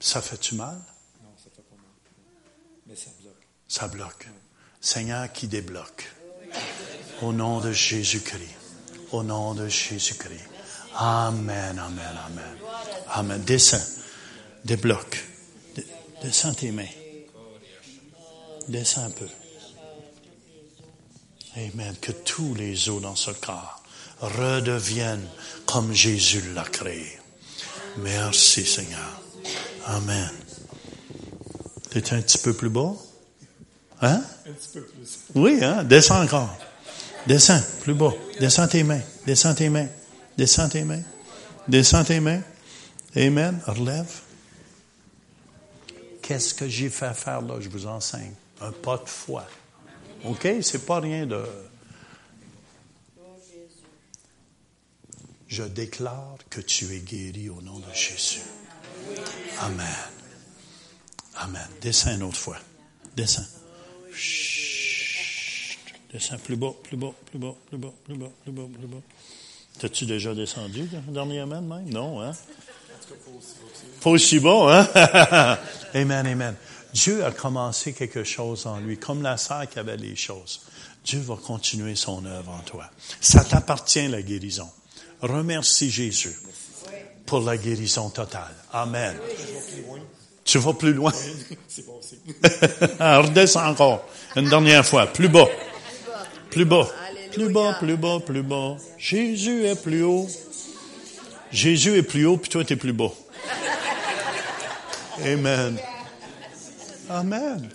Ça 0.00 0.20
fait-tu 0.20 0.54
mal? 0.54 0.76
Non, 1.22 1.30
ça 1.36 1.50
fait 1.54 1.62
pas 1.62 1.76
mal. 1.76 1.86
Mais 2.86 2.96
ça 2.96 3.10
bloque. 3.20 3.46
Ça 3.66 3.88
bloque. 3.88 4.28
Seigneur 4.80 5.32
qui 5.32 5.48
débloque. 5.48 6.10
Au 7.22 7.32
nom 7.32 7.60
de 7.60 7.72
Jésus-Christ. 7.72 8.54
Au 9.10 9.22
nom 9.22 9.54
de 9.54 9.68
Jésus-Christ. 9.68 10.44
Amen, 10.94 11.78
amen, 11.78 12.18
amen. 12.26 12.58
Amen. 13.08 13.42
Descends. 13.42 14.02
Débloque. 14.64 15.24
Descends 16.22 16.54
tes 16.54 16.70
mains. 16.70 16.86
Descends 18.68 19.04
un 19.04 19.10
peu. 19.10 19.28
Amen. 21.56 21.94
Que 22.00 22.12
tous 22.12 22.54
les 22.54 22.88
os 22.88 23.00
dans 23.00 23.16
ce 23.16 23.30
corps 23.30 23.82
redeviennent 24.20 25.28
comme 25.66 25.92
Jésus 25.92 26.42
l'a 26.54 26.64
créé. 26.64 27.18
Merci 27.98 28.64
Seigneur. 28.64 29.20
Amen. 29.86 30.30
T'es 31.90 32.12
un 32.12 32.20
petit 32.20 32.38
peu 32.38 32.52
plus 32.52 32.68
bas? 32.68 32.94
Hein? 34.02 34.22
Un 34.46 34.52
petit 34.52 34.68
peu 34.74 34.82
plus. 34.82 35.18
Oui, 35.34 35.58
hein? 35.62 35.82
Descends 35.84 36.22
encore. 36.22 36.54
Descends, 37.26 37.60
plus 37.80 37.94
bas. 37.94 38.12
Descends 38.38 38.68
tes 38.68 38.84
mains. 38.84 39.00
Descends 39.26 39.54
tes 39.54 39.68
mains. 39.68 39.88
Descends 40.36 40.68
tes 40.68 40.84
mains. 40.84 41.02
Descends 41.66 42.04
tes 42.04 42.20
mains. 42.20 42.42
Amen. 43.16 43.60
Relève. 43.66 44.20
Qu'est-ce 46.22 46.54
que 46.54 46.68
j'ai 46.68 46.90
fait 46.90 47.14
faire 47.14 47.40
là? 47.40 47.54
Je 47.58 47.68
vous 47.68 47.86
enseigne. 47.86 48.34
Un 48.60 48.70
pas 48.70 48.98
de 48.98 49.08
foi. 49.08 49.46
OK? 50.24 50.48
C'est 50.62 50.84
pas 50.86 51.00
rien 51.00 51.26
de. 51.26 51.42
Je 55.48 55.62
déclare 55.62 56.36
que 56.50 56.60
tu 56.60 56.94
es 56.94 57.00
guéri 57.00 57.48
au 57.48 57.62
nom 57.62 57.78
de 57.78 57.92
Jésus. 57.94 58.42
Amen. 59.60 59.86
Amen. 61.36 61.66
Descends 61.80 62.14
une 62.14 62.22
autre 62.22 62.36
fois. 62.36 62.58
Descends. 63.16 63.46
Descends 66.12 66.38
plus 66.38 66.56
bas, 66.56 66.72
plus 66.82 66.96
bas, 66.96 67.12
plus 67.26 67.38
bas, 67.38 67.54
plus 67.68 67.78
bas, 67.78 67.92
plus 68.04 68.16
bas, 68.16 68.30
plus 68.44 68.52
bas, 68.52 68.62
plus 68.78 68.86
bas. 68.86 69.02
T'as-tu 69.78 70.06
déjà 70.06 70.34
descendu 70.34 70.88
dernièrement 71.08 71.62
même? 71.62 71.88
Non, 71.90 72.20
hein? 72.20 72.32
Pas 74.02 74.10
aussi 74.10 74.40
bon, 74.40 74.68
hein? 74.68 74.86
amen, 75.94 76.26
amen. 76.26 76.56
Dieu 76.94 77.24
a 77.24 77.30
commencé 77.30 77.92
quelque 77.92 78.24
chose 78.24 78.66
en 78.66 78.78
lui, 78.78 78.98
comme 78.98 79.22
la 79.22 79.36
sœur 79.36 79.68
qui 79.68 79.78
avait 79.78 79.96
les 79.96 80.16
choses. 80.16 80.62
Dieu 81.04 81.20
va 81.20 81.36
continuer 81.36 81.94
son 81.94 82.24
œuvre 82.24 82.50
en 82.50 82.60
toi. 82.60 82.90
Ça 83.20 83.44
t'appartient, 83.44 84.08
la 84.08 84.22
guérison. 84.22 84.68
Remercie 85.20 85.90
Jésus 85.90 86.36
pour 87.26 87.40
la 87.40 87.56
guérison 87.56 88.08
totale. 88.10 88.54
Amen. 88.72 89.16
Tu 90.44 90.58
vas 90.58 90.72
plus 90.72 90.94
loin. 90.94 91.12
Redescends 93.00 93.68
encore. 93.68 94.04
Une 94.36 94.48
dernière 94.48 94.84
fois. 94.84 95.06
Plus 95.06 95.28
bas. 95.28 95.46
Plus 96.50 96.64
bas. 96.64 96.88
Plus 97.32 97.52
bas, 97.52 97.76
plus 97.78 97.96
bas, 97.96 98.18
plus 98.24 98.42
bas. 98.42 98.76
Jésus 98.96 99.66
est 99.66 99.80
plus 99.82 100.02
haut. 100.02 100.26
Jésus 101.52 101.96
est 101.96 102.02
plus 102.02 102.26
haut, 102.26 102.36
puis 102.36 102.50
toi, 102.50 102.64
tu 102.64 102.72
es 102.72 102.76
plus 102.76 102.92
bas. 102.92 103.12
Amen. 105.24 105.78
Amen. 107.10 107.70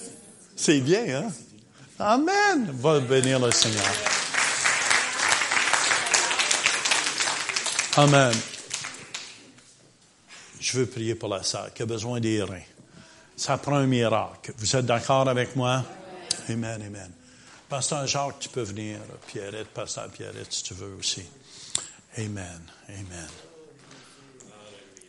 C'est 0.56 0.80
bien, 0.82 1.24
hein? 1.24 1.32
Amen. 2.00 2.72
Va 2.80 3.00
bénir 3.00 3.40
le 3.40 3.52
Seigneur. 3.52 3.84
Amen. 7.98 8.34
Je 10.60 10.80
veux 10.80 10.86
prier 10.86 11.16
pour 11.16 11.30
la 11.30 11.44
sœur 11.44 11.74
qui 11.74 11.84
a 11.84 11.86
besoin 11.86 12.20
des 12.20 12.42
reins. 12.42 12.62
Ça 13.36 13.58
prend 13.58 13.76
un 13.76 13.88
miracle. 13.88 14.54
Vous 14.58 14.76
êtes 14.76 14.86
d'accord 14.86 15.28
avec 15.28 15.56
moi? 15.56 15.84
Amen, 16.50 16.82
amen. 16.82 17.12
Pasteur 17.68 18.06
Jacques, 18.06 18.40
tu 18.40 18.50
peux 18.50 18.62
venir. 18.62 19.00
Pierrette, 19.28 19.70
Pasteur 19.70 20.10
Pierrette, 20.10 20.52
si 20.52 20.64
tu 20.64 20.74
veux 20.74 20.96
aussi. 21.00 21.24
Amen, 22.18 22.62
amen. 22.90 23.30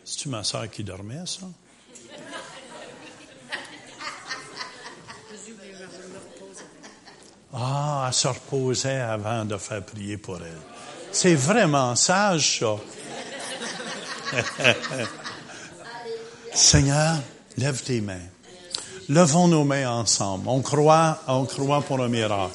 C'est-tu 0.04 0.28
ma 0.28 0.42
soeur 0.42 0.70
qui 0.70 0.82
dormait, 0.82 1.26
ça? 1.26 1.46
Ah, 7.56 8.06
elle 8.08 8.14
se 8.14 8.26
reposait 8.28 9.00
avant 9.00 9.44
de 9.44 9.56
faire 9.56 9.82
prier 9.82 10.16
pour 10.16 10.36
elle. 10.36 10.58
C'est 11.12 11.36
vraiment 11.36 11.94
sage, 11.94 12.58
ça. 12.58 12.76
Seigneur, 16.52 17.16
lève 17.56 17.80
tes 17.82 18.00
mains. 18.00 18.18
Levons 19.08 19.48
nos 19.48 19.64
mains 19.64 19.88
ensemble. 19.88 20.48
On 20.48 20.60
croit, 20.60 21.22
on 21.28 21.44
croit 21.44 21.82
pour 21.82 22.02
un 22.02 22.08
miracle. 22.08 22.54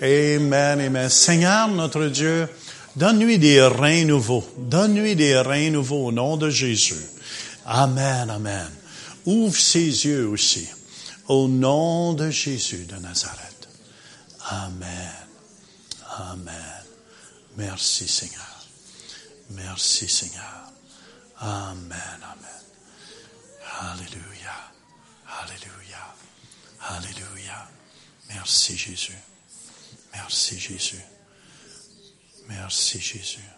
Amen, 0.00 0.80
amen. 0.80 1.08
Seigneur, 1.08 1.66
notre 1.68 2.06
Dieu, 2.06 2.48
donne-lui 2.94 3.38
des 3.38 3.60
reins 3.62 4.04
nouveaux. 4.04 4.44
Donne-lui 4.56 5.16
des 5.16 5.36
reins 5.36 5.70
nouveaux 5.70 6.06
au 6.06 6.12
nom 6.12 6.36
de 6.36 6.50
Jésus. 6.50 6.94
Amen, 7.66 8.30
amen. 8.30 8.70
Ouvre 9.26 9.56
ses 9.56 10.06
yeux 10.06 10.28
aussi. 10.28 10.68
Au 11.26 11.48
nom 11.48 12.12
de 12.12 12.30
Jésus 12.30 12.86
de 12.88 12.96
Nazareth. 12.96 13.47
Amen. 14.50 15.28
Amen. 16.18 16.84
Merci 17.56 18.08
Seigneur. 18.08 18.66
Merci 19.50 20.08
Seigneur. 20.08 20.72
Amen, 21.40 22.20
amen. 22.22 22.58
Alléluia. 23.80 24.54
Alléluia. 25.26 26.14
Alléluia. 26.80 27.68
Merci 28.28 28.76
Jésus. 28.76 29.16
Merci 30.12 30.58
Jésus. 30.58 31.02
Merci 32.48 33.00
Jésus. 33.00 33.48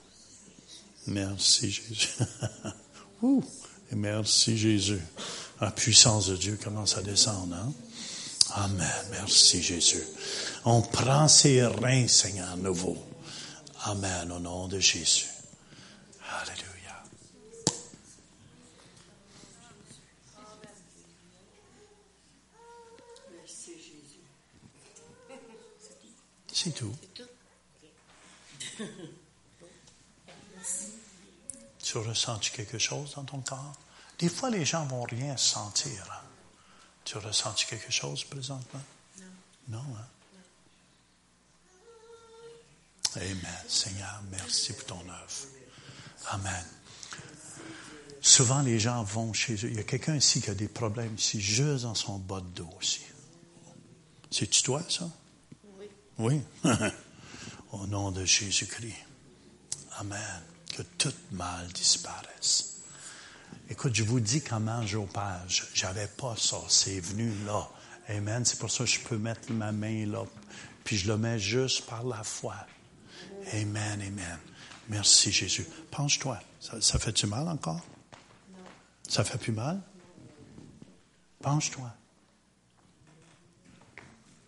Merci 1.07 1.71
Jésus. 1.71 2.09
Ouh. 3.23 3.45
Et 3.93 3.97
merci 3.97 4.59
Jésus. 4.59 5.01
La 5.61 5.71
puissance 5.71 6.29
de 6.29 6.37
Dieu 6.37 6.59
commence 6.63 6.97
à 6.97 7.03
descendre. 7.03 7.55
Hein? 7.55 7.73
Amen. 8.55 9.07
Merci 9.11 9.63
Jésus. 9.63 10.05
On 10.65 10.83
prend 10.83 11.27
ses 11.29 11.65
reins, 11.65 12.07
Seigneur, 12.09 12.57
nouveau. 12.57 12.97
Amen. 13.85 14.31
Au 14.33 14.39
nom 14.39 14.69
de 14.69 14.79
Jésus. 14.79 15.27
Alléluia. 16.41 17.03
Merci 23.33 23.73
Jésus. 23.73 24.21
C'est 26.53 26.73
tout. 26.73 26.95
Tu 31.83 31.99
ressens-tu 31.99 32.53
quelque 32.53 32.79
chose 32.79 33.15
dans 33.17 33.25
ton 33.25 33.41
corps? 33.41 33.73
Des 34.19 34.29
fois, 34.29 34.51
les 34.51 34.65
gens 34.65 34.85
vont 34.87 35.03
rien 35.05 35.37
sentir. 35.37 36.07
hein. 36.13 36.27
Tu 37.05 37.17
ressens-tu 37.19 37.67
quelque 37.67 37.91
chose 37.91 38.25
présentement? 38.25 38.83
Non. 39.19 39.79
Non, 39.79 39.97
hein? 39.97 40.07
Amen. 43.17 43.65
Seigneur, 43.69 44.23
merci 44.31 44.73
pour 44.73 44.85
ton 44.85 45.01
œuvre. 45.01 45.49
Amen. 46.31 46.65
Souvent, 48.21 48.61
les 48.63 48.79
gens 48.79 49.03
vont 49.03 49.33
chez 49.33 49.55
eux. 49.55 49.71
Il 49.71 49.77
y 49.77 49.81
a 49.81 49.85
quelqu'un 49.85 50.15
ici 50.15 50.41
qui 50.41 50.51
a 50.51 50.55
des 50.55 50.69
problèmes 50.69 51.15
ici, 51.17 51.41
juste 51.41 51.83
dans 51.85 51.95
son 51.95 52.19
bas 52.19 52.41
de 52.41 52.63
dos 52.63 52.71
aussi. 52.79 53.01
C'est-tu 54.31 54.63
toi, 54.63 54.83
ça? 54.89 55.09
Oui. 56.19 56.41
Au 57.73 57.87
nom 57.87 58.13
de 58.13 58.25
Jésus-Christ. 58.25 58.95
Amen. 59.99 60.43
Que 60.77 60.83
tout 60.83 61.15
mal 61.33 61.67
disparaisse. 61.73 62.83
Écoute, 63.69 63.95
je 63.95 64.05
vous 64.05 64.21
dis 64.21 64.43
comment 64.43 64.87
j'opère. 64.87 65.43
Je 65.49 65.63
J'avais 65.75 66.07
pas 66.07 66.37
ça. 66.37 66.59
C'est 66.69 67.01
venu 67.01 67.33
là. 67.45 67.69
Amen. 68.09 68.45
C'est 68.45 68.59
pour 68.59 68.71
ça 68.71 68.85
que 68.85 68.91
je 68.91 69.01
peux 69.01 69.19
mettre 69.19 69.51
ma 69.53 69.73
main 69.73 70.07
là. 70.07 70.25
Puis 70.85 70.97
je 70.97 71.09
le 71.09 71.17
mets 71.17 71.39
juste 71.39 71.87
par 71.87 72.05
la 72.05 72.23
foi. 72.23 72.55
Amen, 73.53 74.01
amen. 74.01 74.39
Merci 74.89 75.33
Jésus. 75.33 75.67
Penche-toi. 75.91 76.41
Ça, 76.61 76.81
ça 76.81 76.99
fait-tu 76.99 77.27
mal 77.27 77.49
encore? 77.49 77.81
Ça 79.09 79.25
fait 79.25 79.39
plus 79.39 79.53
mal? 79.53 79.81
Penche-toi. 81.43 81.91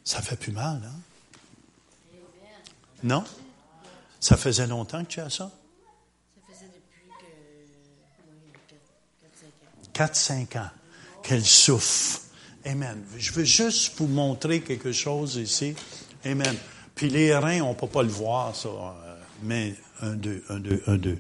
Ça 0.05 0.21
fait 0.21 0.37
plus 0.37 0.53
mal, 0.53 0.83
hein? 0.85 1.01
Non? 3.03 3.25
Ça 4.21 4.37
faisait 4.37 4.67
longtemps 4.67 5.05
que 5.05 5.11
tu 5.11 5.21
as 5.21 5.31
ça? 5.31 5.51
Ça 5.51 6.53
faisait 6.53 6.67
depuis 6.67 7.09
que. 7.19 7.27
Oui, 8.31 8.53
4-5 9.99 10.47
ans. 10.47 10.55
4-5 10.55 10.59
ans. 10.59 10.71
Qu'elle 11.23 11.45
souffre. 11.45 12.21
Amen. 12.65 13.05
Je 13.17 13.33
veux 13.33 13.45
juste 13.45 13.99
vous 13.99 14.07
montrer 14.07 14.61
quelque 14.61 14.93
chose 14.93 15.37
ici. 15.37 15.75
Amen. 16.25 16.57
Puis 16.95 17.09
les 17.09 17.35
reins, 17.35 17.61
on 17.63 17.71
ne 17.71 17.75
peut 17.75 17.87
pas 17.87 18.03
le 18.03 18.09
voir, 18.09 18.55
ça. 18.55 18.69
euh, 18.69 19.17
Mais 19.43 19.75
un, 20.01 20.15
deux, 20.15 20.43
un, 20.49 20.61
deux, 20.61 20.83
un, 20.87 20.97
deux. 20.97 21.19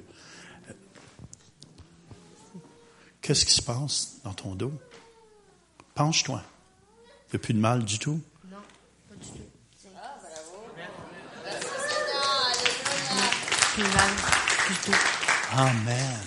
Qu'est-ce 3.20 3.44
qui 3.44 3.54
se 3.54 3.62
passe 3.62 4.16
dans 4.24 4.34
ton 4.34 4.54
dos? 4.54 4.72
Penche-toi. 5.94 6.42
Il 7.28 7.30
n'y 7.32 7.36
a 7.36 7.38
plus 7.38 7.54
de 7.54 7.60
mal 7.60 7.84
du 7.84 7.98
tout? 7.98 8.20
Non, 8.50 8.56
pas 9.08 9.14
du 9.14 9.30
tout. 9.30 9.38
Plus 13.74 13.82
mal 13.84 14.10
du 14.68 14.74
tout. 14.84 14.98
Amen. 15.52 16.18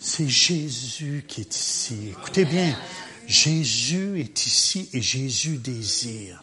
C'est 0.00 0.28
Jésus 0.28 1.24
qui 1.28 1.42
est 1.42 1.54
ici. 1.54 2.08
Écoutez 2.10 2.44
bien, 2.44 2.76
Jésus 3.28 4.20
est 4.20 4.46
ici 4.46 4.90
et 4.92 5.00
Jésus 5.00 5.58
désire. 5.58 6.42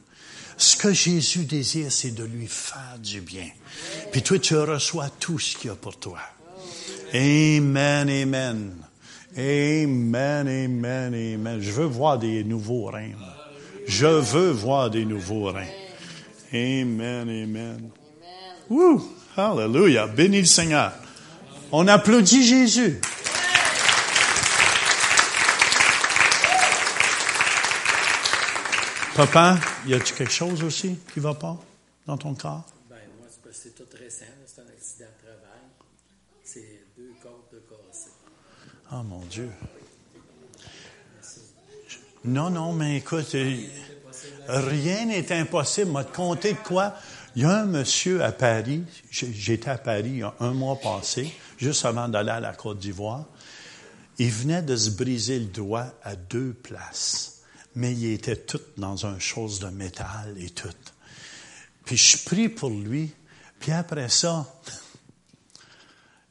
Ce 0.60 0.76
que 0.76 0.92
Jésus 0.92 1.46
désire, 1.46 1.90
c'est 1.90 2.12
de 2.12 2.26
lui 2.26 2.46
faire 2.46 2.98
du 3.02 3.22
bien. 3.22 3.48
Puis 4.12 4.22
toi, 4.22 4.38
tu 4.40 4.58
reçois 4.58 5.10
tout 5.18 5.40
ce 5.40 5.56
qu'il 5.56 5.70
y 5.70 5.74
a 5.74 5.76
pour 5.76 5.98
toi. 5.98 6.20
Amen, 7.14 8.10
amen. 8.10 8.76
Amen, 9.38 10.48
amen, 10.48 11.14
amen. 11.14 11.62
Je 11.62 11.72
veux 11.72 11.86
voir 11.86 12.20
des 12.20 12.44
nouveaux 12.44 12.88
reins. 12.88 13.12
Je 13.88 14.06
veux 14.06 14.52
voir 14.52 14.90
des 14.90 15.06
nouveaux 15.06 15.46
reins. 15.46 15.64
Amen, 16.54 17.30
amen. 17.30 17.90
Woo! 18.70 19.02
Hallelujah. 19.38 20.08
Bénis 20.08 20.42
le 20.42 20.46
Seigneur. 20.46 20.92
On 21.72 21.88
applaudit 21.88 22.46
Jésus. 22.46 23.00
Papa, 29.16 29.60
y 29.86 29.94
a-tu 29.94 30.14
quelque 30.14 30.32
chose 30.32 30.64
aussi 30.64 30.98
qui 31.14 31.20
va 31.20 31.34
pas 31.34 31.58
dans 32.06 32.18
ton 32.18 32.34
corps? 32.36 32.66
Ben, 32.90 32.96
moi, 33.20 33.28
c'est 33.30 33.42
parce 33.42 33.56
que 33.58 33.64
c'est 33.64 33.76
tout 33.76 33.84
récent. 33.98 34.26
C'est 34.46 34.62
un 34.62 34.66
accident 34.66 35.06
de 35.06 35.28
travail. 35.28 35.62
C'est 36.44 36.84
deux 36.98 37.14
côtes 37.22 37.50
de 37.52 37.60
cassées. 37.60 38.12
Oh 38.92 39.04
mon 39.04 39.20
Dieu. 39.26 39.50
Non, 42.24 42.50
non, 42.50 42.74
mais 42.74 42.98
écoute, 42.98 43.34
euh, 43.36 43.58
rien 44.48 45.06
n'est 45.06 45.32
impossible. 45.32 45.92
M'a 45.92 46.04
te 46.04 46.16
compter 46.16 46.54
de 46.54 46.60
quoi? 46.60 46.96
Il 47.36 47.44
y 47.44 47.46
a 47.46 47.62
un 47.62 47.66
monsieur 47.66 48.24
à 48.24 48.32
Paris, 48.32 48.84
j'étais 49.12 49.70
à 49.70 49.78
Paris 49.78 50.10
il 50.10 50.18
y 50.18 50.24
a 50.24 50.34
un 50.40 50.52
mois 50.52 50.78
passé, 50.78 51.32
juste 51.58 51.86
avant 51.86 52.10
d'aller 52.10 52.32
à 52.32 52.40
la 52.40 52.54
Côte 52.54 52.80
d'Ivoire. 52.80 53.26
Il 54.18 54.32
venait 54.32 54.62
de 54.62 54.76
se 54.76 54.90
briser 54.90 55.40
le 55.40 55.46
doigt 55.46 55.94
à 56.04 56.16
deux 56.16 56.54
places, 56.54 57.39
mais 57.80 57.94
il 57.94 58.12
était 58.12 58.36
tout 58.36 58.60
dans 58.76 59.06
un 59.06 59.20
chose 59.20 59.60
de 59.60 59.68
métal 59.68 60.36
et 60.38 60.50
tout. 60.50 60.68
Puis 61.86 61.96
je 61.96 62.18
prie 62.26 62.50
pour 62.50 62.72
lui, 62.72 63.10
puis 63.58 63.72
après 63.72 64.10
ça, 64.10 64.46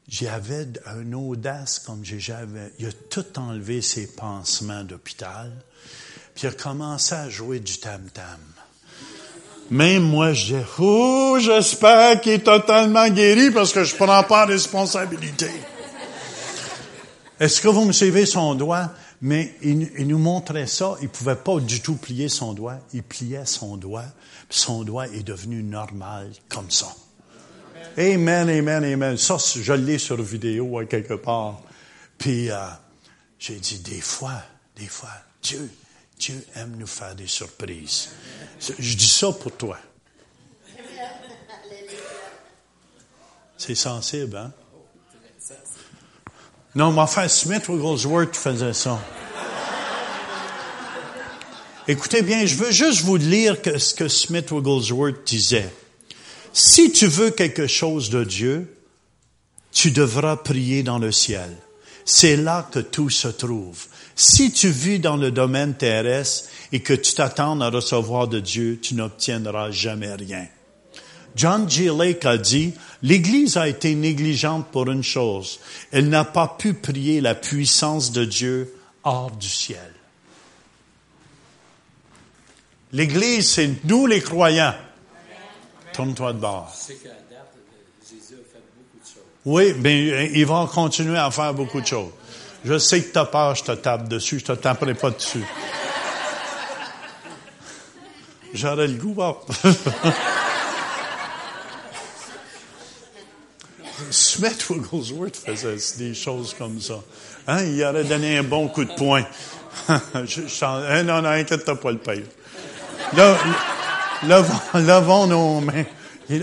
j'avais 0.07 0.67
une 1.01 1.15
audace 1.15 1.79
comme 1.79 2.05
j'ai 2.05 2.21
jamais. 2.21 2.71
Il 2.79 2.87
a 2.87 2.93
tout 2.93 3.25
enlevé 3.39 3.81
ses 3.81 4.09
pansements 4.09 4.85
d'hôpital, 4.85 5.51
puis 6.35 6.47
il 6.47 6.51
a 6.51 6.53
commencé 6.53 7.15
à 7.15 7.31
jouer 7.31 7.61
du 7.61 7.79
tam-tam. 7.79 8.41
Même 9.71 10.03
moi, 10.03 10.35
je 10.35 10.55
dis, 10.55 10.63
oh, 10.79 11.39
j'espère 11.41 12.21
qu'il 12.21 12.33
est 12.33 12.45
totalement 12.45 13.09
guéri 13.09 13.51
parce 13.51 13.73
que 13.73 13.85
je 13.85 13.97
prends 13.97 14.23
pas 14.23 14.45
responsabilité. 14.45 15.51
Est-ce 17.41 17.63
que 17.63 17.69
vous 17.69 17.87
me 17.87 17.93
suivez 17.93 18.27
son 18.27 18.55
doigt? 18.55 18.93
Mais 19.21 19.55
il, 19.63 20.07
nous 20.07 20.19
montrait 20.19 20.69
ça, 20.69 20.97
il 21.03 21.09
pouvait 21.09 21.37
pas 21.37 21.59
du 21.59 21.81
tout 21.81 21.97
plier 21.97 22.29
son 22.29 22.53
doigt. 22.53 22.79
Il 22.93 23.03
pliait 23.03 23.47
son 23.47 23.77
doigt, 23.77 24.05
puis 24.49 24.59
son 24.59 24.85
doigt 24.85 25.09
est 25.09 25.25
devenu 25.25 25.63
normal 25.63 26.31
comme 26.49 26.71
ça. 26.71 26.95
Amen, 27.97 28.49
amen, 28.49 28.85
amen. 28.85 29.17
Ça, 29.17 29.37
je 29.39 29.73
l'ai 29.73 29.99
sur 29.99 30.23
vidéo 30.23 30.79
à 30.79 30.85
quelque 30.85 31.15
part. 31.15 31.61
Puis, 32.17 32.51
euh, 32.51 32.57
j'ai 33.41 33.57
dit, 33.57 33.81
des 33.81 34.01
fois, 34.01 34.41
des 34.77 34.87
fois, 34.87 35.11
Dieu, 35.43 35.69
Dieu 36.19 36.45
aime 36.55 36.77
nous 36.77 36.87
faire 36.87 37.17
des 37.17 37.27
surprises. 37.27 38.11
Je 38.61 38.97
dis 38.97 39.09
ça 39.09 39.33
pour 39.33 39.57
toi. 39.57 39.79
C'est 43.57 43.75
sensible, 43.75 44.37
hein? 44.37 44.53
Non, 46.75 46.93
mon 46.93 47.07
frère 47.07 47.31
Smith 47.31 47.69
Wigglesworth 47.69 48.37
faisait 48.37 48.75
ça. 48.75 49.01
Écoutez 51.87 52.21
bien, 52.21 52.45
je 52.45 52.55
veux 52.57 52.71
juste 52.71 53.01
vous 53.01 53.17
lire 53.17 53.57
ce 53.65 53.95
que 53.95 54.09
Smith 54.09 54.51
Wigglesworth 54.51 55.27
disait. 55.27 55.73
Si 56.53 56.93
tu 56.93 57.07
veux 57.07 57.31
quelque 57.31 57.67
chose 57.67 58.11
de 58.11 58.25
Dieu, 58.25 58.77
tu 59.73 59.91
devras 59.91 60.37
prier 60.37 60.83
dans 60.83 60.99
le 60.99 61.13
ciel. 61.13 61.57
C'est 62.05 62.37
là 62.37 62.69
que 62.71 62.81
tout 62.81 63.11
se 63.11 63.29
trouve. 63.29 63.87
Si 64.17 64.53
tu 64.53 64.69
vis 64.69 64.99
dans 64.99 65.17
le 65.17 65.31
domaine 65.31 65.75
terrestre 65.75 66.49
et 66.73 66.81
que 66.81 66.95
tu 66.95 67.15
t'attends 67.15 67.61
à 67.61 67.71
recevoir 67.71 68.29
de 68.29 68.41
Dieu, 68.41 68.79
tu 68.83 68.95
n'obtiendras 68.95 69.71
jamais 69.71 70.15
rien. 70.15 70.47
John 71.39 71.71
G. 71.71 71.89
Lake 71.89 72.27
a 72.27 72.37
dit, 72.37 72.75
l'Église 73.01 73.57
a 73.57 73.69
été 73.69 73.95
négligente 73.95 74.67
pour 74.73 74.91
une 74.91 75.05
chose. 75.05 75.61
Elle 75.93 76.09
n'a 76.09 76.25
pas 76.25 76.57
pu 76.59 76.75
prier 76.75 77.21
la 77.21 77.37
puissance 77.37 78.11
de 78.11 78.25
Dieu 78.25 78.75
hors 79.05 79.31
du 79.31 79.49
ciel. 79.49 79.95
L'Église, 82.93 83.49
c'est 83.51 83.71
nous 83.85 84.07
les 84.09 84.21
croyants. 84.21 84.75
Tourne-toi 85.93 86.33
de 86.33 86.39
bord. 86.39 86.75
Euh. 86.91 86.95
Oui, 89.45 89.75
mais 89.79 90.33
il 90.35 90.45
va 90.45 90.69
continuer 90.73 91.19
à 91.19 91.31
faire 91.31 91.55
beaucoup 91.55 91.81
de 91.81 91.87
choses. 91.87 92.11
Je 92.65 92.79
sais 92.79 93.01
que 93.01 93.13
tu 93.13 93.19
as 93.19 93.27
peur, 93.27 93.55
je 93.55 93.63
te 93.63 93.73
tape 93.73 94.09
dessus, 94.09 94.41
je 94.41 94.47
te 94.47 94.53
taperai 94.53 94.95
pas 94.95 95.11
dessus. 95.11 95.45
J'aurais 98.53 98.89
le 98.89 98.95
goût. 98.95 99.17
Smith 104.39 104.71
Wigglesworth 104.71 105.35
faisait 105.35 105.99
des 105.99 106.15
choses 106.15 106.55
comme 106.55 106.81
ça. 106.81 107.03
Hein, 107.49 107.65
il 107.65 107.83
aurait 107.83 108.05
donné 108.05 108.39
un 108.39 108.45
bon 108.45 108.69
coup 108.69 108.85
de 108.85 108.95
poing. 108.95 109.25
hein, 109.89 111.03
non, 111.03 111.23
non, 111.23 111.31
inquiète-toi 111.31 111.81
pas 111.81 111.91
le 111.91 111.99
père. 111.99 112.23
Là, 113.17 113.37
levons, 114.75 115.27
nos 115.27 115.61
mains. 115.61 115.85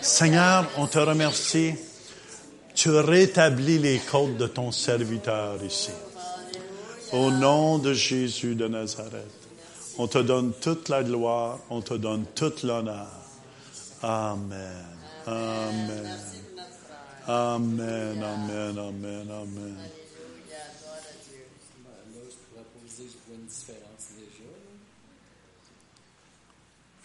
Seigneur, 0.00 0.68
on 0.78 0.88
te 0.88 0.98
remercie. 0.98 1.74
Tu 2.74 2.90
rétablis 2.90 3.78
les 3.78 4.00
côtes 4.00 4.36
de 4.36 4.48
ton 4.48 4.72
serviteur 4.72 5.62
ici. 5.64 5.92
Au 7.12 7.30
nom 7.30 7.78
de 7.78 7.94
Jésus 7.94 8.56
de 8.56 8.66
Nazareth, 8.66 9.30
on 9.96 10.08
te 10.08 10.18
donne 10.18 10.54
toute 10.60 10.88
la 10.88 11.04
gloire, 11.04 11.60
on 11.70 11.82
te 11.82 11.94
donne 11.94 12.24
toute 12.34 12.64
l'honneur. 12.64 13.06
Amen. 14.02 15.01
Amen. 15.26 16.18
Amen, 17.28 18.22
amen, 18.22 18.78
amen, 18.78 19.30
amen. 19.30 19.76
Là, 19.76 19.84
je 22.18 22.22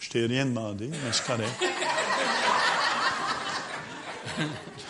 Je 0.00 0.10
t'ai 0.10 0.26
rien 0.26 0.46
demandé, 0.46 0.88
mais 0.88 0.96
c'est 1.12 1.24
correct. 1.26 1.52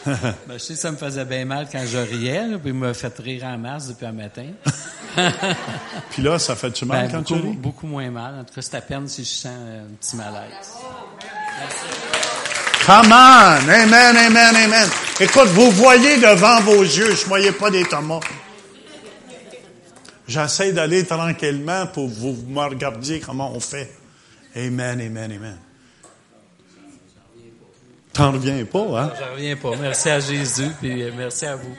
Ben, 0.07 0.35
je 0.55 0.59
sais 0.59 0.75
que 0.75 0.81
ça 0.81 0.91
me 0.91 0.97
faisait 0.97 1.25
bien 1.27 1.45
mal 1.45 1.69
quand 1.71 1.85
je 1.85 1.99
riais, 1.99 2.47
là, 2.47 2.59
puis 2.59 2.69
il 2.71 2.75
m'a 2.75 2.95
fait 2.95 3.15
rire 3.19 3.45
en 3.45 3.59
masse 3.59 3.89
depuis 3.89 4.07
un 4.07 4.13
matin. 4.13 4.47
Puis 6.11 6.23
là, 6.23 6.39
ça 6.39 6.55
fait-tu 6.57 6.85
mal 6.87 7.07
Ben, 7.07 7.13
quand 7.13 7.19
beaucoup, 7.19 7.41
tu 7.43 7.47
ris? 7.49 7.57
beaucoup 7.57 7.87
moins 7.87 8.11
mal. 8.11 8.39
En 8.41 8.45
tout 8.45 8.55
cas, 8.55 8.63
c'est 8.63 8.77
à 8.77 8.81
peine 8.81 9.07
si 9.09 9.25
je 9.25 9.29
sens 9.31 9.53
euh, 9.55 9.85
un 9.85 9.95
petit 9.97 10.17
malaise. 10.17 10.73
Come 12.89 13.13
on! 13.13 13.69
Amen, 13.69 14.17
amen, 14.17 14.57
amen. 14.57 14.89
Écoute, 15.21 15.49
vous 15.49 15.71
voyez 15.73 16.17
devant 16.17 16.59
vos 16.63 16.81
yeux, 16.81 17.15
je 17.15 17.23
ne 17.23 17.29
voyais 17.29 17.53
pas 17.53 17.71
des 17.71 17.85
tomates. 17.85 18.25
J'essaie 20.27 20.73
d'aller 20.73 21.05
tranquillement 21.05 21.87
pour 21.89 22.09
que 22.09 22.15
vous 22.15 22.45
me 22.47 22.61
regardiez 22.63 23.21
comment 23.21 23.53
on 23.53 23.61
fait. 23.61 23.95
Amen, 24.57 25.03
amen, 25.03 25.33
amen. 25.33 25.59
T'en 28.15 28.33
reviens 28.33 28.65
pas, 28.65 29.03
hein? 29.03 29.13
Je 29.19 29.33
reviens 29.35 29.57
pas. 29.57 29.77
Merci 29.77 30.09
à 30.09 30.21
Jésus, 30.21 30.71
puis 30.81 31.13
merci 31.15 31.45
à 31.45 31.57
vous. 31.57 31.77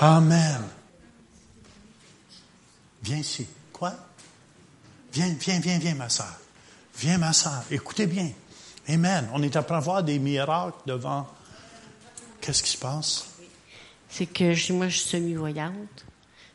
Amen. 0.00 0.60
Viens 3.00 3.18
ici. 3.18 3.46
Quoi? 3.72 3.94
Viens, 5.12 5.36
viens, 5.38 5.60
viens, 5.60 5.78
viens, 5.78 5.94
ma 5.94 6.08
soeur. 6.08 6.34
Viens, 6.98 7.18
ma 7.18 7.32
soeur. 7.32 7.62
Écoutez 7.70 8.06
bien. 8.06 8.32
Amen. 8.88 9.28
On 9.34 9.42
est 9.42 9.54
après 9.56 9.80
voir 9.80 10.02
des 10.02 10.18
miracles 10.18 10.78
devant. 10.86 11.26
Qu'est-ce 12.40 12.62
qui 12.62 12.70
se 12.70 12.78
passe? 12.78 13.26
C'est 14.08 14.26
que 14.26 14.54
je- 14.54 14.72
moi, 14.72 14.88
je 14.88 14.96
suis 14.98 15.08
semi-voyante. 15.10 16.04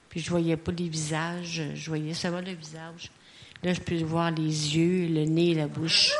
Puis 0.10 0.20
je 0.22 0.30
voyais 0.30 0.58
pas 0.58 0.72
les 0.72 0.88
visages. 0.90 1.62
Je 1.76 1.90
voyais 1.90 2.14
seulement 2.14 2.40
le 2.42 2.54
visage. 2.54 3.12
Là, 3.64 3.74
je 3.74 3.80
peux 3.80 4.02
voir 4.04 4.32
les 4.32 4.44
yeux, 4.78 5.08
le 5.08 5.26
nez 5.26 5.52
et 5.52 5.56
la 5.56 5.68
bouche. 5.68 6.12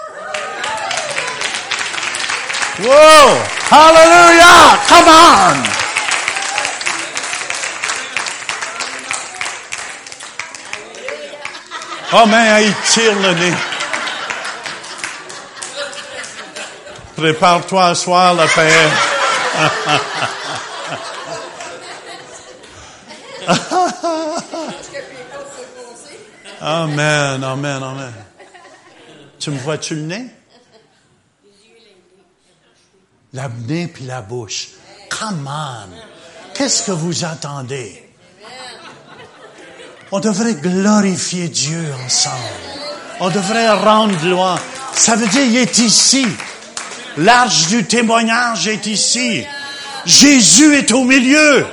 Whoa! 2.80 3.38
Hallelujah! 3.72 4.80
Come 4.88 5.08
on! 5.08 5.64
Oh, 12.16 12.26
mais 12.28 12.66
il 12.68 12.74
tire 12.86 13.16
le 13.20 13.34
nez. 13.34 13.54
Prépare-toi 17.16 17.86
à 17.86 17.96
soir, 17.96 18.34
la 18.34 18.48
paix. 18.48 18.90
Amen, 26.62 27.44
amen, 27.44 27.84
amen. 27.84 28.14
Tu 29.38 29.52
me 29.52 29.60
vois-tu 29.60 29.96
le 29.96 30.02
nez? 30.04 30.26
La 33.34 33.50
nez 33.50 33.88
puis 33.88 34.06
la 34.06 34.22
bouche. 34.22 34.70
Come 35.10 35.50
on. 35.52 35.90
Qu'est-ce 36.54 36.84
que 36.84 36.92
vous 36.92 37.26
attendez? 37.26 38.10
On 40.12 40.20
devrait 40.20 40.56
glorifier 40.56 41.50
Dieu 41.50 41.94
ensemble. 42.06 42.38
On 43.20 43.30
devrait 43.30 43.70
rendre 43.72 44.16
gloire. 44.20 44.60
Ça 44.94 45.16
veut 45.16 45.28
dire, 45.28 45.44
il 45.44 45.58
est 45.58 45.80
ici. 45.80 46.28
L'arche 47.18 47.68
du 47.68 47.86
témoignage 47.86 48.68
est 48.68 48.88
ici. 48.88 49.46
Jésus 50.06 50.76
est 50.76 50.92
au 50.92 51.04
milieu. 51.04 51.66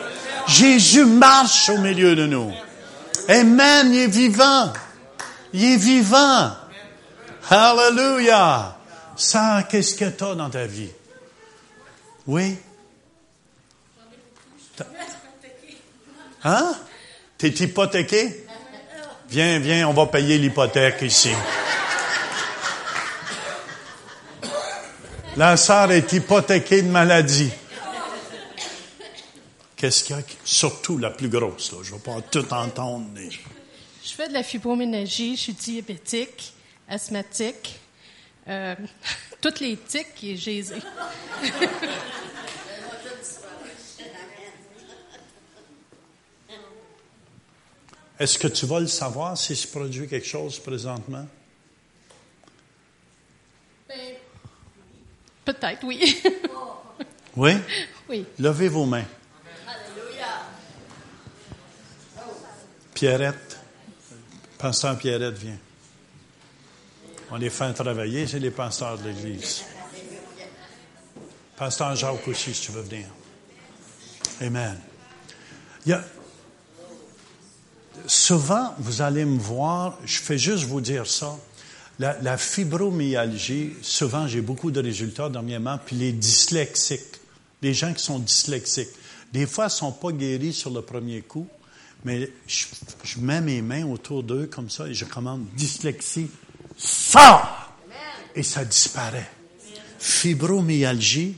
Jésus 0.47 1.05
marche 1.05 1.69
au 1.69 1.79
milieu 1.79 2.15
de 2.15 2.27
nous. 2.27 2.53
Amen, 3.29 3.93
il 3.93 4.01
est 4.01 4.07
vivant. 4.09 4.73
Il 5.53 5.65
est 5.65 5.77
vivant. 5.77 6.53
Hallelujah. 7.49 8.77
Ça, 9.17 9.65
qu'est-ce 9.69 9.95
que 9.95 10.05
tu 10.07 10.25
as 10.25 10.35
dans 10.35 10.51
ta 10.51 10.67
vie? 10.67 10.91
Oui? 12.27 12.57
Hein? 16.45 16.75
T'es 17.37 17.49
hypothéqué? 17.49 18.47
Viens, 19.29 19.59
viens, 19.59 19.89
on 19.89 19.93
va 19.93 20.07
payer 20.07 20.39
l'hypothèque 20.39 21.03
ici. 21.03 21.31
La 25.37 25.57
sœur 25.57 25.91
est 25.93 26.13
hypothéquée 26.13 26.83
de 26.83 26.89
maladie. 26.89 27.51
Qu'est-ce 29.77 30.05
qu'il 30.05 30.17
y 30.17 30.19
a? 30.19 30.23
Surtout 30.45 30.99
la 30.99 31.11
plus 31.11 31.29
grosse, 31.29 31.73
là. 31.73 31.79
Je 31.83 31.93
ne 31.93 31.97
vais 31.99 32.03
pas 32.03 32.21
tout 32.23 32.53
entendre. 32.53 33.07
mais- 33.15 33.31
Je 33.31 34.13
fais 34.13 34.29
de 34.29 34.35
la 34.35 34.43
fibroménagie, 34.43 35.37
je 35.37 35.41
suis 35.43 35.53
diabétique, 35.55 36.53
asthmatique, 36.89 37.79
euh, 38.49 38.75
toutes 39.41 39.61
les 39.61 39.77
tiques 39.77 40.23
et 40.25 40.37
j'ai 40.37 40.63
Est-ce 48.19 48.39
que 48.39 48.49
tu 48.49 48.67
vas 48.67 48.81
le 48.81 48.87
savoir 48.87 49.37
si 49.39 49.57
se 49.57 49.67
produit 49.67 50.07
quelque 50.07 50.27
chose 50.27 50.59
présentement? 50.59 51.27
Peut-être, 55.53 55.85
oui. 55.85 56.23
Oui? 57.37 57.53
oui. 58.09 58.27
Levez 58.41 58.69
vos 58.69 58.85
mains. 58.85 59.05
Pierrette. 62.95 63.59
Pasteur 64.59 64.99
Pierrette, 64.99 65.39
viens. 65.39 65.57
On 67.31 67.37
les 67.37 67.51
fait 67.51 67.73
travailler, 67.73 68.27
c'est 68.27 68.41
les 68.41 68.51
pasteurs 68.51 68.99
de 68.99 69.09
l'Église. 69.09 69.63
Pasteur 71.57 71.95
Jacques 71.95 72.27
aussi, 72.27 72.53
si 72.53 72.63
tu 72.67 72.73
veux 72.73 72.83
venir. 72.83 73.07
Amen. 74.43 74.79
Il 75.87 75.91
y 75.91 75.93
a- 75.93 76.05
Souvent, 78.07 78.75
vous 78.79 79.03
allez 79.03 79.25
me 79.25 79.39
voir, 79.39 79.99
je 80.05 80.19
fais 80.19 80.39
juste 80.39 80.65
vous 80.65 80.81
dire 80.81 81.07
ça. 81.07 81.37
La, 82.01 82.39
fibromyalgie, 82.39 83.75
souvent, 83.83 84.27
j'ai 84.27 84.41
beaucoup 84.41 84.71
de 84.71 84.81
résultats 84.81 85.29
dernièrement, 85.29 85.79
puis 85.85 85.97
les 85.97 86.13
dyslexiques, 86.13 87.21
les 87.61 87.75
gens 87.75 87.93
qui 87.93 88.03
sont 88.03 88.19
dyslexiques, 88.19 88.89
des 89.35 89.47
fois, 89.47 89.65
ils 89.65 89.67
ne 89.67 89.73
sont 89.73 89.93
pas 89.93 90.11
guéris 90.11 90.55
sur 90.55 90.71
le 90.71 90.81
premier 90.81 91.21
coup, 91.21 91.47
Mais 92.07 92.33
je, 92.47 93.19
mets 93.19 93.43
mes 93.43 93.61
mains 93.61 93.85
autour 93.85 94.23
d'eux 94.23 94.47
comme 94.47 94.71
ça 94.71 94.89
et 94.89 94.95
je 94.95 95.05
commande 95.05 95.45
dyslexie. 95.55 96.31
Sors! 96.79 97.75
Et 98.35 98.43
ça 98.43 98.65
disparaît. 98.65 99.31
Fibromyalgie, 99.99 101.37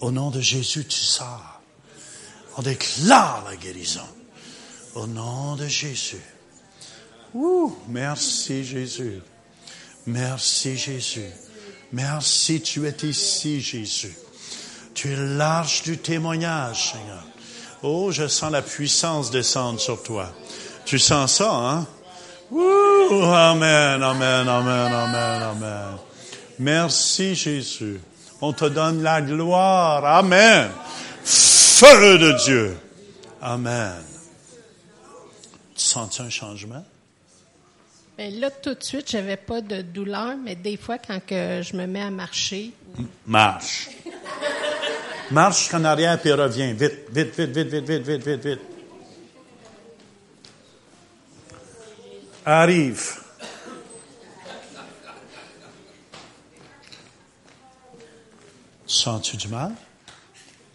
au 0.00 0.10
nom 0.10 0.30
de 0.30 0.40
Jésus, 0.40 0.84
tu 0.84 0.98
sors. 0.98 1.62
On 2.56 2.62
déclare 2.62 3.44
la 3.48 3.54
guérison. 3.54 4.08
Au 4.96 5.06
nom 5.06 5.54
de 5.54 5.68
Jésus. 5.68 6.20
Ouh, 7.34 7.78
merci 7.86 8.64
Jésus. 8.64 9.20
Merci 10.10 10.76
Jésus. 10.76 11.30
Merci, 11.92 12.60
tu 12.60 12.86
es 12.86 13.02
ici, 13.04 13.60
Jésus. 13.60 14.16
Tu 14.92 15.12
es 15.12 15.16
large 15.16 15.82
du 15.82 15.98
témoignage, 15.98 16.92
Seigneur. 16.92 17.24
Oh, 17.82 18.10
je 18.10 18.26
sens 18.26 18.50
la 18.50 18.62
puissance 18.62 19.30
descendre 19.30 19.78
sur 19.80 20.02
toi. 20.02 20.32
Tu 20.84 20.98
sens 20.98 21.34
ça, 21.34 21.52
hein? 21.52 21.86
Ouh, 22.50 23.22
amen, 23.22 24.02
amen, 24.02 24.48
amen, 24.48 24.92
amen, 24.92 25.42
amen. 25.42 25.98
Merci, 26.58 27.36
Jésus. 27.36 28.00
On 28.40 28.52
te 28.52 28.64
donne 28.64 29.02
la 29.02 29.22
gloire. 29.22 30.04
Amen. 30.04 30.70
Feu 31.22 32.18
de 32.18 32.32
Dieu. 32.44 32.76
Amen. 33.40 34.02
Tu 35.76 35.84
sens 35.84 36.18
un 36.18 36.30
changement? 36.30 36.84
Ben 38.20 38.38
là, 38.38 38.50
tout 38.50 38.74
de 38.74 38.82
suite, 38.82 39.10
j'avais 39.10 39.38
pas 39.38 39.62
de 39.62 39.80
douleur, 39.80 40.36
mais 40.36 40.54
des 40.54 40.76
fois, 40.76 40.98
quand 40.98 41.24
que 41.24 41.62
je 41.62 41.74
me 41.74 41.86
mets 41.86 42.02
à 42.02 42.10
marcher, 42.10 42.70
Marche. 43.26 43.88
Marche 45.30 45.72
en 45.72 45.82
arrière 45.84 46.20
puis 46.20 46.30
reviens. 46.30 46.74
Vite, 46.74 47.08
vite, 47.10 47.34
vite, 47.34 47.50
vite, 47.50 47.68
vite, 47.68 47.88
vite, 47.88 48.02
vite, 48.02 48.22
vite, 48.22 48.44
vite. 48.44 48.60
Arrive. 52.44 53.10
Sens-tu 58.86 59.38
du 59.38 59.48
mal? 59.48 59.72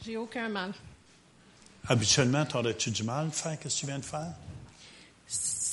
j'ai 0.04 0.18
aucun 0.18 0.50
mal. 0.50 0.74
Habituellement, 1.88 2.44
t'aurais-tu 2.44 2.90
du 2.90 3.04
mal 3.04 3.30
de 3.30 3.36
faire 3.36 3.52
ce 3.52 3.68
que 3.68 3.70
tu 3.70 3.86
viens 3.86 4.00
de 4.00 4.06
faire? 4.06 4.34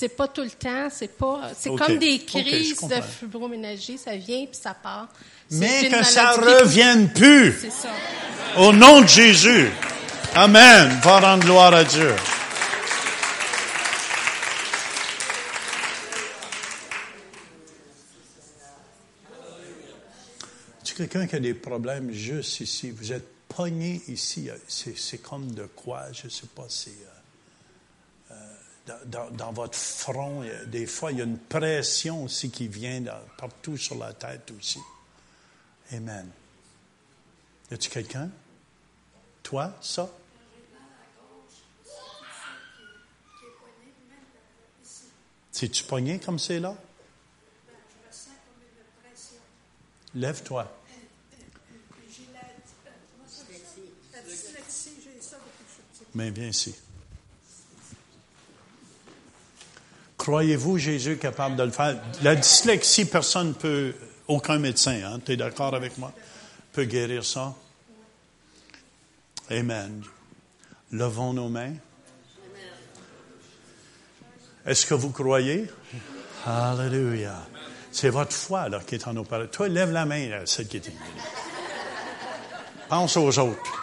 C'est 0.02 0.08
pas 0.08 0.26
tout 0.26 0.42
le 0.42 0.50
temps, 0.50 0.88
c'est 0.90 1.16
pas, 1.16 1.52
c'est 1.56 1.72
comme 1.76 1.96
des 1.96 2.18
crises 2.24 2.76
de 2.80 3.00
fibroménagie, 3.00 3.96
ça 3.98 4.16
vient 4.16 4.46
puis 4.46 4.58
ça 4.60 4.74
part. 4.74 5.06
Mais 5.52 5.88
que 5.88 6.02
ça 6.02 6.32
revienne 6.32 7.12
plus. 7.12 7.56
C'est 7.60 7.70
ça. 7.70 7.90
Au 8.58 8.72
nom 8.72 9.02
de 9.02 9.06
Jésus. 9.06 9.70
Amen. 10.34 10.90
Va 11.04 11.20
rendre 11.20 11.44
gloire 11.44 11.72
à 11.72 11.84
Dieu. 11.84 12.12
Tu 20.82 20.94
quelqu'un 20.94 21.28
qui 21.28 21.36
a 21.36 21.38
des 21.38 21.54
problèmes 21.54 22.10
juste 22.10 22.58
ici? 22.58 22.90
Vous 22.90 23.12
êtes 23.12 23.28
pogné 23.46 24.02
ici. 24.08 24.50
C'est, 24.66 24.98
c'est 24.98 25.18
comme 25.18 25.52
de 25.52 25.66
quoi? 25.76 26.06
Je 26.12 26.24
ne 26.24 26.30
sais 26.30 26.48
pas 26.56 26.66
si. 26.68 26.90
euh, 26.90 27.11
dans, 28.86 29.52
votre 29.52 29.78
front, 29.78 30.44
des 30.66 30.86
fois, 30.86 31.12
il 31.12 31.18
y 31.18 31.20
a 31.20 31.24
une 31.24 31.38
pression 31.38 32.24
aussi 32.24 32.50
qui 32.50 32.68
vient 32.68 33.02
partout 33.38 33.76
sur 33.76 33.96
la 33.96 34.12
tête 34.12 34.52
aussi. 34.58 34.80
Amen. 35.92 36.28
Y 37.70 37.74
a-tu 37.74 37.90
quelqu'un? 37.90 38.30
Toi, 39.42 39.72
ça? 39.80 40.10
C'est-tu 45.52 45.84
pogné 45.84 46.18
comme 46.18 46.38
c'est 46.38 46.58
là? 46.58 46.74
Lève-toi. 50.14 50.78
Mais 56.14 56.30
viens 56.30 56.48
ici. 56.48 56.74
Croyez-vous 60.22 60.78
Jésus 60.78 61.16
capable 61.16 61.56
de 61.56 61.64
le 61.64 61.72
faire? 61.72 62.00
La 62.22 62.36
dyslexie, 62.36 63.06
personne 63.06 63.48
ne 63.48 63.52
peut, 63.54 63.92
aucun 64.28 64.60
médecin, 64.60 65.00
hein, 65.04 65.18
tu 65.18 65.32
es 65.32 65.36
d'accord 65.36 65.74
avec 65.74 65.98
moi, 65.98 66.12
peut 66.72 66.84
guérir 66.84 67.24
ça? 67.24 67.52
Amen. 69.50 70.00
Levons 70.92 71.32
nos 71.32 71.48
mains. 71.48 71.74
Est-ce 74.64 74.86
que 74.86 74.94
vous 74.94 75.10
croyez? 75.10 75.68
Alléluia. 76.46 77.44
C'est 77.90 78.10
votre 78.10 78.32
foi 78.32 78.68
qui 78.86 78.94
est 78.94 79.08
en 79.08 79.16
opération. 79.16 79.50
Toi, 79.50 79.68
lève 79.70 79.90
la 79.90 80.06
main, 80.06 80.28
là, 80.28 80.46
celle 80.46 80.68
qui 80.68 80.76
est. 80.76 80.92
Pense 82.88 83.16
aux 83.16 83.38
autres. 83.40 83.81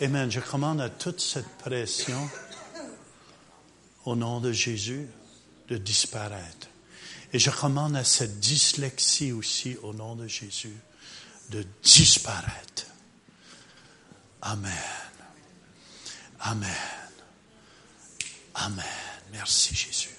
Amen. 0.00 0.30
Je 0.30 0.38
commande 0.38 0.80
à 0.80 0.90
toute 0.90 1.20
cette 1.20 1.48
pression, 1.58 2.30
au 4.04 4.14
nom 4.14 4.40
de 4.40 4.52
Jésus, 4.52 5.08
de 5.68 5.76
disparaître. 5.76 6.68
Et 7.32 7.38
je 7.40 7.50
commande 7.50 7.96
à 7.96 8.04
cette 8.04 8.38
dyslexie 8.38 9.32
aussi, 9.32 9.76
au 9.82 9.92
nom 9.92 10.14
de 10.14 10.28
Jésus, 10.28 10.76
de 11.50 11.66
disparaître. 11.82 12.86
Amen. 14.40 14.72
Amen. 16.40 16.70
Amen. 18.54 18.84
Merci 19.32 19.74
Jésus. 19.74 20.14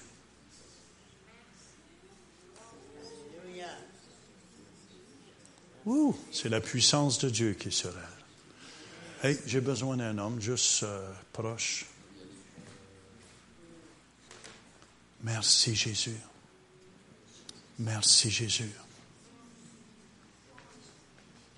Ouh, 5.86 6.14
c'est 6.30 6.50
la 6.50 6.60
puissance 6.60 7.18
de 7.18 7.30
Dieu 7.30 7.54
qui 7.54 7.70
elle. 7.70 8.19
Hey, 9.22 9.38
j'ai 9.44 9.60
besoin 9.60 9.98
d'un 9.98 10.16
homme 10.16 10.40
juste 10.40 10.82
euh, 10.82 11.12
proche. 11.34 11.84
Merci 15.22 15.76
Jésus. 15.76 16.16
Merci 17.78 18.30
Jésus. 18.30 18.72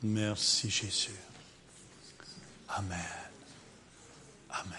Merci 0.02 0.70
Jésus. 0.70 1.10
Amen. 2.68 2.98
Amen. 4.51 4.78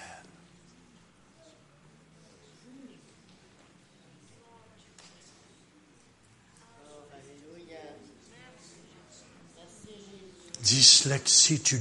Dyslexie, 10.62 11.62
tu 11.62 11.80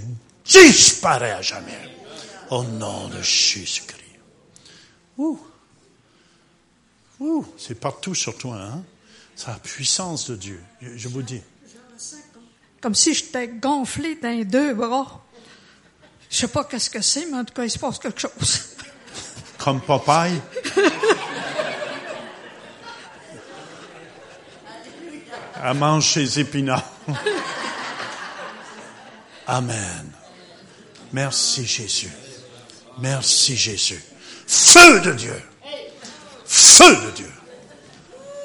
disparais 0.52 1.32
à 1.32 1.42
jamais. 1.42 1.78
Au 2.50 2.62
nom 2.64 3.08
de 3.08 3.22
Jésus-Christ. 3.22 4.02
Ouh. 5.18 5.40
Ouh, 7.20 7.46
c'est 7.56 7.78
partout 7.78 8.14
sur 8.14 8.36
toi, 8.36 8.56
hein? 8.56 8.82
C'est 9.34 9.48
la 9.48 9.54
puissance 9.54 10.30
de 10.30 10.36
Dieu. 10.36 10.62
Je, 10.80 11.08
vous 11.08 11.22
dis. 11.22 11.40
Comme 12.80 12.94
si 12.94 13.14
j'étais 13.14 13.48
gonflé 13.48 14.16
dans 14.16 14.28
les 14.30 14.44
deux 14.44 14.74
bras. 14.74 15.24
Je 16.28 16.36
sais 16.36 16.48
pas 16.48 16.64
qu'est-ce 16.64 16.90
que 16.90 17.00
c'est, 17.00 17.26
mais 17.26 17.38
en 17.38 17.44
tout 17.44 17.54
cas, 17.54 17.64
il 17.64 17.70
se 17.70 17.78
passe 17.78 17.98
quelque 17.98 18.20
chose. 18.20 18.76
Comme 19.58 19.80
Popeye. 19.80 20.40
Elle 25.64 25.74
mange 25.74 26.12
ses 26.12 26.40
épinards. 26.40 26.90
Amen. 29.46 30.12
Merci 31.12 31.66
Jésus. 31.66 32.10
Merci 32.98 33.56
Jésus. 33.56 34.02
Feu 34.46 35.00
de 35.00 35.12
Dieu. 35.12 35.42
Feu 36.44 37.06
de 37.06 37.10
Dieu. 37.12 37.32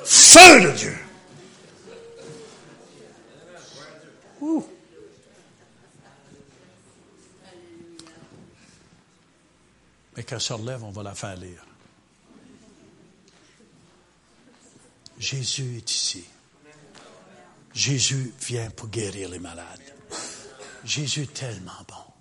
Feu 0.06 0.61
de 0.61 0.72
Dieu. 0.72 0.98
Ouh. 4.41 4.68
Mais 10.15 10.23
qu'elle 10.23 10.41
se 10.41 10.53
relève, 10.53 10.84
on 10.84 10.91
va 10.91 11.03
la 11.03 11.14
faire 11.14 11.35
lire. 11.35 11.65
Jésus 15.19 15.77
est 15.77 15.91
ici. 15.91 16.26
Jésus 17.73 18.34
vient 18.41 18.69
pour 18.72 18.88
guérir 18.88 19.30
les 19.30 19.39
malades. 19.39 19.81
Jésus 20.84 21.23
est 21.23 21.34
tellement 21.34 21.72
bon. 21.88 22.16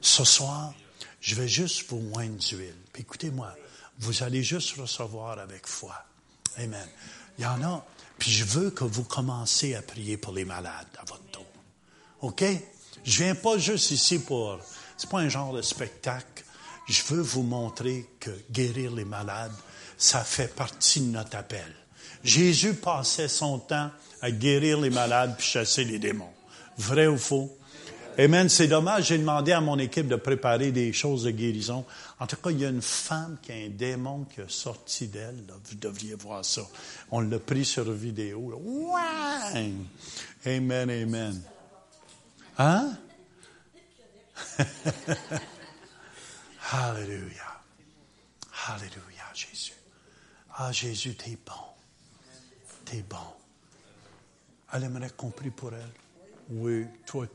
Ce 0.00 0.24
soir, 0.24 0.72
je 1.20 1.34
vais 1.34 1.48
juste 1.48 1.88
vous 1.88 2.00
moindre 2.00 2.36
d'huile. 2.36 2.74
Écoutez-moi, 2.96 3.54
vous 3.98 4.22
allez 4.22 4.42
juste 4.42 4.76
recevoir 4.76 5.38
avec 5.38 5.66
foi. 5.66 5.94
Amen. 6.58 6.88
Il 7.38 7.44
y 7.44 7.46
en 7.46 7.62
a, 7.62 7.84
puis 8.18 8.30
je 8.30 8.44
veux 8.44 8.70
que 8.70 8.84
vous 8.84 9.04
commencez 9.04 9.74
à 9.74 9.82
prier 9.82 10.16
pour 10.16 10.32
les 10.32 10.44
malades 10.44 10.86
à 10.98 11.04
votre 11.04 11.24
tour. 11.30 11.46
OK? 12.20 12.44
Je 13.04 13.22
viens 13.22 13.34
pas 13.34 13.58
juste 13.58 13.90
ici 13.90 14.18
pour 14.18 14.58
C'est 14.96 15.10
pas 15.10 15.18
un 15.18 15.28
genre 15.28 15.52
de 15.52 15.62
spectacle. 15.62 16.44
Je 16.88 17.02
veux 17.08 17.20
vous 17.20 17.42
montrer 17.42 18.08
que 18.20 18.30
guérir 18.50 18.92
les 18.92 19.04
malades, 19.04 19.54
ça 19.98 20.24
fait 20.24 20.54
partie 20.54 21.00
de 21.00 21.06
notre 21.06 21.36
appel. 21.36 21.74
Jésus 22.22 22.74
passait 22.74 23.28
son 23.28 23.58
temps 23.58 23.90
à 24.22 24.30
guérir 24.30 24.80
les 24.80 24.90
malades 24.90 25.34
puis 25.36 25.46
chasser 25.46 25.84
les 25.84 25.98
démons. 25.98 26.32
Vrai 26.78 27.06
ou 27.06 27.18
faux? 27.18 27.56
Amen. 28.18 28.48
C'est 28.48 28.66
dommage, 28.66 29.08
j'ai 29.08 29.18
demandé 29.18 29.52
à 29.52 29.60
mon 29.60 29.78
équipe 29.78 30.08
de 30.08 30.16
préparer 30.16 30.72
des 30.72 30.92
choses 30.94 31.24
de 31.24 31.30
guérison. 31.30 31.84
En 32.18 32.26
tout 32.26 32.36
cas, 32.36 32.50
il 32.50 32.60
y 32.60 32.64
a 32.64 32.70
une 32.70 32.80
femme 32.80 33.36
qui 33.42 33.52
a 33.52 33.56
un 33.56 33.68
démon 33.68 34.24
qui 34.24 34.40
a 34.40 34.48
sorti 34.48 35.08
d'elle. 35.08 35.44
Vous 35.64 35.76
devriez 35.76 36.14
voir 36.14 36.42
ça. 36.42 36.62
On 37.10 37.20
l'a 37.20 37.38
pris 37.38 37.66
sur 37.66 37.90
vidéo. 37.92 38.54
Amen, 40.46 40.90
amen. 40.90 41.42
Hein? 42.58 42.96
Alléluia. 46.72 47.60
Alléluia, 48.68 49.24
Jésus. 49.34 49.74
Ah, 50.56 50.72
Jésus, 50.72 51.14
t'es 51.14 51.36
bon. 51.44 51.52
T'es 52.86 53.04
bon. 53.08 53.16
Elle 54.72 54.84
aimerait 54.84 55.10
qu'on 55.16 55.30
pour 55.30 55.74
elle. 55.74 55.92
Oui, 56.48 56.86
toi, 57.04 57.26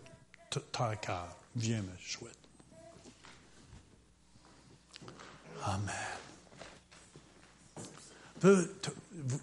t- 0.51 0.59
t'as 0.71 0.89
un 0.91 0.95
cœur. 0.97 1.35
Viens, 1.55 1.83
chouette. 1.99 2.37
Amen. 5.63 5.89
Peu- 8.39 8.67
t- 8.81 8.91
vous- 9.13 9.41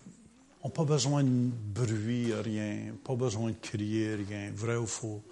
On 0.62 0.68
n'a 0.68 0.74
pas 0.74 0.84
besoin 0.84 1.22
de 1.22 1.28
bruit, 1.30 2.32
rien. 2.34 2.92
Pas 3.04 3.14
besoin 3.14 3.50
de 3.50 3.56
crier, 3.62 4.16
rien. 4.16 4.50
Vrai 4.54 4.74
ou 4.76 4.86
faux? 4.86 5.22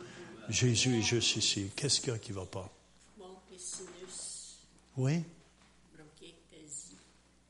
Jésus 0.49 0.99
est 0.99 1.03
juste 1.03 1.35
ici. 1.37 1.71
Qu'est-ce 1.75 2.01
qu'il 2.01 2.13
y 2.13 2.17
a 2.17 2.19
qui 2.19 2.31
ne 2.33 2.37
va 2.39 2.47
pas? 2.47 2.73
Oui? 4.97 5.23
bronchiectasie, 5.93 6.97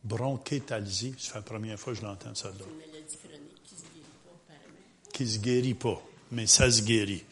Bronchitalgie. 0.02 1.14
C'est 1.18 1.34
la 1.34 1.42
première 1.42 1.78
fois 1.78 1.92
que 1.92 1.98
je 2.00 2.04
l'entends, 2.04 2.34
ça. 2.34 2.48
une 2.48 2.54
maladie 2.76 3.16
chronique 3.18 3.62
qui 3.62 3.74
se 3.76 3.82
guérit 3.82 4.06
pas 4.24 4.54
apparemment. 4.54 5.12
Qui 5.12 5.26
se 5.28 5.38
guérit 5.38 5.74
pas, 5.74 6.02
mais 6.32 6.46
ça 6.46 6.70
se 6.70 6.82
guérit. 6.82 7.24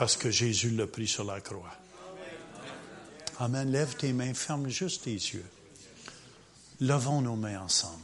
Parce 0.00 0.16
que 0.16 0.30
Jésus 0.30 0.70
l'a 0.70 0.86
pris 0.86 1.06
sur 1.06 1.24
la 1.24 1.42
croix. 1.42 1.74
Amen. 3.38 3.70
Lève 3.70 3.94
tes 3.96 4.14
mains, 4.14 4.32
ferme 4.32 4.66
juste 4.70 5.04
tes 5.04 5.12
yeux. 5.12 5.44
Levons 6.80 7.20
nos 7.20 7.36
mains 7.36 7.60
ensemble. 7.60 8.00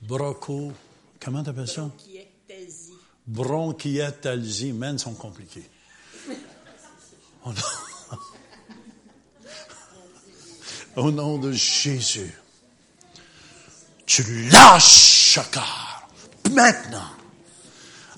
Broco, 0.00 0.72
comment 1.22 1.42
t'appelles 1.42 1.68
ça? 1.68 1.90
Bronchiectasie, 1.90 2.94
Bronchiectasie, 3.26 4.72
men 4.72 4.96
sont 4.98 5.12
compliqués. 5.12 5.68
Au 7.44 7.52
nom- 7.52 7.60
Au 10.96 11.10
nom 11.10 11.36
de 11.36 11.52
Jésus, 11.52 12.32
tu 14.06 14.48
lâches 14.48 15.38
corps. 15.52 16.08
Maintenant. 16.50 17.10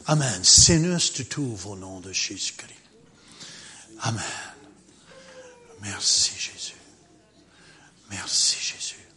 Amen. 0.07 0.43
Sinus, 0.43 1.13
tu 1.13 1.27
t'ouvres 1.27 1.71
au 1.71 1.77
nom 1.77 2.01
de 2.01 2.13
Jésus-Christ. 2.13 2.75
Amen. 4.01 4.23
Merci 5.81 6.33
Jésus. 6.39 6.77
Merci 8.11 8.59
Jésus. 8.61 9.09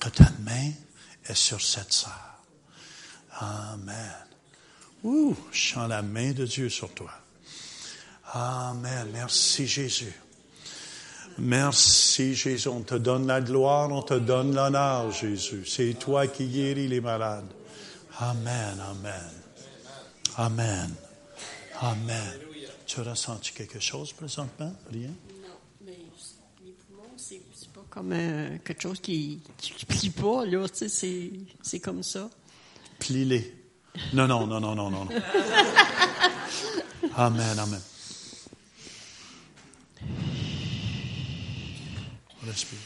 Que 0.00 0.08
ta 0.08 0.30
main 0.40 0.72
est 1.26 1.34
sur 1.34 1.60
cette 1.60 1.92
sœur. 1.92 2.42
Amen. 3.38 4.14
Ouh, 5.02 5.36
je 5.52 5.74
sens 5.74 5.88
la 5.88 6.02
main 6.02 6.32
de 6.32 6.46
Dieu 6.46 6.68
sur 6.68 6.92
toi. 6.94 7.10
Amen. 8.32 9.08
Merci 9.12 9.66
Jésus. 9.66 10.12
Merci 11.38 12.34
Jésus. 12.34 12.68
On 12.68 12.82
te 12.82 12.94
donne 12.94 13.26
la 13.26 13.40
gloire, 13.40 13.90
on 13.90 14.02
te 14.02 14.14
donne 14.14 14.54
l'honneur, 14.54 15.10
Jésus. 15.10 15.66
C'est 15.66 15.94
toi 15.98 16.26
qui 16.26 16.46
guéris 16.46 16.88
les 16.88 17.00
malades. 17.00 17.52
Amen, 18.18 18.80
amen. 18.80 19.43
Amen. 20.36 20.94
Amen. 21.80 22.38
Tu 22.86 23.00
as 23.00 23.04
ressenti 23.04 23.52
quelque 23.52 23.80
chose 23.80 24.12
présentement? 24.12 24.72
Rien? 24.92 25.08
non, 25.08 25.56
mais 25.84 25.96
les 26.64 26.72
poumons, 26.72 27.14
c'est 27.16 27.40
pas 27.72 27.84
Comme 27.90 28.12
euh, 28.12 28.58
quelque 28.64 28.82
chose 28.82 29.00
qui 29.00 29.40
ne 29.62 29.94
plie 29.94 30.10
pas, 30.10 30.44
là, 30.44 30.68
tu 30.68 30.88
sais, 30.88 31.30
c'est- 31.62 31.80
comme 31.80 32.02
ça. 32.02 32.28
Plie-les. 32.98 33.54
Non, 34.12 34.26
non, 34.26 34.46
non, 34.46 34.60
non, 34.60 34.74
non, 34.74 34.90
non. 34.90 35.04
non. 35.04 35.10
Amen, 37.16 37.58
amen. 37.58 37.80
Respire. 42.44 42.78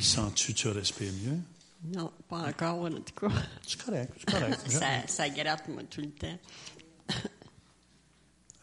Sens-tu 0.00 0.52
que 0.52 0.58
tu 0.58 0.68
respires 0.68 1.12
mieux? 1.24 1.38
Non, 1.94 2.12
pas 2.28 2.48
encore, 2.48 2.84
en 2.84 2.90
tout 2.90 3.28
cas. 3.28 3.34
C'est 3.66 3.80
correct, 3.82 4.12
c'est 4.18 4.30
correct. 4.30 4.60
Ça, 4.70 5.06
ça 5.06 5.28
gratte, 5.28 5.68
moi, 5.68 5.82
tout 5.84 6.00
le 6.00 6.10
temps. 6.10 6.38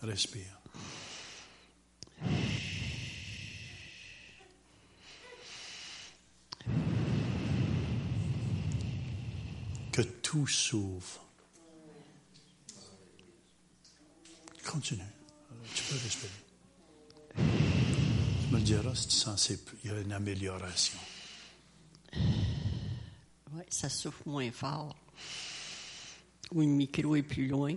Respire. 0.02 0.60
Que 9.92 10.02
tout 10.02 10.48
s'ouvre. 10.48 11.22
Continue. 14.66 15.04
Tu 15.76 15.84
peux 15.84 15.96
respirer. 15.96 16.32
Tu 17.36 18.54
me 18.54 18.60
diras 18.60 18.96
si 18.96 19.08
tu 19.08 19.16
sens 19.16 19.48
qu'il 19.48 19.92
y 19.92 19.94
a 19.94 20.00
une 20.00 20.12
amélioration. 20.12 21.00
Ouais, 23.56 23.66
ça 23.70 23.90
souffle 23.90 24.24
moins 24.26 24.52
fort. 24.52 24.96
Ou 26.54 26.62
le 26.62 26.68
micro 26.68 27.16
est 27.16 27.24
plus 27.24 27.48
loin. 27.48 27.76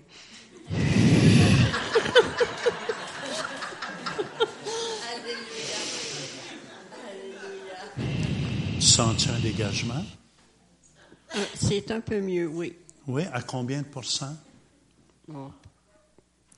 Sens-tu 8.80 9.28
un 9.30 9.38
dégagement? 9.38 10.04
Euh, 11.34 11.44
C'est 11.54 11.90
un 11.90 12.00
peu 12.00 12.20
mieux, 12.20 12.46
oui. 12.46 12.76
Oui, 13.06 13.22
à 13.32 13.42
combien 13.42 13.78
de 13.82 13.86
pourcents? 13.86 14.36
Bon, 15.28 15.50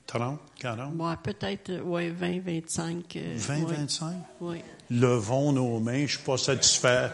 30, 0.05 0.39
40? 0.59 0.93
Bon, 0.95 1.15
peut-être, 1.21 1.69
euh, 1.69 1.81
ouais, 1.81 2.09
20, 2.09 2.39
25. 2.41 3.15
euh, 3.15 3.33
20, 3.37 3.55
ouais. 3.63 3.75
25? 3.75 4.15
Oui. 4.41 4.57
Levons 4.89 5.51
nos 5.53 5.79
mains, 5.79 5.97
je 5.97 6.01
ne 6.01 6.07
suis 6.07 6.17
pas 6.19 6.37
satisfait. 6.37 7.09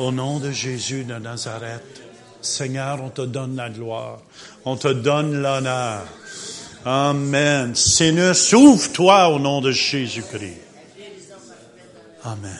Au 0.00 0.10
nom 0.12 0.38
de 0.38 0.50
Jésus 0.50 1.04
de 1.04 1.12
Nazareth, 1.18 2.00
Seigneur, 2.40 3.02
on 3.04 3.10
te 3.10 3.20
donne 3.20 3.54
la 3.54 3.68
gloire, 3.68 4.22
on 4.64 4.74
te 4.78 4.88
donne 4.88 5.42
l'honneur. 5.42 6.06
Amen. 6.86 7.74
Seigneur, 7.74 8.34
ouvre-toi 8.54 9.28
au 9.28 9.38
nom 9.38 9.60
de 9.60 9.70
Jésus-Christ. 9.72 10.56
Amen. 12.24 12.56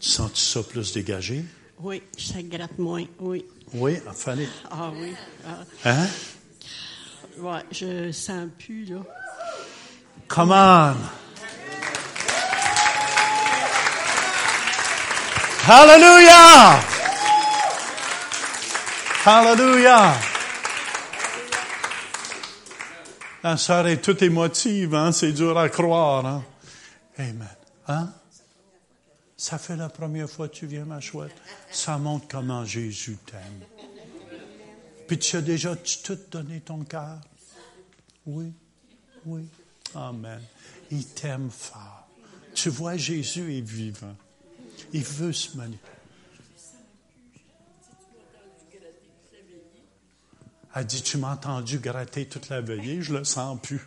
Sens-tu 0.00 0.40
ça 0.40 0.62
plus 0.62 0.92
dégagé? 0.92 1.44
Oui, 1.80 2.02
ça 2.16 2.42
gratte 2.42 2.78
moins, 2.78 3.04
oui. 3.20 3.44
Oui, 3.74 3.98
il 4.04 4.12
fallait. 4.14 4.48
Ah 4.70 4.90
oui. 4.94 5.12
ah, 5.46 5.64
Hein? 5.84 6.06
ouais, 7.40 7.60
je 7.70 8.10
sens 8.12 8.48
plus, 8.58 8.86
là. 8.86 9.00
Come 10.28 10.52
on. 10.52 10.96
Hallelujah. 15.66 16.80
Hallelujah. 19.24 20.14
La 23.42 23.56
sœur 23.56 23.86
est 23.86 24.02
toute 24.02 24.22
émotive, 24.22 24.94
hein? 24.94 25.12
C'est 25.12 25.32
dur 25.32 25.58
à 25.58 25.68
croire, 25.68 26.26
hein? 26.26 26.44
Amen. 27.18 27.48
Hein? 27.86 28.12
Ça 29.36 29.58
fait 29.58 29.76
la 29.76 29.88
première 29.88 30.28
fois 30.28 30.48
que 30.48 30.54
tu 30.54 30.66
viens, 30.66 30.84
ma 30.84 31.00
chouette. 31.00 31.34
Ça 31.70 31.96
montre 31.98 32.26
comment 32.28 32.64
Jésus 32.64 33.16
t'aime. 33.24 33.60
Puis 35.06 35.18
tu 35.18 35.36
as 35.36 35.40
déjà 35.40 35.74
tout 35.76 36.18
donné 36.30 36.60
ton 36.60 36.84
cœur? 36.84 37.18
Oui, 38.26 38.52
oui. 39.24 39.48
Amen. 39.94 40.42
Il 40.90 41.06
t'aime 41.06 41.50
fort. 41.50 42.06
Tu 42.54 42.70
vois, 42.70 42.96
Jésus 42.96 43.56
est 43.56 43.60
vivant. 43.60 44.16
Il 44.92 45.04
veut 45.04 45.32
se 45.32 45.56
manifester. 45.56 45.88
Elle 50.74 50.86
dit, 50.86 51.02
tu 51.02 51.16
m'as 51.18 51.32
entendu 51.32 51.78
gratter 51.78 52.28
toute 52.28 52.50
la 52.50 52.60
veillée, 52.60 53.02
je 53.02 53.12
le 53.12 53.24
sens 53.24 53.58
plus. 53.60 53.80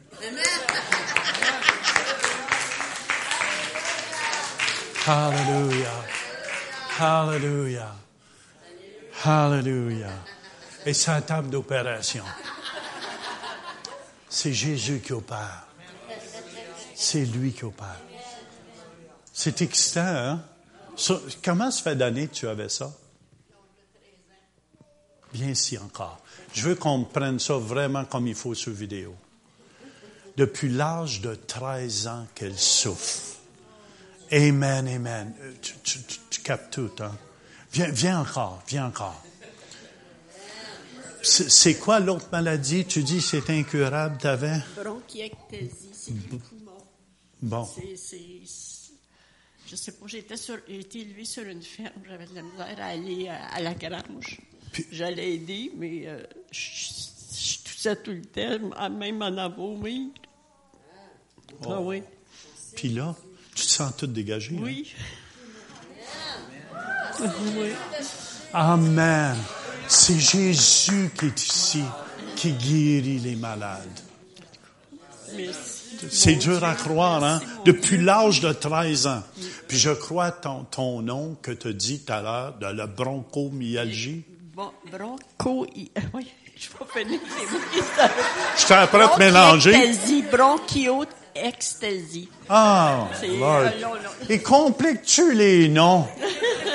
Hallelujah. 5.08 6.06
Hallelujah. 7.00 7.96
Hallelujah. 9.24 10.24
Et 10.86 10.94
sa 10.94 11.22
table 11.22 11.50
d'opération. 11.50 12.24
C'est 14.30 14.54
Jésus 14.54 15.00
qui 15.00 15.14
opère. 15.14 15.68
C'est 17.04 17.26
lui 17.26 17.52
qui 17.52 17.64
opère. 17.66 18.00
C'est 19.34 19.60
excitant, 19.64 20.02
hein? 20.06 20.44
Ça- 20.96 21.20
comment 21.44 21.72
ça 21.72 21.82
fait 21.82 21.96
d'années 21.96 22.28
que 22.28 22.36
tu 22.36 22.48
avais 22.48 22.70
ça? 22.70 22.94
Viens 25.34 25.50
ici 25.50 25.80
encore. 25.80 26.20
Je 26.54 26.62
veux 26.62 26.76
qu'on 26.76 27.04
prenne 27.06 27.40
ça 27.40 27.56
vraiment 27.56 28.06
comme 28.06 28.28
il 28.28 28.36
faut 28.36 28.54
sur 28.54 28.72
vidéo. 28.72 29.16
Depuis 30.38 30.70
l'âge 30.70 31.22
de 31.22 31.34
13 31.34 32.06
ans 32.06 32.28
qu'elle 32.36 32.58
souffre. 32.58 33.38
Amen, 34.32 34.88
amen. 34.88 35.34
Euh, 35.42 35.54
Tu, 35.60 35.74
tu- 35.84 36.04
tu- 36.04 36.20
tu 36.30 36.42
captes 36.42 36.72
tout, 36.74 36.92
hein? 37.00 37.18
Viens, 37.74 37.90
viens 37.90 38.20
encore, 38.22 38.62
viens 38.68 38.86
encore. 38.86 39.24
C'est 41.24 41.76
quoi 41.76 42.00
l'autre 42.00 42.28
maladie? 42.32 42.86
Tu 42.86 43.02
dis 43.04 43.22
c'est 43.22 43.50
incurable, 43.50 44.18
t'avais? 44.20 44.60
Bronchiectasie, 44.76 45.90
c'est. 45.94 46.14
Bon. 47.42 47.66
C'est, 47.66 48.42
je 49.68 49.76
sais 49.76 49.92
pas, 49.94 50.06
j'étais 50.08 50.38
sur, 50.38 50.58
j'ai 50.68 50.80
été 50.82 51.00
élevée 51.02 51.26
sur 51.26 51.44
une 51.44 51.62
ferme, 51.62 51.94
j'avais 52.08 52.26
de 52.28 52.36
la 52.36 52.42
misère 52.44 52.76
à 52.80 52.86
aller 52.86 53.28
à, 53.30 53.46
à 53.48 53.60
la 53.62 53.74
grange. 53.74 54.40
Puis- 54.72 54.86
J'allais 54.92 55.34
aider, 55.36 55.72
mais 55.76 56.04
euh, 56.08 56.24
je, 56.52 56.60
je 57.34 57.58
toussais 57.64 57.96
tout 57.98 58.12
le 58.12 58.22
temps, 58.22 58.72
à 58.78 58.90
même 58.90 59.22
en 59.22 59.50
vomir. 59.50 60.10
Ah 61.66 61.80
oui, 61.82 62.02
Puis 62.76 62.90
là, 62.90 63.16
tu 63.56 63.64
te 63.66 63.70
sens 63.70 63.96
tout 63.98 64.08
dégagé. 64.08 64.56
hein? 64.56 64.62
oui. 64.64 64.94
oui. 67.58 67.72
Amen. 68.54 69.36
C'est 69.88 70.20
Jésus 70.20 71.12
qui 71.18 71.26
est 71.26 71.44
ici, 71.44 71.84
qui 72.36 72.52
guérit 72.54 73.20
les 73.20 73.36
malades. 73.36 74.00
Merci. 75.36 75.81
C'est 76.10 76.36
dur 76.36 76.64
à 76.64 76.74
croire, 76.76 77.24
hein? 77.24 77.42
Depuis 77.66 77.98
l'âge 77.98 78.42
de 78.42 78.52
13 78.54 79.08
ans. 79.08 79.24
Puis 79.68 79.78
je 79.78 79.92
crois 79.92 80.32
ton, 80.32 80.64
ton 80.64 81.02
nom 81.02 81.38
que 81.42 81.52
tu 81.52 81.68
as 81.70 81.74
dit 81.74 82.00
tout 82.00 82.12
à 82.14 82.22
l'heure, 82.22 82.54
de 82.60 82.66
la 82.68 82.88
bronchomyalgie. 82.88 84.24
Bon, 84.56 84.72
broncho, 84.92 85.66
oui, 86.14 86.28
je 86.58 86.68
vais 86.70 87.04
finir. 87.04 87.20
Je 88.58 88.66
t'ai 88.68 88.74
après 88.74 89.08
te 89.10 89.20
mélanger. 89.20 89.72
Bronchiectasie, 89.72 90.24
bronchioextasie. 91.36 92.30
Ah, 92.50 93.08
C'est, 93.20 93.28
Lord. 93.28 93.62
euh. 93.62 93.70
Et 94.30 94.42
compliques-tu 94.42 95.34
les 95.34 95.68
noms? 95.70 96.06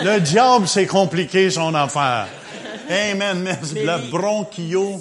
Le 0.02 0.18
diable, 0.20 0.66
c'est 0.68 0.86
compliqué 0.86 1.51
son 1.51 1.74
affaire. 1.74 2.28
Amen. 2.88 3.40
Merci. 3.43 3.74
Mais 3.74 3.84
La 3.84 3.98
bronchio, 3.98 5.01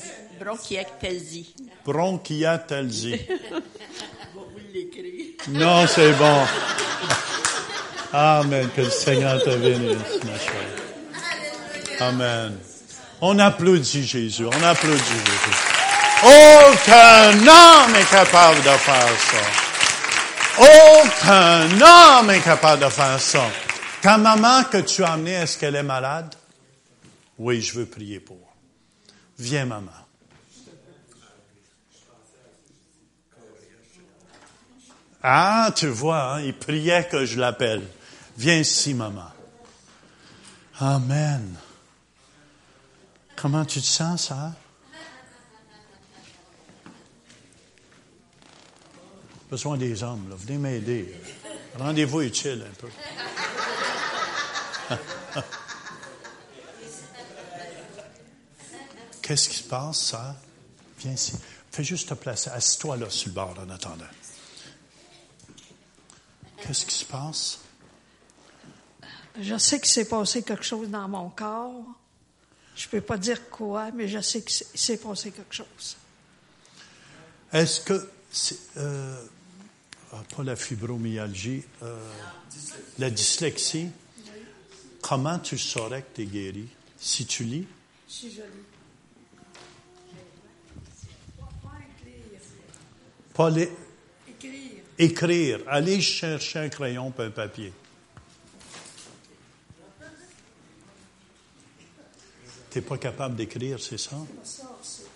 Bronchiectasie. 1.85 3.15
l'écrire. 4.75 5.35
Non, 5.49 5.87
c'est 5.87 6.11
bon. 6.13 6.43
Amen. 8.13 8.69
Que 8.75 8.81
le 8.81 8.89
Seigneur 8.89 9.43
te 9.43 9.55
bénisse, 9.55 10.23
ma 10.25 10.37
chère. 10.37 12.07
Amen. 12.07 12.57
On 13.21 13.39
applaudit 13.39 14.05
Jésus. 14.05 14.45
On 14.45 14.63
applaudit 14.63 15.01
Jésus. 15.01 15.75
Aucun 16.23 17.31
homme 17.39 17.95
est 17.95 18.09
capable 18.09 18.57
de 18.57 18.69
faire 18.69 19.19
ça. 19.31 19.43
Aucun 20.57 21.81
homme 21.81 22.29
est 22.31 22.41
capable 22.41 22.83
de 22.83 22.89
faire 22.89 23.19
ça. 23.19 23.45
Ta 24.01 24.17
maman 24.17 24.63
que 24.63 24.77
tu 24.77 25.03
as 25.03 25.13
amenée, 25.13 25.33
est-ce 25.33 25.57
qu'elle 25.57 25.75
est 25.75 25.83
malade? 25.83 26.33
Oui, 27.37 27.61
je 27.61 27.73
veux 27.73 27.85
prier 27.85 28.19
pour. 28.19 28.37
Viens, 29.37 29.65
maman. 29.65 30.04
Ah, 35.27 35.71
tu 35.75 35.87
vois, 35.87 36.35
hein, 36.35 36.41
il 36.41 36.53
priait 36.55 37.07
que 37.07 37.25
je 37.25 37.39
l'appelle. 37.39 37.81
Viens 38.37 38.59
ici, 38.59 38.93
maman. 38.93 39.31
Amen. 40.79 41.55
Comment 43.35 43.65
tu 43.65 43.81
te 43.81 43.87
sens, 43.87 44.27
ça? 44.27 44.53
Besoin 49.49 49.77
des 49.77 50.03
hommes, 50.03 50.29
là. 50.29 50.35
Venez 50.37 50.59
m'aider. 50.59 51.19
Rendez-vous 51.79 52.21
utile 52.21 52.63
un 52.69 52.75
peu. 52.79 52.89
Qu'est-ce 59.23 59.49
qui 59.49 59.57
se 59.57 59.63
passe, 59.63 60.01
ça? 60.01 60.35
Viens 60.99 61.13
ici. 61.13 61.33
Fais 61.71 61.83
juste 61.83 62.09
te 62.09 62.13
placer. 62.13 62.51
Assis-toi 62.51 62.97
là 62.97 63.09
sur 63.09 63.29
le 63.29 63.33
bord 63.33 63.55
en 63.59 63.71
attendant. 63.71 64.05
Qu'est-ce 66.65 66.85
qui 66.85 66.95
se 66.95 67.05
passe? 67.05 67.59
Je 69.39 69.57
sais 69.57 69.79
qu'il 69.79 69.89
s'est 69.89 70.07
passé 70.07 70.41
quelque 70.41 70.63
chose 70.63 70.89
dans 70.89 71.07
mon 71.07 71.29
corps. 71.29 71.83
Je 72.75 72.87
peux 72.87 73.01
pas 73.01 73.17
dire 73.17 73.49
quoi, 73.49 73.91
mais 73.91 74.07
je 74.07 74.19
sais 74.19 74.41
qu'il 74.41 74.65
s'est 74.79 74.97
passé 74.97 75.31
quelque 75.31 75.53
chose. 75.53 75.97
Est-ce 77.53 77.81
que 77.81 78.09
c'est 78.31 78.57
euh, 78.77 79.23
ah, 80.11 80.23
pas 80.35 80.43
la 80.43 80.55
fibromyalgie, 80.55 81.63
euh, 81.83 81.97
la 82.97 83.09
dyslexie? 83.09 83.89
Comment 85.01 85.39
tu 85.39 85.57
saurais 85.57 86.01
que 86.01 86.15
tu 86.15 86.21
es 86.23 86.25
guéri? 86.25 86.67
Si 86.97 87.25
tu 87.25 87.43
lis? 87.43 87.67
Si 88.07 88.31
je 88.31 88.41
lis. 88.41 88.65
Pas 93.35 93.49
Écrire. 94.97 95.59
Allez 95.67 95.99
chercher 96.01 96.59
un 96.59 96.69
crayon 96.69 97.13
et 97.17 97.21
un 97.21 97.29
papier. 97.29 97.73
Tu 102.71 102.79
n'es 102.79 102.85
pas 102.85 102.97
capable 102.97 103.35
d'écrire, 103.35 103.79
c'est 103.81 103.97
ça? 103.97 104.17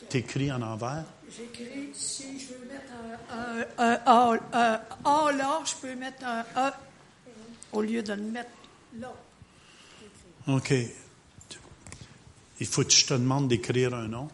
Tu 0.10 0.18
écris 0.18 0.52
en 0.52 0.62
envers? 0.62 1.04
J'écris, 1.30 1.90
si 1.94 2.40
je 2.40 2.54
veux 2.54 2.66
mettre 2.66 2.92
un, 3.30 3.60
un, 3.78 3.92
un, 3.94 4.00
A, 4.06 4.40
un 4.54 4.82
A 5.06 5.32
là, 5.34 5.62
je 5.66 5.76
peux 5.76 5.96
mettre 5.96 6.26
un 6.26 6.70
E 6.70 6.72
au 7.72 7.82
lieu 7.82 8.02
de 8.02 8.14
le 8.14 8.24
mettre 8.24 8.50
là. 8.98 9.14
OK. 10.48 10.74
Il 12.60 12.68
faut 12.68 12.84
que 12.84 12.92
je 12.92 13.06
te 13.06 13.14
demande 13.14 13.48
d'écrire 13.48 13.94
un 13.94 14.08
nom. 14.08 14.30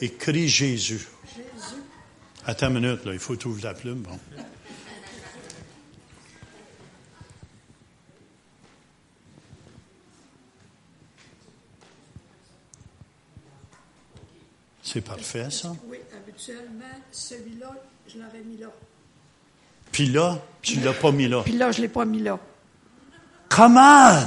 Écris. 0.00 0.48
Jésus. 0.48 1.06
Attends 2.48 2.68
une 2.68 2.74
minute, 2.74 3.04
là, 3.04 3.12
il 3.12 3.18
faut 3.18 3.34
ouvres 3.46 3.64
la 3.64 3.74
plume. 3.74 4.02
Bon. 4.02 4.16
C'est 14.80 15.00
parfait, 15.00 15.50
ça. 15.50 15.74
Oui, 15.88 15.98
habituellement, 16.16 16.84
celui-là, 17.10 17.74
je 18.06 18.18
l'aurais 18.18 18.44
mis 18.44 18.56
là. 18.58 18.68
Puis 19.90 20.06
là, 20.06 20.38
tu 20.62 20.78
l'as 20.80 20.92
pas 20.92 21.10
mis 21.10 21.26
là. 21.26 21.42
Puis 21.42 21.56
là, 21.56 21.72
je 21.72 21.80
l'ai 21.80 21.88
pas 21.88 22.04
mis 22.04 22.20
là. 22.20 22.38
Comment? 23.48 24.20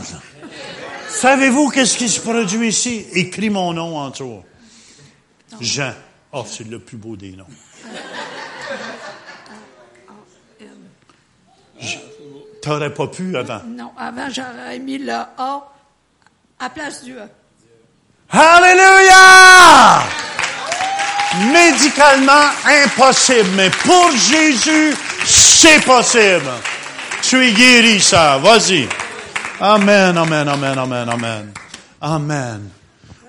Savez-vous 1.07 1.69
qu'est-ce 1.69 1.97
qui 1.97 2.09
se 2.09 2.19
produit 2.19 2.67
ici? 2.67 3.05
Écris 3.13 3.49
mon 3.49 3.71
nom 3.71 3.97
en 3.97 4.09
dessous. 4.09 4.43
Jean. 5.61 5.93
Oh, 6.33 6.43
c'est 6.45 6.67
le 6.67 6.79
plus 6.79 6.97
beau 6.97 7.15
des 7.15 7.31
noms. 7.31 7.47
T'aurais 12.61 12.93
pas 12.93 13.07
pu 13.07 13.35
avant. 13.37 13.61
Non, 13.65 13.91
avant, 13.97 14.29
j'aurais 14.29 14.79
mis 14.79 14.97
le 14.97 15.13
A 15.13 15.63
à 16.59 16.69
place 16.69 17.03
du 17.03 17.13
E. 17.13 17.29
Alléluia! 18.31 20.03
Médicalement 21.53 22.49
impossible, 22.65 23.49
mais 23.55 23.69
pour 23.69 24.11
Jésus, 24.11 24.95
c'est 25.25 25.83
possible. 25.85 26.49
Tu 27.21 27.47
es 27.47 27.53
guéri, 27.53 27.99
ça. 27.99 28.37
Vas-y. 28.37 28.87
Amen, 29.61 30.17
amen, 30.17 30.47
amen, 30.47 30.77
amen, 30.77 31.09
amen. 31.09 31.53
Amen. 32.01 32.69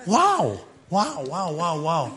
Wow! 0.07 0.61
Wow, 0.91 1.25
wow, 1.29 1.53
wow, 1.53 1.81
wow. 1.81 2.11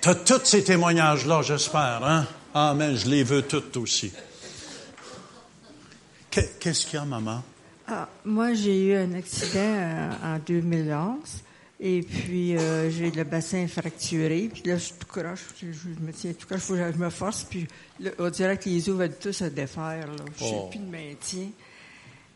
T'as 0.00 0.14
tous 0.14 0.44
ces 0.44 0.64
témoignages-là, 0.64 1.42
j'espère, 1.42 2.02
hein? 2.04 2.26
Amen, 2.54 2.96
je 2.96 3.08
les 3.08 3.22
veux 3.22 3.42
tous 3.42 3.76
aussi. 3.78 4.12
Que- 6.30 6.40
Qu'est-ce 6.58 6.86
qu'il 6.86 6.98
y 6.98 7.02
a, 7.02 7.04
maman? 7.04 7.42
Ah, 7.86 8.08
moi, 8.24 8.54
j'ai 8.54 8.86
eu 8.86 8.94
un 8.96 9.12
accident 9.14 9.58
euh, 9.58 10.10
en 10.24 10.38
2011 10.38 11.18
et 11.80 12.02
puis 12.02 12.56
euh, 12.56 12.88
j'ai 12.90 13.10
le 13.10 13.24
bassin 13.24 13.66
fracturé. 13.68 14.48
Puis 14.52 14.62
là, 14.64 14.76
je 14.78 14.84
suis 14.84 14.94
tout 14.94 15.06
croche. 15.06 15.40
Je, 15.60 15.66
je 15.72 15.88
me 16.04 16.12
tiens 16.12 16.32
tout 16.32 16.46
croche. 16.46 16.60
faut 16.60 16.74
que 16.74 16.92
je 16.92 16.98
me 16.98 17.10
force. 17.10 17.44
Puis 17.44 17.66
là, 17.98 18.10
on 18.18 18.30
dirait 18.30 18.56
que 18.56 18.68
les 18.68 18.88
os 18.88 18.96
veulent 18.96 19.16
tous 19.20 19.32
se 19.32 19.44
défaire. 19.44 20.06
Là. 20.06 20.24
Je 20.38 20.44
Oh. 20.44 20.64
n'ai 20.64 20.70
plus 20.70 20.78
de 20.78 20.90
maintien. 20.90 21.48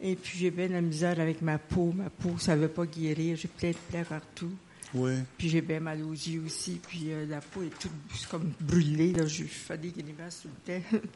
Et 0.03 0.17
puis 0.17 0.39
j'ai 0.39 0.51
bien 0.51 0.67
de 0.69 0.73
la 0.75 0.81
misère 0.81 1.19
avec 1.21 1.41
ma 1.41 1.57
peau. 1.59 1.93
Ma 1.97 2.11
peau, 2.11 2.37
ça 2.39 2.57
ne 2.57 2.63
veut 2.63 2.69
pas 2.69 2.85
guérir. 2.85 3.37
J'ai 3.37 3.49
plein 3.49 3.71
de 3.71 3.77
plaies 3.91 4.05
partout. 4.05 4.51
Oui. 4.95 5.13
Puis 5.37 5.49
j'ai 5.49 5.61
bien 5.61 5.81
mal 5.81 6.03
aux 6.03 6.13
yeux 6.13 6.43
aussi. 6.47 6.81
Puis 6.87 7.13
euh, 7.13 7.27
la 7.27 7.41
peau 7.41 7.63
est 7.63 7.79
toute 7.79 7.91
comme 8.31 8.53
brûlée. 8.61 9.13
Là. 9.13 9.27
Je 9.27 9.45
fais 9.45 9.77
des 9.79 9.91
grimaces 9.91 10.43
tout 10.43 10.49
le 10.67 10.75
temps. 10.81 10.99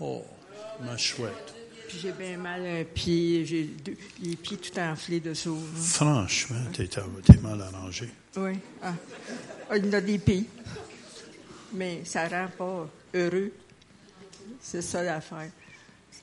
Oh, 0.00 0.24
ma 0.80 0.96
chouette. 0.96 1.54
puis 1.88 1.98
j'ai 2.00 2.12
bien 2.12 2.36
mal 2.38 2.64
à 2.66 2.74
un 2.76 2.84
pied. 2.84 3.44
J'ai 3.44 3.64
deux- 3.64 3.96
les 4.22 4.36
pieds 4.36 4.56
tout 4.56 4.76
enflés 4.78 5.20
dessous. 5.20 5.54
là. 5.56 5.80
Franchement, 5.80 6.64
t'es, 6.72 6.86
t'es 6.88 7.38
mal 7.42 7.60
arrangé. 7.60 8.08
Oui. 8.36 8.52
Ah. 8.82 8.94
Ah, 9.70 9.76
il 9.76 9.86
y 9.86 9.88
en 9.88 9.92
a 9.92 10.00
des 10.00 10.18
pays. 10.18 10.46
Mais 11.74 12.02
ça 12.04 12.26
rend 12.28 12.48
pas 12.56 12.90
heureux. 13.14 13.52
C'est 14.60 14.82
ça 14.82 15.02
l'affaire. 15.02 15.50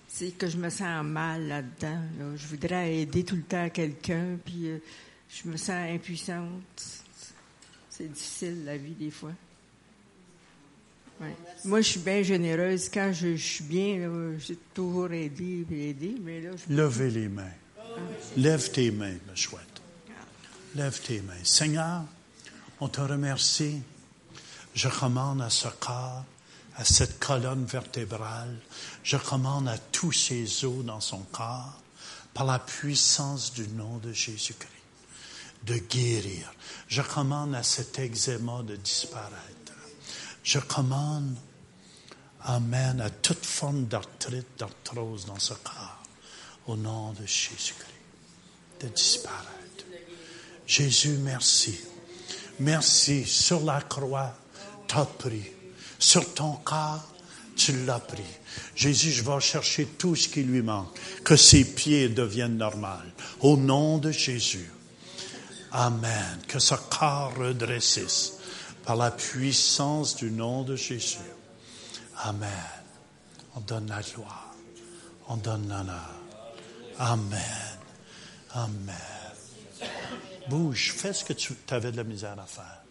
C'est 0.08 0.32
que 0.32 0.48
je 0.48 0.58
me 0.58 0.70
sens 0.70 1.06
mal 1.06 1.48
là-dedans. 1.48 2.02
là. 2.20 2.36
Je 2.36 2.48
voudrais 2.48 2.98
aider 2.98 3.24
tout 3.24 3.36
le 3.36 3.44
temps 3.44 3.70
quelqu'un, 3.70 4.38
puis 4.44 4.70
euh, 4.70 4.80
je 5.30 5.49
me 5.49 5.57
sens 5.57 5.89
impuissante. 5.89 7.03
C'est 7.89 8.11
difficile, 8.11 8.65
la 8.65 8.77
vie, 8.77 8.93
des 8.93 9.11
fois. 9.11 9.31
Ouais. 11.22 11.35
Moi, 11.65 11.81
je 11.81 11.89
suis 11.89 11.99
bien 11.99 12.23
généreuse. 12.23 12.89
Quand 12.89 13.11
je, 13.14 13.35
je 13.35 13.45
suis 13.45 13.64
bien, 13.64 14.10
j'ai 14.39 14.57
toujours 14.73 15.11
aidé 15.11 15.65
et 15.72 15.89
aidé, 15.89 16.15
mais 16.22 16.41
là, 16.41 16.51
je 16.56 16.73
Levez 16.73 17.10
les 17.10 17.27
mains. 17.27 17.51
Lève 18.38 18.72
tes 18.72 18.91
mains, 18.91 19.18
ma 19.27 19.35
chouette. 19.35 19.81
Lève 20.76 21.01
tes 21.01 21.22
mains. 21.22 21.43
Seigneur, 21.43 22.03
on 22.80 22.88
te 22.88 23.01
remercie. 23.01 23.81
Je 24.73 24.88
commande 24.88 25.41
à 25.41 25.49
ce 25.49 25.68
corps, 25.68 26.23
à 26.76 26.85
cette 26.85 27.19
colonne 27.19 27.65
vertébrale, 27.65 28.56
je 29.03 29.18
commande 29.18 29.68
à 29.68 29.77
tous 29.77 30.14
ces 30.14 30.64
os 30.64 30.85
dans 30.85 31.01
son 31.01 31.19
corps, 31.31 31.81
par 32.34 32.45
la 32.45 32.60
puissance 32.60 33.53
du 33.53 33.68
nom 33.69 33.97
de 33.97 34.14
Jésus-Christ, 34.14 34.72
de 35.65 35.77
guérir. 35.77 36.53
Je 36.88 37.02
commande 37.02 37.56
à 37.56 37.64
cet 37.64 37.99
eczéma 37.99 38.64
de 38.64 38.76
disparaître. 38.76 39.73
Je 40.44 40.60
commande, 40.60 41.36
Amen, 42.41 43.02
à 43.02 43.10
toute 43.10 43.45
forme 43.45 43.86
d'arthrite, 43.86 44.48
d'arthrose 44.57 45.26
dans 45.26 45.40
ce 45.40 45.53
corps, 45.56 46.03
au 46.68 46.77
nom 46.77 47.11
de 47.11 47.26
Jésus-Christ, 47.26 48.81
de 48.81 48.88
disparaître. 48.88 49.49
Jésus, 50.65 51.18
merci. 51.22 51.77
Merci. 52.60 53.26
Sur 53.26 53.61
la 53.61 53.81
croix, 53.81 54.34
tu 54.88 54.95
as 54.95 55.06
pris. 55.06 55.52
Sur 55.98 56.34
ton 56.34 56.53
corps, 56.53 57.06
tu 57.56 57.86
l'as 57.86 57.99
pris. 57.99 58.23
Jésus, 58.76 59.11
je 59.11 59.23
vais 59.23 59.40
chercher 59.41 59.86
tout 59.86 60.15
ce 60.15 60.30
qui 60.30 60.44
lui 60.44 60.61
manque, 60.61 60.98
que 61.23 61.36
ses 61.36 61.65
pieds 61.65 62.07
deviennent 62.07 62.57
normaux. 62.57 62.88
Au 63.41 63.57
nom 63.57 63.98
de 63.98 64.11
Jésus. 64.11 64.72
Amen. 65.72 66.40
Que 66.48 66.60
ce 66.60 66.76
corps 66.76 67.34
redressisse 67.38 68.34
par 68.86 68.96
la 68.96 69.12
puissance 69.12 70.16
du 70.16 70.32
nom 70.32 70.64
de 70.64 70.76
Jésus. 70.76 71.18
Amen. 72.24 72.50
On 73.56 73.60
donne 73.62 73.88
la 73.88 74.02
gloire. 74.02 74.54
On 75.28 75.38
donne 75.38 75.68
l'honneur. 75.70 76.16
Amen. 76.98 77.78
Amen. 78.54 78.96
Bouge, 80.50 80.94
fais 80.94 81.14
ce 81.14 81.24
que 81.24 81.34
tu 81.34 81.54
avais 81.70 81.91
de 81.91 81.98
la 81.98 82.04
misère 82.04 82.38
à 82.40 82.46
faire. 82.46 82.82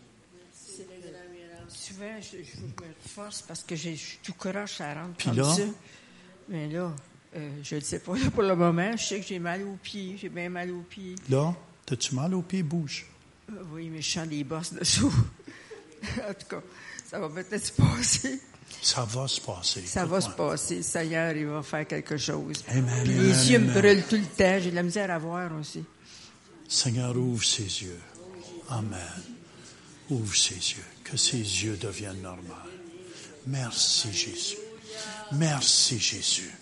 Souvent, 1.69 2.21
je, 2.21 2.39
je 2.39 2.61
me 2.63 2.95
force 3.15 3.43
parce 3.43 3.63
que 3.63 3.75
j'ai- 3.75 3.97
je 3.97 4.05
suis 4.05 4.19
tout 4.23 4.33
croche, 4.35 4.77
ça 4.77 4.95
rentre 4.95 5.15
Puis 5.17 5.27
comme 5.31 5.39
là? 5.39 5.55
ça. 5.55 5.63
Mais 6.49 6.69
là, 6.69 6.93
euh, 7.37 7.51
je 7.63 7.75
ne 7.77 7.81
sais 7.81 7.99
pas 7.99 8.13
pour 8.33 8.43
le 8.43 8.55
moment. 8.57 8.93
Je 8.97 9.03
sais 9.05 9.21
que 9.21 9.27
j'ai 9.27 9.39
mal 9.39 9.63
aux 9.63 9.77
pieds. 9.83 10.17
J'ai 10.21 10.29
bien 10.29 10.49
mal 10.49 10.71
aux 10.71 10.83
pieds. 10.83 11.17
Là, 11.29 11.55
as-tu 11.93 12.15
mal 12.15 12.35
aux 12.35 12.43
pieds? 12.43 12.63
Bouge. 12.63 13.07
Euh, 13.51 13.63
oui, 13.73 13.89
mais 13.89 14.03
je 14.03 14.11
sens 14.11 14.29
des 14.29 14.45
bosses 14.45 14.73
dessous. 14.73 15.13
en 16.29 16.35
tout 16.35 16.47
cas, 16.49 16.63
ça 17.09 17.19
va 17.19 17.29
peut-être 17.29 17.65
se 17.65 17.73
passer. 17.73 18.41
Ça 18.83 19.05
va 19.05 19.27
se 19.27 19.41
passer. 19.41 19.87
Ça 19.87 20.05
va 20.05 20.21
se 20.21 20.31
passer. 20.31 20.77
Le 20.77 20.83
Seigneur, 20.83 21.35
il 21.35 21.47
va 21.47 21.63
faire 21.63 21.87
quelque 21.87 22.17
chose. 22.17 22.63
Amen, 22.69 22.85
Puis 23.05 23.15
amen, 23.15 23.27
les 23.27 23.51
yeux 23.53 23.59
me 23.59 23.73
brûlent 23.73 24.05
tout 24.05 24.17
le 24.17 24.23
temps. 24.23 24.59
J'ai 24.61 24.71
de 24.71 24.75
la 24.75 24.83
misère 24.83 25.11
à 25.11 25.19
voir 25.19 25.51
aussi. 25.59 25.85
Seigneur, 26.69 27.17
ouvre 27.17 27.45
ses 27.45 27.63
yeux. 27.63 28.01
Amen. 28.69 29.23
Ouvre 30.11 30.37
ses 30.37 30.55
yeux. 30.55 30.85
Que 31.03 31.17
ses 31.17 31.39
yeux 31.39 31.79
deviennent 31.81 32.21
normaux. 32.21 32.55
Merci, 33.47 34.13
Jésus. 34.13 34.59
Merci, 35.33 35.99
Jésus. 35.99 36.53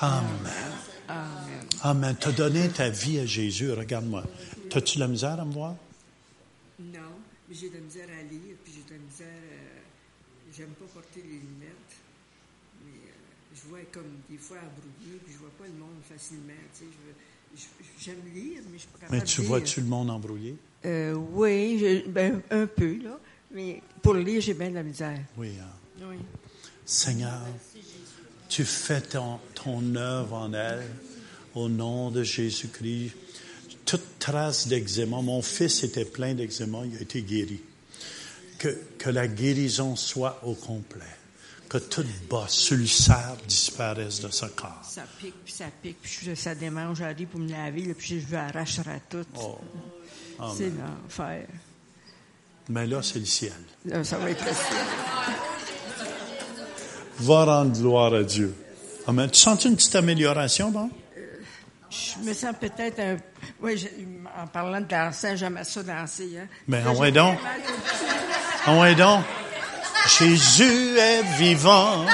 Amen. 0.00 0.72
Amen. 1.10 1.66
Amen. 1.82 2.16
Tu 2.20 2.28
as 2.28 2.32
donné 2.32 2.68
ta 2.68 2.88
vie 2.88 3.18
à 3.18 3.26
Jésus. 3.26 3.72
Regarde-moi. 3.72 4.24
As-tu 4.72 4.98
la 4.98 5.08
misère 5.08 5.40
à 5.40 5.44
me 5.44 5.52
voir? 5.52 5.74
Non, 6.78 7.00
mais 7.48 7.54
j'ai 7.54 7.68
de 7.68 7.74
la 7.74 7.80
misère 7.80 8.06
à 8.08 8.22
lire, 8.22 8.54
puis 8.64 8.72
j'ai 8.74 8.82
de 8.94 8.98
la 8.98 9.04
misère 9.04 9.26
à... 9.26 10.56
J'aime 10.56 10.70
pas 10.70 10.84
porter 10.92 11.22
les 11.22 11.38
lunettes, 11.38 11.94
mais 12.84 12.90
euh, 12.90 13.54
je 13.54 13.68
vois 13.68 13.78
comme 13.92 14.18
des 14.28 14.36
fois 14.38 14.56
embrouillé, 14.58 15.18
puis 15.24 15.32
je 15.34 15.38
vois 15.38 15.50
pas 15.58 15.64
le 15.66 15.72
monde 15.78 16.00
facilement, 16.08 16.52
tu 16.76 16.84
sais. 16.84 17.66
J'aime 18.00 18.20
lire, 18.34 18.60
mais 18.70 18.74
je 18.74 18.78
suis 18.78 18.88
pas 18.88 18.98
capable 19.00 19.18
Mais 19.18 19.24
tu 19.24 19.42
vois-tu 19.42 19.80
le 19.80 19.86
monde 19.86 20.10
embrouillé? 20.10 20.56
Euh, 20.84 21.14
oui, 21.14 21.78
je- 21.80 22.08
ben, 22.08 22.40
un 22.50 22.66
peu, 22.66 22.98
là. 23.02 23.18
Mais 23.52 23.82
pour 24.02 24.14
lire, 24.14 24.40
j'ai 24.40 24.54
bien 24.54 24.70
de 24.70 24.74
la 24.76 24.82
misère. 24.84 25.18
Oui. 25.36 25.52
hein. 25.60 26.04
Oui. 26.08 26.16
Seigneur, 26.84 27.40
tu 28.50 28.64
fais 28.64 29.00
ton, 29.00 29.38
ton 29.54 29.94
œuvre 29.96 30.34
en 30.34 30.52
elle 30.52 30.84
au 31.54 31.68
nom 31.68 32.10
de 32.10 32.22
Jésus-Christ. 32.22 33.12
Toute 33.86 34.18
trace 34.18 34.68
d'eczéma, 34.68 35.22
mon 35.22 35.40
fils 35.42 35.82
était 35.84 36.04
plein 36.04 36.34
d'eczéma, 36.34 36.80
il 36.84 36.96
a 36.98 37.00
été 37.00 37.22
guéri. 37.22 37.60
Que, 38.58 38.78
que 38.98 39.08
la 39.08 39.26
guérison 39.26 39.96
soit 39.96 40.40
au 40.44 40.54
complet. 40.54 41.00
Que 41.68 41.78
toute 41.78 42.06
bosse, 42.28 42.70
ulcère 42.72 43.36
disparaisse 43.48 44.20
de 44.20 44.28
ce 44.30 44.46
corps. 44.46 44.82
Ça 44.84 45.02
pique, 45.20 45.34
puis 45.44 45.52
ça 45.54 45.66
pique, 45.82 45.98
puis 46.02 46.18
je- 46.24 46.34
ça 46.34 46.54
démange. 46.54 46.98
J'arrive 46.98 47.28
pour 47.28 47.40
me 47.40 47.48
laver, 47.48 47.86
là, 47.86 47.94
puis 47.96 48.20
je 48.20 48.26
veux 48.26 48.36
arracher 48.36 48.82
tout. 49.08 49.24
Oh. 49.40 49.58
C'est 50.56 50.70
l'enfer. 50.70 51.46
Mais 52.68 52.86
là, 52.86 53.02
c'est 53.02 53.20
le 53.20 53.24
ciel. 53.24 53.52
Là, 53.84 54.02
ça 54.04 54.18
va 54.18 54.30
être 54.30 54.44
le 54.44 54.52
ciel. 54.52 54.86
Va 57.20 57.44
rendre 57.44 57.78
gloire 57.78 58.14
à 58.14 58.22
Dieu. 58.22 58.54
Amen. 59.06 59.28
Tu 59.30 59.38
sens 59.38 59.64
une 59.64 59.76
petite 59.76 59.94
amélioration, 59.94 60.70
bon? 60.70 60.90
Je 61.90 62.24
me 62.24 62.32
sens 62.32 62.54
peut-être 62.58 63.00
un. 63.00 63.16
Oui, 63.60 63.84
en 64.40 64.46
parlant 64.46 64.80
de 64.80 64.86
danser, 64.86 65.36
j'aime 65.36 65.58
ça 65.64 65.82
danser. 65.82 66.38
Hein. 66.40 66.46
Mais 66.68 66.82
j'ai 66.82 66.98
ouais 66.98 67.10
donc. 67.10 67.34
aux 67.34 67.38
pieds. 67.38 67.74
Ah 68.66 68.94
donc. 68.94 69.24
Jésus 70.18 70.98
est 70.98 71.22
vivant. 71.36 72.06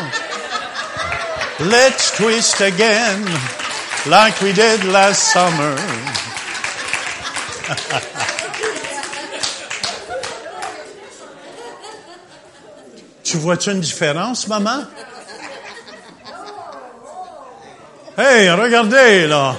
Let's 1.61 2.13
twist 2.17 2.61
again 2.61 3.25
like 4.07 4.41
we 4.41 4.53
did 4.53 4.85
last 4.85 5.33
summer. 5.33 5.77
tu 13.25 13.37
vois-tu 13.39 13.71
une 13.73 13.81
différence, 13.81 14.47
maman? 14.49 14.85
Hey, 18.19 18.51
regardez, 18.51 19.27
là. 19.27 19.55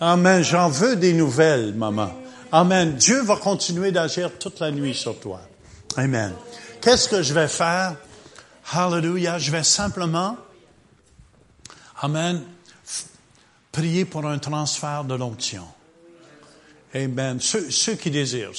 Amen. 0.00 0.44
J'en 0.44 0.68
veux 0.68 0.94
des 0.94 1.12
nouvelles, 1.12 1.74
maman. 1.74 2.12
Amen. 2.52 2.94
Dieu 2.94 3.20
va 3.22 3.34
continuer 3.34 3.90
d'agir 3.90 4.38
toute 4.38 4.60
la 4.60 4.70
nuit 4.70 4.94
sur 4.94 5.18
toi. 5.18 5.40
Amen. 5.96 6.32
Qu'est-ce 6.80 7.08
que 7.08 7.20
je 7.20 7.34
vais 7.34 7.48
faire? 7.48 7.96
Hallelujah. 8.72 9.38
Je 9.38 9.50
vais 9.50 9.64
simplement, 9.64 10.36
Amen, 12.00 12.44
prier 13.72 14.04
pour 14.04 14.24
un 14.24 14.38
transfert 14.38 15.02
de 15.02 15.14
l'onction. 15.14 15.64
Amen. 16.94 17.40
Ceux, 17.40 17.72
ceux 17.72 17.94
qui 17.94 18.12
désirent, 18.12 18.52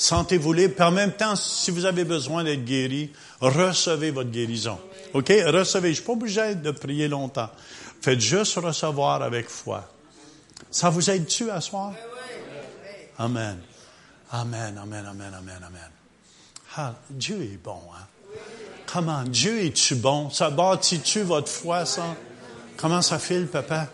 sentez-vous 0.00 0.52
libre. 0.52 0.74
Puis 0.74 0.84
en 0.84 0.90
même 0.90 1.12
temps, 1.12 1.36
si 1.36 1.70
vous 1.70 1.84
avez 1.84 2.04
besoin 2.04 2.42
d'être 2.42 2.64
guéri, 2.64 3.10
recevez 3.40 4.10
votre 4.10 4.30
guérison. 4.30 4.78
OK? 5.12 5.28
Recevez. 5.28 5.88
Je 5.88 5.90
ne 5.90 5.94
suis 5.94 6.04
pas 6.04 6.12
obligé 6.12 6.54
de 6.54 6.70
prier 6.70 7.08
longtemps. 7.08 7.50
Faites 8.00 8.20
juste 8.20 8.56
recevoir 8.56 9.22
avec 9.22 9.48
foi. 9.48 9.88
Ça 10.70 10.88
vous 10.88 11.10
aide-tu 11.10 11.50
à 11.50 11.60
soir? 11.60 11.92
Amen. 13.18 13.58
Amen, 14.32 14.78
amen, 14.78 15.06
amen, 15.06 15.34
amen, 15.34 15.62
amen. 15.66 15.90
Ah, 16.76 16.94
Dieu 17.10 17.42
est 17.42 17.62
bon, 17.62 17.80
hein? 17.92 18.06
Comment? 18.86 19.24
Dieu 19.24 19.64
est-tu 19.64 19.96
bon? 19.96 20.30
Ça 20.30 20.50
bâtit-tu 20.50 21.22
votre 21.22 21.48
foi, 21.48 21.84
ça? 21.84 22.16
Comment 22.76 23.02
ça 23.02 23.18
file, 23.18 23.48
papa? 23.48 23.88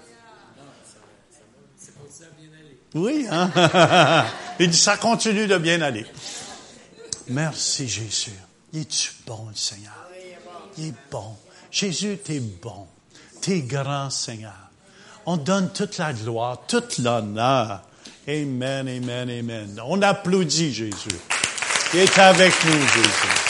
Oui, 2.97 3.27
hein? 3.31 3.51
Il 4.59 4.70
dit, 4.70 4.77
ça 4.77 4.97
continue 4.97 5.47
de 5.47 5.59
bien 5.59 5.82
aller. 5.82 6.06
Merci, 7.28 7.86
Jésus. 7.86 8.32
Es-tu 8.74 9.12
bon, 9.27 9.48
le 9.51 9.55
Seigneur? 9.55 9.93
Il 10.78 10.89
est 10.89 10.94
bon. 11.10 11.36
Jésus, 11.70 12.18
t'es 12.24 12.40
bon. 12.40 12.86
T'es 13.43 13.60
grand, 13.60 14.09
Seigneur. 14.09 14.55
On 15.27 15.36
donne 15.36 15.73
toute 15.73 15.98
la 15.98 16.12
gloire, 16.12 16.62
toute 16.66 16.98
l'honneur. 16.98 17.82
Amen, 18.27 18.89
amen, 18.89 19.31
amen. 19.31 19.81
On 19.85 20.01
applaudit 20.01 20.73
Jésus. 20.73 21.09
Il 21.93 22.01
est 22.01 22.18
avec 22.18 22.52
nous, 22.64 22.73
Jésus. 22.73 23.45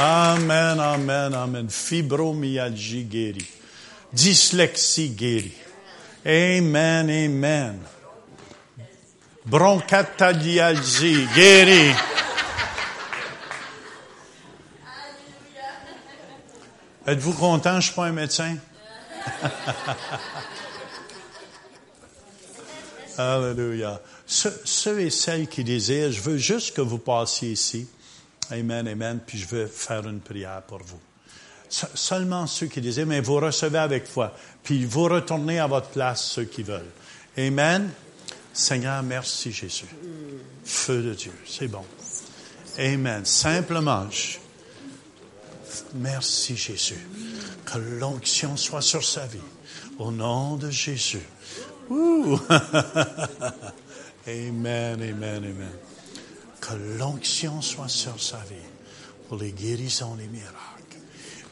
Amen, 0.00 0.78
amen, 0.78 1.34
amen. 1.34 1.68
Fibromyalgie 1.68 3.02
guérie. 3.02 3.50
Dyslexie 4.12 5.10
guérie. 5.10 5.56
Amen, 6.24 7.10
amen. 7.10 7.80
Bronchitalialgie 9.44 11.26
guérie. 11.34 11.92
Êtes-vous 17.04 17.32
content, 17.32 17.72
je 17.72 17.76
ne 17.76 17.80
suis 17.80 17.94
pas 17.94 18.04
un 18.04 18.12
médecin? 18.12 18.56
Alléluia. 23.18 24.00
Ceux, 24.26 24.60
ceux 24.64 25.00
et 25.00 25.10
celles 25.10 25.48
qui 25.48 25.64
désirent, 25.64 26.12
je 26.12 26.20
veux 26.20 26.36
juste 26.36 26.76
que 26.76 26.82
vous 26.82 26.98
passiez 26.98 27.50
ici. 27.50 27.88
Amen, 28.50 28.88
amen. 28.88 29.20
Puis 29.26 29.38
je 29.38 29.46
veux 29.48 29.66
faire 29.66 30.06
une 30.08 30.20
prière 30.20 30.62
pour 30.62 30.78
vous. 30.82 31.00
Se- 31.68 31.86
Seulement 31.94 32.46
ceux 32.46 32.66
qui 32.66 32.80
désirent, 32.80 33.06
mais 33.06 33.20
vous 33.20 33.36
recevez 33.36 33.78
avec 33.78 34.06
foi. 34.06 34.34
Puis 34.62 34.84
vous 34.84 35.04
retournez 35.04 35.58
à 35.58 35.66
votre 35.66 35.88
place, 35.88 36.22
ceux 36.24 36.44
qui 36.44 36.62
veulent. 36.62 36.90
Amen. 37.36 37.90
Seigneur, 38.52 39.02
merci 39.02 39.52
Jésus. 39.52 39.86
Feu 40.64 41.02
de 41.02 41.14
Dieu, 41.14 41.32
c'est 41.46 41.68
bon. 41.68 41.84
Amen. 42.78 43.24
Simplement, 43.24 44.06
merci 45.94 46.56
Jésus. 46.56 47.06
Que 47.64 47.78
l'onction 47.78 48.56
soit 48.56 48.80
sur 48.82 49.04
sa 49.04 49.26
vie. 49.26 49.38
Au 49.98 50.10
nom 50.10 50.56
de 50.56 50.70
Jésus. 50.70 51.22
Amen, 54.26 55.00
amen, 55.02 55.44
amen. 55.44 55.72
Que 56.68 56.98
l'onction 56.98 57.62
soit 57.62 57.88
sur 57.88 58.20
sa 58.22 58.38
vie 58.38 58.68
pour 59.26 59.38
les 59.38 59.52
guérisons, 59.52 60.16
les 60.16 60.26
miracles. 60.26 60.98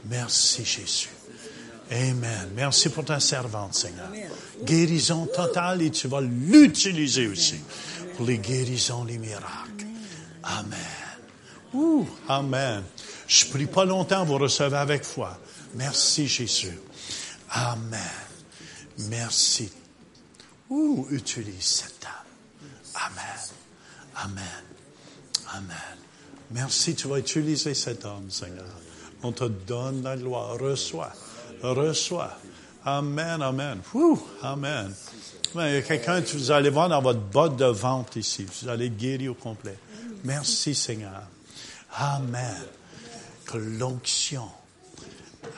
Merci 0.04 0.64
Jésus. 0.64 1.08
Amen. 1.90 2.50
Merci 2.54 2.90
pour 2.90 3.04
ta 3.04 3.18
servante, 3.18 3.74
Seigneur. 3.74 4.10
Guérison 4.62 5.26
totale 5.26 5.82
et 5.82 5.90
tu 5.90 6.08
vas 6.08 6.20
l'utiliser 6.20 7.28
aussi 7.28 7.60
pour 8.16 8.26
les 8.26 8.38
guérisons, 8.38 9.04
les 9.04 9.16
miracles. 9.16 9.86
Amen. 10.42 10.78
Ouh, 11.72 12.06
amen. 12.28 12.82
Je 13.26 13.46
prie 13.46 13.66
pas 13.66 13.84
longtemps, 13.84 14.24
vous 14.24 14.38
recevez 14.38 14.76
avec 14.76 15.04
foi. 15.04 15.38
Merci 15.74 16.28
Jésus. 16.28 16.78
Amen. 17.50 18.00
Merci. 19.08 19.70
Ouh, 20.68 21.06
utilise 21.10 21.64
cette 21.64 22.04
âme. 22.04 22.70
Amen. 22.94 23.40
Amen. 24.16 24.75
Amen. 25.54 25.96
Merci, 26.50 26.94
tu 26.94 27.08
vas 27.08 27.18
utiliser 27.18 27.74
cet 27.74 28.04
homme, 28.04 28.30
Seigneur. 28.30 28.64
On 29.22 29.32
te 29.32 29.44
donne 29.44 30.02
la 30.02 30.16
gloire. 30.16 30.58
Reçois. 30.58 31.12
Reçois. 31.62 32.38
Amen, 32.84 33.42
amen. 33.42 33.80
Ouh, 33.94 34.20
amen. 34.42 34.94
Il 35.54 35.60
y 35.60 35.76
a 35.76 35.82
quelqu'un, 35.82 36.22
que 36.22 36.36
vous 36.36 36.50
allez 36.50 36.70
voir 36.70 36.88
dans 36.88 37.02
votre 37.02 37.20
botte 37.20 37.56
de 37.56 37.64
vente 37.64 38.16
ici. 38.16 38.44
Vous 38.44 38.68
allez 38.68 38.86
être 38.86 38.96
guéri 38.96 39.28
au 39.28 39.34
complet. 39.34 39.78
Merci, 40.24 40.74
Seigneur. 40.74 41.22
Amen. 41.94 42.62
Que 43.46 43.58
l'onction, 43.58 44.48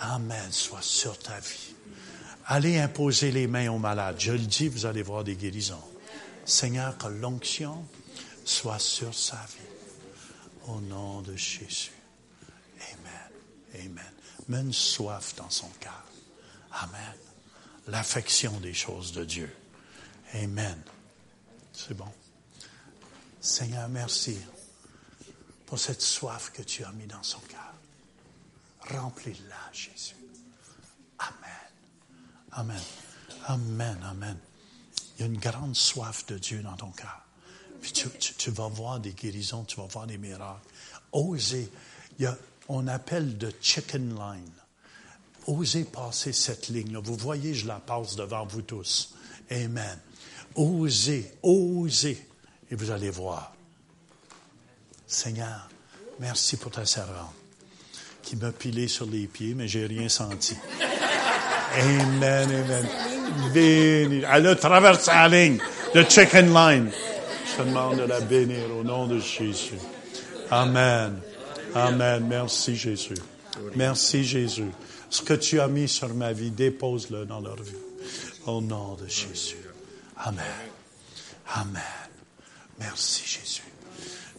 Amen, 0.01 0.51
soit 0.51 0.83
sur 0.83 1.19
ta 1.19 1.39
vie. 1.41 1.75
Allez 2.47 2.79
imposer 2.79 3.31
les 3.31 3.47
mains 3.47 3.71
aux 3.71 3.79
malades. 3.79 4.17
Je 4.19 4.33
le 4.33 4.39
dis, 4.39 4.69
vous 4.69 4.87
allez 4.87 5.03
voir 5.03 5.25
des 5.25 5.35
guérisons. 5.35 5.83
Seigneur, 6.45 6.97
que 6.97 7.09
l'onction 7.09 7.85
soit 8.45 8.79
sur 8.79 9.15
sa 9.15 9.37
vie. 9.37 9.68
Au 10.69 10.81
nom 10.81 11.23
de 11.23 11.35
Jésus. 11.35 11.93
Amen. 12.93 13.87
Amen. 13.87 14.13
Mets 14.49 14.61
une 14.61 14.73
soif 14.73 15.35
dans 15.37 15.51
son 15.51 15.69
cœur. 15.81 16.05
Amen. 16.73 17.15
L'affection 17.87 18.61
des 18.61 18.75
choses 18.75 19.13
de 19.13 19.25
Dieu. 19.25 19.55
Amen. 20.35 20.81
C'est 21.73 21.95
bon. 21.95 22.13
Seigneur, 23.41 23.89
merci 23.89 24.39
pour 25.65 25.79
cette 25.79 26.03
soif 26.03 26.51
que 26.53 26.63
tu 26.63 26.85
as 26.85 26.93
mis 26.93 27.07
dans 27.07 27.23
son 27.23 27.41
cœur. 27.41 27.73
Remplis-la, 28.91 29.73
Jésus. 29.73 30.17
Amen. 31.19 31.33
Amen. 32.53 32.83
Amen. 33.47 33.99
Amen. 34.05 34.39
Il 35.17 35.21
y 35.21 35.23
a 35.25 35.27
une 35.27 35.39
grande 35.39 35.77
soif 35.77 36.27
de 36.27 36.37
Dieu 36.39 36.63
dans 36.63 36.77
ton 36.77 36.91
cœur. 36.91 37.28
Puis 37.81 37.93
tu, 37.93 38.51
vas 38.51 38.69
voir 38.69 39.01
des 39.01 39.13
guérisons, 39.13 39.65
tu 39.65 39.77
vas 39.77 39.87
voir 39.87 40.07
des 40.07 40.19
miracles. 40.19 40.61
Osez. 41.13 41.71
On 42.69 42.87
appelle 42.87 43.39
de 43.39 43.51
chicken 43.61 44.15
line. 44.15 44.53
Osez 45.47 45.85
passer 45.85 46.33
cette 46.33 46.69
ligne-là. 46.69 47.01
Vous 47.03 47.17
voyez, 47.17 47.55
je 47.55 47.67
la 47.67 47.81
passe 47.81 48.17
devant 48.17 48.45
vous 48.45 48.63
tous. 48.63 49.15
Amen. 49.51 49.99
Osez, 50.55 51.33
osez. 51.43 52.27
Et 52.71 52.75
vous 52.75 52.91
allez 52.91 53.11
voir. 53.11 53.55
Seigneur, 55.07 55.69
merci 56.21 56.59
pour 56.59 56.71
ta 56.71 56.85
servante 56.85 57.35
qui 58.29 58.37
m'a 58.37 58.53
pilé 58.53 58.89
sur 58.89 59.07
les 59.07 59.27
pieds, 59.27 59.55
mais 59.55 59.67
j'ai 59.69 59.87
rien 59.87 60.11
senti. 60.11 60.55
Amen, 61.75 62.51
amen. 62.51 62.87
Elle 63.55 64.47
a 64.47 64.55
traversé 64.55 65.11
la 65.11 65.29
ligne, 65.29 65.59
le 65.95 66.05
chicken 66.05 66.53
line. 66.53 66.91
Demande 67.59 67.97
de 67.99 68.05
la 68.05 68.21
bénir 68.21 68.71
au 68.77 68.85
nom 68.85 69.07
de 69.07 69.19
Jésus. 69.19 69.79
Amen. 70.51 71.21
Amen. 71.75 72.27
Merci 72.29 72.77
Jésus. 72.77 73.15
Merci 73.75 74.25
Jésus. 74.25 74.71
Ce 75.11 75.23
que 75.23 75.35
tu 75.35 75.61
as 75.61 75.69
mis 75.69 75.89
sur 75.89 76.15
ma 76.15 76.33
vie, 76.33 76.51
dépose-le 76.51 77.25
dans 77.25 77.41
leur 77.41 77.61
vie. 77.61 77.73
Au 78.47 78.61
nom 78.61 78.95
de 78.95 79.07
Jésus. 79.09 79.57
Amen. 80.17 80.45
Amen. 81.55 81.83
Merci 82.79 83.25
Jésus. 83.27 83.63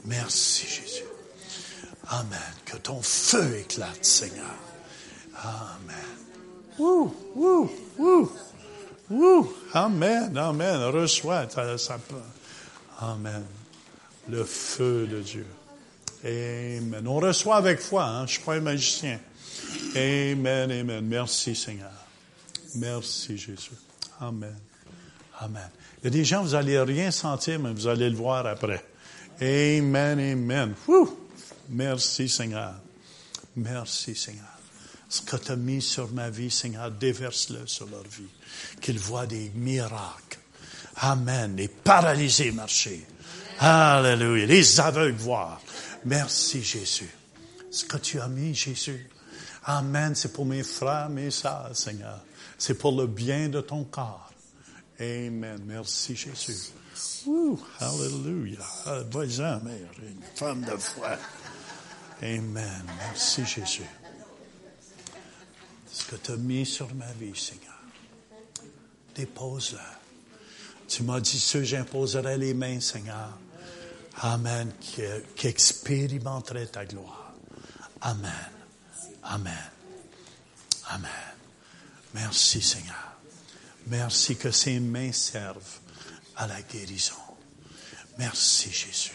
Merci 0.06 0.66
Jésus. 0.68 1.04
Amen. 2.08 2.54
Que 2.66 2.78
ton 2.78 3.02
feu 3.02 3.58
éclate, 3.60 4.04
Seigneur. 4.04 4.56
Amen. 5.44 6.20
Wouh, 6.78 7.14
wouh, 7.36 7.70
wouh, 7.98 8.32
wouh. 9.10 9.54
Amen, 9.74 10.38
amen. 10.38 10.82
Reçois 10.94 11.46
ta, 11.48 11.76
Amen. 13.00 13.46
Le 14.28 14.44
feu 14.44 15.08
de 15.08 15.22
Dieu. 15.22 15.46
Amen. 16.24 17.08
On 17.08 17.20
reçoit 17.20 17.56
avec 17.56 17.80
foi, 17.80 18.06
hein? 18.06 18.20
je 18.20 18.22
ne 18.24 18.28
suis 18.28 18.42
pas 18.44 18.56
un 18.56 18.60
magicien. 18.60 19.20
Amen, 19.96 20.72
amen. 20.72 21.06
Merci 21.06 21.56
Seigneur. 21.56 21.92
Merci 22.76 23.38
Jésus. 23.38 23.72
Amen. 24.20 24.56
Amen. 25.40 25.70
Il 26.02 26.06
y 26.06 26.08
a 26.08 26.10
des 26.10 26.26
gens, 26.26 26.44
vous 26.44 26.56
allez 26.56 26.80
rien 26.82 27.12
sentir, 27.12 27.60
mais 27.60 27.74
vous 27.74 27.88
allez 27.88 28.10
le 28.10 28.18
voir 28.18 28.46
après. 28.46 28.84
Amen, 29.42 30.20
amen. 30.20 30.74
Wouh! 30.88 31.18
Merci 31.70 32.28
Seigneur. 32.28 32.76
Merci 33.56 34.16
Seigneur. 34.16 34.44
Ce 35.08 35.22
que 35.22 35.38
tu 35.38 35.52
as 35.52 35.56
mis 35.56 35.82
sur 35.82 36.12
ma 36.12 36.30
vie, 36.30 36.52
Seigneur, 36.52 36.92
déverse-le 36.92 37.66
sur 37.66 37.88
leur 37.88 38.04
vie. 38.04 38.30
Qu'ils 38.82 39.00
voient 39.00 39.26
des 39.26 39.52
miracles. 39.56 40.39
Amen. 41.02 41.56
Les 41.56 41.68
paralysés 41.68 42.52
marcher. 42.52 43.06
Alléluia. 43.60 44.46
Les 44.46 44.80
aveugles 44.80 45.18
voir. 45.18 45.62
Merci 46.06 46.64
Jésus. 46.64 47.10
Ce 47.72 47.86
que 47.86 47.98
tu 47.98 48.20
as 48.20 48.28
mis, 48.28 48.56
Jésus. 48.56 49.10
Amen. 49.66 50.16
C'est 50.16 50.34
pour 50.34 50.46
mes 50.46 50.64
frères, 50.64 51.10
mes 51.10 51.32
sœurs, 51.32 51.72
Seigneur. 51.74 52.20
C'est 52.58 52.74
pour 52.74 53.00
le 53.00 53.08
bien 53.08 53.50
de 53.50 53.62
ton 53.62 53.84
corps. 53.84 54.32
Amen. 55.00 55.60
Merci 55.66 56.16
Jésus. 56.16 56.72
Ouh, 57.26 57.60
hallelujah. 57.80 58.60
Ah, 58.86 59.00
Vas-y, 59.10 59.40
mère, 59.40 59.92
une 60.02 60.22
femme 60.36 60.62
de 60.62 60.76
foi. 60.78 61.18
Amen. 62.22 62.84
Merci 62.98 63.46
Jésus. 63.46 63.84
Ce 65.92 66.06
que 66.06 66.16
tu 66.18 66.32
as 66.32 66.38
mis 66.38 66.66
sur 66.66 66.94
ma 66.96 67.12
vie, 67.14 67.38
Seigneur. 67.38 67.80
Dépose-le. 69.16 69.99
Tu 70.90 71.04
m'as 71.04 71.20
dit, 71.20 71.40
ceux 71.40 71.64
j'imposerai 71.64 72.38
les 72.38 72.54
mains, 72.54 72.80
Seigneur. 72.80 73.38
Amen. 74.22 74.72
Qui, 74.82 75.04
qui 75.36 75.48
expérimenteraient 75.48 76.66
ta 76.66 76.84
gloire. 76.84 77.34
Amen. 78.02 78.50
Amen. 79.24 79.70
Amen. 80.90 81.12
Merci, 82.14 82.62
Seigneur. 82.62 83.18
Merci 83.88 84.36
que 84.36 84.52
ces 84.52 84.80
mains 84.80 85.12
servent 85.12 85.80
à 86.36 86.48
la 86.48 86.62
guérison. 86.62 87.14
Merci, 88.18 88.72
Jésus. 88.72 89.12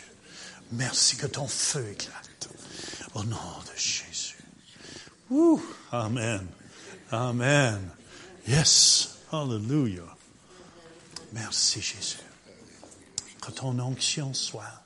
Merci 0.73 1.17
que 1.17 1.27
ton 1.27 1.49
feu 1.49 1.87
éclate. 1.91 2.49
Au 3.15 3.25
nom 3.25 3.37
de 3.37 3.79
Jésus. 3.79 4.39
Amen. 5.93 6.47
Amen. 7.11 7.91
Yes. 8.47 9.19
Hallelujah. 9.33 10.14
Merci 11.35 11.81
Jésus. 11.81 12.19
Que 13.43 13.51
ton 13.51 13.79
onction 13.81 14.33
soit 14.33 14.85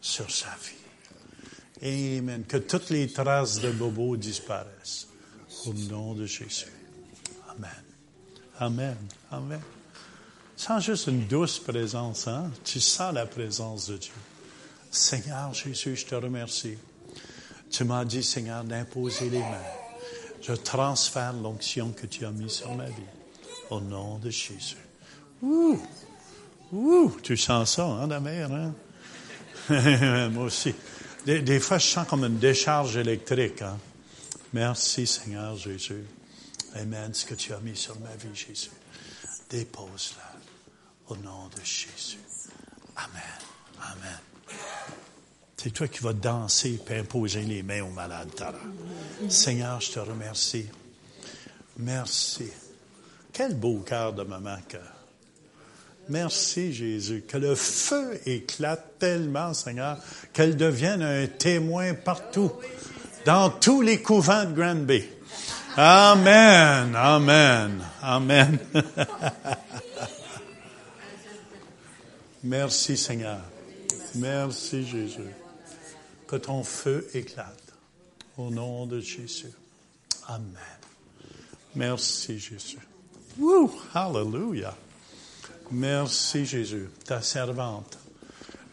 sur 0.00 0.30
sa 0.30 0.54
vie. 0.62 2.18
Amen. 2.18 2.44
Que 2.44 2.58
toutes 2.58 2.90
les 2.90 3.10
traces 3.10 3.60
de 3.60 3.70
bobo 3.70 4.16
disparaissent. 4.16 5.08
Au 5.64 5.72
nom 5.72 6.14
de 6.14 6.26
Jésus. 6.26 6.72
Amen. 7.48 7.70
Amen. 8.60 8.96
Amen. 9.30 9.60
Sens 10.56 10.84
juste 10.84 11.06
une 11.06 11.26
douce 11.26 11.58
présence, 11.58 12.28
hein? 12.28 12.50
Tu 12.64 12.80
sens 12.80 13.14
la 13.14 13.26
présence 13.26 13.86
de 13.86 13.96
Dieu. 13.96 14.12
Seigneur 14.90 15.54
Jésus, 15.54 15.96
je 15.96 16.06
te 16.06 16.14
remercie. 16.14 16.76
Tu 17.70 17.84
m'as 17.84 18.04
dit, 18.04 18.22
Seigneur, 18.22 18.62
d'imposer 18.64 19.30
les 19.30 19.40
mains. 19.40 19.72
Je 20.42 20.52
transfère 20.52 21.32
l'onction 21.32 21.92
que 21.92 22.06
tu 22.06 22.24
as 22.24 22.30
mise 22.30 22.52
sur 22.52 22.74
ma 22.74 22.86
vie. 22.86 23.02
Au 23.70 23.80
nom 23.80 24.18
de 24.18 24.30
Jésus. 24.30 24.76
Ouh! 25.42 25.80
Ouh! 26.72 27.16
Tu 27.22 27.36
sens 27.36 27.76
ça, 27.76 27.84
hein, 27.84 28.06
la 28.06 28.20
mère, 28.20 28.50
hein? 28.52 28.74
Moi 30.30 30.44
aussi. 30.44 30.74
Des, 31.24 31.60
fois, 31.60 31.78
je 31.78 31.86
sens 31.86 32.06
comme 32.08 32.24
une 32.24 32.38
décharge 32.38 32.96
électrique, 32.96 33.62
hein? 33.62 33.78
Merci, 34.52 35.06
Seigneur 35.06 35.56
Jésus. 35.56 36.04
Amen. 36.74 37.12
Ce 37.12 37.26
que 37.26 37.34
tu 37.34 37.52
as 37.52 37.60
mis 37.60 37.76
sur 37.76 37.98
ma 38.00 38.14
vie, 38.16 38.34
Jésus. 38.34 38.70
Dépose-la. 39.50 40.32
Au 41.08 41.16
nom 41.16 41.48
de 41.48 41.62
Jésus. 41.62 42.18
Amen. 42.96 43.22
Amen. 43.82 44.18
C'est 45.56 45.70
toi 45.70 45.88
qui 45.88 46.00
vas 46.00 46.12
danser 46.12 46.80
et 46.88 46.98
imposer 46.98 47.42
les 47.42 47.62
mains 47.62 47.82
aux 47.82 47.90
malades, 47.90 48.34
Tara. 48.34 48.58
Seigneur, 49.28 49.80
je 49.80 49.92
te 49.92 49.98
remercie. 49.98 50.66
Merci. 51.76 52.48
Quel 53.32 53.54
beau 53.54 53.80
cœur 53.80 54.12
de 54.12 54.22
maman 54.22 54.58
que. 54.68 54.78
Merci, 56.08 56.72
Jésus. 56.72 57.24
Que 57.26 57.36
le 57.36 57.54
feu 57.54 58.18
éclate 58.24 58.98
tellement, 58.98 59.52
Seigneur, 59.52 59.98
qu'elle 60.32 60.56
devienne 60.56 61.02
un 61.02 61.26
témoin 61.26 61.94
partout, 61.94 62.52
dans 63.26 63.50
tous 63.50 63.82
les 63.82 64.00
couvents 64.00 64.44
de 64.44 64.54
Granby. 64.54 65.04
Amen. 65.76 66.94
Amen. 66.96 67.84
Amen. 68.02 68.58
Merci, 72.42 72.96
Seigneur. 72.96 73.40
Merci, 74.14 74.86
Jésus. 74.86 75.34
Que 76.26 76.36
ton 76.36 76.64
feu 76.64 77.06
éclate. 77.12 77.74
Au 78.36 78.50
nom 78.50 78.86
de 78.86 79.00
Jésus. 79.00 79.52
Amen. 80.26 80.78
Merci, 81.74 82.38
Jésus. 82.38 82.78
Woo! 83.38 83.70
Hallelujah. 83.94 84.74
Merci, 85.70 86.46
Jésus. 86.46 86.88
Ta 87.04 87.20
servante. 87.22 87.98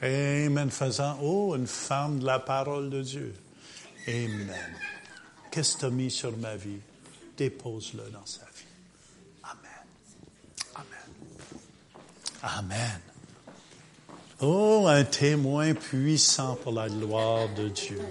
Amen. 0.01 0.69
Faisant, 0.69 1.17
oh, 1.21 1.55
une 1.55 1.67
femme 1.67 2.19
de 2.19 2.25
la 2.25 2.39
parole 2.39 2.89
de 2.89 3.01
Dieu. 3.01 3.35
Amen. 4.07 4.51
Qu'est-ce 5.51 5.75
que 5.75 5.79
tu 5.79 5.85
as 5.85 5.89
mis 5.89 6.11
sur 6.11 6.35
ma 6.37 6.55
vie? 6.55 6.79
Dépose-le 7.37 8.09
dans 8.11 8.25
sa 8.25 8.45
vie. 8.45 8.65
Amen. 9.43 9.85
Amen. 10.75 12.59
Amen. 12.59 13.01
Oh, 14.41 14.85
un 14.87 15.03
témoin 15.03 15.73
puissant 15.73 16.55
pour 16.55 16.73
la 16.73 16.89
gloire 16.89 17.53
de 17.55 17.69
Dieu. 17.69 18.01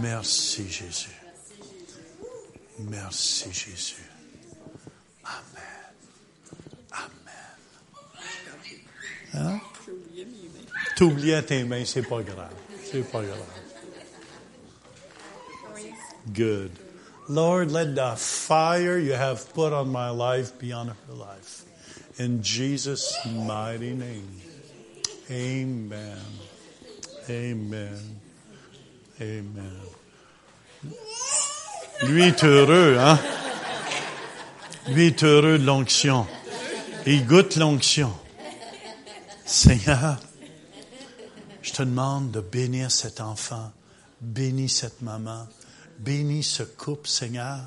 Merci 0.00 0.68
Jésus. 0.68 1.16
Merci 2.78 3.52
Jésus. 3.52 4.11
Hein? 9.34 9.60
T'oubliais 10.96 11.42
tes 11.42 11.64
mains, 11.64 11.84
c'est 11.84 12.02
pas 12.02 12.22
grave. 12.22 12.54
C'est 12.84 13.10
pas 13.10 13.22
grave. 13.22 13.38
Good. 16.32 16.70
Lord, 17.28 17.70
let 17.70 17.94
the 17.94 18.16
fire 18.16 18.98
you 18.98 19.12
have 19.12 19.52
put 19.54 19.72
on 19.72 19.88
my 19.88 20.10
life 20.10 20.58
be 20.58 20.72
on 20.72 20.88
her 20.88 21.14
life. 21.14 21.64
In 22.18 22.42
Jesus' 22.42 23.16
mighty 23.26 23.94
name. 23.94 24.28
Amen. 25.30 26.18
Amen. 27.28 28.18
Amen. 29.20 29.80
Lui 32.02 32.24
est 32.24 32.44
heureux, 32.44 32.98
hein? 32.98 33.18
Lui 34.88 35.06
est 35.06 35.22
heureux 35.22 35.58
de 35.58 35.64
l'onction. 35.64 36.26
Il 37.06 37.24
goûte 37.26 37.56
l'onction. 37.56 38.12
Seigneur, 39.52 40.16
je 41.60 41.72
te 41.72 41.82
demande 41.82 42.30
de 42.30 42.40
bénir 42.40 42.90
cet 42.90 43.20
enfant, 43.20 43.70
bénis 44.18 44.70
cette 44.70 45.02
maman, 45.02 45.46
bénis 45.98 46.42
ce 46.42 46.62
couple, 46.62 47.06
Seigneur, 47.06 47.58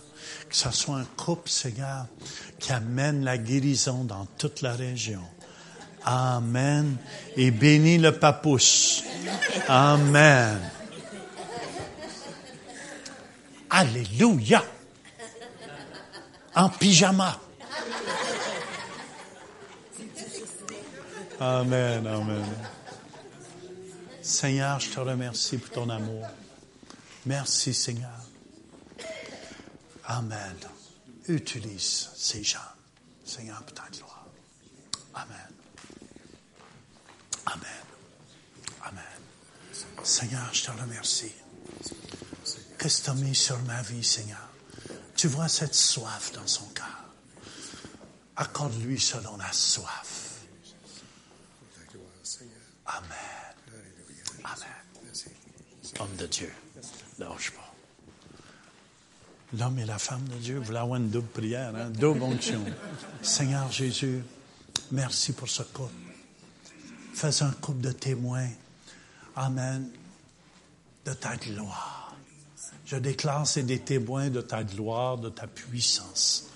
que 0.49 0.55
ce 0.55 0.71
soit 0.71 0.95
un 0.95 1.05
couple, 1.05 1.47
Seigneur, 1.47 2.07
qui 2.59 2.71
amène 2.71 3.23
la 3.23 3.37
guérison 3.37 4.03
dans 4.03 4.25
toute 4.39 4.63
la 4.63 4.73
région. 4.73 5.21
Amen. 6.03 6.97
Et 7.37 7.51
bénis 7.51 7.99
le 7.99 8.17
papouche. 8.17 9.03
Amen. 9.67 10.59
Alléluia. 13.69 14.65
En 16.55 16.69
pyjama. 16.69 17.39
Amen, 21.39 22.07
amen. 22.07 22.45
Seigneur, 24.21 24.79
je 24.79 24.89
te 24.89 24.99
remercie 25.01 25.57
pour 25.57 25.69
ton 25.71 25.89
amour. 25.89 26.25
Merci, 27.25 27.73
Seigneur. 27.73 28.19
Amen. 30.05 30.55
Utilise 31.27 32.09
ces 32.15 32.41
gens, 32.43 32.59
Seigneur, 33.25 33.61
pour 33.63 33.73
ta 33.73 33.83
gloire. 33.91 34.25
Amen. 35.13 35.49
Amen. 37.47 37.85
Amen. 38.83 39.03
Seigneur, 40.03 40.49
je 40.53 40.63
te 40.63 40.71
remercie. 40.71 41.33
Que 42.77 42.87
tu 42.87 43.09
as 43.09 43.13
mis 43.13 43.35
sur 43.35 43.59
ma 43.63 43.81
vie, 43.81 44.03
Seigneur? 44.03 44.47
Tu 45.17 45.27
vois 45.27 45.49
cette 45.49 45.75
soif 45.75 46.31
dans 46.33 46.47
son 46.47 46.65
cœur. 46.69 47.03
Accorde-lui 48.37 48.99
selon 48.99 49.35
la 49.37 49.51
soif. 49.51 50.14
Amen. 52.85 53.09
Amen. 54.43 54.75
Homme 55.99 56.15
de 56.17 56.27
Dieu. 56.27 56.51
L'homme 59.57 59.79
et 59.79 59.85
la 59.85 59.97
femme 59.97 60.27
de 60.27 60.35
Dieu 60.35 60.59
voulaient 60.59 60.79
avoir 60.79 60.99
une 60.99 61.09
double 61.09 61.27
prière, 61.27 61.73
hein? 61.75 61.89
double. 61.89 62.21
Seigneur 63.21 63.71
Jésus, 63.71 64.21
merci 64.91 65.31
pour 65.33 65.47
ce 65.47 65.63
couple. 65.63 65.93
Fais 67.13 67.43
un 67.43 67.51
couple 67.51 67.81
de 67.81 67.91
témoins. 67.91 68.49
Amen. 69.35 69.89
De 71.05 71.13
ta 71.13 71.37
gloire. 71.37 72.15
Je 72.85 72.97
déclare, 72.97 73.47
c'est 73.47 73.63
des 73.63 73.79
témoins 73.79 74.29
de 74.29 74.41
ta 74.41 74.63
gloire, 74.63 75.17
de 75.17 75.29
ta 75.29 75.47
puissance. 75.47 76.49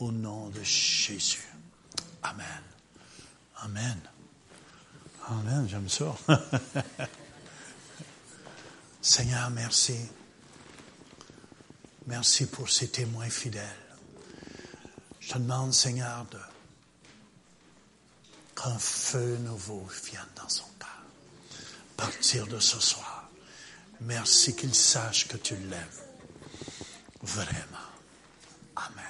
Au 0.00 0.10
nom 0.12 0.48
de 0.48 0.62
Jésus. 0.62 1.46
Amen. 2.22 2.62
Amen. 3.62 3.98
Amen, 5.30 5.68
j'aime 5.68 5.88
ça. 5.88 6.16
Seigneur, 9.02 9.50
merci. 9.50 9.96
Merci 12.06 12.46
pour 12.46 12.70
ces 12.70 12.88
témoins 12.88 13.28
fidèles. 13.28 13.62
Je 15.20 15.34
te 15.34 15.38
demande, 15.38 15.74
Seigneur, 15.74 16.24
qu'un 18.56 18.78
feu 18.78 19.36
nouveau 19.42 19.86
vienne 20.04 20.22
dans 20.34 20.48
son 20.48 20.64
cœur. 20.78 20.88
Partir 21.98 22.46
de 22.46 22.58
ce 22.58 22.80
soir. 22.80 23.28
Merci 24.00 24.56
qu'il 24.56 24.74
sache 24.74 25.28
que 25.28 25.36
tu 25.36 25.56
l'aimes. 25.56 26.00
Vraiment. 27.22 27.88
Amen. 28.76 29.04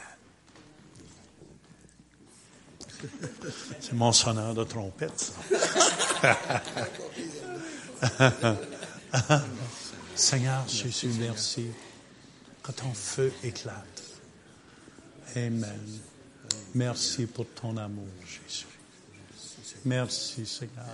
C'est 3.81 3.93
mon 3.93 4.13
sonneur 4.13 4.55
de 4.55 4.65
trompette, 4.65 5.21
ça. 5.21 5.35
Seigneur 10.15 10.69
Jésus, 10.69 11.11
merci 11.19 11.69
que 12.63 12.73
ton 12.73 12.93
feu 12.93 13.33
éclate. 13.43 14.03
Amen. 15.37 16.01
Merci 16.75 17.27
pour 17.27 17.47
ton 17.49 17.77
amour, 17.77 18.09
Jésus. 18.21 18.67
Merci, 19.85 20.45
Seigneur. 20.45 20.85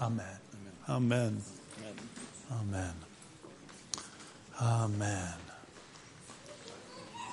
Amen. 0.00 0.38
Amen. 0.88 1.38
Amen. 2.50 2.94
Amen. 4.58 5.36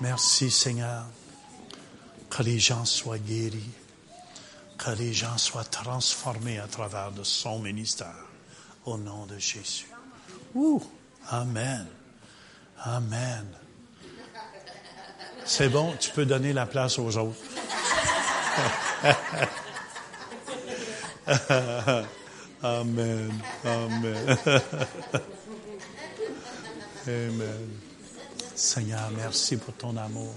Merci 0.01 0.51
Seigneur. 0.51 1.05
Que 2.29 2.43
les 2.43 2.59
gens 2.59 2.85
soient 2.85 3.17
guéris. 3.17 3.71
Que 4.77 4.91
les 4.91 5.13
gens 5.13 5.37
soient 5.37 5.63
transformés 5.63 6.59
à 6.59 6.67
travers 6.67 7.11
de 7.11 7.23
son 7.23 7.59
ministère. 7.59 8.25
Au 8.85 8.97
nom 8.97 9.25
de 9.25 9.37
Jésus. 9.37 9.87
Ouh. 10.55 10.81
Amen. 11.29 11.87
Amen. 12.83 13.45
C'est 15.45 15.69
bon, 15.69 15.93
tu 15.99 16.11
peux 16.11 16.25
donner 16.25 16.53
la 16.53 16.65
place 16.65 16.99
aux 16.99 17.17
autres. 17.17 17.39
Amen. 22.63 23.31
Amen. 23.65 24.37
Amen. 27.07 27.69
Seigneur, 28.55 29.11
merci 29.15 29.57
pour 29.57 29.73
ton 29.75 29.95
amour. 29.97 30.33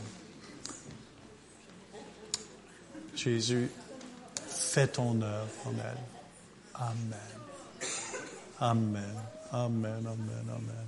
Jésus, 3.16 3.70
fais 4.70 4.86
ton 4.86 5.20
œuvre 5.20 5.50
en 5.66 5.72
elle. 5.72 6.04
Amen. 6.74 7.40
Amen. 8.60 9.16
Amen. 9.52 10.06
Amen. 10.06 10.46
Amen. 10.48 10.86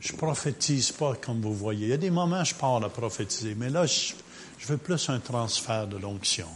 Je 0.00 0.12
prophétise 0.12 0.92
pas 0.92 1.14
comme 1.16 1.42
vous 1.42 1.54
voyez. 1.54 1.86
Il 1.86 1.90
y 1.90 1.92
a 1.92 1.98
des 1.98 2.10
moments 2.10 2.40
où 2.40 2.44
je 2.44 2.54
parle 2.54 2.84
à 2.84 2.88
prophétiser, 2.88 3.54
mais 3.54 3.68
là, 3.68 3.84
je, 3.84 4.14
je 4.58 4.66
veux 4.66 4.78
plus 4.78 5.08
un 5.08 5.18
transfert 5.18 5.86
de 5.86 5.96
l'onction. 5.96 6.48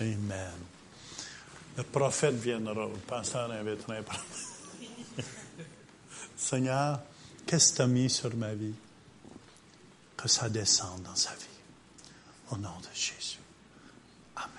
Amen. 0.00 0.52
Le 1.76 1.82
prophète 1.82 2.34
viendra, 2.34 2.74
le 2.74 2.98
pasteur 3.06 3.50
invitera 3.50 3.94
un 3.94 4.02
prophète. 4.02 5.26
Seigneur, 6.36 7.00
qu'est-ce 7.46 7.72
que 7.72 7.76
tu 7.76 7.82
as 7.82 7.86
mis 7.86 8.10
sur 8.10 8.34
ma 8.36 8.54
vie? 8.54 8.74
Que 10.16 10.28
ça 10.28 10.48
descende 10.48 11.02
dans 11.02 11.16
sa 11.16 11.30
vie. 11.30 11.44
Au 12.50 12.56
nom 12.56 12.78
de 12.80 12.88
Jésus. 12.94 13.38
Amen. 14.36 14.50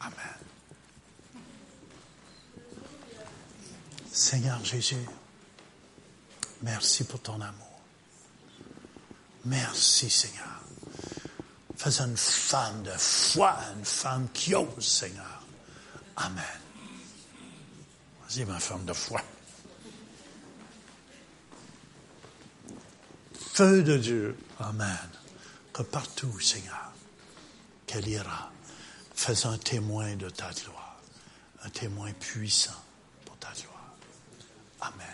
Amen. 0.00 0.40
Seigneur 4.20 4.62
Jésus, 4.62 5.06
merci 6.60 7.04
pour 7.04 7.22
ton 7.22 7.40
amour. 7.40 7.80
Merci, 9.46 10.10
Seigneur. 10.10 10.60
Fais 11.74 12.02
une 12.02 12.18
femme 12.18 12.82
de 12.82 12.90
foi, 12.98 13.56
une 13.78 13.84
femme 13.86 14.28
qui 14.34 14.54
ose, 14.54 14.86
Seigneur. 14.86 15.42
Amen. 16.16 16.60
Vas-y, 18.28 18.44
ma 18.44 18.60
femme 18.60 18.84
de 18.84 18.92
foi. 18.92 19.22
Feu 23.54 23.82
de 23.82 23.96
Dieu. 23.96 24.38
Amen. 24.58 25.08
Que 25.72 25.82
partout, 25.82 26.38
Seigneur, 26.40 26.92
qu'elle 27.86 28.06
ira, 28.06 28.52
fais 29.14 29.46
un 29.46 29.56
témoin 29.56 30.14
de 30.16 30.28
ta 30.28 30.50
gloire, 30.50 31.00
un 31.64 31.70
témoin 31.70 32.12
puissant. 32.12 32.84
Amen. 34.80 35.06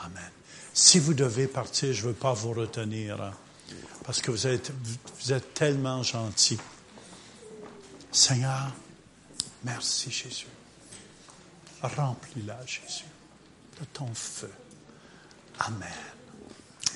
Amen. 0.00 0.30
Si 0.74 0.98
vous 0.98 1.14
devez 1.14 1.46
partir, 1.46 1.92
je 1.92 2.02
ne 2.02 2.08
veux 2.08 2.14
pas 2.14 2.32
vous 2.32 2.52
retenir, 2.52 3.20
hein, 3.20 3.34
parce 4.04 4.20
que 4.20 4.30
vous 4.30 4.46
êtes, 4.46 4.72
vous 5.20 5.32
êtes 5.32 5.54
tellement 5.54 6.02
gentil. 6.02 6.58
Seigneur, 8.10 8.72
merci 9.64 10.10
Jésus. 10.10 10.46
Remplis-la, 11.82 12.64
Jésus, 12.64 13.04
de 13.80 13.84
ton 13.86 14.12
feu. 14.14 14.52
Amen. 15.58 15.88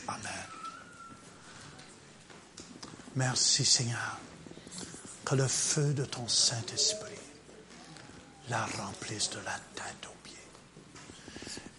Amen. 0.08 0.46
Merci 3.16 3.64
Seigneur, 3.64 4.18
que 5.24 5.34
le 5.34 5.48
feu 5.48 5.94
de 5.94 6.04
ton 6.04 6.28
Saint-Esprit 6.28 7.16
la 8.48 8.64
remplisse 8.64 9.30
de 9.30 9.38
la 9.38 9.58
tête. 9.74 10.15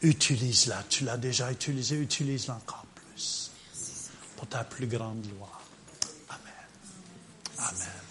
Utilise-la. 0.01 0.83
Tu 0.89 1.03
l'as 1.03 1.17
déjà 1.17 1.51
utilisée, 1.51 1.97
utilise-la 1.97 2.55
encore 2.55 2.85
plus 2.95 3.51
pour 4.35 4.47
ta 4.47 4.63
plus 4.63 4.87
grande 4.87 5.21
gloire. 5.21 5.61
Amen. 6.29 7.69
Amen. 7.69 8.01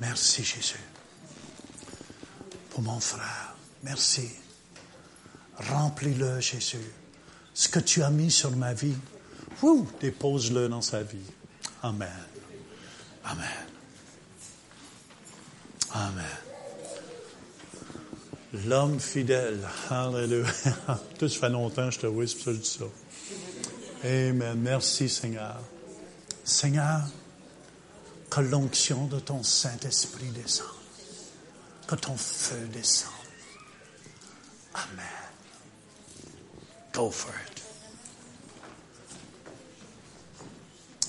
Merci 0.00 0.44
Jésus. 0.44 0.80
Pour 2.70 2.82
mon 2.82 3.00
frère, 3.00 3.56
merci. 3.82 4.28
Remplis-le, 5.56 6.40
Jésus. 6.40 6.92
Ce 7.52 7.68
que 7.68 7.80
tu 7.80 8.02
as 8.02 8.10
mis 8.10 8.30
sur 8.30 8.54
ma 8.56 8.72
vie, 8.74 8.94
dépose-le 10.00 10.68
dans 10.68 10.82
sa 10.82 11.02
vie. 11.02 11.18
Amen. 11.82 12.08
Amen. 13.24 13.66
Amen. 15.90 16.47
L'homme 18.52 18.98
fidèle. 18.98 19.60
Alléluia. 19.90 20.50
Tout 21.18 21.28
ça 21.28 21.40
fait 21.40 21.50
longtemps 21.50 21.88
que 21.88 21.94
je 21.94 21.98
te 22.00 22.06
vois, 22.06 22.26
c'est 22.26 22.38
ça 22.38 22.50
ça. 22.62 22.84
Amen. 24.04 24.58
Merci, 24.58 25.08
Seigneur. 25.08 25.60
Seigneur, 26.44 27.02
que 28.30 28.40
l'onction 28.40 29.06
de 29.06 29.20
ton 29.20 29.42
Saint-Esprit 29.42 30.30
descende. 30.30 30.66
Que 31.86 31.94
ton 31.94 32.16
feu 32.16 32.68
descende. 32.72 33.12
Amen. 34.74 35.06
Go 36.94 37.10
for 37.10 37.34
it. 37.34 37.62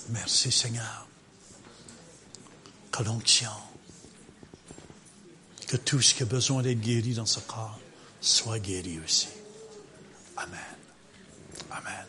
Merci, 0.09 0.51
Seigneur. 0.51 1.07
Que 2.91 3.03
l'onction, 3.03 3.51
que 5.69 5.77
tout 5.77 6.01
ce 6.01 6.15
qui 6.15 6.23
a 6.23 6.25
besoin 6.25 6.63
d'être 6.63 6.79
guéri 6.79 7.13
dans 7.13 7.27
ce 7.27 7.39
corps 7.41 7.79
soit 8.19 8.57
guéri 8.57 8.99
aussi. 9.05 9.27
Amen. 10.35 10.59
Amen. 11.69 12.05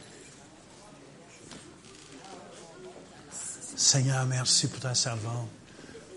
Seigneur, 3.76 4.24
merci 4.24 4.66
pour 4.66 4.80
ta 4.80 4.94
servante 4.94 5.50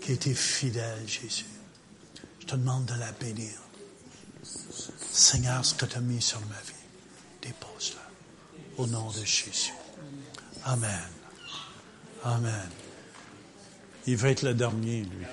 qui 0.00 0.12
a 0.12 0.14
été 0.14 0.34
fidèle, 0.34 1.06
Jésus. 1.06 1.44
Je 2.40 2.46
te 2.46 2.56
demande 2.56 2.86
de 2.86 2.94
la 2.94 3.12
bénir. 3.12 3.52
Seigneur, 5.12 5.66
ce 5.66 5.74
que 5.74 5.84
tu 5.84 5.98
as 5.98 6.00
mis 6.00 6.22
sur 6.22 6.40
ma 6.40 6.60
vie, 6.62 6.72
dépose-le. 7.42 8.82
Au 8.82 8.86
nom 8.86 9.10
de 9.10 9.22
Jésus. 9.22 9.74
Amen. 10.64 11.10
Amen. 12.22 12.70
Il 14.06 14.16
va 14.16 14.30
être 14.30 14.42
le 14.42 14.54
dernier, 14.54 15.02
lui. 15.02 15.26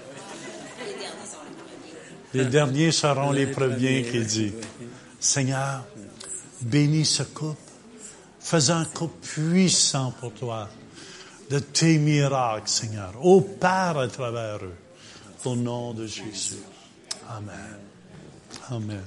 Les 2.33 2.45
derniers 2.45 2.91
seront 2.91 3.31
les 3.31 3.47
premiers, 3.47 4.03
qu'il 4.03 4.25
dit. 4.25 4.53
Seigneur, 5.19 5.83
bénis 6.61 7.05
ce 7.05 7.23
couple. 7.23 7.59
Fais 8.39 8.69
un 8.69 8.85
couple 8.85 9.27
puissant 9.27 10.13
pour 10.19 10.33
toi. 10.33 10.69
De 11.49 11.59
tes 11.59 11.97
miracles, 11.97 12.69
Seigneur. 12.69 13.13
Opère 13.21 13.97
à 13.97 14.07
travers 14.07 14.63
eux. 14.63 14.75
Au 15.43 15.55
nom 15.55 15.93
de 15.93 16.07
Jésus. 16.07 16.63
Amen. 17.29 17.77
Amen. 18.69 19.03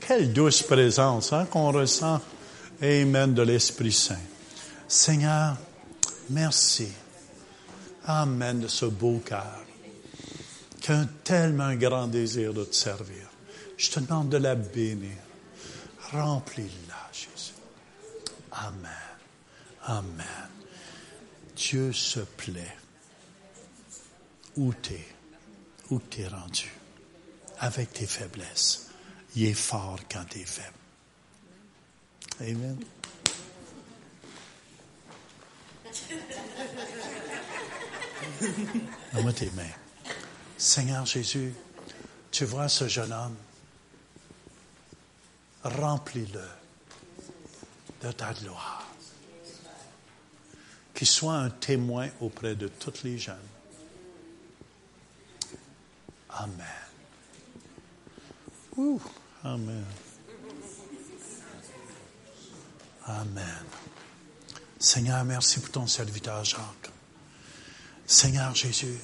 Quelle 0.00 0.32
douce 0.32 0.62
présence 0.62 1.32
hein, 1.32 1.46
qu'on 1.50 1.70
ressent. 1.70 2.20
Amen 2.82 3.34
de 3.34 3.42
l'Esprit 3.42 3.92
Saint. 3.92 4.16
Seigneur, 4.88 5.56
merci. 6.30 6.88
Amen 8.06 8.60
de 8.60 8.68
ce 8.68 8.86
beau 8.86 9.22
cœur 9.24 9.62
qui 10.82 10.90
a 10.90 10.98
un 10.98 11.06
tellement 11.22 11.74
grand 11.76 12.08
désir 12.08 12.52
de 12.52 12.64
te 12.64 12.74
servir. 12.74 13.30
Je 13.76 13.88
te 13.88 14.00
demande 14.00 14.30
de 14.30 14.36
la 14.36 14.56
bénir. 14.56 15.16
Remplis-la, 16.10 17.08
Jésus. 17.12 17.54
Amen. 18.50 18.90
Amen. 19.84 20.48
Dieu 21.54 21.92
se 21.92 22.18
plaît. 22.20 22.76
Où 24.56 24.74
t'es? 24.74 25.06
Où 25.90 26.00
t'es 26.00 26.26
rendu? 26.26 26.72
Avec 27.60 27.92
tes 27.92 28.06
faiblesses. 28.06 28.90
Il 29.36 29.44
est 29.44 29.54
fort 29.54 30.00
quand 30.10 30.24
t'es 30.28 30.44
faible. 30.44 30.66
Amen. 32.40 32.76
Donne-moi 39.12 39.32
tes 39.32 39.50
mains. 39.52 39.81
Seigneur 40.62 41.04
Jésus, 41.04 41.52
tu 42.30 42.44
vois 42.44 42.68
ce 42.68 42.86
jeune 42.86 43.12
homme. 43.12 43.34
Remplis-le 45.64 46.48
de 48.00 48.12
ta 48.12 48.32
gloire. 48.32 48.86
Qu'il 50.94 51.08
soit 51.08 51.34
un 51.34 51.50
témoin 51.50 52.08
auprès 52.20 52.54
de 52.54 52.68
toutes 52.68 53.02
les 53.02 53.18
jeunes. 53.18 53.36
Amen. 56.30 56.54
Amen. 59.42 59.84
Amen. 63.04 63.64
Seigneur, 64.78 65.24
merci 65.24 65.58
pour 65.58 65.72
ton 65.72 65.88
serviteur 65.88 66.44
Jacques. 66.44 66.90
Seigneur 68.06 68.54
Jésus, 68.54 69.00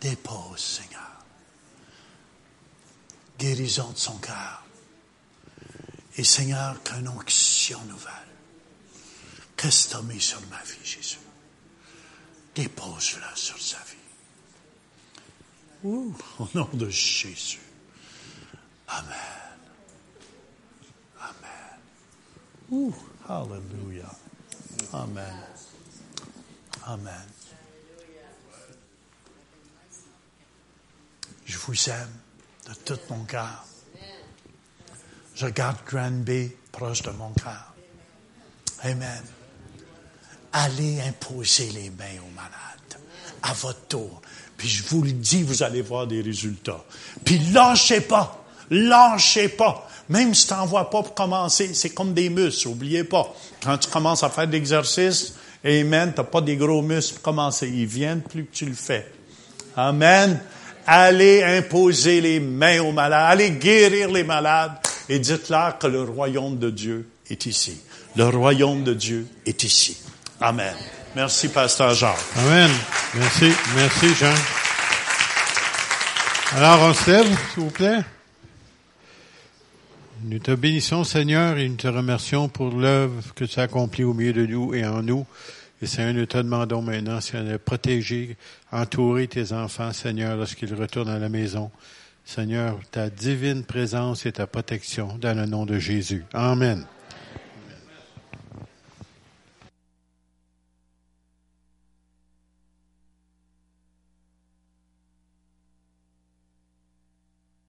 dépose, 0.00 0.58
Seigneur. 0.58 1.24
Guérison 3.38 3.90
de 3.90 3.98
son 3.98 4.18
cœur. 4.18 4.64
Et 6.16 6.24
Seigneur, 6.24 6.82
qu'une 6.82 7.08
onction 7.08 7.80
nouvelle. 7.84 8.12
Qu'est-ce 9.56 9.86
que 9.86 9.90
tu 9.90 9.96
as 9.96 10.02
mis 10.02 10.20
sur 10.20 10.40
ma 10.48 10.62
vie, 10.62 10.84
Jésus? 10.84 11.18
Dépose-la 12.54 13.34
sur 13.36 13.60
sa 13.60 13.78
vie. 13.78 13.94
Ouh, 15.84 16.14
au 16.40 16.48
nom 16.54 16.68
de 16.72 16.88
Jésus. 16.88 17.60
Amen. 18.88 19.58
Amen. 21.20 21.78
Ouh, 22.70 22.94
hallelujah. 23.28 24.10
Amen. 24.92 25.36
Amen. 26.86 27.37
Je 31.48 31.56
vous 31.56 31.88
aime 31.88 32.12
de 32.68 32.74
tout 32.84 33.00
mon 33.08 33.24
cœur. 33.24 33.64
Je 35.34 35.46
garde 35.46 35.78
Granby 35.86 36.52
proche 36.70 37.02
de 37.02 37.10
mon 37.10 37.30
cœur. 37.30 37.72
Amen. 38.82 39.22
Allez 40.52 41.00
imposer 41.00 41.70
les 41.70 41.90
mains 41.90 42.20
aux 42.20 42.34
malades 42.34 43.02
à 43.42 43.54
votre 43.54 43.86
tour. 43.86 44.20
Puis 44.56 44.68
je 44.68 44.82
vous 44.88 45.02
le 45.02 45.12
dis, 45.12 45.42
vous 45.42 45.62
allez 45.62 45.80
voir 45.80 46.06
des 46.06 46.20
résultats. 46.20 46.84
Puis 47.24 47.38
lâchez 47.52 48.02
pas. 48.02 48.44
Lâchez 48.70 49.48
pas. 49.48 49.88
Même 50.10 50.34
si 50.34 50.46
tu 50.46 50.54
n'en 50.54 50.66
vois 50.66 50.90
pas 50.90 51.02
pour 51.02 51.14
commencer, 51.14 51.72
c'est 51.72 51.90
comme 51.90 52.12
des 52.12 52.28
muscles, 52.28 52.68
oubliez 52.68 53.04
pas. 53.04 53.34
Quand 53.62 53.78
tu 53.78 53.88
commences 53.88 54.22
à 54.22 54.30
faire 54.30 54.46
de 54.46 54.52
l'exercice, 54.52 55.34
Amen, 55.64 56.12
tu 56.12 56.20
n'as 56.20 56.26
pas 56.26 56.40
des 56.40 56.56
gros 56.56 56.82
muscles 56.82 57.14
pour 57.14 57.22
commencer. 57.22 57.68
Ils 57.68 57.86
viennent 57.86 58.22
plus 58.22 58.44
que 58.44 58.54
tu 58.54 58.66
le 58.66 58.74
fais. 58.74 59.10
Amen. 59.76 60.40
Allez 60.90 61.42
imposer 61.42 62.22
les 62.22 62.40
mains 62.40 62.80
aux 62.80 62.92
malades. 62.92 63.32
Allez 63.32 63.50
guérir 63.50 64.10
les 64.10 64.24
malades. 64.24 64.72
Et 65.10 65.18
dites-leur 65.18 65.76
que 65.76 65.86
le 65.86 66.00
royaume 66.02 66.58
de 66.58 66.70
Dieu 66.70 67.10
est 67.28 67.44
ici. 67.44 67.78
Le 68.16 68.24
royaume 68.24 68.84
de 68.84 68.94
Dieu 68.94 69.26
est 69.44 69.62
ici. 69.64 69.98
Amen. 70.40 70.74
Merci, 71.14 71.48
Pasteur 71.48 71.92
Jean. 71.92 72.14
Amen. 72.38 72.70
Merci. 73.14 73.52
Merci, 73.76 74.14
Jean. 74.14 74.34
Alors, 76.56 76.80
on 76.80 76.94
se 76.94 77.10
lève, 77.10 77.26
s'il 77.26 77.64
vous 77.64 77.70
plaît. 77.70 78.00
Nous 80.24 80.38
te 80.38 80.52
bénissons, 80.52 81.04
Seigneur, 81.04 81.58
et 81.58 81.68
nous 81.68 81.76
te 81.76 81.86
remercions 81.86 82.48
pour 82.48 82.70
l'œuvre 82.70 83.34
que 83.34 83.44
tu 83.44 83.60
as 83.60 83.64
accomplie 83.64 84.04
au 84.04 84.14
milieu 84.14 84.32
de 84.32 84.46
nous 84.46 84.72
et 84.72 84.86
en 84.86 85.02
nous. 85.02 85.26
Et 85.80 85.86
Seigneur, 85.86 86.14
nous 86.14 86.26
te 86.26 86.38
demandons 86.38 86.82
maintenant, 86.82 87.20
Seigneur, 87.20 87.52
de 87.52 87.56
protéger, 87.56 88.36
entourer 88.72 89.28
tes 89.28 89.52
enfants, 89.52 89.92
Seigneur, 89.92 90.36
lorsqu'ils 90.36 90.74
retournent 90.74 91.08
à 91.08 91.18
la 91.18 91.28
maison. 91.28 91.70
Seigneur, 92.24 92.78
ta 92.90 93.08
divine 93.08 93.64
présence 93.64 94.26
et 94.26 94.32
ta 94.32 94.46
protection 94.46 95.16
dans 95.18 95.36
le 95.36 95.46
nom 95.46 95.64
de 95.64 95.78
Jésus. 95.78 96.24
Amen. 96.34 96.84